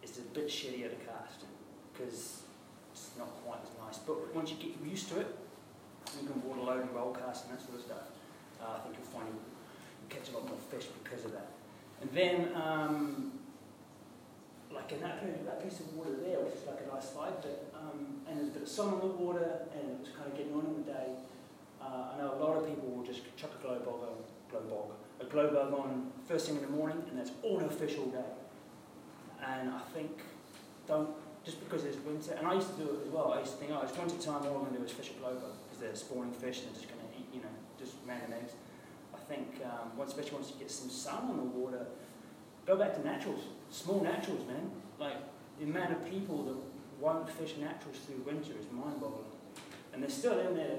it's 0.01 0.17
a 0.17 0.21
bit 0.21 0.47
shittier 0.47 0.89
to 0.89 0.99
cast 1.05 1.43
because 1.91 2.43
it's 2.91 3.11
not 3.17 3.27
quite 3.43 3.59
as 3.61 3.69
nice. 3.85 3.97
But 3.99 4.33
once 4.33 4.51
you 4.51 4.57
get 4.57 4.75
used 4.85 5.09
to 5.09 5.19
it, 5.19 5.35
you 6.21 6.27
can 6.27 6.41
water 6.43 6.61
load 6.61 6.81
and 6.81 6.95
roll 6.95 7.13
cast 7.13 7.45
and 7.45 7.57
that 7.57 7.61
sort 7.63 7.79
of 7.79 7.85
stuff. 7.85 8.07
Uh, 8.61 8.77
I 8.77 8.79
think 8.79 8.95
you'll 8.95 9.11
find 9.11 9.27
you'll 9.27 10.09
catch 10.09 10.29
a 10.31 10.33
lot 10.37 10.47
more 10.47 10.57
fish 10.71 10.87
because 11.03 11.25
of 11.25 11.31
that. 11.33 11.47
And 12.01 12.09
then, 12.11 12.55
um, 12.55 13.38
like 14.71 14.91
in 14.91 15.01
that, 15.01 15.21
piece- 15.21 15.45
that 15.45 15.63
piece 15.63 15.79
of 15.79 15.93
water 15.95 16.15
there, 16.21 16.39
which 16.41 16.53
is 16.55 16.65
like 16.67 16.79
a 16.85 16.93
nice 16.93 17.09
slide 17.11 17.41
bit, 17.41 17.73
um, 17.73 18.21
and 18.27 18.37
there's 18.37 18.49
a 18.49 18.51
bit 18.51 18.63
of 18.63 18.69
sun 18.69 18.93
on 18.93 18.99
the 18.99 19.07
water, 19.07 19.65
and 19.73 19.83
it 19.91 19.99
was 19.99 20.09
kind 20.15 20.29
of 20.29 20.37
getting 20.37 20.53
on 20.53 20.65
in 20.65 20.85
the 20.85 20.91
day. 20.91 21.07
Uh, 21.81 22.13
I 22.13 22.17
know 22.17 22.33
a 22.35 22.39
lot 22.43 22.57
of 22.57 22.67
people 22.67 22.89
will 22.89 23.03
just 23.05 23.21
chuck 23.35 23.51
a 23.57 23.61
glow 23.61 23.79
bug 23.79 24.01
on, 24.03 24.17
glow 24.51 24.61
bog, 24.69 24.87
a 25.21 25.25
glow 25.25 25.49
bug 25.51 25.73
on 25.73 26.11
first 26.27 26.45
thing 26.47 26.55
in 26.57 26.61
the 26.61 26.69
morning, 26.69 27.01
and 27.09 27.17
that's 27.17 27.31
all 27.41 27.57
they'll 27.57 27.69
fish 27.69 27.95
all 27.97 28.07
day. 28.07 28.29
And 29.41 29.69
I 29.71 29.81
think 29.93 30.11
don't 30.87 31.09
just 31.45 31.63
because 31.63 31.85
it's 31.85 31.97
winter, 32.05 32.33
and 32.37 32.45
I 32.45 32.53
used 32.53 32.69
to 32.75 32.83
do 32.83 32.89
it 32.93 33.07
as 33.07 33.09
well. 33.09 33.31
I 33.33 33.39
used 33.39 33.53
to 33.53 33.57
think, 33.57 33.71
oh, 33.73 33.81
it's 33.81 33.97
winter 33.97 34.19
time, 34.21 34.43
all 34.45 34.59
I'm 34.59 34.69
going 34.69 34.73
to 34.73 34.79
do 34.79 34.83
is 34.85 34.91
fish 34.91 35.09
a 35.09 35.19
glow 35.19 35.33
bug 35.33 35.55
because 35.65 35.79
they're 35.79 35.95
spawning 35.95 36.33
fish, 36.33 36.59
and 36.61 36.67
they're 36.67 36.81
just 36.83 36.89
going 36.91 36.99
to 36.99 37.09
eat, 37.17 37.25
you 37.33 37.41
know, 37.41 37.53
just 37.79 37.95
random 38.05 38.33
eggs. 38.33 38.53
I 39.15 39.17
think, 39.31 39.61
um, 39.63 39.95
once, 39.97 40.11
especially 40.11 40.35
once 40.35 40.51
you 40.51 40.59
get 40.59 40.69
some 40.69 40.89
sun 40.89 41.31
on 41.31 41.37
the 41.37 41.43
water, 41.43 41.87
go 42.69 42.77
back 42.77 42.93
to 42.93 43.03
naturals, 43.03 43.41
small 43.71 43.99
naturals, 43.99 44.45
man. 44.47 44.69
Like 44.99 45.17
the 45.57 45.65
amount 45.65 45.91
of 45.91 46.07
people 46.09 46.43
that 46.43 46.57
won't 47.01 47.27
fish 47.27 47.55
naturals 47.59 47.97
through 48.05 48.21
winter 48.31 48.53
is 48.59 48.71
mind-boggling, 48.71 49.25
and 49.91 50.03
they're 50.03 50.09
still 50.09 50.39
in 50.39 50.55
there, 50.55 50.77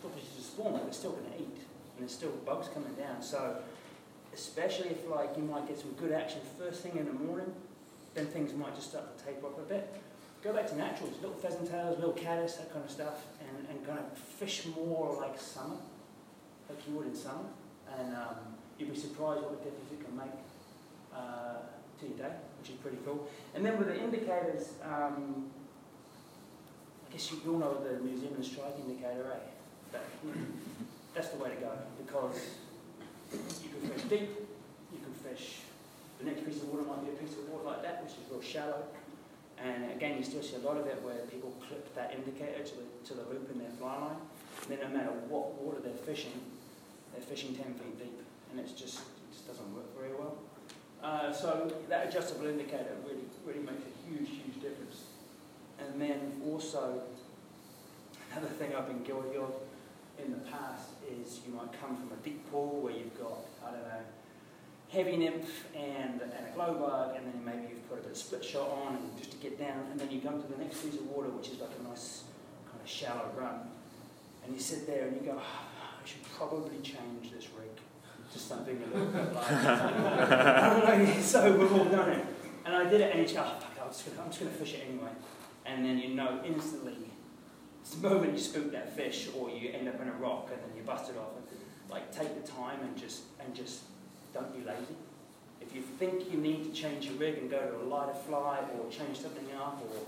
probably 0.00 0.22
to 0.22 0.42
spawn, 0.42 0.72
but 0.72 0.84
they're 0.84 0.92
still 0.92 1.12
going 1.12 1.30
to 1.32 1.38
eat, 1.38 1.58
and 1.58 1.98
there's 2.00 2.12
still 2.12 2.30
bugs 2.46 2.68
coming 2.68 2.94
down. 2.94 3.20
So, 3.20 3.58
especially 4.32 4.88
if 4.88 5.06
like 5.08 5.36
you 5.36 5.42
might 5.42 5.68
get 5.68 5.78
some 5.78 5.92
good 5.92 6.12
action 6.12 6.40
first 6.58 6.82
thing 6.82 6.96
in 6.96 7.04
the 7.04 7.12
morning, 7.12 7.52
then 8.14 8.26
things 8.26 8.54
might 8.54 8.74
just 8.74 8.88
start 8.88 9.18
to 9.18 9.24
taper 9.24 9.48
off 9.48 9.58
a 9.58 9.68
bit. 9.68 9.94
Go 10.42 10.54
back 10.54 10.68
to 10.68 10.76
naturals, 10.76 11.12
little 11.20 11.36
pheasant 11.36 11.70
tails, 11.70 11.98
little 11.98 12.14
caddis, 12.14 12.56
that 12.56 12.72
kind 12.72 12.84
of 12.84 12.90
stuff, 12.90 13.26
and, 13.40 13.68
and 13.68 13.86
kind 13.86 13.98
of 13.98 14.16
fish 14.16 14.66
more 14.74 15.18
like 15.20 15.38
summer, 15.38 15.76
like 16.70 16.78
you 16.88 16.94
would 16.94 17.08
in 17.08 17.14
summer. 17.14 17.50
And 17.98 18.14
um, 18.14 18.36
you'd 18.78 18.92
be 18.94 18.98
surprised 18.98 19.42
what 19.42 19.52
a 19.52 19.56
difference 19.56 19.90
it 19.92 20.04
can 20.04 20.16
make 20.16 20.32
to 22.00 22.06
your 22.06 22.16
day, 22.16 22.34
which 22.60 22.70
is 22.70 22.76
pretty 22.76 22.98
cool. 23.04 23.28
And 23.54 23.64
then 23.64 23.78
with 23.78 23.88
the 23.88 23.98
indicators, 23.98 24.72
um, 24.84 25.46
I 27.08 27.12
guess 27.12 27.32
you, 27.32 27.40
all 27.52 27.58
know 27.58 27.82
the 27.82 28.02
New 28.04 28.18
Zealand 28.18 28.44
strike 28.44 28.74
indicator, 28.86 29.32
eh? 29.32 29.38
That, 29.92 30.04
that's 31.14 31.28
the 31.28 31.38
way 31.38 31.50
to 31.50 31.56
go 31.56 31.72
because 31.98 32.50
you 33.62 33.70
can 33.70 33.90
fish 33.90 34.02
deep, 34.02 34.28
you 34.92 34.98
can 35.02 35.14
fish 35.14 35.60
the 36.18 36.24
next 36.26 36.44
piece 36.44 36.62
of 36.62 36.68
water 36.68 36.82
might 36.82 37.04
be 37.06 37.10
a 37.14 37.18
piece 37.18 37.38
of 37.38 37.48
water 37.48 37.64
like 37.64 37.82
that, 37.82 38.02
which 38.02 38.12
is 38.12 38.26
real 38.30 38.42
shallow. 38.42 38.82
And 39.62 39.90
again, 39.92 40.18
you 40.18 40.24
still 40.24 40.42
see 40.42 40.56
a 40.56 40.66
lot 40.66 40.76
of 40.76 40.86
it 40.86 41.02
where 41.02 41.18
people 41.30 41.54
clip 41.66 41.94
that 41.94 42.14
indicator 42.14 42.62
to 42.62 42.74
the, 42.74 42.86
to 43.06 43.14
the 43.14 43.22
loop 43.30 43.50
in 43.52 43.58
their 43.58 43.70
fly 43.78 43.98
line. 43.98 44.18
And 44.62 44.70
then 44.70 44.78
no 44.82 44.90
matter 44.98 45.14
what 45.30 45.54
water 45.54 45.78
they're 45.82 46.02
fishing, 46.02 46.34
they're 47.12 47.22
fishing 47.22 47.54
10 47.54 47.74
feet 47.74 47.98
deep. 47.98 48.18
And 48.50 48.60
it's 48.60 48.72
just, 48.72 48.98
it 48.98 49.30
just 49.32 49.46
doesn't 49.46 49.74
work 49.74 49.86
very 49.98 50.14
well. 50.14 50.38
Uh, 51.02 51.32
so 51.32 51.70
that 51.88 52.08
adjustable 52.08 52.46
indicator 52.46 52.96
really, 53.06 53.24
really 53.46 53.60
makes 53.60 53.82
a 53.86 54.08
huge, 54.08 54.28
huge 54.28 54.54
difference. 54.60 55.04
And 55.78 56.00
then 56.00 56.40
also, 56.46 57.00
another 58.32 58.48
thing 58.48 58.74
I've 58.74 58.88
been 58.88 59.04
guilty 59.04 59.36
of 59.36 59.52
in 60.18 60.32
the 60.32 60.38
past 60.50 60.90
is 61.08 61.40
you 61.46 61.54
might 61.54 61.72
come 61.80 61.96
from 61.96 62.10
a 62.12 62.20
deep 62.24 62.50
pool 62.50 62.80
where 62.82 62.92
you've 62.92 63.16
got, 63.18 63.38
I 63.64 63.70
don't 63.70 63.82
know, 63.82 64.02
heavy 64.90 65.16
nymph 65.16 65.66
and, 65.76 66.20
and 66.20 66.46
a 66.48 66.54
glow 66.54 66.74
bug, 66.74 67.16
and 67.16 67.26
then 67.26 67.44
maybe 67.44 67.72
you've 67.74 67.88
put 67.88 67.98
a 67.98 68.02
bit 68.02 68.12
of 68.12 68.16
split 68.16 68.44
shot 68.44 68.68
on 68.68 68.96
and 68.96 69.18
just 69.18 69.30
to 69.32 69.36
get 69.36 69.58
down, 69.58 69.86
and 69.90 70.00
then 70.00 70.10
you 70.10 70.20
come 70.20 70.42
to 70.42 70.48
the 70.48 70.58
next 70.58 70.82
piece 70.82 70.94
of 70.94 71.06
water, 71.06 71.28
which 71.28 71.48
is 71.50 71.60
like 71.60 71.70
a 71.78 71.88
nice 71.88 72.24
kind 72.66 72.80
of 72.82 72.88
shallow 72.88 73.30
run, 73.36 73.60
and 74.44 74.52
you 74.54 74.60
sit 74.60 74.86
there 74.86 75.06
and 75.06 75.16
you 75.16 75.22
go, 75.30 75.38
"Ah, 75.38 75.66
I 76.02 76.08
should 76.08 76.24
probably 76.36 76.78
change 76.82 77.30
this 77.32 77.48
rig. 77.56 77.67
Just 78.32 78.48
something 78.48 78.82
a 78.82 78.96
little 78.96 79.12
bit 79.12 79.34
like, 79.34 81.14
so 81.20 81.56
we've 81.56 81.72
all 81.72 81.84
done 81.86 82.10
it. 82.10 82.26
And 82.64 82.76
I 82.76 82.88
did 82.88 83.00
it, 83.00 83.16
and 83.16 83.26
go, 83.26 83.40
oh, 83.40 83.60
fuck, 83.60 83.78
I'm 83.82 83.88
just, 83.88 84.06
gonna, 84.06 84.22
I'm 84.22 84.28
just 84.28 84.40
gonna 84.40 84.52
fish 84.52 84.74
it 84.74 84.84
anyway. 84.88 85.10
And 85.64 85.84
then 85.84 85.98
you 85.98 86.10
know 86.10 86.40
instantly, 86.44 86.96
it's 87.80 87.94
the 87.94 88.08
moment 88.08 88.34
you 88.34 88.38
spook 88.38 88.72
that 88.72 88.94
fish, 88.94 89.28
or 89.38 89.50
you 89.50 89.70
end 89.70 89.88
up 89.88 90.00
in 90.00 90.08
a 90.08 90.12
rock, 90.12 90.50
and 90.52 90.60
then 90.60 90.76
you 90.76 90.82
bust 90.82 91.10
it 91.10 91.16
off. 91.16 91.36
And, 91.36 91.46
like, 91.90 92.12
take 92.12 92.42
the 92.42 92.46
time 92.46 92.80
and 92.82 92.96
just, 92.96 93.22
and 93.42 93.54
just 93.54 93.80
don't 94.34 94.52
be 94.52 94.58
lazy. 94.58 94.96
If 95.60 95.74
you 95.74 95.80
think 95.80 96.30
you 96.30 96.38
need 96.38 96.64
to 96.64 96.70
change 96.70 97.06
your 97.06 97.14
rig 97.14 97.38
and 97.38 97.50
go 97.50 97.58
to 97.58 97.76
a 97.76 97.86
lighter 97.88 98.14
fly, 98.14 98.58
or 98.78 98.90
change 98.90 99.18
something 99.18 99.46
up, 99.56 99.82
or 99.82 100.00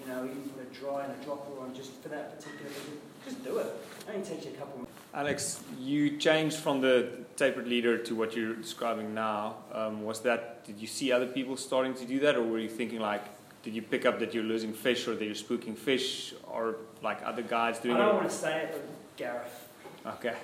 you 0.00 0.06
know, 0.10 0.24
even 0.24 0.42
put 0.50 0.62
a 0.62 0.74
dry 0.74 1.04
and 1.04 1.12
a 1.12 1.24
dropper 1.24 1.60
on 1.60 1.74
just 1.74 1.92
for 2.02 2.08
that 2.08 2.38
particular 2.38 2.70
rig, 2.70 2.98
just 3.24 3.44
do 3.44 3.58
it. 3.58 3.66
It 3.66 4.14
only 4.14 4.26
takes 4.26 4.44
you 4.46 4.52
a 4.52 4.54
couple 4.54 4.76
minutes. 4.76 4.92
Alex, 5.12 5.60
you 5.78 6.16
changed 6.18 6.56
from 6.56 6.80
the 6.80 7.25
tapered 7.36 7.68
leader 7.68 7.98
to 7.98 8.14
what 8.14 8.34
you're 8.34 8.54
describing 8.54 9.14
now. 9.14 9.56
Um, 9.72 10.02
was 10.04 10.20
that, 10.22 10.64
did 10.64 10.78
you 10.78 10.86
see 10.86 11.12
other 11.12 11.26
people 11.26 11.56
starting 11.56 11.94
to 11.94 12.04
do 12.04 12.20
that, 12.20 12.36
or 12.36 12.42
were 12.42 12.58
you 12.58 12.68
thinking 12.68 13.00
like, 13.00 13.24
did 13.62 13.74
you 13.74 13.82
pick 13.82 14.06
up 14.06 14.18
that 14.20 14.32
you're 14.32 14.44
losing 14.44 14.72
fish 14.72 15.06
or 15.08 15.14
that 15.14 15.24
you're 15.24 15.34
spooking 15.34 15.76
fish, 15.76 16.34
or 16.50 16.76
like 17.02 17.20
other 17.24 17.42
guys 17.42 17.78
doing 17.78 17.96
it. 17.96 18.00
I 18.00 18.06
don't 18.06 18.14
it? 18.14 18.18
want 18.18 18.30
to 18.30 18.34
say 18.36 18.62
it, 18.62 18.72
but 18.72 19.16
Gareth. 19.16 19.68
Okay. 20.06 20.34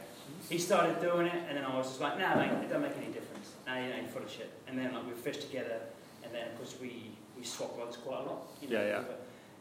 He 0.49 0.59
started 0.59 1.01
doing 1.01 1.27
it, 1.29 1.43
and 1.49 1.57
then 1.57 1.65
I 1.65 1.77
was 1.77 1.87
just 1.89 2.01
like, 2.01 2.19
nah, 2.19 2.35
mate, 2.37 2.51
it 2.51 2.69
don't 2.71 2.83
make 2.83 2.97
any 2.97 3.13
difference. 3.13 3.53
Nah, 3.67 3.79
you 3.79 3.93
ain't 3.93 4.11
full 4.11 4.23
of 4.23 4.31
shit. 4.31 4.51
And 4.67 4.77
then 4.79 4.93
like 4.93 5.07
we 5.07 5.13
fished 5.13 5.43
together, 5.43 5.79
and 6.25 6.35
then 6.35 6.49
of 6.49 6.57
course 6.57 6.75
we 6.81 7.11
we 7.39 7.45
swap 7.45 7.79
rods 7.79 7.97
quite 7.97 8.21
a 8.21 8.23
lot. 8.25 8.43
You 8.61 8.69
know, 8.69 8.83
Yeah, 8.83 8.89
yeah. 8.89 9.03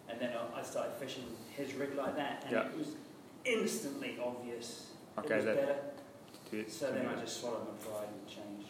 And 0.10 0.20
then 0.20 0.32
I- 0.36 0.60
I 0.60 0.64
started 0.64 0.94
fishing 0.94 1.24
his 1.56 1.74
rig 1.76 1.96
like 1.96 2.16
that, 2.18 2.44
and 2.46 2.52
Yeah. 2.52 2.66
it 2.66 2.78
was 2.78 2.96
instantly 3.46 4.18
obvious. 4.24 4.88
Okay, 5.20 5.36
it 5.36 5.38
was 5.38 5.46
that- 5.46 5.56
better. 5.56 5.76
Do 6.52 6.60
it. 6.60 6.72
So 6.72 6.92
then 6.92 7.08
I 7.08 7.20
just 7.20 7.40
swallowed 7.40 7.62
my 7.62 7.86
pride 7.86 8.08
and 8.12 8.28
changed. 8.28 8.70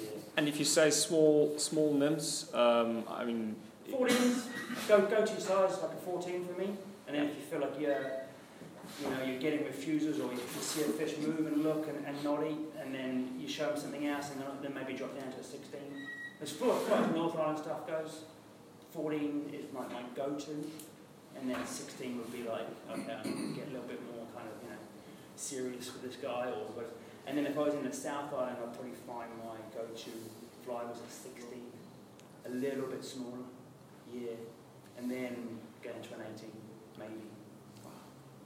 Yeah. 0.00 0.08
And 0.36 0.48
if 0.48 0.58
you 0.58 0.64
say 0.64 0.90
small 0.90 1.58
small 1.58 1.92
nymphs, 1.92 2.52
um, 2.54 3.04
I 3.08 3.24
mean, 3.24 3.54
14s, 3.90 4.46
go 4.88 5.02
go 5.02 5.24
to 5.24 5.32
your 5.32 5.40
size 5.40 5.78
like 5.82 5.92
a 5.92 6.00
14 6.04 6.46
for 6.46 6.58
me. 6.58 6.70
And 7.06 7.16
then 7.16 7.26
if 7.26 7.36
you 7.36 7.42
feel 7.42 7.60
like 7.60 7.78
you're, 7.80 8.10
you 9.02 9.10
know, 9.10 9.24
you're 9.24 9.40
getting 9.40 9.64
refusals 9.64 10.20
or 10.20 10.32
you 10.32 10.40
see 10.60 10.82
a 10.82 10.84
fish 10.84 11.16
move 11.18 11.46
and 11.46 11.62
look 11.62 11.88
and, 11.88 12.04
and 12.06 12.24
not 12.24 12.46
eat, 12.46 12.58
and 12.80 12.94
then 12.94 13.34
you 13.38 13.48
show 13.48 13.70
them 13.70 13.78
something 13.78 14.06
else, 14.06 14.30
and 14.30 14.40
then, 14.40 14.48
then 14.62 14.74
maybe 14.74 14.96
drop 14.96 15.18
down 15.18 15.30
to 15.32 15.40
a 15.40 15.44
16. 15.44 15.80
As 16.40 16.52
far 16.52 16.76
as 16.76 16.82
far 16.86 17.02
as 17.02 17.10
North 17.14 17.36
Island 17.36 17.58
stuff 17.58 17.86
goes, 17.86 18.24
14 18.92 19.50
is 19.52 19.72
my, 19.72 19.86
my 19.88 20.02
go-to, 20.14 20.50
and 21.38 21.50
then 21.50 21.66
16 21.66 22.18
would 22.18 22.32
be 22.32 22.42
like, 22.48 22.66
okay, 22.90 23.16
I'm 23.24 23.30
gonna 23.30 23.56
get 23.56 23.68
a 23.68 23.72
little 23.72 23.88
bit 23.88 24.00
more 24.14 24.26
kind 24.34 24.48
of, 24.48 24.62
you 24.62 24.70
know, 24.70 24.76
serious 25.36 25.92
with 25.92 26.02
this 26.02 26.16
guy, 26.16 26.46
or 26.46 26.64
what. 26.72 26.96
And 27.28 27.36
then 27.36 27.44
if 27.44 27.58
I 27.58 27.60
was 27.60 27.74
in 27.74 27.84
the 27.84 27.92
South 27.92 28.32
Island, 28.32 28.56
I'd 28.56 28.72
probably 28.72 28.96
find 29.06 29.28
my 29.44 29.60
go-to 29.76 30.10
fly 30.64 30.82
was 30.84 30.96
a 30.96 31.12
16, 31.12 31.44
a 32.46 32.48
little 32.48 32.86
bit 32.86 33.04
smaller. 33.04 33.44
Yeah, 34.10 34.32
and 34.96 35.10
then 35.10 35.58
go 35.82 35.90
into 35.90 36.14
an 36.14 36.20
18, 36.34 36.50
maybe. 36.98 37.28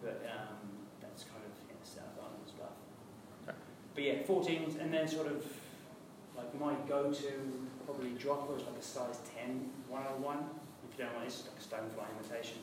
But 0.02 0.26
um, 0.26 0.58
that's 1.00 1.22
kind 1.22 1.44
of 1.46 1.70
in 1.70 1.76
the 1.80 1.86
South 1.86 2.18
Island 2.18 2.42
stuff. 2.44 2.74
Okay. 3.46 3.56
But 3.94 4.02
yeah, 4.02 4.14
14s, 4.26 4.80
and 4.80 4.92
then 4.92 5.06
sort 5.06 5.28
of 5.28 5.46
like 6.36 6.52
my 6.58 6.74
go-to 6.88 7.32
probably 7.86 8.10
dropper 8.18 8.56
is 8.56 8.64
like 8.64 8.78
a 8.80 8.82
size 8.82 9.20
10 9.38 9.70
101. 9.88 10.38
If 10.90 10.98
you 10.98 11.04
don't 11.04 11.14
want, 11.14 11.26
it's 11.26 11.44
like 11.46 11.54
a 11.54 11.62
stonefly 11.62 12.04
imitation. 12.18 12.58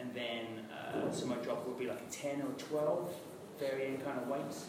And 0.00 0.12
then 0.12 0.66
uh, 0.74 1.12
so 1.12 1.26
my 1.26 1.36
dropper 1.36 1.70
would 1.70 1.78
be 1.78 1.86
like 1.86 2.00
a 2.00 2.10
10 2.10 2.42
or 2.42 2.50
a 2.50 2.54
12, 2.54 3.14
varying 3.60 3.98
kind 3.98 4.18
of 4.18 4.26
weights. 4.26 4.66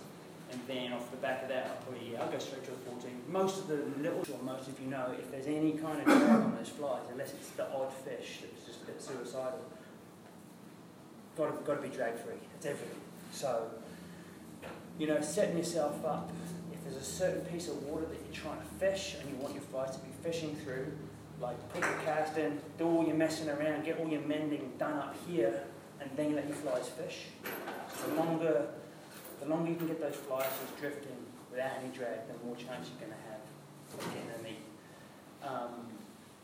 And 0.51 0.61
then 0.67 0.93
off 0.93 1.09
the 1.11 1.17
back 1.17 1.43
of 1.43 1.49
that, 1.49 1.67
I'll 1.67 1.83
probably 1.83 2.15
I'll 2.17 2.31
go 2.31 2.37
straight 2.37 2.63
to 2.65 2.71
a 2.71 2.75
14. 2.75 3.11
Most 3.29 3.59
of 3.61 3.67
the 3.67 3.83
little, 4.01 4.19
or 4.19 4.43
most 4.43 4.67
of 4.67 4.79
you 4.79 4.87
know, 4.87 5.13
if 5.17 5.31
there's 5.31 5.47
any 5.47 5.73
kind 5.73 5.99
of 5.99 6.05
drag 6.05 6.29
on 6.29 6.55
those 6.55 6.69
flies, 6.69 7.03
unless 7.11 7.33
it's 7.33 7.49
the 7.49 7.69
odd 7.73 7.91
fish 7.91 8.41
that's 8.41 8.65
just 8.65 8.83
a 8.83 8.85
bit 8.85 9.01
suicidal, 9.01 9.59
got 11.35 11.47
to, 11.47 11.65
got 11.65 11.81
to 11.81 11.87
be 11.87 11.93
drag 11.95 12.15
free. 12.17 12.35
It's 12.55 12.65
everything. 12.65 13.01
So, 13.31 13.69
you 14.99 15.07
know, 15.07 15.19
setting 15.21 15.57
yourself 15.57 16.05
up. 16.05 16.31
If 16.71 16.83
there's 16.83 17.01
a 17.01 17.05
certain 17.05 17.41
piece 17.45 17.67
of 17.67 17.81
water 17.83 18.05
that 18.05 18.17
you're 18.23 18.43
trying 18.43 18.59
to 18.59 18.67
fish 18.79 19.15
and 19.19 19.29
you 19.29 19.35
want 19.37 19.55
your 19.55 19.63
flies 19.63 19.91
to 19.97 19.99
be 19.99 20.11
fishing 20.23 20.55
through, 20.57 20.91
like 21.41 21.57
put 21.73 21.81
your 21.81 21.99
cast 22.05 22.37
in, 22.37 22.59
do 22.77 22.85
all 22.85 23.05
your 23.05 23.15
messing 23.15 23.49
around, 23.49 23.83
get 23.83 23.99
all 23.99 24.07
your 24.07 24.21
mending 24.21 24.71
done 24.77 24.93
up 24.93 25.15
here, 25.27 25.63
and 25.99 26.09
then 26.15 26.35
let 26.35 26.47
your 26.47 26.55
flies 26.57 26.87
fish. 26.89 27.23
The 28.07 28.13
longer, 28.15 28.67
the 29.39 29.47
longer 29.47 29.71
you 29.71 29.77
can 29.77 29.87
get 29.87 29.99
those 29.99 30.15
flies 30.15 30.49
just 30.61 30.79
drifting 30.79 31.17
without 31.51 31.71
any 31.81 31.89
drag, 31.95 32.27
the 32.27 32.45
more 32.45 32.55
chance 32.55 32.89
you're 32.89 33.07
going 33.07 33.11
to 33.11 33.23
have 33.29 33.35
of 33.93 34.13
getting 34.13 34.29
a 34.39 34.43
meat. 34.43 34.63
Um, 35.43 35.87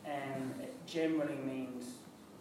and 0.04 0.54
it 0.62 0.74
generally 0.86 1.36
means, 1.44 1.84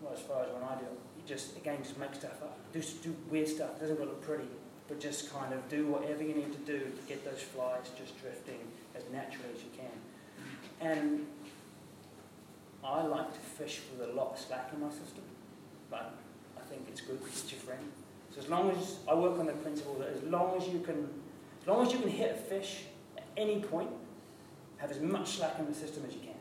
well, 0.02 0.14
as 0.14 0.22
far 0.22 0.44
as 0.44 0.50
when 0.54 0.64
I 0.64 0.76
do 0.80 0.86
you 1.18 1.24
just 1.28 1.58
again 1.58 1.78
just 1.84 1.98
make 1.98 2.14
stuff 2.14 2.42
up, 2.42 2.58
do 2.74 2.82
do 3.04 3.16
weird 3.30 3.48
stuff. 3.48 3.78
It 3.78 3.82
doesn't 3.82 4.00
look 4.00 4.22
pretty, 4.24 4.50
but 4.88 5.00
just 5.00 5.32
kind 5.34 5.54
of 5.54 5.68
do 5.70 5.88
whatever 5.88 6.24
you 6.24 6.34
need 6.34 6.52
to 6.52 6.60
do 6.60 6.80
to 6.80 7.02
get 7.08 7.24
those 7.26 7.42
flies 7.42 7.90
just 7.98 8.20
drifting 8.22 8.60
as 8.96 9.04
naturally 9.12 9.50
as 9.56 9.62
you 9.62 9.70
can. 9.76 9.96
And 10.80 11.28
I 12.84 13.04
like 13.04 13.34
to 13.34 13.40
fish 13.40 13.82
with 13.92 14.10
a 14.10 14.14
lot 14.14 14.34
of 14.34 14.40
slack 14.40 14.72
in 14.74 14.82
my 14.82 14.90
system, 14.90 15.24
but 15.90 16.16
I 16.58 16.62
think 16.62 16.86
it's 16.88 17.02
good 17.02 17.20
because 17.20 17.44
it's 17.44 17.52
your 17.52 17.62
friend. 17.62 17.92
So 18.34 18.40
as 18.40 18.50
long 18.50 18.72
as 18.72 18.98
I 19.10 19.14
work 19.14 19.38
on 19.40 19.46
the 19.46 19.54
principle 19.54 19.96
that 19.96 20.10
as 20.10 20.24
long 20.24 20.56
as 20.58 20.68
you 20.68 20.80
can, 20.80 21.10
as 21.62 21.68
long 21.68 21.86
as 21.86 21.92
you 21.92 22.00
can 22.00 22.10
hit 22.10 22.32
a 22.32 22.36
fish 22.36 22.84
at 23.18 23.26
any 23.36 23.60
point, 23.60 23.90
have 24.78 24.92
as 24.92 25.02
much 25.02 25.38
slack 25.38 25.60
in 25.60 25.66
the 25.66 25.74
system 25.74 26.04
as 26.08 26.14
you 26.14 26.22
can, 26.22 26.40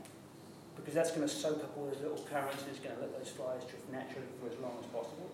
because 0.77 0.95
that's 0.95 1.11
going 1.11 1.27
to 1.27 1.29
soak 1.29 1.63
up 1.65 1.77
all 1.77 1.87
those 1.87 2.01
little 2.01 2.25
currents 2.31 2.63
and 2.63 2.71
it's 2.71 2.79
going 2.79 2.95
to 2.95 3.01
let 3.01 3.19
those 3.19 3.29
flies 3.29 3.63
drift 3.65 3.91
naturally 3.93 4.27
for 4.41 4.47
as 4.49 4.59
long 4.61 4.77
as 4.81 4.87
possible. 4.87 5.31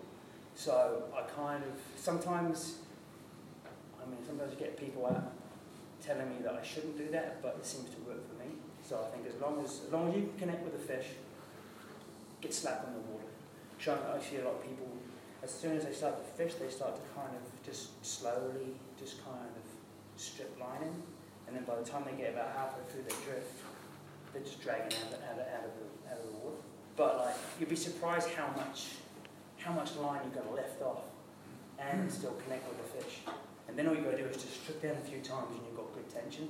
So 0.55 1.03
I 1.15 1.21
kind 1.29 1.63
of 1.63 1.79
sometimes, 1.95 2.77
I 4.01 4.09
mean, 4.09 4.19
sometimes 4.25 4.53
I 4.53 4.55
get 4.59 4.77
people 4.77 5.05
out 5.05 5.31
telling 6.01 6.29
me 6.29 6.37
that 6.43 6.59
I 6.59 6.65
shouldn't 6.65 6.97
do 6.97 7.09
that, 7.11 7.41
but 7.43 7.57
it 7.59 7.65
seems 7.65 7.89
to 7.91 8.01
work 8.01 8.21
for 8.27 8.43
me. 8.43 8.51
So 8.81 8.97
I 8.97 9.15
think 9.15 9.27
as 9.27 9.39
long 9.39 9.63
as 9.63 9.81
as 9.85 9.93
long 9.93 10.09
as 10.09 10.15
you 10.15 10.23
can 10.23 10.39
connect 10.39 10.63
with 10.63 10.73
the 10.73 10.93
fish, 10.93 11.05
get 12.41 12.53
slack 12.53 12.81
on 12.87 12.93
the 12.93 12.99
water. 13.11 13.29
Try, 13.77 13.93
I 13.93 14.19
see 14.19 14.37
a 14.37 14.45
lot 14.45 14.55
of 14.55 14.63
people 14.63 14.96
as 15.43 15.51
soon 15.51 15.77
as 15.77 15.85
they 15.85 15.93
start 15.93 16.17
to 16.17 16.43
fish, 16.43 16.55
they 16.55 16.69
start 16.69 16.95
to 16.95 17.01
kind 17.13 17.31
of 17.35 17.65
just 17.65 18.03
slowly, 18.05 18.75
just 18.99 19.23
kind 19.23 19.37
of 19.37 20.21
strip 20.21 20.57
lining, 20.59 20.95
and 21.47 21.55
then 21.55 21.63
by 21.63 21.75
the 21.75 21.83
time 21.83 22.03
they 22.05 22.17
get 22.17 22.33
about 22.33 22.51
halfway 22.55 22.83
through 22.91 23.03
their 23.03 23.19
drift, 23.25 23.53
they're 24.33 24.41
just 24.41 24.61
dragging 24.61 24.97
out, 25.05 25.13
of- 25.13 25.23
out, 25.23 25.39
of- 25.39 25.53
out 25.53 25.65
of 25.65 25.71
the 25.77 26.11
out 26.11 26.17
of 26.19 26.25
the 26.25 26.37
water. 26.39 26.61
But 26.95 27.17
like 27.17 27.35
you'd 27.59 27.69
be 27.69 27.75
surprised 27.75 28.29
how 28.29 28.47
much 28.55 28.95
how 29.57 29.73
much 29.73 29.95
line 29.97 30.21
you've 30.23 30.35
got 30.35 30.53
left 30.53 30.81
off, 30.81 31.03
and 31.79 32.03
hmm. 32.03 32.09
still 32.09 32.35
connect 32.45 32.67
with 32.67 32.77
the 32.77 33.03
fish. 33.03 33.19
And 33.67 33.77
then 33.77 33.87
all 33.87 33.95
you 33.95 34.01
got 34.01 34.11
to 34.11 34.17
do 34.17 34.25
is 34.25 34.37
just 34.37 34.63
strip 34.63 34.81
down 34.81 34.95
a 34.95 35.05
few 35.09 35.19
times, 35.19 35.51
and 35.51 35.59
you've 35.67 35.75
got 35.75 35.93
good 35.93 36.09
tension. 36.09 36.49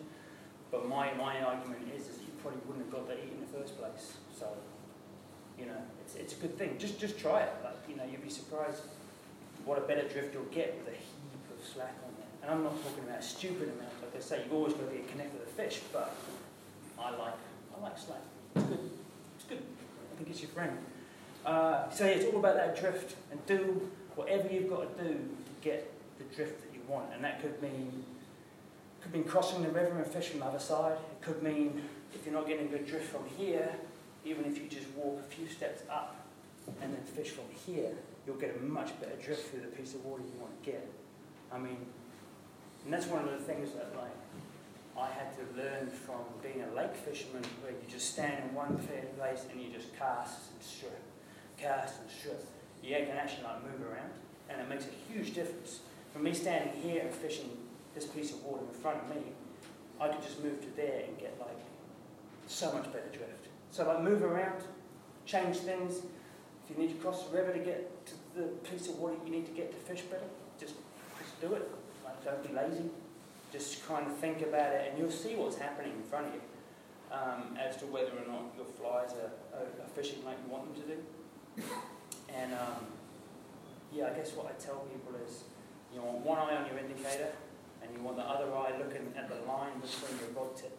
But 0.71 0.87
my, 0.87 1.13
my 1.13 1.41
argument 1.41 1.89
is, 1.95 2.07
is 2.07 2.19
you 2.21 2.31
probably 2.41 2.59
wouldn't 2.67 2.85
have 2.85 2.93
got 2.93 3.07
that 3.07 3.17
eat 3.23 3.31
in 3.33 3.41
the 3.41 3.51
first 3.57 3.79
place. 3.79 4.17
So, 4.37 4.47
you 5.59 5.65
know, 5.65 5.81
it's, 6.01 6.15
it's 6.15 6.33
a 6.33 6.37
good 6.37 6.57
thing. 6.57 6.77
Just 6.77 6.99
just 6.99 7.17
try 7.19 7.41
it. 7.41 7.53
Like, 7.63 7.75
you 7.89 7.95
know, 7.95 8.03
you'd 8.09 8.23
be 8.23 8.29
surprised 8.29 8.81
what 9.65 9.77
a 9.77 9.81
better 9.81 10.07
drift 10.07 10.33
you'll 10.33 10.43
get 10.45 10.77
with 10.77 10.93
a 10.93 10.97
heap 10.97 11.43
of 11.51 11.65
slack 11.65 11.95
on 12.05 12.13
there. 12.17 12.27
And 12.41 12.51
I'm 12.51 12.63
not 12.63 12.81
talking 12.83 13.03
about 13.03 13.19
a 13.19 13.23
stupid 13.23 13.63
amount. 13.63 13.91
Like 14.01 14.15
I 14.15 14.19
say, 14.19 14.41
you've 14.43 14.53
always 14.53 14.73
got 14.73 14.89
to 14.89 14.95
be 14.95 15.01
a 15.01 15.11
connect 15.11 15.33
with 15.33 15.45
the 15.45 15.51
fish, 15.51 15.81
but 15.91 16.15
I 16.99 17.11
like 17.11 17.33
I 17.77 17.83
like 17.83 17.97
slack. 17.97 18.21
It's 18.55 18.65
good. 18.65 18.79
It's 19.35 19.45
good. 19.45 19.61
I 20.13 20.17
think 20.17 20.29
it's 20.29 20.41
your 20.41 20.51
friend. 20.51 20.77
Uh, 21.45 21.89
so 21.89 22.05
yeah, 22.05 22.11
it's 22.11 22.25
all 22.25 22.39
about 22.39 22.55
that 22.55 22.79
drift 22.79 23.15
and 23.31 23.45
do 23.45 23.89
whatever 24.15 24.51
you've 24.51 24.69
got 24.69 24.97
to 24.97 25.03
do 25.03 25.13
to 25.13 25.51
get 25.61 25.91
the 26.17 26.23
drift 26.35 26.61
that 26.61 26.73
you 26.73 26.81
want. 26.87 27.13
And 27.13 27.23
that 27.23 27.41
could 27.41 27.61
mean 27.61 28.03
could 29.01 29.13
mean 29.13 29.23
crossing 29.23 29.61
the 29.63 29.69
river 29.69 29.97
and 29.97 30.07
fish 30.07 30.27
from 30.27 30.39
the 30.39 30.45
other 30.45 30.59
side. 30.59 30.97
It 31.11 31.21
could 31.21 31.41
mean 31.43 31.81
if 32.13 32.25
you're 32.25 32.33
not 32.33 32.47
getting 32.47 32.67
a 32.67 32.69
good 32.69 32.87
drift 32.87 33.05
from 33.05 33.23
here, 33.37 33.69
even 34.25 34.45
if 34.45 34.57
you 34.57 34.67
just 34.67 34.87
walk 34.95 35.19
a 35.19 35.23
few 35.35 35.47
steps 35.47 35.83
up 35.89 36.27
and 36.81 36.93
then 36.93 37.01
fish 37.03 37.29
from 37.29 37.45
here, 37.65 37.91
you'll 38.25 38.35
get 38.35 38.55
a 38.57 38.63
much 38.63 38.99
better 38.99 39.15
drift 39.21 39.49
through 39.49 39.61
the 39.61 39.67
piece 39.67 39.93
of 39.95 40.03
water 40.05 40.23
you 40.23 40.39
want 40.39 40.63
to 40.63 40.71
get. 40.71 40.87
I 41.51 41.57
mean, 41.57 41.77
and 42.83 42.93
that's 42.93 43.07
one 43.07 43.23
of 43.27 43.31
the 43.31 43.45
things 43.45 43.71
that 43.73 43.93
like 43.95 44.15
I 44.97 45.09
had 45.11 45.31
to 45.37 45.61
learn 45.61 45.87
from 45.87 46.21
being 46.41 46.63
a 46.63 46.75
lake 46.75 46.95
fisherman, 46.95 47.43
where 47.61 47.71
you 47.71 47.85
just 47.89 48.11
stand 48.11 48.43
in 48.43 48.55
one 48.55 48.77
place 49.17 49.45
and 49.51 49.61
you 49.61 49.69
just 49.71 49.95
cast 49.97 50.51
and 50.51 50.63
strip, 50.63 51.01
cast 51.57 52.01
and 52.01 52.09
strip. 52.09 52.45
You 52.83 52.95
can 52.95 53.17
actually 53.17 53.43
like 53.43 53.63
move 53.63 53.87
around, 53.87 54.11
and 54.49 54.61
it 54.61 54.67
makes 54.67 54.85
a 54.85 55.13
huge 55.13 55.33
difference. 55.33 55.81
From 56.13 56.23
me 56.23 56.33
standing 56.33 56.73
here 56.81 57.01
and 57.01 57.11
fishing 57.13 57.49
this 57.93 58.05
piece 58.05 58.31
of 58.31 58.43
water 58.43 58.63
in 58.67 58.81
front 58.81 59.03
of 59.03 59.15
me, 59.15 59.21
I 59.99 60.09
could 60.09 60.21
just 60.21 60.43
move 60.43 60.61
to 60.61 60.75
there 60.75 61.03
and 61.07 61.17
get 61.17 61.35
like 61.39 61.59
so 62.47 62.71
much 62.71 62.85
better 62.85 63.09
drift. 63.11 63.46
So 63.77 63.85
like 63.87 64.01
move 64.01 64.23
around, 64.23 64.63
change 65.27 65.57
things. 65.57 66.01
If 66.63 66.75
you 66.75 66.81
need 66.81 66.95
to 66.95 66.99
cross 66.99 67.27
the 67.27 67.37
river 67.37 67.53
to 67.53 67.59
get 67.59 68.07
to 68.07 68.13
the 68.35 68.47
piece 68.67 68.89
of 68.89 68.97
water 68.97 69.13
you 69.23 69.29
need 69.29 69.45
to 69.45 69.51
get 69.51 69.69
to 69.69 69.77
fish 69.77 70.01
better, 70.09 70.25
just 70.59 70.73
just 71.19 71.39
do 71.39 71.53
it. 71.53 71.69
Like 72.03 72.25
don't 72.25 72.41
be 72.41 72.51
lazy. 72.55 72.89
Just 73.53 73.87
kind 73.87 74.07
of 74.07 74.17
think 74.17 74.41
about 74.41 74.73
it, 74.73 74.89
and 74.89 74.97
you'll 74.97 75.11
see 75.11 75.35
what's 75.35 75.59
happening 75.59 75.93
in 75.93 76.01
front 76.09 76.25
of 76.25 76.33
you 76.33 76.41
um, 77.11 77.55
as 77.55 77.77
to 77.77 77.85
whether 77.85 78.09
or 78.17 78.25
not 78.27 78.49
your 78.57 78.65
flies 78.65 79.13
are, 79.13 79.29
are, 79.53 79.69
are 79.69 79.89
fishing 79.93 80.25
like 80.25 80.37
you 80.43 80.51
want 80.51 80.73
them 80.73 80.81
to 80.81 80.87
do. 80.89 80.97
And 82.33 82.53
um, 82.53 82.81
yeah, 83.93 84.09
I 84.09 84.17
guess 84.17 84.33
what 84.33 84.47
I 84.47 84.57
tell 84.57 84.89
people 84.89 85.13
is 85.23 85.43
you 85.93 86.01
want 86.01 86.25
one 86.25 86.39
eye 86.39 86.57
on 86.57 86.65
your 86.65 86.79
indicator, 86.79 87.29
and 87.83 87.93
you 87.93 88.01
want 88.01 88.17
the 88.17 88.25
other 88.25 88.49
eye 88.57 88.73
looking 88.79 89.13
at 89.15 89.29
the 89.29 89.37
line 89.45 89.77
between 89.77 90.17
your 90.17 90.33
rod 90.33 90.57
tip 90.57 90.73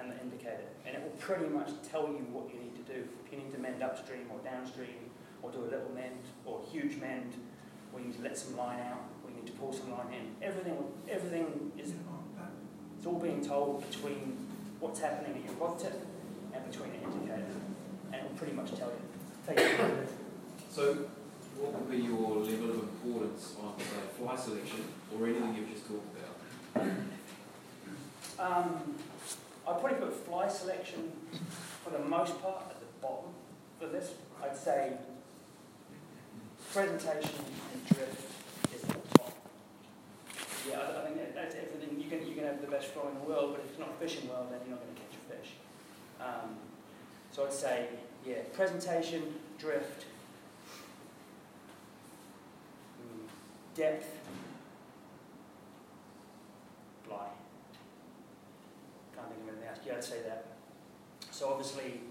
and 0.00 0.10
the 0.10 0.18
indicator, 0.20 0.64
and 0.86 0.96
it 0.96 1.02
will 1.02 1.16
pretty 1.20 1.46
much 1.46 1.70
tell 1.88 2.08
you 2.08 2.24
what 2.32 2.48
you 2.52 2.58
need 2.60 2.74
to 2.74 2.92
do. 2.92 3.04
If 3.24 3.32
you 3.32 3.38
need 3.38 3.52
to 3.52 3.58
mend 3.58 3.82
upstream 3.82 4.26
or 4.32 4.38
downstream, 4.40 5.12
or 5.42 5.50
do 5.50 5.60
a 5.60 5.70
little 5.70 5.92
mend 5.94 6.24
or 6.44 6.62
a 6.64 6.70
huge 6.70 6.96
mend, 6.96 7.34
or 7.92 8.00
you 8.00 8.06
need 8.06 8.16
to 8.16 8.22
let 8.22 8.36
some 8.36 8.56
line 8.56 8.80
out, 8.80 9.04
or 9.22 9.30
you 9.30 9.36
need 9.36 9.46
to 9.46 9.52
pull 9.52 9.72
some 9.72 9.90
line 9.90 10.12
in. 10.12 10.46
Everything, 10.46 10.76
everything 11.08 11.72
is 11.78 11.92
it's 13.00 13.06
all 13.06 13.18
being 13.18 13.42
told 13.42 13.90
between 13.90 14.36
what's 14.78 15.00
happening 15.00 15.42
at 15.42 15.50
your 15.50 15.54
rod 15.54 15.78
tip 15.78 16.06
and 16.52 16.70
between 16.70 16.90
the 16.92 16.98
indicator, 16.98 17.46
and 18.12 18.14
it 18.14 18.22
will 18.22 18.36
pretty 18.36 18.52
much 18.52 18.74
tell 18.74 18.92
you. 18.92 19.56
So, 20.70 21.06
what 21.56 21.72
would 21.72 21.90
be 21.90 21.96
your 21.96 22.44
level 22.44 22.70
of 22.70 22.78
importance 22.80 23.56
on 23.62 23.72
say, 23.78 23.84
fly 24.18 24.36
selection 24.36 24.84
or 25.14 25.26
anything 25.26 25.54
you've 25.54 25.72
just 25.72 25.88
talked 25.88 26.14
about? 26.14 26.86
Um, 28.38 28.94
I'd 29.70 29.80
probably 29.80 29.98
put 29.98 30.12
fly 30.26 30.48
selection 30.48 31.12
for 31.84 31.90
the 31.90 32.00
most 32.00 32.40
part 32.42 32.64
at 32.70 32.80
the 32.80 32.86
bottom 33.00 33.30
for 33.78 33.86
this. 33.86 34.14
I'd 34.42 34.56
say 34.56 34.94
presentation 36.72 37.30
and 37.72 37.86
drift 37.96 38.30
is 38.74 38.82
at 38.82 38.88
the 38.88 39.18
top. 39.18 39.32
Yeah, 40.68 40.80
I, 40.80 41.02
I 41.02 41.04
think 41.04 41.16
that, 41.18 41.34
that's 41.34 41.54
everything. 41.54 42.00
You 42.00 42.08
can, 42.08 42.26
you 42.26 42.34
can 42.34 42.44
have 42.44 42.60
the 42.60 42.66
best 42.66 42.88
fly 42.88 43.08
in 43.08 43.14
the 43.14 43.20
world, 43.20 43.52
but 43.54 43.64
if 43.64 43.70
it's 43.70 43.78
not 43.78 43.98
fishing 44.00 44.28
well, 44.28 44.46
then 44.50 44.60
you're 44.66 44.76
not 44.76 44.84
going 44.84 44.94
to 44.94 45.00
catch 45.00 45.14
a 45.14 45.36
fish. 45.36 45.52
Um, 46.20 46.56
so 47.32 47.44
I'd 47.46 47.52
say, 47.52 47.86
yeah, 48.26 48.42
presentation, 48.52 49.22
drift, 49.58 50.04
mm, 53.00 53.28
depth, 53.76 54.06
fly. 57.06 57.26
Can't 59.16 59.28
think 59.28 59.42
of 59.42 59.48
anything 59.48 59.68
else. 59.68 59.78
Yeah, 59.86 59.94
I'd 59.94 60.04
say 60.04 60.22
that. 60.26 60.46
So 61.40 61.48
obviously, 61.48 62.02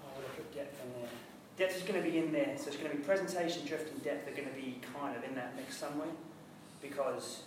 what 0.00 0.24
I 0.24 0.34
put 0.34 0.54
depth 0.54 0.80
in 0.82 1.02
there. 1.02 1.10
Depth 1.58 1.76
is 1.76 1.82
going 1.82 2.02
to 2.02 2.10
be 2.10 2.16
in 2.16 2.32
there. 2.32 2.56
So 2.56 2.68
it's 2.68 2.78
going 2.78 2.90
to 2.90 2.96
be 2.96 3.02
presentation, 3.02 3.66
drift, 3.66 3.92
and 3.92 4.02
depth 4.02 4.26
are 4.26 4.34
going 4.34 4.48
to 4.48 4.54
be 4.54 4.80
kind 4.98 5.14
of 5.14 5.22
in 5.24 5.34
that 5.34 5.54
mix 5.56 5.76
somewhere, 5.76 6.08
because 6.80 7.42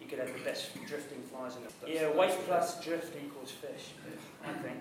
you 0.00 0.06
could 0.06 0.18
have 0.18 0.32
the 0.32 0.42
best 0.42 0.72
drifting 0.86 1.20
flies 1.24 1.56
in 1.56 1.64
the. 1.64 1.92
Yeah, 1.92 2.16
weight 2.16 2.32
plus 2.46 2.82
drift 2.82 3.14
equals 3.22 3.50
fish, 3.50 3.92
I 4.42 4.54
think, 4.62 4.78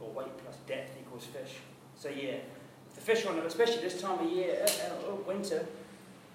or 0.00 0.08
weight 0.12 0.34
plus 0.42 0.56
depth 0.66 0.96
equals 0.98 1.26
fish. 1.26 1.56
So 1.98 2.08
yeah, 2.08 2.36
the 2.94 3.02
fish 3.02 3.26
are 3.26 3.38
on, 3.38 3.38
especially 3.40 3.82
this 3.82 4.00
time 4.00 4.18
of 4.18 4.32
year, 4.32 4.64
uh, 4.64 5.12
uh, 5.12 5.14
winter, 5.26 5.66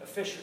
a 0.03 0.05
fish 0.05 0.37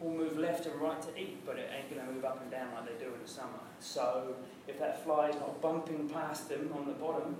will 0.00 0.12
move 0.12 0.38
left 0.38 0.66
and 0.66 0.80
right 0.80 1.00
to 1.02 1.08
eat, 1.18 1.44
but 1.44 1.56
it 1.56 1.70
ain't 1.76 1.92
going 1.92 2.06
to 2.06 2.12
move 2.12 2.24
up 2.24 2.40
and 2.40 2.50
down 2.50 2.68
like 2.74 2.86
they 2.86 3.04
do 3.04 3.12
in 3.12 3.20
the 3.20 3.28
summer. 3.28 3.58
So 3.80 4.34
if 4.66 4.78
that 4.78 5.04
fly 5.04 5.28
is 5.28 5.36
not 5.36 5.60
bumping 5.60 6.08
past 6.08 6.48
them 6.48 6.70
on 6.76 6.86
the 6.86 6.92
bottom, 6.92 7.34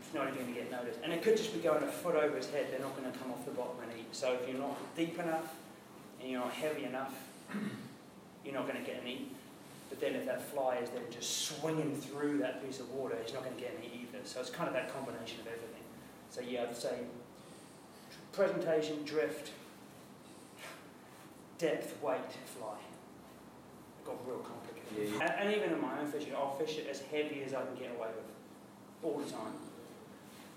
it's 0.00 0.14
not 0.14 0.28
even 0.28 0.42
going 0.42 0.54
to 0.54 0.60
get 0.60 0.70
noticed. 0.70 0.98
And 1.04 1.12
it 1.12 1.22
could 1.22 1.36
just 1.36 1.54
be 1.54 1.60
going 1.60 1.82
a 1.82 1.86
foot 1.86 2.16
over 2.16 2.36
his 2.36 2.50
head. 2.50 2.66
They're 2.70 2.80
not 2.80 2.96
going 2.96 3.10
to 3.10 3.18
come 3.18 3.30
off 3.30 3.44
the 3.44 3.52
bottom 3.52 3.76
and 3.82 3.92
eat. 3.98 4.06
So 4.12 4.36
if 4.40 4.48
you're 4.48 4.58
not 4.58 4.76
deep 4.96 5.18
enough 5.18 5.54
and 6.20 6.30
you're 6.30 6.40
not 6.40 6.52
heavy 6.52 6.84
enough, 6.84 7.14
you're 8.44 8.54
not 8.54 8.66
going 8.66 8.82
to 8.82 8.90
get 8.90 9.02
an 9.02 9.08
eat. 9.08 9.34
But 9.88 10.00
then 10.00 10.14
if 10.14 10.24
that 10.26 10.42
fly 10.50 10.76
is 10.76 10.90
then 10.90 11.02
just 11.10 11.42
swinging 11.42 11.94
through 11.94 12.38
that 12.38 12.64
piece 12.64 12.80
of 12.80 12.90
water, 12.90 13.16
he's 13.22 13.34
not 13.34 13.44
going 13.44 13.54
to 13.54 13.60
get 13.60 13.76
any 13.78 14.02
either. 14.02 14.24
So 14.24 14.40
it's 14.40 14.50
kind 14.50 14.66
of 14.66 14.74
that 14.74 14.92
combination 14.92 15.40
of 15.40 15.46
everything. 15.46 15.68
So 16.30 16.40
yeah, 16.40 16.62
I'd 16.62 16.76
say 16.76 16.98
presentation, 18.32 19.04
drift, 19.04 19.50
depth, 21.62 21.94
weight, 22.02 22.34
fly. 22.58 22.74
It 22.74 24.04
got 24.04 24.18
real 24.26 24.42
complicated. 24.42 24.90
Yeah, 24.98 25.06
yeah. 25.06 25.22
And, 25.22 25.46
and 25.46 25.56
even 25.56 25.70
in 25.70 25.80
my 25.80 26.00
own 26.00 26.10
fishing, 26.10 26.34
I'll 26.34 26.58
fish 26.58 26.76
it 26.76 26.88
as 26.90 27.00
heavy 27.02 27.42
as 27.46 27.54
I 27.54 27.62
can 27.62 27.76
get 27.78 27.94
away 27.94 28.10
with, 28.10 28.26
all 29.02 29.18
the 29.22 29.30
time. 29.30 29.54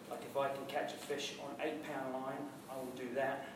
Like 0.09 0.21
if 0.25 0.35
I 0.35 0.49
can 0.49 0.65
catch 0.67 0.93
a 0.93 0.97
fish 0.97 1.33
on 1.45 1.53
eight 1.61 1.85
pound 1.85 2.11
line, 2.13 2.41
I 2.69 2.75
will 2.75 2.91
do 2.97 3.13
that 3.13 3.47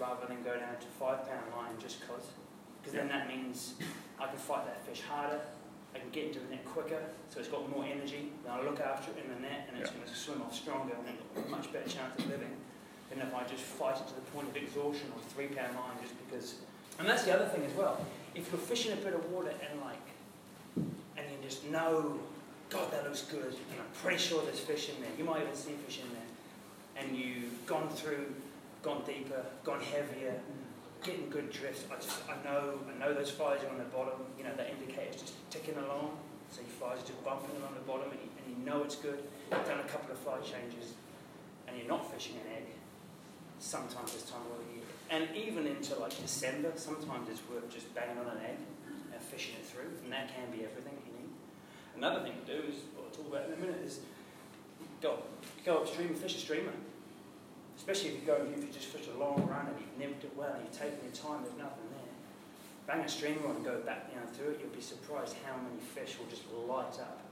rather 0.00 0.26
than 0.26 0.42
go 0.42 0.56
down 0.56 0.76
to 0.80 0.88
five 0.98 1.28
pound 1.28 1.44
line 1.54 1.76
just 1.78 2.00
cause. 2.08 2.32
Because 2.80 2.96
then 2.96 3.08
that 3.08 3.28
means 3.28 3.74
I 4.20 4.26
can 4.26 4.36
fight 4.36 4.64
that 4.66 4.84
fish 4.84 5.02
harder, 5.08 5.40
I 5.94 5.98
can 5.98 6.10
get 6.10 6.26
into 6.26 6.40
the 6.40 6.50
net 6.50 6.64
quicker, 6.64 7.00
so 7.30 7.40
it's 7.40 7.48
got 7.48 7.68
more 7.70 7.84
energy, 7.84 8.32
then 8.44 8.52
I 8.52 8.60
look 8.60 8.80
after 8.80 9.12
it 9.12 9.24
in 9.24 9.32
the 9.32 9.40
net 9.40 9.68
and 9.68 9.80
it's 9.80 9.90
going 9.90 10.04
to 10.04 10.14
swim 10.14 10.42
off 10.42 10.54
stronger 10.54 10.92
and 10.92 11.08
I've 11.08 11.34
got 11.34 11.46
a 11.46 11.48
much 11.48 11.72
better 11.72 11.88
chance 11.88 12.18
of 12.18 12.28
living 12.28 12.52
than 13.08 13.20
if 13.20 13.34
I 13.34 13.44
just 13.44 13.62
fight 13.62 13.96
it 13.96 14.08
to 14.08 14.14
the 14.14 14.26
point 14.32 14.48
of 14.48 14.56
exhaustion 14.56 15.08
on 15.16 15.20
three 15.32 15.48
pound 15.48 15.76
line 15.76 15.96
just 16.00 16.16
because. 16.28 16.56
And 16.98 17.08
that's 17.08 17.24
the 17.24 17.34
other 17.34 17.46
thing 17.46 17.64
as 17.64 17.72
well. 17.76 18.04
If 18.34 18.50
you're 18.50 18.60
fishing 18.60 18.92
a 18.92 18.96
bit 18.96 19.14
of 19.14 19.30
water 19.30 19.50
and 19.50 19.80
like, 19.80 19.96
and 21.16 21.26
you 21.30 21.36
just 21.42 21.64
know, 21.70 22.18
God, 22.70 22.90
that 22.92 23.04
looks 23.04 23.22
good, 23.22 23.44
and 23.44 23.80
I'm 23.80 24.02
pretty 24.02 24.18
sure 24.18 24.42
there's 24.42 24.60
fish 24.60 24.90
in 24.90 25.00
there. 25.00 25.10
You 25.18 25.24
might 25.24 25.42
even 25.42 25.54
see 25.54 25.72
fish 25.86 26.00
in 26.00 26.08
there, 26.12 27.02
and 27.02 27.16
you've 27.16 27.66
gone 27.66 27.88
through, 27.88 28.34
gone 28.82 29.02
deeper, 29.06 29.44
gone 29.62 29.80
heavier, 29.80 30.34
getting 31.04 31.28
good 31.30 31.52
drift. 31.52 31.90
I 31.92 31.96
just, 31.96 32.18
I 32.28 32.42
know, 32.44 32.78
I 32.88 32.98
know 32.98 33.14
those 33.14 33.30
flies 33.30 33.62
are 33.62 33.70
on 33.70 33.78
the 33.78 33.84
bottom. 33.84 34.18
You 34.38 34.44
know, 34.44 34.54
that 34.56 34.70
indicator's 34.70 35.20
just 35.20 35.34
ticking 35.50 35.76
along. 35.76 36.16
So 36.50 36.60
your 36.60 36.70
flies 36.70 37.02
are 37.02 37.06
just 37.06 37.24
bumping 37.24 37.54
along 37.60 37.74
the 37.74 37.86
bottom, 37.86 38.10
and 38.10 38.20
you, 38.20 38.30
and 38.38 38.46
you 38.56 38.64
know 38.64 38.82
it's 38.82 38.96
good. 38.96 39.22
You've 39.52 39.66
done 39.66 39.80
a 39.80 39.88
couple 39.88 40.10
of 40.10 40.18
fly 40.18 40.38
changes, 40.40 40.94
and 41.68 41.76
you're 41.76 41.88
not 41.88 42.10
fishing 42.12 42.36
an 42.46 42.56
egg. 42.56 42.66
Sometimes 43.58 44.14
it's 44.14 44.30
time 44.30 44.40
year, 44.48 44.63
and 45.14 45.36
even 45.36 45.66
into 45.66 45.94
like 45.96 46.10
December, 46.20 46.72
sometimes 46.74 47.28
it's 47.30 47.42
worth 47.48 47.70
just 47.70 47.94
banging 47.94 48.18
on 48.18 48.26
an 48.26 48.42
egg 48.42 48.58
and 49.12 49.22
fishing 49.22 49.54
it 49.60 49.64
through, 49.64 49.90
and 50.02 50.12
that 50.12 50.28
can 50.34 50.50
be 50.50 50.64
everything 50.64 50.98
you 51.06 51.12
need. 51.14 51.30
Another 51.96 52.24
thing 52.24 52.34
to 52.44 52.46
do 52.50 52.66
is, 52.66 52.82
what 52.94 53.06
I'll 53.06 53.14
talk 53.14 53.28
about 53.30 53.46
in 53.46 53.54
a 53.54 53.56
minute, 53.56 53.80
is 53.84 54.00
go 55.00 55.22
go 55.64 55.78
upstream 55.78 56.08
and 56.08 56.18
fish 56.18 56.34
a 56.34 56.38
streamer. 56.38 56.74
Especially 57.76 58.10
if 58.10 58.14
you 58.20 58.26
go, 58.26 58.38
if 58.42 58.62
you 58.62 58.70
just 58.72 58.86
fish 58.86 59.06
a 59.14 59.18
long 59.18 59.46
run 59.46 59.66
and 59.66 59.76
you've 59.78 59.98
nymphed 59.98 60.24
it 60.24 60.34
well 60.36 60.50
and 60.54 60.62
you've 60.62 60.78
taken 60.78 60.98
your 61.02 61.14
time, 61.14 61.42
there's 61.42 61.58
nothing 61.58 61.86
there. 61.90 62.14
Bang 62.86 63.04
a 63.04 63.08
streamer 63.08 63.46
on 63.48 63.56
and 63.56 63.64
go 63.64 63.80
back 63.82 64.14
down 64.14 64.26
through 64.34 64.54
it, 64.54 64.60
you'll 64.62 64.74
be 64.74 64.80
surprised 64.80 65.34
how 65.46 65.58
many 65.58 65.82
fish 65.82 66.18
will 66.18 66.30
just 66.30 66.46
light 66.54 67.02
up, 67.02 67.22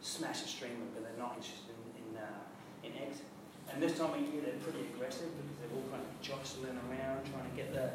smash 0.00 0.44
a 0.44 0.48
streamer, 0.48 0.84
but 0.92 1.02
they're 1.04 1.20
not 1.20 1.40
interested 1.40 1.72
in, 1.72 2.12
in, 2.12 2.22
uh, 2.22 2.84
in 2.84 2.92
eggs. 3.08 3.24
And 3.72 3.82
this 3.82 3.98
time 3.98 4.12
of 4.14 4.20
year 4.20 4.42
they're 4.44 4.60
pretty 4.62 4.86
aggressive 4.94 5.26
because 5.32 5.56
they're 5.58 5.74
all 5.74 5.88
kind 5.90 6.02
of 6.02 6.10
jostling 6.22 6.78
around, 6.86 7.24
trying 7.32 7.48
to 7.48 7.56
get 7.56 7.72
the 7.72 7.90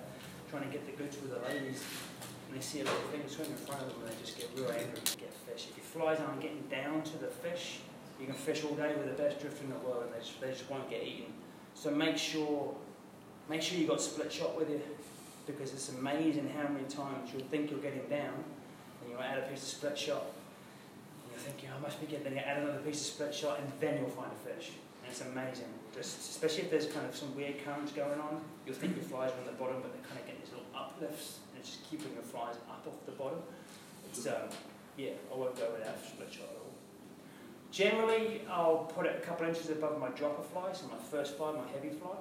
trying 0.52 0.68
to 0.68 0.70
get 0.70 0.86
the 0.86 0.92
goods 1.02 1.16
with 1.22 1.32
the 1.32 1.40
ladies. 1.48 1.82
And 2.48 2.60
they 2.60 2.62
see 2.62 2.82
a 2.82 2.84
little 2.84 3.00
thing 3.16 3.24
swim 3.28 3.48
in 3.48 3.56
front 3.56 3.82
of 3.82 3.88
them 3.88 4.04
and 4.04 4.12
they 4.12 4.20
just 4.20 4.38
get 4.38 4.52
real 4.54 4.68
angry 4.68 5.00
and 5.00 5.16
get 5.16 5.32
fish. 5.48 5.72
If 5.72 5.80
your 5.80 5.88
flies 5.88 6.20
aren't 6.20 6.42
getting 6.42 6.64
down 6.70 7.02
to 7.04 7.18
the 7.18 7.28
fish, 7.28 7.80
you 8.20 8.28
can 8.28 8.36
fish 8.36 8.64
all 8.64 8.76
day 8.76 8.94
with 8.94 9.08
the 9.08 9.16
best 9.16 9.40
drift 9.40 9.64
in 9.64 9.70
the 9.70 9.80
world 9.80 10.04
and 10.04 10.14
they 10.14 10.20
just, 10.20 10.40
they 10.42 10.52
just 10.52 10.70
won't 10.70 10.90
get 10.90 11.04
eaten. 11.04 11.32
So 11.74 11.90
make 11.90 12.18
sure 12.18 12.76
make 13.50 13.62
sure 13.62 13.78
you 13.78 13.88
got 13.88 14.00
split 14.00 14.32
shot 14.32 14.58
with 14.58 14.70
you 14.70 14.82
because 15.48 15.74
it's 15.74 15.90
amazing 15.90 16.50
how 16.56 16.68
many 16.70 16.86
times 16.86 17.32
you'll 17.34 17.48
think 17.48 17.72
you're 17.72 17.80
getting 17.80 18.08
down 18.08 18.36
and 19.02 19.10
you'll 19.10 19.22
add 19.22 19.40
a 19.40 19.42
piece 19.44 19.64
of 19.64 19.70
split 19.70 19.98
shot 19.98 20.24
and 21.24 21.32
you'll 21.32 21.42
think, 21.42 21.64
yeah, 21.64 21.70
I 21.76 21.82
must 21.82 22.00
be 22.00 22.08
getting 22.08 22.24
then 22.24 22.34
you 22.34 22.40
add 22.40 22.62
another 22.62 22.80
piece 22.80 23.02
of 23.02 23.08
split 23.08 23.34
shot 23.34 23.60
and 23.60 23.72
then 23.80 23.98
you'll 23.98 24.12
find 24.12 24.32
a 24.32 24.50
fish. 24.54 24.72
And 25.04 25.12
it's 25.12 25.22
amazing. 25.22 25.72
Just 25.96 26.20
especially 26.30 26.64
if 26.64 26.72
there's 26.72 26.88
kind 26.88 27.06
of 27.06 27.16
some 27.16 27.36
weird 27.36 27.64
currents 27.66 27.92
going 27.92 28.20
on, 28.20 28.40
you'll 28.66 28.76
think 28.76 28.96
your 28.96 29.06
flies 29.06 29.32
are 29.32 29.40
on 29.40 29.46
the 29.46 29.58
bottom, 29.60 29.82
but 29.82 29.92
they're 29.92 30.08
kind 30.08 30.20
of 30.20 30.28
uplifts 30.82 31.40
and 31.56 31.64
just 31.64 31.90
keeping 31.90 32.16
the 32.16 32.22
flies 32.22 32.56
up 32.70 32.84
off 32.88 33.06
the 33.06 33.12
bottom. 33.14 33.40
So 34.14 34.32
um, 34.32 34.50
yeah, 34.98 35.12
I 35.32 35.38
won't 35.38 35.56
go 35.56 35.70
without 35.72 35.96
a 35.96 36.08
split 36.08 36.32
shot 36.32 36.50
at 36.50 36.58
all. 36.58 36.74
Generally, 37.72 38.42
I'll 38.50 38.90
put 38.94 39.06
it 39.06 39.16
a 39.18 39.26
couple 39.26 39.48
inches 39.48 39.70
above 39.70 40.00
my 40.00 40.10
dropper 40.10 40.44
fly, 40.44 40.74
so 40.74 40.88
my 40.88 41.02
first 41.10 41.38
fly, 41.38 41.54
my 41.54 41.64
heavy 41.74 41.96
fly, 41.96 42.18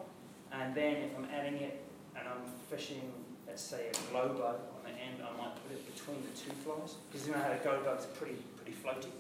and 0.53 0.75
then 0.75 0.97
if 0.97 1.17
I'm 1.19 1.27
adding 1.35 1.57
it 1.57 1.83
and 2.17 2.29
I'm 2.29 2.43
fishing, 2.71 3.03
let's 3.47 3.63
say 3.63 3.89
a 3.89 4.13
glow 4.13 4.29
bug 4.29 4.61
on 4.77 4.83
the 4.85 4.91
end, 4.91 5.19
I 5.19 5.37
might 5.37 5.55
put 5.67 5.73
it 5.73 5.83
between 5.95 6.23
the 6.23 6.39
two 6.39 6.55
flies 6.63 6.95
because 7.11 7.27
you 7.27 7.33
know 7.33 7.41
how 7.41 7.49
the 7.49 7.57
glow 7.57 7.83
bugs 7.83 8.07
pretty 8.07 8.37
pretty 8.57 8.77
floaty. 8.79 9.11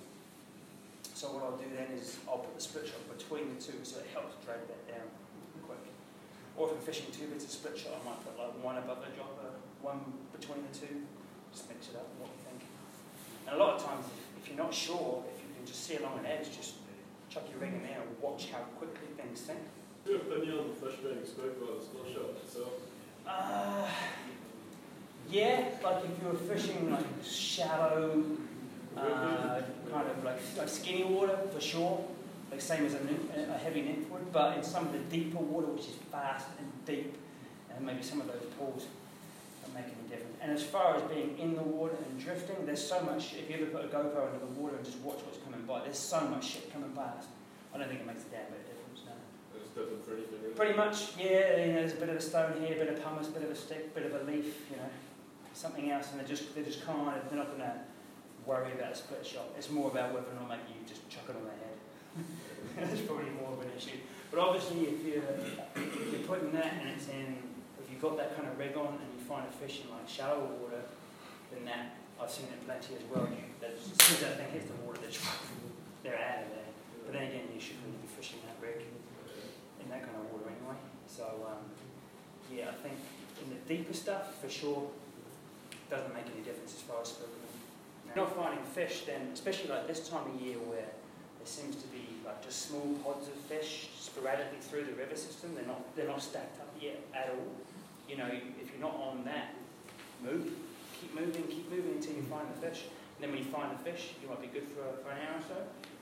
So 1.14 1.28
what 1.32 1.42
I'll 1.42 1.58
do 1.58 1.66
then 1.74 1.90
is 1.98 2.16
I'll 2.28 2.38
put 2.38 2.54
the 2.54 2.62
split 2.62 2.86
shot 2.86 3.02
between 3.18 3.54
the 3.54 3.60
two 3.60 3.76
so 3.82 3.98
it 3.98 4.06
helps 4.14 4.42
drag 4.44 4.60
that 4.68 4.88
down. 4.88 5.04
Or 6.60 6.68
if 6.68 6.76
I'm 6.76 6.82
fishing 6.84 7.06
two 7.08 7.26
bits 7.32 7.44
of 7.48 7.50
split 7.50 7.72
shot, 7.78 7.96
I 7.96 8.04
might 8.04 8.20
put 8.20 8.36
like 8.36 8.52
one 8.62 8.76
above 8.76 9.00
the 9.00 9.08
dropper, 9.16 9.48
one 9.80 10.04
between 10.36 10.60
the 10.68 10.76
two. 10.76 11.08
Just 11.56 11.72
mix 11.72 11.88
it 11.88 11.96
up. 11.96 12.04
What 12.20 12.28
do 12.28 12.36
you 12.36 12.44
think? 12.52 12.68
And 13.48 13.56
a 13.56 13.58
lot 13.58 13.80
of 13.80 13.84
times, 13.84 14.04
if 14.36 14.46
you're 14.46 14.58
not 14.60 14.74
sure, 14.74 15.24
if 15.32 15.40
you 15.40 15.48
can 15.56 15.64
just 15.64 15.88
see 15.88 15.96
along 15.96 16.18
an 16.18 16.26
edge, 16.26 16.52
just 16.54 16.74
chuck 17.30 17.44
your 17.50 17.60
ring 17.64 17.80
in 17.80 17.82
there 17.88 18.04
and 18.04 18.12
watch 18.20 18.50
how 18.52 18.60
quickly 18.76 19.08
things 19.16 19.40
sink. 19.40 19.58
Do 20.04 20.12
you 20.12 20.18
have 20.18 20.26
opinion 20.28 20.58
on 20.58 20.68
the 20.68 20.74
fish 20.76 21.00
being 21.00 21.16
the 21.16 21.26
split 21.26 21.56
shot 22.12 22.28
itself? 22.44 22.76
Uh, 23.26 23.88
Yeah, 25.30 25.64
like 25.82 26.04
if 26.04 26.10
you 26.20 26.28
were 26.28 26.36
fishing 26.54 26.90
like 26.90 27.06
shallow, 27.24 28.22
uh, 28.98 29.60
kind 29.90 30.08
of 30.10 30.24
like, 30.24 30.40
like 30.58 30.68
skinny 30.68 31.04
water 31.04 31.38
for 31.54 31.60
sure, 31.60 32.04
like 32.50 32.60
same 32.60 32.84
as 32.84 32.94
a, 32.94 32.98
a 32.98 33.58
heavy 33.58 33.82
net 33.82 34.10
would, 34.10 34.32
but 34.32 34.56
in 34.56 34.62
some 34.62 34.86
of 34.86 34.92
the 34.92 34.98
deeper 34.98 35.38
water, 35.38 35.68
which 35.68 35.86
is 35.86 35.94
fast 36.10 36.46
and 36.58 36.68
deep, 36.84 37.16
and 37.74 37.86
maybe 37.86 38.02
some 38.02 38.20
of 38.20 38.26
those 38.26 38.44
pools 38.58 38.86
are 39.64 39.80
making 39.80 39.96
a 40.06 40.10
difference. 40.10 40.36
And 40.40 40.52
as 40.52 40.62
far 40.62 40.96
as 40.96 41.02
being 41.02 41.38
in 41.38 41.54
the 41.54 41.62
water 41.62 41.96
and 42.08 42.20
drifting, 42.20 42.56
there's 42.66 42.84
so 42.84 43.00
much. 43.02 43.34
If 43.34 43.48
you 43.48 43.56
ever 43.56 43.66
put 43.66 43.84
a 43.84 43.88
GoPro 43.88 44.26
under 44.26 44.38
the 44.40 44.52
water 44.58 44.76
and 44.76 44.84
just 44.84 44.98
watch 44.98 45.18
what's 45.24 45.38
coming 45.44 45.62
by, 45.66 45.80
there's 45.82 45.98
so 45.98 46.20
much 46.28 46.44
shit 46.44 46.72
coming 46.72 46.90
past. 46.90 47.28
I 47.72 47.78
don't 47.78 47.88
think 47.88 48.00
it 48.00 48.06
makes 48.06 48.22
a 48.22 48.30
damn 48.34 48.50
bit 48.50 48.58
of 48.58 48.66
difference. 48.66 49.00
No. 49.06 49.14
It's 49.54 49.70
different 49.70 50.04
for 50.04 50.14
anything. 50.14 50.42
really. 50.42 50.54
Pretty 50.54 50.76
much, 50.76 51.16
yeah. 51.16 51.62
You 51.62 51.72
know, 51.72 51.80
there's 51.86 51.92
a 51.92 52.02
bit 52.02 52.08
of 52.08 52.16
a 52.16 52.20
stone 52.20 52.54
here, 52.58 52.74
a 52.74 52.78
bit 52.84 52.88
of 52.88 53.02
pumice, 53.04 53.28
a 53.28 53.30
bit 53.30 53.44
of 53.44 53.50
a 53.50 53.54
stick, 53.54 53.90
a 53.94 53.94
bit 53.94 54.10
of 54.10 54.20
a 54.20 54.24
leaf. 54.30 54.66
You 54.70 54.76
know, 54.76 54.90
something 55.54 55.90
else, 55.90 56.10
and 56.10 56.18
they're 56.18 56.26
just 56.26 56.54
they're 56.54 56.64
just 56.64 56.84
kind 56.84 56.98
of 57.14 57.30
they're 57.30 57.38
not 57.38 57.48
going 57.48 57.60
to 57.60 57.78
worry 58.46 58.72
about 58.72 58.92
a 58.92 58.96
split 58.96 59.24
shot. 59.24 59.46
It's 59.56 59.70
more 59.70 59.90
about 59.90 60.12
whether 60.12 60.26
or 60.26 60.40
not 60.40 60.48
maybe 60.48 60.74
you 60.74 60.86
just 60.88 61.08
chuck 61.08 61.24
it 61.28 61.36
on 61.36 61.44
their 61.44 61.59
That's 62.88 63.04
probably 63.04 63.28
more 63.36 63.52
of 63.52 63.60
an 63.60 63.76
issue. 63.76 64.00
But 64.30 64.40
obviously, 64.40 64.88
if 64.88 65.04
you're 65.04 65.28
if 65.76 66.12
you're 66.12 66.24
putting 66.24 66.52
that 66.52 66.80
and 66.80 66.88
it's 66.96 67.08
in, 67.08 67.36
if 67.76 67.92
you've 67.92 68.00
got 68.00 68.16
that 68.16 68.34
kind 68.36 68.48
of 68.48 68.56
rig 68.56 68.72
on 68.76 68.96
and 68.96 69.08
you 69.12 69.20
find 69.28 69.44
a 69.44 69.52
fish 69.52 69.84
in 69.84 69.90
like 69.92 70.08
shallow 70.08 70.48
water, 70.56 70.80
then 71.52 71.64
that 71.68 72.00
I've 72.16 72.30
seen 72.30 72.46
it 72.48 72.64
plenty 72.64 72.96
as 72.96 73.04
well. 73.12 73.28
You, 73.28 73.44
that, 73.60 73.76
as 73.76 73.84
soon 73.84 74.16
as 74.16 74.20
that 74.24 74.40
thing 74.40 74.48
hits 74.56 74.72
the 74.72 74.80
water, 74.80 74.96
they're, 75.04 75.12
they're 76.04 76.20
out 76.24 76.48
of 76.48 76.48
there. 76.56 76.72
But 77.04 77.12
then 77.12 77.28
again, 77.28 77.52
you 77.52 77.60
should 77.60 77.76
really 77.84 78.00
be 78.00 78.08
fishing 78.08 78.40
that 78.48 78.56
rig 78.64 78.80
in 78.80 79.86
that 79.92 80.00
kind 80.00 80.16
of 80.16 80.32
water 80.32 80.48
anyway. 80.48 80.80
So 81.04 81.28
um, 81.44 81.68
yeah, 82.48 82.72
I 82.72 82.76
think 82.80 82.96
in 83.44 83.52
the 83.52 83.60
deeper 83.68 83.92
stuff, 83.92 84.40
for 84.40 84.48
sure, 84.48 84.88
doesn't 85.92 86.14
make 86.16 86.32
any 86.32 86.40
difference 86.48 86.80
as 86.80 86.82
far 86.88 87.02
as 87.04 87.12
spoken. 87.12 87.36
You're 88.08 88.24
not 88.24 88.32
finding 88.34 88.64
fish, 88.64 89.04
then 89.04 89.28
especially 89.34 89.68
like 89.68 89.86
this 89.86 90.08
time 90.08 90.24
of 90.32 90.40
year 90.40 90.56
where 90.64 90.88
there 91.40 91.46
seems 91.48 91.76
to 91.76 91.88
be 91.88 92.04
like 92.24 92.44
just 92.44 92.68
small 92.68 92.94
pods 93.02 93.28
of 93.28 93.34
fish 93.34 93.88
sporadically 93.98 94.58
through 94.60 94.84
the 94.84 94.92
river 94.92 95.16
system. 95.16 95.54
They're 95.54 95.66
not 95.66 95.96
they're 95.96 96.06
not 96.06 96.20
stacked 96.20 96.60
up 96.60 96.68
yet 96.78 97.00
at 97.14 97.30
all. 97.30 97.48
You 98.08 98.18
know, 98.18 98.28
if 98.28 98.70
you're 98.70 98.80
not 98.80 98.94
on 98.94 99.24
that, 99.24 99.54
move, 100.22 100.52
keep 101.00 101.14
moving, 101.14 101.44
keep 101.44 101.70
moving 101.70 101.92
until 101.92 102.14
you 102.14 102.22
find 102.22 102.46
the 102.52 102.68
fish. 102.68 102.84
And 103.16 103.24
then 103.24 103.30
when 103.30 103.38
you 103.38 103.50
find 103.50 103.72
the 103.72 103.82
fish, 103.82 104.12
you 104.20 104.28
might 104.28 104.42
be 104.42 104.48
good 104.48 104.68
for, 104.68 104.84
for 105.02 105.10
an 105.12 105.18
hour 105.28 105.38
or 105.38 105.42
so. 105.42 105.56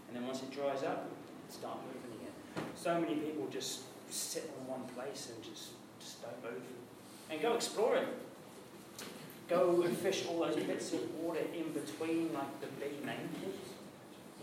And 0.08 0.16
then 0.16 0.26
once 0.26 0.42
it 0.42 0.50
dries 0.50 0.82
up, 0.82 1.08
start 1.50 1.78
moving 1.86 2.18
again. 2.18 2.66
So 2.74 2.98
many 3.00 3.14
people 3.14 3.46
just 3.48 3.82
sit 4.10 4.50
in 4.58 4.66
one 4.66 4.82
place 4.96 5.30
and 5.32 5.44
just 5.44 5.70
just 6.00 6.22
don't 6.22 6.42
move. 6.42 6.62
And 7.30 7.40
go 7.40 7.54
exploring. 7.54 8.08
Go 9.48 9.82
and 9.82 9.96
fish 9.96 10.26
all 10.28 10.40
those 10.40 10.56
bits 10.56 10.92
of 10.92 11.14
water 11.14 11.40
in 11.54 11.72
between, 11.72 12.32
like 12.34 12.60
the 12.60 12.66
big 12.80 13.04
main. 13.04 13.28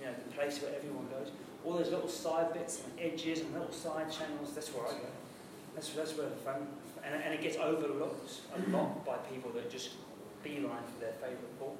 You 0.05 0.11
know, 0.11 0.17
the 0.21 0.37
place 0.37 0.61
where 0.61 0.69
everyone 0.75 1.07
goes. 1.09 1.33
All 1.65 1.73
those 1.73 1.89
little 1.89 2.07
side 2.07 2.53
bits 2.53 2.83
and 2.85 2.93
edges 3.01 3.41
and 3.41 3.51
little 3.53 3.71
side 3.71 4.05
channels, 4.11 4.53
that's 4.53 4.69
where 4.69 4.85
I 4.85 4.91
go. 4.91 5.09
That's, 5.73 5.89
that's 5.89 6.13
where 6.13 6.29
the 6.29 6.35
fun, 6.35 6.67
and, 7.03 7.15
and 7.15 7.33
it 7.33 7.41
gets 7.41 7.57
overlooked 7.57 8.29
a 8.53 8.69
lot 8.69 9.03
by 9.03 9.17
people 9.33 9.49
that 9.57 9.71
just 9.71 9.97
beeline 10.43 10.85
for 10.93 10.99
their 11.01 11.13
favourite 11.13 11.59
pool. 11.59 11.75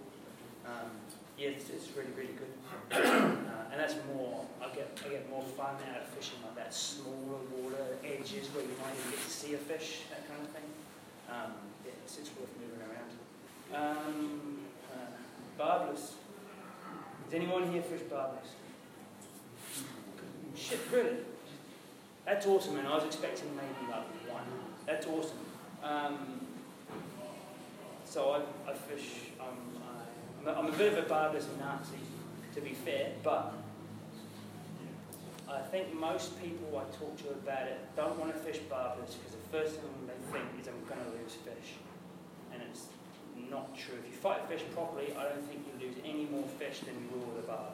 Um, 0.65 0.89
yeah, 1.37 1.49
it's, 1.49 1.69
it's 1.69 1.95
really, 1.95 2.09
really 2.17 2.33
good. 2.33 2.49
Uh, 2.91 3.69
and 3.69 3.79
that's 3.79 3.93
more, 4.09 4.43
I 4.59 4.73
get, 4.73 4.97
I 5.05 5.09
get 5.09 5.29
more 5.29 5.43
fun 5.43 5.75
out 5.93 6.01
of 6.01 6.07
fishing 6.07 6.39
like 6.43 6.55
that 6.55 6.73
smaller 6.73 7.37
water 7.53 7.85
edges 8.03 8.47
where 8.55 8.63
you 8.63 8.73
might 8.81 8.97
even 8.97 9.11
get 9.11 9.21
to 9.21 9.29
see 9.29 9.53
a 9.53 9.57
fish, 9.57 10.01
that 10.09 10.27
kind 10.27 10.41
of 10.41 10.49
thing. 10.49 10.65
Um, 11.29 11.53
yeah, 11.85 11.91
it's, 12.03 12.17
it's 12.17 12.31
worth 12.33 12.49
moving 12.57 12.81
around. 12.89 13.11
Um, 13.69 14.57
uh, 14.91 15.13
barbless. 15.59 16.15
Does 17.25 17.33
anyone 17.33 17.71
here 17.71 17.81
fish 17.81 18.01
barbless? 18.09 18.47
Shit, 20.55 20.79
really? 20.91 21.17
That's 22.25 22.45
awesome, 22.47 22.77
and 22.77 22.87
I 22.87 22.95
was 22.95 23.03
expecting 23.03 23.49
maybe 23.55 23.91
like 23.91 24.05
one. 24.31 24.45
That's 24.85 25.05
awesome. 25.07 25.37
Um, 25.83 26.41
so 28.05 28.31
I, 28.31 28.71
I 28.71 28.73
fish. 28.73 29.31
Um, 29.39 29.81
I, 29.83 30.49
I'm, 30.49 30.55
a, 30.55 30.59
I'm 30.59 30.73
a 30.73 30.77
bit 30.77 30.93
of 30.93 31.05
a 31.05 31.09
barbless 31.09 31.47
Nazi, 31.59 31.97
to 32.55 32.61
be 32.61 32.71
fair, 32.71 33.11
but 33.23 33.53
I 35.49 35.61
think 35.61 35.93
most 35.93 36.41
people 36.41 36.77
I 36.77 36.83
talk 36.97 37.15
to 37.23 37.29
about 37.29 37.67
it 37.67 37.79
don't 37.95 38.17
want 38.19 38.33
to 38.33 38.39
fish 38.39 38.59
barbless 38.69 39.15
because 39.15 39.31
the 39.31 39.57
first 39.57 39.79
thing 39.79 39.91
they 40.07 40.31
think 40.31 40.45
is 40.59 40.67
I'm 40.67 40.81
going 40.87 41.03
to 41.05 41.21
lose 41.21 41.33
fish, 41.33 41.77
not 43.49 43.77
true. 43.77 43.95
If 43.99 44.11
you 44.11 44.17
fight 44.17 44.41
a 44.43 44.47
fish 44.47 44.63
properly, 44.73 45.13
I 45.17 45.23
don't 45.23 45.45
think 45.47 45.65
you 45.67 45.87
lose 45.87 45.95
any 46.03 46.25
more 46.25 46.47
fish 46.59 46.79
than 46.79 46.95
you 46.95 47.09
will 47.11 47.25
with 47.33 47.43
a 47.43 47.47
barb. 47.47 47.73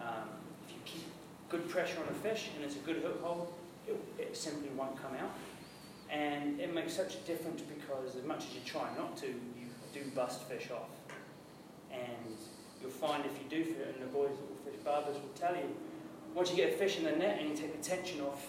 Um, 0.00 0.28
if 0.66 0.74
you 0.74 0.80
keep 0.84 1.04
good 1.48 1.68
pressure 1.68 1.98
on 2.00 2.08
a 2.08 2.18
fish 2.18 2.50
and 2.54 2.64
it's 2.64 2.76
a 2.76 2.80
good 2.80 2.96
hook 2.96 3.22
hold, 3.22 3.52
it, 3.86 3.96
it 4.18 4.36
simply 4.36 4.68
won't 4.76 5.00
come 5.00 5.12
out. 5.14 5.32
And 6.10 6.58
it 6.60 6.74
makes 6.74 6.94
such 6.94 7.16
a 7.16 7.18
difference 7.20 7.60
because 7.62 8.16
as 8.16 8.24
much 8.24 8.46
as 8.46 8.54
you 8.54 8.60
try 8.64 8.88
not 8.96 9.16
to, 9.18 9.26
you 9.26 9.66
do 9.92 10.00
bust 10.14 10.42
fish 10.44 10.70
off. 10.70 10.88
And 11.92 12.36
you'll 12.80 12.90
find 12.90 13.24
if 13.24 13.32
you 13.32 13.64
do 13.64 13.74
and 13.86 14.02
the 14.02 14.06
boys 14.06 14.30
will 14.30 14.56
fish 14.64 14.80
barbless 14.84 15.16
will 15.16 15.30
tell 15.34 15.54
you, 15.54 15.74
once 16.34 16.50
you 16.50 16.56
get 16.56 16.74
a 16.74 16.76
fish 16.76 16.98
in 16.98 17.04
the 17.04 17.12
net 17.12 17.38
and 17.40 17.50
you 17.50 17.56
take 17.56 17.76
the 17.76 17.82
tension 17.82 18.20
off, 18.20 18.46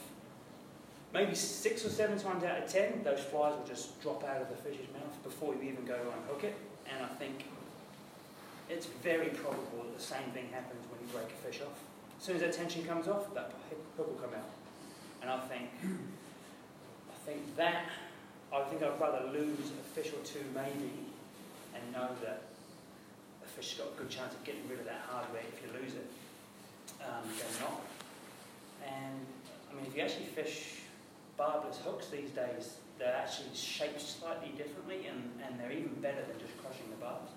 maybe 1.13 1.33
six 1.35 1.85
or 1.85 1.89
seven 1.89 2.19
times 2.19 2.43
out 2.43 2.57
of 2.63 2.71
ten, 2.71 3.01
those 3.03 3.19
flies 3.19 3.55
will 3.57 3.65
just 3.65 3.99
drop 4.01 4.23
out 4.23 4.41
of 4.41 4.49
the 4.49 4.55
fish's 4.55 4.87
mouth 4.93 5.23
before 5.23 5.55
you 5.55 5.63
even 5.63 5.85
go 5.85 5.95
to 5.95 6.11
unhook 6.21 6.43
it. 6.43 6.55
And 6.91 7.03
I 7.03 7.07
think 7.15 7.45
it's 8.69 8.85
very 8.85 9.29
probable 9.29 9.83
that 9.83 9.97
the 9.97 10.03
same 10.03 10.29
thing 10.33 10.49
happens 10.51 10.85
when 10.91 10.99
you 11.01 11.07
break 11.13 11.27
a 11.27 11.39
fish 11.47 11.61
off. 11.61 11.77
As 12.17 12.23
soon 12.25 12.35
as 12.35 12.41
that 12.41 12.53
tension 12.53 12.85
comes 12.85 13.07
off, 13.07 13.33
that 13.33 13.51
hook 13.69 14.07
will 14.07 14.19
come 14.21 14.33
out. 14.33 14.49
And 15.21 15.29
I 15.31 15.39
think, 15.47 15.69
I 15.83 17.17
think 17.25 17.55
that, 17.57 17.85
I 18.53 18.63
think 18.63 18.83
I'd 18.83 18.99
rather 18.99 19.25
lose 19.31 19.71
a 19.71 19.83
fish 19.93 20.13
or 20.13 20.23
two 20.23 20.43
maybe, 20.53 20.91
and 21.73 21.93
know 21.93 22.09
that 22.23 22.43
a 23.43 23.47
fish 23.47 23.71
has 23.71 23.79
got 23.79 23.93
a 23.93 23.97
good 23.97 24.09
chance 24.09 24.33
of 24.33 24.43
getting 24.43 24.67
rid 24.69 24.79
of 24.79 24.85
that 24.85 25.01
hardware 25.09 25.41
if 25.41 25.61
you 25.63 25.79
lose 25.79 25.93
it, 25.93 26.07
um, 27.01 27.23
than 27.25 27.61
not. 27.61 27.81
And 28.85 29.25
I 29.71 29.75
mean, 29.75 29.85
if 29.87 29.95
you 29.95 30.01
actually 30.01 30.25
fish 30.25 30.81
barbless 31.39 31.79
hooks 31.79 32.07
these 32.07 32.29
days, 32.31 32.75
they're 32.99 33.15
actually 33.15 33.55
shaped 33.55 34.01
slightly 34.01 34.49
differently, 34.57 35.07
and, 35.07 35.31
and 35.41 35.57
they're 35.57 35.71
even 35.71 35.95
better 36.01 36.21
than 36.27 36.37
just 36.37 36.55
crushing 36.61 36.85
the 36.91 36.97
barbs. 36.97 37.31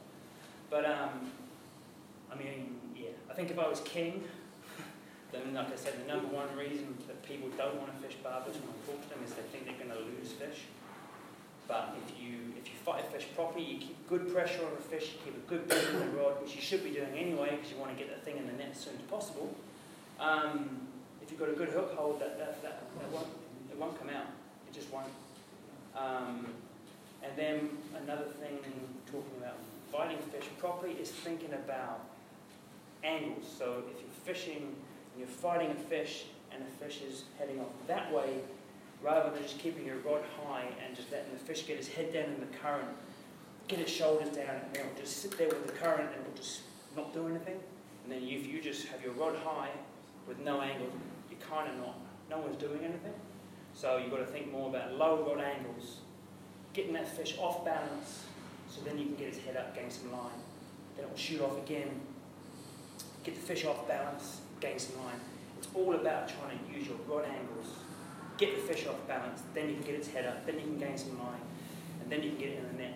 But 0.69 0.85
um, 0.85 1.31
I 2.31 2.35
mean, 2.35 2.81
yeah, 2.97 3.15
I 3.31 3.35
think 3.35 3.51
if 3.51 3.59
I 3.59 3.69
was 3.69 3.81
king, 3.81 4.25
then 5.33 5.55
like 5.55 5.73
I 5.73 5.77
said, 5.77 5.95
the 6.03 6.13
number 6.13 6.27
one 6.35 6.51
reason 6.59 6.99
that 7.07 7.23
people 7.23 7.49
don't 7.57 7.77
want 7.77 7.95
to 7.95 7.99
fish 8.03 8.19
barbless 8.23 8.57
when 8.57 8.75
I 8.75 8.91
talk 8.91 9.01
to 9.01 9.09
them 9.15 9.23
is 9.25 9.33
they 9.35 9.43
think 9.55 9.67
they're 9.67 9.87
going 9.87 9.97
to 9.97 10.05
lose 10.19 10.33
fish. 10.33 10.67
But 11.69 11.95
if 12.05 12.21
you 12.21 12.53
if 12.59 12.67
you 12.67 12.75
fight 12.85 13.05
a 13.07 13.11
fish 13.13 13.29
properly, 13.37 13.65
you 13.65 13.79
keep 13.79 14.09
good 14.09 14.35
pressure 14.35 14.67
on 14.67 14.75
the 14.75 14.83
fish, 14.83 15.15
you 15.15 15.19
keep 15.25 15.37
a 15.37 15.47
good 15.49 15.69
bend 15.69 15.87
in 15.95 16.01
the 16.01 16.19
rod, 16.19 16.43
which 16.43 16.57
you 16.57 16.61
should 16.61 16.83
be 16.83 16.91
doing 16.91 17.15
anyway 17.17 17.55
because 17.55 17.71
you 17.71 17.79
want 17.79 17.97
to 17.97 17.97
get 17.97 18.11
that 18.11 18.25
thing 18.25 18.37
in 18.37 18.47
the 18.47 18.53
net 18.53 18.71
as 18.73 18.81
soon 18.81 18.95
as 18.97 19.03
possible. 19.03 19.55
Um, 20.19 20.89
if 21.23 21.31
you've 21.31 21.39
got 21.39 21.49
a 21.49 21.55
good 21.55 21.69
hook 21.69 21.95
hold, 21.97 22.21
that, 22.21 22.37
that, 22.39 22.63
that, 22.63 22.83
that 22.99 23.11
won't, 23.13 23.29
it 23.73 23.79
won't 23.79 23.99
come 23.99 24.11
out. 24.11 24.27
It 24.69 24.75
just 24.75 24.93
won't. 24.93 25.07
Um, 25.97 26.47
and 27.23 27.33
then 27.37 27.71
another 28.03 28.25
thing, 28.25 28.59
talking 29.07 29.33
about 29.39 29.57
fighting 29.91 30.19
fish 30.31 30.45
properly, 30.59 30.93
is 30.93 31.11
thinking 31.11 31.53
about 31.53 32.01
angles. 33.03 33.45
So 33.59 33.83
if 33.91 34.01
you're 34.01 34.35
fishing 34.35 34.57
and 34.57 35.19
you're 35.19 35.27
fighting 35.27 35.71
a 35.71 35.75
fish 35.75 36.25
and 36.53 36.63
the 36.63 36.85
fish 36.85 37.01
is 37.03 37.25
heading 37.39 37.61
off 37.61 37.73
that 37.87 38.13
way, 38.13 38.41
rather 39.03 39.31
than 39.31 39.43
just 39.43 39.59
keeping 39.59 39.87
your 39.87 39.97
rod 39.99 40.23
high 40.45 40.67
and 40.85 40.95
just 40.95 41.11
letting 41.11 41.33
the 41.33 41.39
fish 41.39 41.67
get 41.67 41.77
his 41.77 41.89
head 41.89 42.13
down 42.13 42.25
in 42.25 42.41
the 42.41 42.59
current, 42.59 42.89
get 43.69 43.79
his 43.79 43.91
shoulders 43.91 44.29
down, 44.29 44.61
and 44.67 44.77
it'll 44.77 45.01
just 45.01 45.23
sit 45.23 45.37
there 45.39 45.49
with 45.49 45.67
the 45.67 45.73
current 45.73 46.11
and 46.13 46.21
it'll 46.21 46.37
just 46.37 46.61
not 46.97 47.13
do 47.13 47.27
anything. 47.27 47.59
And 48.05 48.13
then 48.13 48.23
if 48.23 48.47
you 48.47 48.61
just 48.61 48.87
have 48.89 49.03
your 49.03 49.13
rod 49.13 49.37
high 49.45 49.71
with 50.29 50.39
no 50.41 50.61
angle, 50.61 50.91
you're 51.31 51.41
kind 51.41 51.69
of 51.69 51.77
not, 51.79 51.97
no 52.31 52.39
one's 52.39 52.57
doing 52.57 52.81
anything. 52.85 53.15
So 53.75 53.97
you've 53.97 54.11
got 54.11 54.19
to 54.19 54.27
think 54.27 54.53
more 54.53 54.69
about 54.69 54.95
low 54.95 55.27
rod 55.27 55.43
angles, 55.45 55.99
getting 56.73 56.93
that 56.93 57.09
fish 57.09 57.37
off 57.39 57.65
balance, 57.65 58.25
so 58.71 58.81
then 58.83 58.99
you 58.99 59.07
can 59.07 59.17
get 59.17 59.35
his 59.35 59.45
head 59.45 59.57
up, 59.57 59.75
gain 59.75 59.91
some 59.91 60.13
line. 60.13 60.31
Then 60.97 61.07
it 61.07 61.11
will 61.11 61.17
shoot 61.17 61.41
off 61.41 61.59
again, 61.59 61.91
get 63.25 63.35
the 63.35 63.41
fish 63.41 63.65
off 63.65 63.89
balance, 63.89 64.41
gain 64.61 64.79
some 64.79 64.97
line. 65.05 65.21
It's 65.59 65.69
all 65.75 65.95
about 65.95 66.29
trying 66.29 66.59
to 66.59 66.79
use 66.79 66.87
your 66.87 66.97
rod 67.09 67.25
angles, 67.25 67.75
get 68.39 68.55
the 68.55 68.63
fish 68.73 68.87
off 68.87 69.07
balance, 69.07 69.43
then 69.55 69.69
you 69.69 69.75
can 69.75 69.85
get 69.85 69.95
its 69.95 70.09
head 70.09 70.27
up, 70.27 70.47
then 70.47 70.57
you 70.57 70.63
can 70.63 70.79
gain 70.79 70.97
some 70.97 71.19
line, 71.19 71.41
and 72.01 72.11
then 72.11 72.23
you 72.23 72.31
can 72.31 72.39
get 72.39 72.49
it 72.51 72.59
in 72.59 72.77
the 72.77 72.83
net 72.85 72.95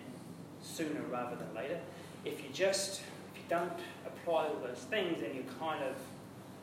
sooner 0.61 1.01
rather 1.11 1.35
than 1.35 1.53
later. 1.55 1.79
If 2.25 2.43
you 2.43 2.49
just, 2.53 3.01
if 3.33 3.37
you 3.37 3.43
don't 3.49 3.71
apply 4.05 4.47
all 4.47 4.59
those 4.65 4.85
things 4.89 5.23
and 5.23 5.33
you're 5.35 5.53
kind 5.59 5.83
of 5.83 5.95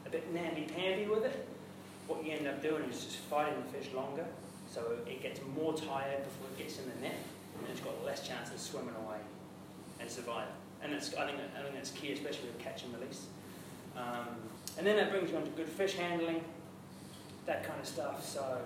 a 0.06 0.10
bit 0.10 0.32
namby-pamby 0.32 1.06
with 1.06 1.24
it, 1.24 1.48
what 2.06 2.24
you 2.24 2.32
end 2.32 2.46
up 2.46 2.62
doing 2.62 2.82
is 2.84 3.04
just 3.04 3.16
fighting 3.16 3.54
the 3.64 3.78
fish 3.78 3.92
longer, 3.94 4.26
so 4.70 4.82
it 5.06 5.22
gets 5.22 5.40
more 5.56 5.72
tired 5.74 6.24
before 6.24 6.48
it 6.54 6.58
gets 6.58 6.78
in 6.78 6.84
the 6.88 7.00
net, 7.00 7.16
and 7.58 7.68
it's 7.70 7.80
got 7.80 7.92
less 8.04 8.26
chance 8.26 8.50
of 8.50 8.60
swimming 8.60 8.94
away 9.06 9.18
and 10.00 10.10
surviving. 10.10 10.52
And 10.82 10.92
it's, 10.92 11.14
I 11.14 11.26
think 11.26 11.38
I 11.56 11.62
think 11.62 11.74
that's 11.74 11.90
key, 11.90 12.12
especially 12.12 12.48
with 12.48 12.58
catch 12.58 12.84
and 12.84 12.94
release. 12.94 13.26
Um, 13.96 14.28
and 14.76 14.86
then 14.86 14.96
that 14.96 15.10
brings 15.10 15.30
you 15.30 15.36
on 15.36 15.44
to 15.44 15.50
good 15.50 15.68
fish 15.68 15.94
handling, 15.94 16.42
that 17.46 17.64
kind 17.64 17.80
of 17.80 17.86
stuff. 17.86 18.26
So 18.26 18.58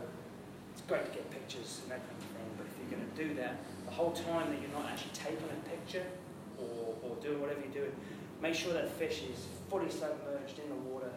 it's 0.72 0.82
great 0.82 1.04
to 1.04 1.10
get 1.10 1.30
pictures 1.30 1.80
and 1.82 1.92
that 1.92 2.00
kind 2.00 2.18
of 2.18 2.24
thing. 2.24 2.50
But 2.56 2.66
if 2.66 2.72
you're 2.80 2.98
going 2.98 3.10
to 3.10 3.28
do 3.28 3.34
that, 3.40 3.56
the 3.86 3.92
whole 3.92 4.12
time 4.12 4.50
that 4.50 4.60
you're 4.60 4.72
not 4.72 4.90
actually 4.90 5.12
taking 5.12 5.44
a 5.44 5.68
picture 5.68 6.06
or, 6.58 6.96
or 7.02 7.16
doing 7.22 7.40
whatever 7.40 7.60
you're 7.60 7.84
doing, 7.84 7.92
make 8.40 8.54
sure 8.54 8.72
that 8.72 8.88
fish 8.92 9.22
is 9.22 9.46
fully 9.68 9.90
submerged 9.90 10.58
in 10.58 10.68
the 10.70 10.80
water, 10.90 11.10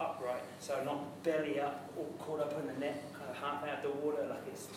upright, 0.00 0.42
so 0.60 0.82
not 0.84 1.22
belly 1.22 1.60
up 1.60 1.90
or 1.96 2.04
caught 2.18 2.40
up 2.40 2.58
in 2.60 2.66
the 2.66 2.72
net, 2.74 3.02
kind 3.12 3.30
of 3.30 3.36
half 3.36 3.62
out 3.64 3.84
of 3.84 3.92
the 3.92 3.98
water, 3.98 4.26
like 4.28 4.42
it's 4.46 4.68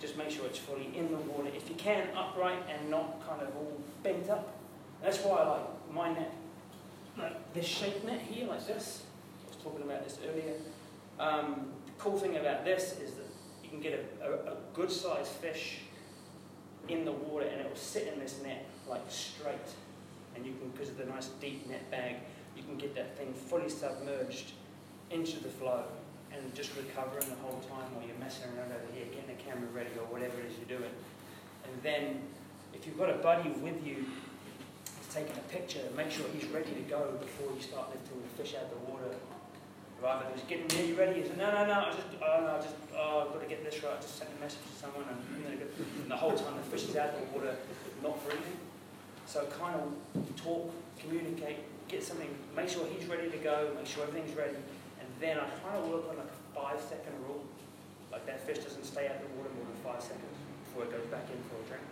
just 0.00 0.16
make 0.16 0.30
sure 0.30 0.46
it's 0.46 0.58
fully 0.58 0.90
in 0.96 1.10
the 1.10 1.18
water. 1.18 1.50
If 1.54 1.68
you 1.68 1.76
can, 1.76 2.08
upright 2.16 2.62
and 2.68 2.90
not 2.90 3.20
kind 3.26 3.42
of 3.42 3.54
all 3.56 3.78
bent 4.02 4.28
up. 4.30 4.54
That's 5.02 5.18
why 5.18 5.38
I 5.38 5.48
like 5.48 5.92
my 5.92 6.12
net, 6.12 6.32
like 7.18 7.52
this 7.54 7.66
shape 7.66 8.04
net 8.04 8.20
here, 8.20 8.46
like 8.46 8.66
this. 8.66 9.02
I 9.44 9.48
was 9.48 9.62
talking 9.62 9.82
about 9.82 10.04
this 10.04 10.18
earlier. 10.28 10.54
Um, 11.18 11.66
the 11.86 11.92
cool 11.98 12.18
thing 12.18 12.36
about 12.36 12.64
this 12.64 12.98
is 12.98 13.12
that 13.14 13.26
you 13.62 13.68
can 13.68 13.80
get 13.80 14.10
a, 14.22 14.26
a, 14.26 14.52
a 14.52 14.56
good 14.74 14.90
sized 14.90 15.32
fish 15.32 15.80
in 16.88 17.04
the 17.04 17.12
water 17.12 17.46
and 17.46 17.60
it 17.60 17.68
will 17.68 17.76
sit 17.76 18.10
in 18.12 18.18
this 18.18 18.40
net 18.42 18.66
like 18.88 19.02
straight. 19.08 19.54
And 20.34 20.46
you 20.46 20.52
can, 20.54 20.70
because 20.70 20.88
of 20.88 20.96
the 20.96 21.04
nice 21.04 21.28
deep 21.40 21.68
net 21.68 21.90
bag, 21.90 22.16
can 22.70 22.78
get 22.78 22.94
that 22.94 23.18
thing 23.18 23.34
fully 23.34 23.68
submerged 23.68 24.52
into 25.10 25.42
the 25.42 25.48
flow 25.48 25.82
and 26.32 26.54
just 26.54 26.70
recovering 26.76 27.26
the 27.26 27.40
whole 27.42 27.58
time 27.66 27.90
while 27.94 28.06
you're 28.06 28.18
messing 28.22 28.46
around 28.54 28.70
over 28.70 28.86
here, 28.94 29.10
getting 29.10 29.26
the 29.26 29.42
camera 29.42 29.66
ready 29.74 29.90
or 29.98 30.06
whatever 30.14 30.38
it 30.38 30.46
is 30.46 30.54
you're 30.62 30.78
doing. 30.78 30.94
And 31.66 31.74
then 31.82 32.22
if 32.72 32.86
you've 32.86 32.98
got 32.98 33.10
a 33.10 33.18
buddy 33.18 33.50
with 33.58 33.84
you 33.84 34.06
who's 34.06 35.10
taking 35.10 35.34
a 35.34 35.46
picture, 35.50 35.82
make 35.96 36.10
sure 36.14 36.24
he's 36.30 36.46
ready 36.54 36.70
to 36.70 36.84
go 36.86 37.18
before 37.18 37.50
you 37.50 37.60
start 37.60 37.90
lifting 37.90 38.22
the 38.22 38.30
fish 38.38 38.54
out 38.54 38.70
of 38.70 38.78
the 38.78 38.82
water. 38.86 39.10
Rather 39.98 40.24
than 40.24 40.32
just 40.38 40.48
getting 40.48 40.70
nearly 40.78 40.94
ready, 40.94 41.20
he 41.20 41.26
said, 41.26 41.36
no, 41.36 41.50
no, 41.50 41.66
no, 41.66 41.90
I 41.90 41.92
just, 41.92 42.08
oh, 42.22 42.40
no, 42.40 42.56
I 42.56 42.60
just, 42.62 42.78
oh, 42.96 43.26
I've 43.26 43.34
got 43.34 43.42
to 43.42 43.48
get 43.50 43.60
this 43.66 43.82
right. 43.82 43.92
I 43.92 44.00
just 44.00 44.16
sent 44.16 44.30
a 44.32 44.40
message 44.40 44.64
to 44.64 44.76
someone, 44.80 45.04
and, 45.04 45.60
and 45.60 46.10
the 46.10 46.16
whole 46.16 46.32
time 46.32 46.56
the 46.56 46.64
fish 46.70 46.88
is 46.88 46.96
out 46.96 47.10
of 47.10 47.20
the 47.20 47.26
water, 47.36 47.54
not 48.02 48.16
breathing. 48.24 48.56
So 49.26 49.44
kind 49.60 49.76
of 49.76 50.36
talk, 50.40 50.72
communicate, 50.98 51.58
get 51.90 52.04
something, 52.04 52.30
make 52.54 52.68
sure 52.68 52.86
he's 52.86 53.06
ready 53.10 53.28
to 53.28 53.36
go, 53.38 53.74
make 53.74 53.86
sure 53.86 54.06
everything's 54.06 54.36
ready, 54.38 54.54
and 54.54 55.08
then 55.18 55.38
I 55.38 55.50
kind 55.66 55.74
of 55.74 55.90
work 55.90 56.06
on 56.08 56.16
a 56.22 56.26
five 56.54 56.80
second 56.80 57.18
rule. 57.26 57.42
Like 58.12 58.26
that 58.26 58.46
fish 58.46 58.58
doesn't 58.62 58.86
stay 58.86 59.06
out 59.10 59.18
of 59.18 59.22
the 59.26 59.32
water 59.34 59.50
more 59.58 59.66
than 59.66 59.78
five 59.82 60.02
seconds 60.02 60.34
before 60.66 60.86
it 60.86 60.90
goes 60.94 61.06
back 61.10 61.26
in 61.26 61.38
for 61.50 61.58
a 61.58 61.66
drink. 61.66 61.88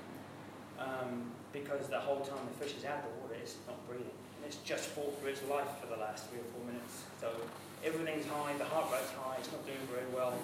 Um, 0.79 1.35
because 1.53 1.91
the 1.91 1.99
whole 1.99 2.23
time 2.23 2.39
the 2.47 2.57
fish 2.63 2.79
is 2.79 2.85
out 2.87 3.03
of 3.03 3.11
the 3.11 3.15
water, 3.23 3.35
it's 3.35 3.59
not 3.67 3.83
breathing. 3.91 4.15
And 4.39 4.47
it's 4.47 4.63
just 4.63 4.95
fought 4.95 5.19
for 5.19 5.27
its 5.27 5.43
life 5.51 5.67
for 5.83 5.91
the 5.91 5.99
last 5.99 6.31
three 6.31 6.39
or 6.39 6.49
four 6.55 6.63
minutes. 6.71 7.03
So 7.19 7.35
everything's 7.83 8.27
high, 8.27 8.55
the 8.59 8.71
heart 8.71 8.91
rate's 8.95 9.11
high, 9.19 9.43
it's 9.43 9.51
not 9.51 9.67
doing 9.67 9.83
very 9.91 10.07
well. 10.15 10.35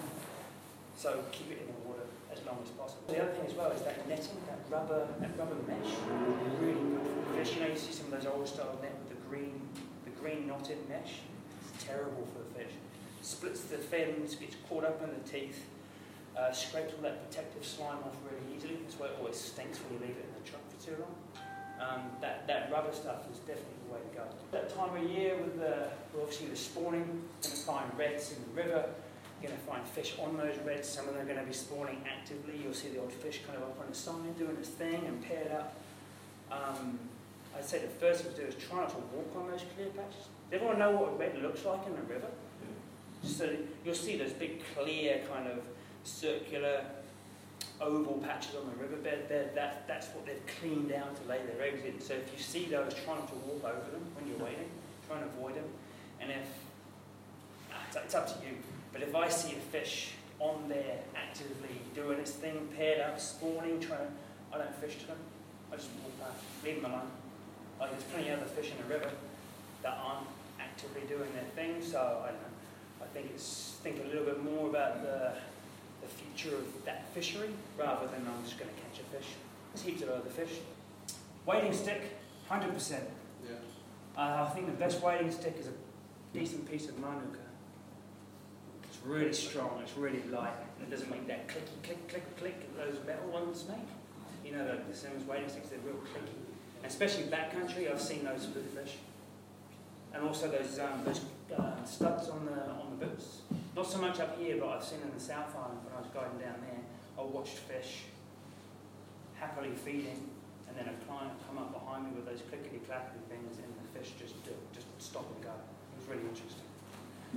So 0.95 1.23
keep 1.31 1.51
it 1.51 1.63
in 1.63 1.67
the 1.67 1.79
water 1.87 2.07
as 2.31 2.43
long 2.47 2.59
as 2.63 2.71
possible. 2.71 3.03
The 3.07 3.23
other 3.23 3.31
thing 3.35 3.47
as 3.47 3.55
well 3.55 3.71
is 3.71 3.83
that 3.83 4.07
netting, 4.07 4.39
that 4.47 4.59
rubber, 4.71 5.07
that 5.19 5.31
rubber 5.39 5.59
mesh, 5.67 5.91
really 6.59 6.79
good 6.79 7.07
for 7.07 7.23
fish. 7.35 7.55
You 7.55 7.61
know, 7.63 7.71
you 7.71 7.79
see 7.79 7.91
some 7.91 8.11
of 8.11 8.15
those 8.15 8.27
old 8.27 8.47
style 8.47 8.79
net 8.81 8.95
with 9.03 9.15
the 9.15 9.19
green, 9.27 9.59
the 10.03 10.14
green 10.25 10.47
knotted 10.47 10.77
mesh. 10.89 11.21
It's 11.73 11.83
terrible 11.83 12.27
for 12.33 12.39
the 12.39 12.65
fish. 12.65 12.73
Splits 13.21 13.61
the 13.61 13.77
fins, 13.77 14.33
gets 14.35 14.55
caught 14.67 14.83
up 14.83 14.99
in 15.03 15.09
the 15.09 15.29
teeth, 15.29 15.65
uh, 16.35 16.51
scrapes 16.51 16.93
all 16.95 17.03
that 17.03 17.29
protective 17.29 17.63
slime 17.63 17.97
off 17.97 18.17
really 18.25 18.57
easily. 18.57 18.77
That's 18.81 18.99
why 18.99 19.07
it 19.07 19.17
always 19.19 19.35
stinks 19.35 19.79
when 19.79 19.93
you 19.93 20.07
leave 20.07 20.17
it 20.17 20.25
in 20.25 20.43
the 20.43 20.49
truck 20.49 20.61
for 20.71 20.83
too 20.83 20.97
long. 20.99 21.15
Um, 21.77 22.01
that, 22.21 22.47
that 22.47 22.71
rubber 22.71 22.91
stuff 22.91 23.29
is 23.31 23.37
definitely 23.39 23.77
the 23.85 23.93
way 23.93 23.99
to 23.99 24.17
go. 24.17 24.23
That 24.51 24.75
time 24.75 24.95
of 24.97 25.11
year 25.11 25.37
with 25.37 25.59
the, 25.59 25.89
well, 26.13 26.23
obviously 26.23 26.47
the 26.47 26.55
spawning, 26.55 27.05
you're 27.05 27.51
going 27.51 27.55
to 27.55 27.61
find 27.61 27.97
redds 27.97 28.33
in 28.33 28.41
the 28.49 28.63
river, 28.63 28.89
you're 29.41 29.51
going 29.51 29.59
to 29.59 29.67
find 29.67 29.85
fish 29.87 30.15
on 30.19 30.37
those 30.37 30.57
redds, 30.65 30.87
some 30.89 31.07
of 31.07 31.13
them 31.13 31.21
are 31.21 31.25
going 31.25 31.39
to 31.39 31.45
be 31.45 31.53
spawning 31.53 32.01
actively, 32.07 32.59
you'll 32.63 32.73
see 32.73 32.89
the 32.89 32.99
old 32.99 33.13
fish 33.13 33.41
kind 33.45 33.57
of 33.57 33.63
up 33.63 33.77
on 33.79 33.85
the 33.89 33.95
side 33.95 34.37
doing 34.39 34.57
its 34.57 34.69
thing 34.69 35.05
and 35.05 35.21
paired 35.21 35.51
up. 35.51 35.75
Um, 36.51 36.97
I'd 37.57 37.65
say 37.65 37.79
the 37.79 37.87
first 37.87 38.23
thing 38.23 38.33
to 38.33 38.41
do 38.41 38.47
is 38.47 38.55
try 38.55 38.79
not 38.79 38.89
to 38.89 38.97
walk 39.15 39.31
on 39.37 39.51
those 39.51 39.63
clear 39.75 39.87
patches. 39.87 40.27
Does 40.49 40.53
everyone 40.53 40.79
know 40.79 40.91
what 40.91 41.13
a 41.13 41.15
redd 41.15 41.41
looks 41.41 41.63
like 41.65 41.85
in 41.87 41.95
the 41.95 42.01
river? 42.01 42.27
So 43.23 43.49
you'll 43.83 43.95
see 43.95 44.17
those 44.17 44.33
big 44.33 44.61
clear 44.75 45.21
kind 45.31 45.47
of 45.47 45.63
circular 46.03 46.85
oval 47.81 48.21
patches 48.23 48.55
on 48.55 48.69
the 48.69 48.83
riverbed, 48.83 49.29
that, 49.29 49.87
that's 49.87 50.07
what 50.07 50.25
they've 50.25 50.41
cleaned 50.59 50.91
out 50.91 51.15
to 51.15 51.29
lay 51.29 51.39
their 51.45 51.67
eggs 51.67 51.83
in. 51.85 51.99
So 51.99 52.13
if 52.13 52.31
you 52.31 52.41
see 52.41 52.65
those, 52.65 52.93
try 53.05 53.15
not 53.15 53.27
to 53.27 53.35
walk 53.35 53.63
over 53.63 53.91
them 53.91 54.05
when 54.15 54.27
you're 54.27 54.45
waiting, 54.45 54.69
try 55.07 55.17
and 55.17 55.25
avoid 55.25 55.55
them. 55.55 55.65
And 56.21 56.31
if, 56.31 56.47
ah, 57.73 57.77
it's, 57.87 57.97
it's 57.97 58.15
up 58.15 58.27
to 58.27 58.45
you, 58.47 58.55
but 58.93 59.01
if 59.01 59.13
I 59.13 59.27
see 59.27 59.53
a 59.53 59.59
fish 59.59 60.13
on 60.39 60.69
there 60.69 60.99
actively 61.15 61.81
doing 61.93 62.19
its 62.19 62.31
thing, 62.31 62.67
paired 62.77 63.01
up, 63.01 63.19
spawning, 63.19 63.79
trying, 63.79 63.99
to, 63.99 64.11
I 64.53 64.57
don't 64.59 64.75
fish 64.75 64.97
to 64.99 65.07
them. 65.07 65.17
I 65.71 65.75
just 65.75 65.89
walk 66.03 66.29
past, 66.29 66.43
leave 66.63 66.81
them 66.81 66.91
alone. 66.91 67.11
Like 67.79 67.91
there's 67.91 68.03
plenty 68.03 68.29
of 68.29 68.39
other 68.39 68.49
fish 68.49 68.71
in 68.71 68.77
the 68.77 68.93
river 68.93 69.11
that 69.83 69.99
aren't 70.03 70.27
actively 70.59 71.01
doing 71.07 71.29
their 71.33 71.49
thing, 71.55 71.81
so 71.81 72.21
I 72.23 72.27
don't 72.27 72.41
know. 72.41 72.55
I 73.03 73.07
think 73.13 73.31
it's 73.33 73.77
think 73.83 74.03
a 74.03 74.07
little 74.07 74.25
bit 74.25 74.43
more 74.43 74.69
about 74.69 75.03
the 75.03 75.33
the 76.01 76.07
future 76.07 76.55
of 76.55 76.85
that 76.85 77.07
fishery 77.13 77.49
rather 77.77 78.07
than 78.07 78.25
I'm 78.27 78.43
just 78.43 78.57
going 78.59 78.69
to 78.69 78.81
catch 78.81 78.99
a 78.99 79.03
fish. 79.15 79.33
There's 79.73 79.85
heaps 79.85 80.01
of 80.03 80.09
other 80.09 80.29
fish. 80.29 80.59
Wading 81.45 81.73
stick, 81.73 82.17
100%. 82.49 82.91
Yeah. 83.43 83.55
Uh, 84.17 84.47
I 84.49 84.53
think 84.53 84.67
the 84.67 84.73
best 84.73 85.01
wading 85.01 85.31
stick 85.31 85.57
is 85.59 85.67
a 85.67 85.73
decent 86.33 86.69
piece 86.69 86.87
of 86.89 86.97
manuka. 86.99 87.39
It's 88.83 88.99
really 89.03 89.33
strong, 89.33 89.79
it's 89.81 89.97
really 89.97 90.21
light, 90.31 90.53
and 90.79 90.87
it 90.87 90.91
doesn't 90.91 91.09
make 91.09 91.27
that 91.27 91.47
clicky 91.47 91.83
click 91.83 92.07
click 92.07 92.37
click 92.37 92.75
that 92.77 92.87
those 92.87 93.05
metal 93.05 93.27
ones 93.29 93.65
make. 93.67 93.77
You 94.45 94.57
know, 94.57 94.65
the, 94.65 94.81
the 94.87 94.95
Simmons 94.95 95.27
wading 95.27 95.49
sticks, 95.49 95.69
they're 95.69 95.79
real 95.79 95.95
clicky. 95.95 96.44
Especially 96.85 97.23
backcountry, 97.23 97.91
I've 97.91 98.01
seen 98.01 98.23
those 98.23 98.47
the 98.53 98.59
fish. 98.59 98.95
And 100.13 100.23
also 100.23 100.47
those, 100.49 100.79
um, 100.79 101.03
those 101.03 101.21
uh, 101.57 101.83
studs 101.83 102.29
on 102.29 102.45
the, 102.45 102.71
on 102.71 102.97
the 102.97 103.05
boots. 103.05 103.41
Not 103.75 103.87
so 103.87 103.97
much 103.97 104.19
up 104.19 104.39
here, 104.39 104.57
but 104.59 104.69
I've 104.69 104.83
seen 104.83 104.99
in 105.01 105.11
the 105.13 105.19
South 105.19 105.53
Island 105.55 105.79
when 105.83 105.95
I 105.97 105.99
was 105.99 106.09
guiding 106.13 106.39
down 106.39 106.61
there. 106.61 106.79
I 107.19 107.21
watched 107.21 107.57
fish 107.57 108.03
happily 109.35 109.71
feeding, 109.71 110.29
and 110.67 110.77
then 110.77 110.87
a 110.87 111.05
client 111.05 111.33
come 111.47 111.57
up 111.57 111.73
behind 111.73 112.05
me 112.05 112.11
with 112.15 112.25
those 112.25 112.41
clickety 112.47 112.79
clackety 112.87 113.19
things, 113.29 113.57
and 113.57 113.67
the 113.75 113.99
fish 113.99 114.13
just 114.19 114.41
do, 114.45 114.51
just 114.73 114.87
stop 114.99 115.25
and 115.35 115.43
go. 115.43 115.51
It 115.51 115.99
was 115.99 116.07
really 116.07 116.29
interesting. 116.29 116.63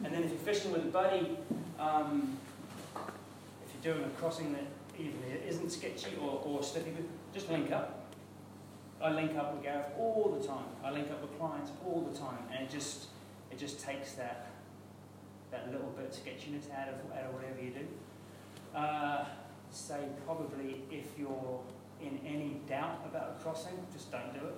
And 0.05 0.15
then 0.15 0.23
if 0.23 0.31
you're 0.31 0.55
fishing 0.55 0.71
with 0.71 0.83
a 0.83 0.93
buddy, 0.95 1.37
um, 1.81 2.39
if 2.95 3.75
you're 3.75 3.95
doing 3.95 4.05
a 4.05 4.11
crossing 4.21 4.53
that 4.53 4.67
either 4.99 5.13
isn't 5.47 5.71
sketchy 5.71 6.17
or, 6.23 6.41
or 6.45 6.63
slippy, 6.63 6.93
just 7.35 7.51
link 7.51 7.73
up. 7.73 7.98
I 9.01 9.13
link 9.13 9.37
up 9.37 9.55
with 9.55 9.63
Gareth 9.63 9.87
all 9.99 10.37
the 10.41 10.47
time. 10.47 10.65
I 10.85 10.91
link 10.91 11.11
up 11.11 11.23
with 11.23 11.39
clients 11.39 11.71
all 11.85 12.09
the 12.11 12.19
time, 12.19 12.39
and 12.53 12.65
it 12.65 12.71
just 12.71 13.07
it 13.51 13.59
just 13.59 13.81
takes 13.81 14.13
that 14.13 14.51
that 15.51 15.71
little 15.73 15.89
bit 15.97 16.07
of 16.07 16.15
sketchiness 16.15 16.67
out 16.77 16.89
of 16.89 16.95
out 17.17 17.27
of 17.27 17.35
whatever 17.35 17.61
you 17.63 17.71
do. 17.71 17.87
Uh, 18.77 19.25
say 19.71 20.01
probably 20.27 20.83
if 20.91 21.19
you're 21.19 21.61
in 22.01 22.19
any 22.27 22.61
doubt 22.69 23.01
about 23.07 23.37
a 23.39 23.43
crossing, 23.43 23.75
just 23.93 24.11
don't 24.11 24.33
do 24.35 24.47
it. 24.47 24.55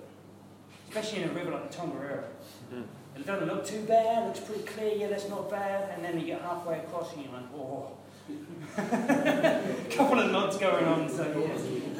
Especially 0.89 1.23
in 1.23 1.29
a 1.29 1.33
river 1.33 1.51
like 1.51 1.71
the 1.71 1.77
Tongariro. 1.77 2.23
Mhm. 2.71 2.83
It 3.15 3.25
doesn't 3.25 3.47
look 3.47 3.65
too 3.65 3.83
bad, 3.83 4.27
looks 4.27 4.39
pretty 4.39 4.63
clear, 4.63 4.95
yeah, 4.95 5.07
that's 5.07 5.27
not 5.27 5.49
bad, 5.49 5.89
and 5.93 6.03
then 6.03 6.19
you 6.19 6.25
get 6.25 6.41
halfway 6.41 6.79
across 6.79 7.13
and 7.13 7.23
you're 7.23 7.33
like, 7.33 7.43
oh. 7.55 7.91
a 8.77 9.95
couple 9.95 10.19
of 10.19 10.31
nods 10.31 10.57
going 10.57 10.85
on, 10.85 11.09
so 11.09 11.25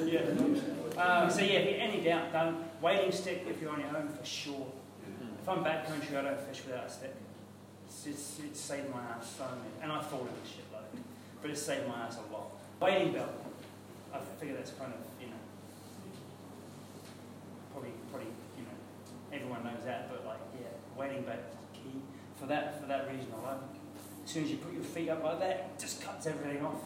yeah. 0.05 0.21
yeah. 0.21 0.61
Um, 0.97 1.29
so 1.29 1.41
yeah, 1.41 1.59
if 1.59 1.71
you're 1.71 1.81
any 1.81 2.01
doubt, 2.01 2.33
don't. 2.33 2.57
Wading 2.81 3.11
stick 3.11 3.45
if 3.47 3.61
you're 3.61 3.71
on 3.71 3.79
your 3.79 3.95
own 3.95 4.09
for 4.09 4.25
sure. 4.25 4.67
If 5.41 5.49
I'm 5.49 5.63
backcountry, 5.63 6.17
I 6.17 6.21
don't 6.21 6.39
fish 6.39 6.61
without 6.65 6.85
a 6.85 6.89
stick. 6.89 7.15
It's, 7.87 8.05
it's, 8.05 8.39
it's 8.45 8.59
saved 8.59 8.89
my 8.89 9.01
ass 9.01 9.35
so 9.37 9.43
many, 9.43 9.73
and 9.81 9.91
I 9.91 10.01
fall 10.01 10.21
in 10.21 10.27
the 10.27 10.47
shit 10.47 10.65
load, 10.71 10.85
but 11.41 11.51
it's 11.51 11.61
saved 11.61 11.87
my 11.87 12.05
ass 12.05 12.17
a 12.17 12.33
lot. 12.33 12.51
Wading 12.79 13.13
belt, 13.13 13.31
I 14.13 14.19
figure 14.39 14.55
that's 14.55 14.71
kind 14.71 14.93
of, 14.93 14.99
you 15.19 15.27
know, 15.27 15.41
probably, 17.71 17.91
probably, 18.11 18.29
you 18.57 18.63
know, 18.63 18.77
everyone 19.33 19.63
knows 19.63 19.83
that, 19.85 20.09
but 20.09 20.25
like, 20.25 20.39
yeah, 20.59 20.67
wading 20.95 21.23
belt 21.23 21.39
is 21.49 21.57
key. 21.73 22.01
For 22.39 22.45
that, 22.47 22.79
for 22.79 22.87
that 22.87 23.07
reason 23.11 23.31
alone. 23.33 23.61
As 24.23 24.31
soon 24.31 24.43
as 24.45 24.51
you 24.51 24.57
put 24.57 24.73
your 24.73 24.83
feet 24.83 25.09
up 25.09 25.23
like 25.23 25.39
that, 25.39 25.49
it 25.49 25.79
just 25.79 26.01
cuts 26.01 26.27
everything 26.27 26.63
off, 26.63 26.81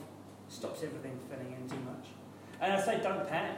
stops 0.50 0.84
everything 0.84 1.20
filling 1.30 1.54
in 1.54 1.70
too 1.70 1.84
much. 1.84 2.08
And 2.62 2.74
I 2.74 2.82
say 2.82 3.00
don't 3.04 3.28
panic. 3.28 3.58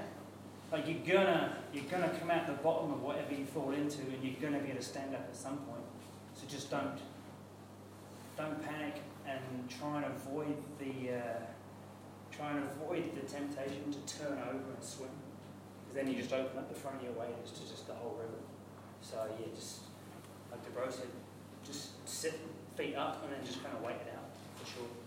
Like 0.71 0.85
you're 0.87 1.17
gonna 1.17 1.57
you're 1.73 1.85
gonna 1.85 2.09
come 2.19 2.29
out 2.29 2.45
the 2.45 2.53
bottom 2.53 2.91
of 2.91 3.01
whatever 3.01 3.33
you 3.33 3.45
fall 3.45 3.71
into, 3.71 4.01
and 4.01 4.21
you're 4.21 4.41
gonna 4.41 4.61
be 4.61 4.69
able 4.69 4.79
to 4.79 4.85
stand 4.85 5.15
up 5.15 5.25
at 5.29 5.35
some 5.35 5.57
point. 5.59 5.83
So 6.33 6.45
just 6.47 6.69
don't 6.69 6.99
don't 8.37 8.61
panic 8.63 9.01
and 9.25 9.69
try 9.69 9.97
and 9.97 10.05
avoid 10.05 10.57
the 10.79 11.15
uh, 11.15 11.39
try 12.31 12.51
and 12.51 12.63
avoid 12.63 13.15
the 13.15 13.21
temptation 13.21 13.91
to 13.91 14.17
turn 14.19 14.37
over 14.39 14.71
and 14.75 14.83
swim. 14.83 15.09
Because 15.79 15.95
then 15.95 16.13
you 16.13 16.21
just 16.21 16.33
open 16.33 16.57
up 16.57 16.67
the 16.67 16.79
front 16.79 16.97
of 16.97 17.03
your 17.03 17.13
waders 17.13 17.51
to 17.51 17.61
just 17.61 17.87
the 17.87 17.93
whole 17.93 18.17
river. 18.19 18.41
So 19.01 19.25
yeah, 19.39 19.47
just 19.55 19.79
like 20.51 20.63
the 20.63 20.71
bro 20.71 20.89
said, 20.89 21.07
just 21.65 22.07
sit 22.07 22.39
feet 22.75 22.95
up 22.95 23.23
and 23.23 23.33
then 23.33 23.45
just 23.45 23.63
kind 23.63 23.75
of 23.75 23.83
wait 23.83 23.95
it 23.95 24.13
out 24.15 24.29
for 24.55 24.65
sure. 24.65 25.06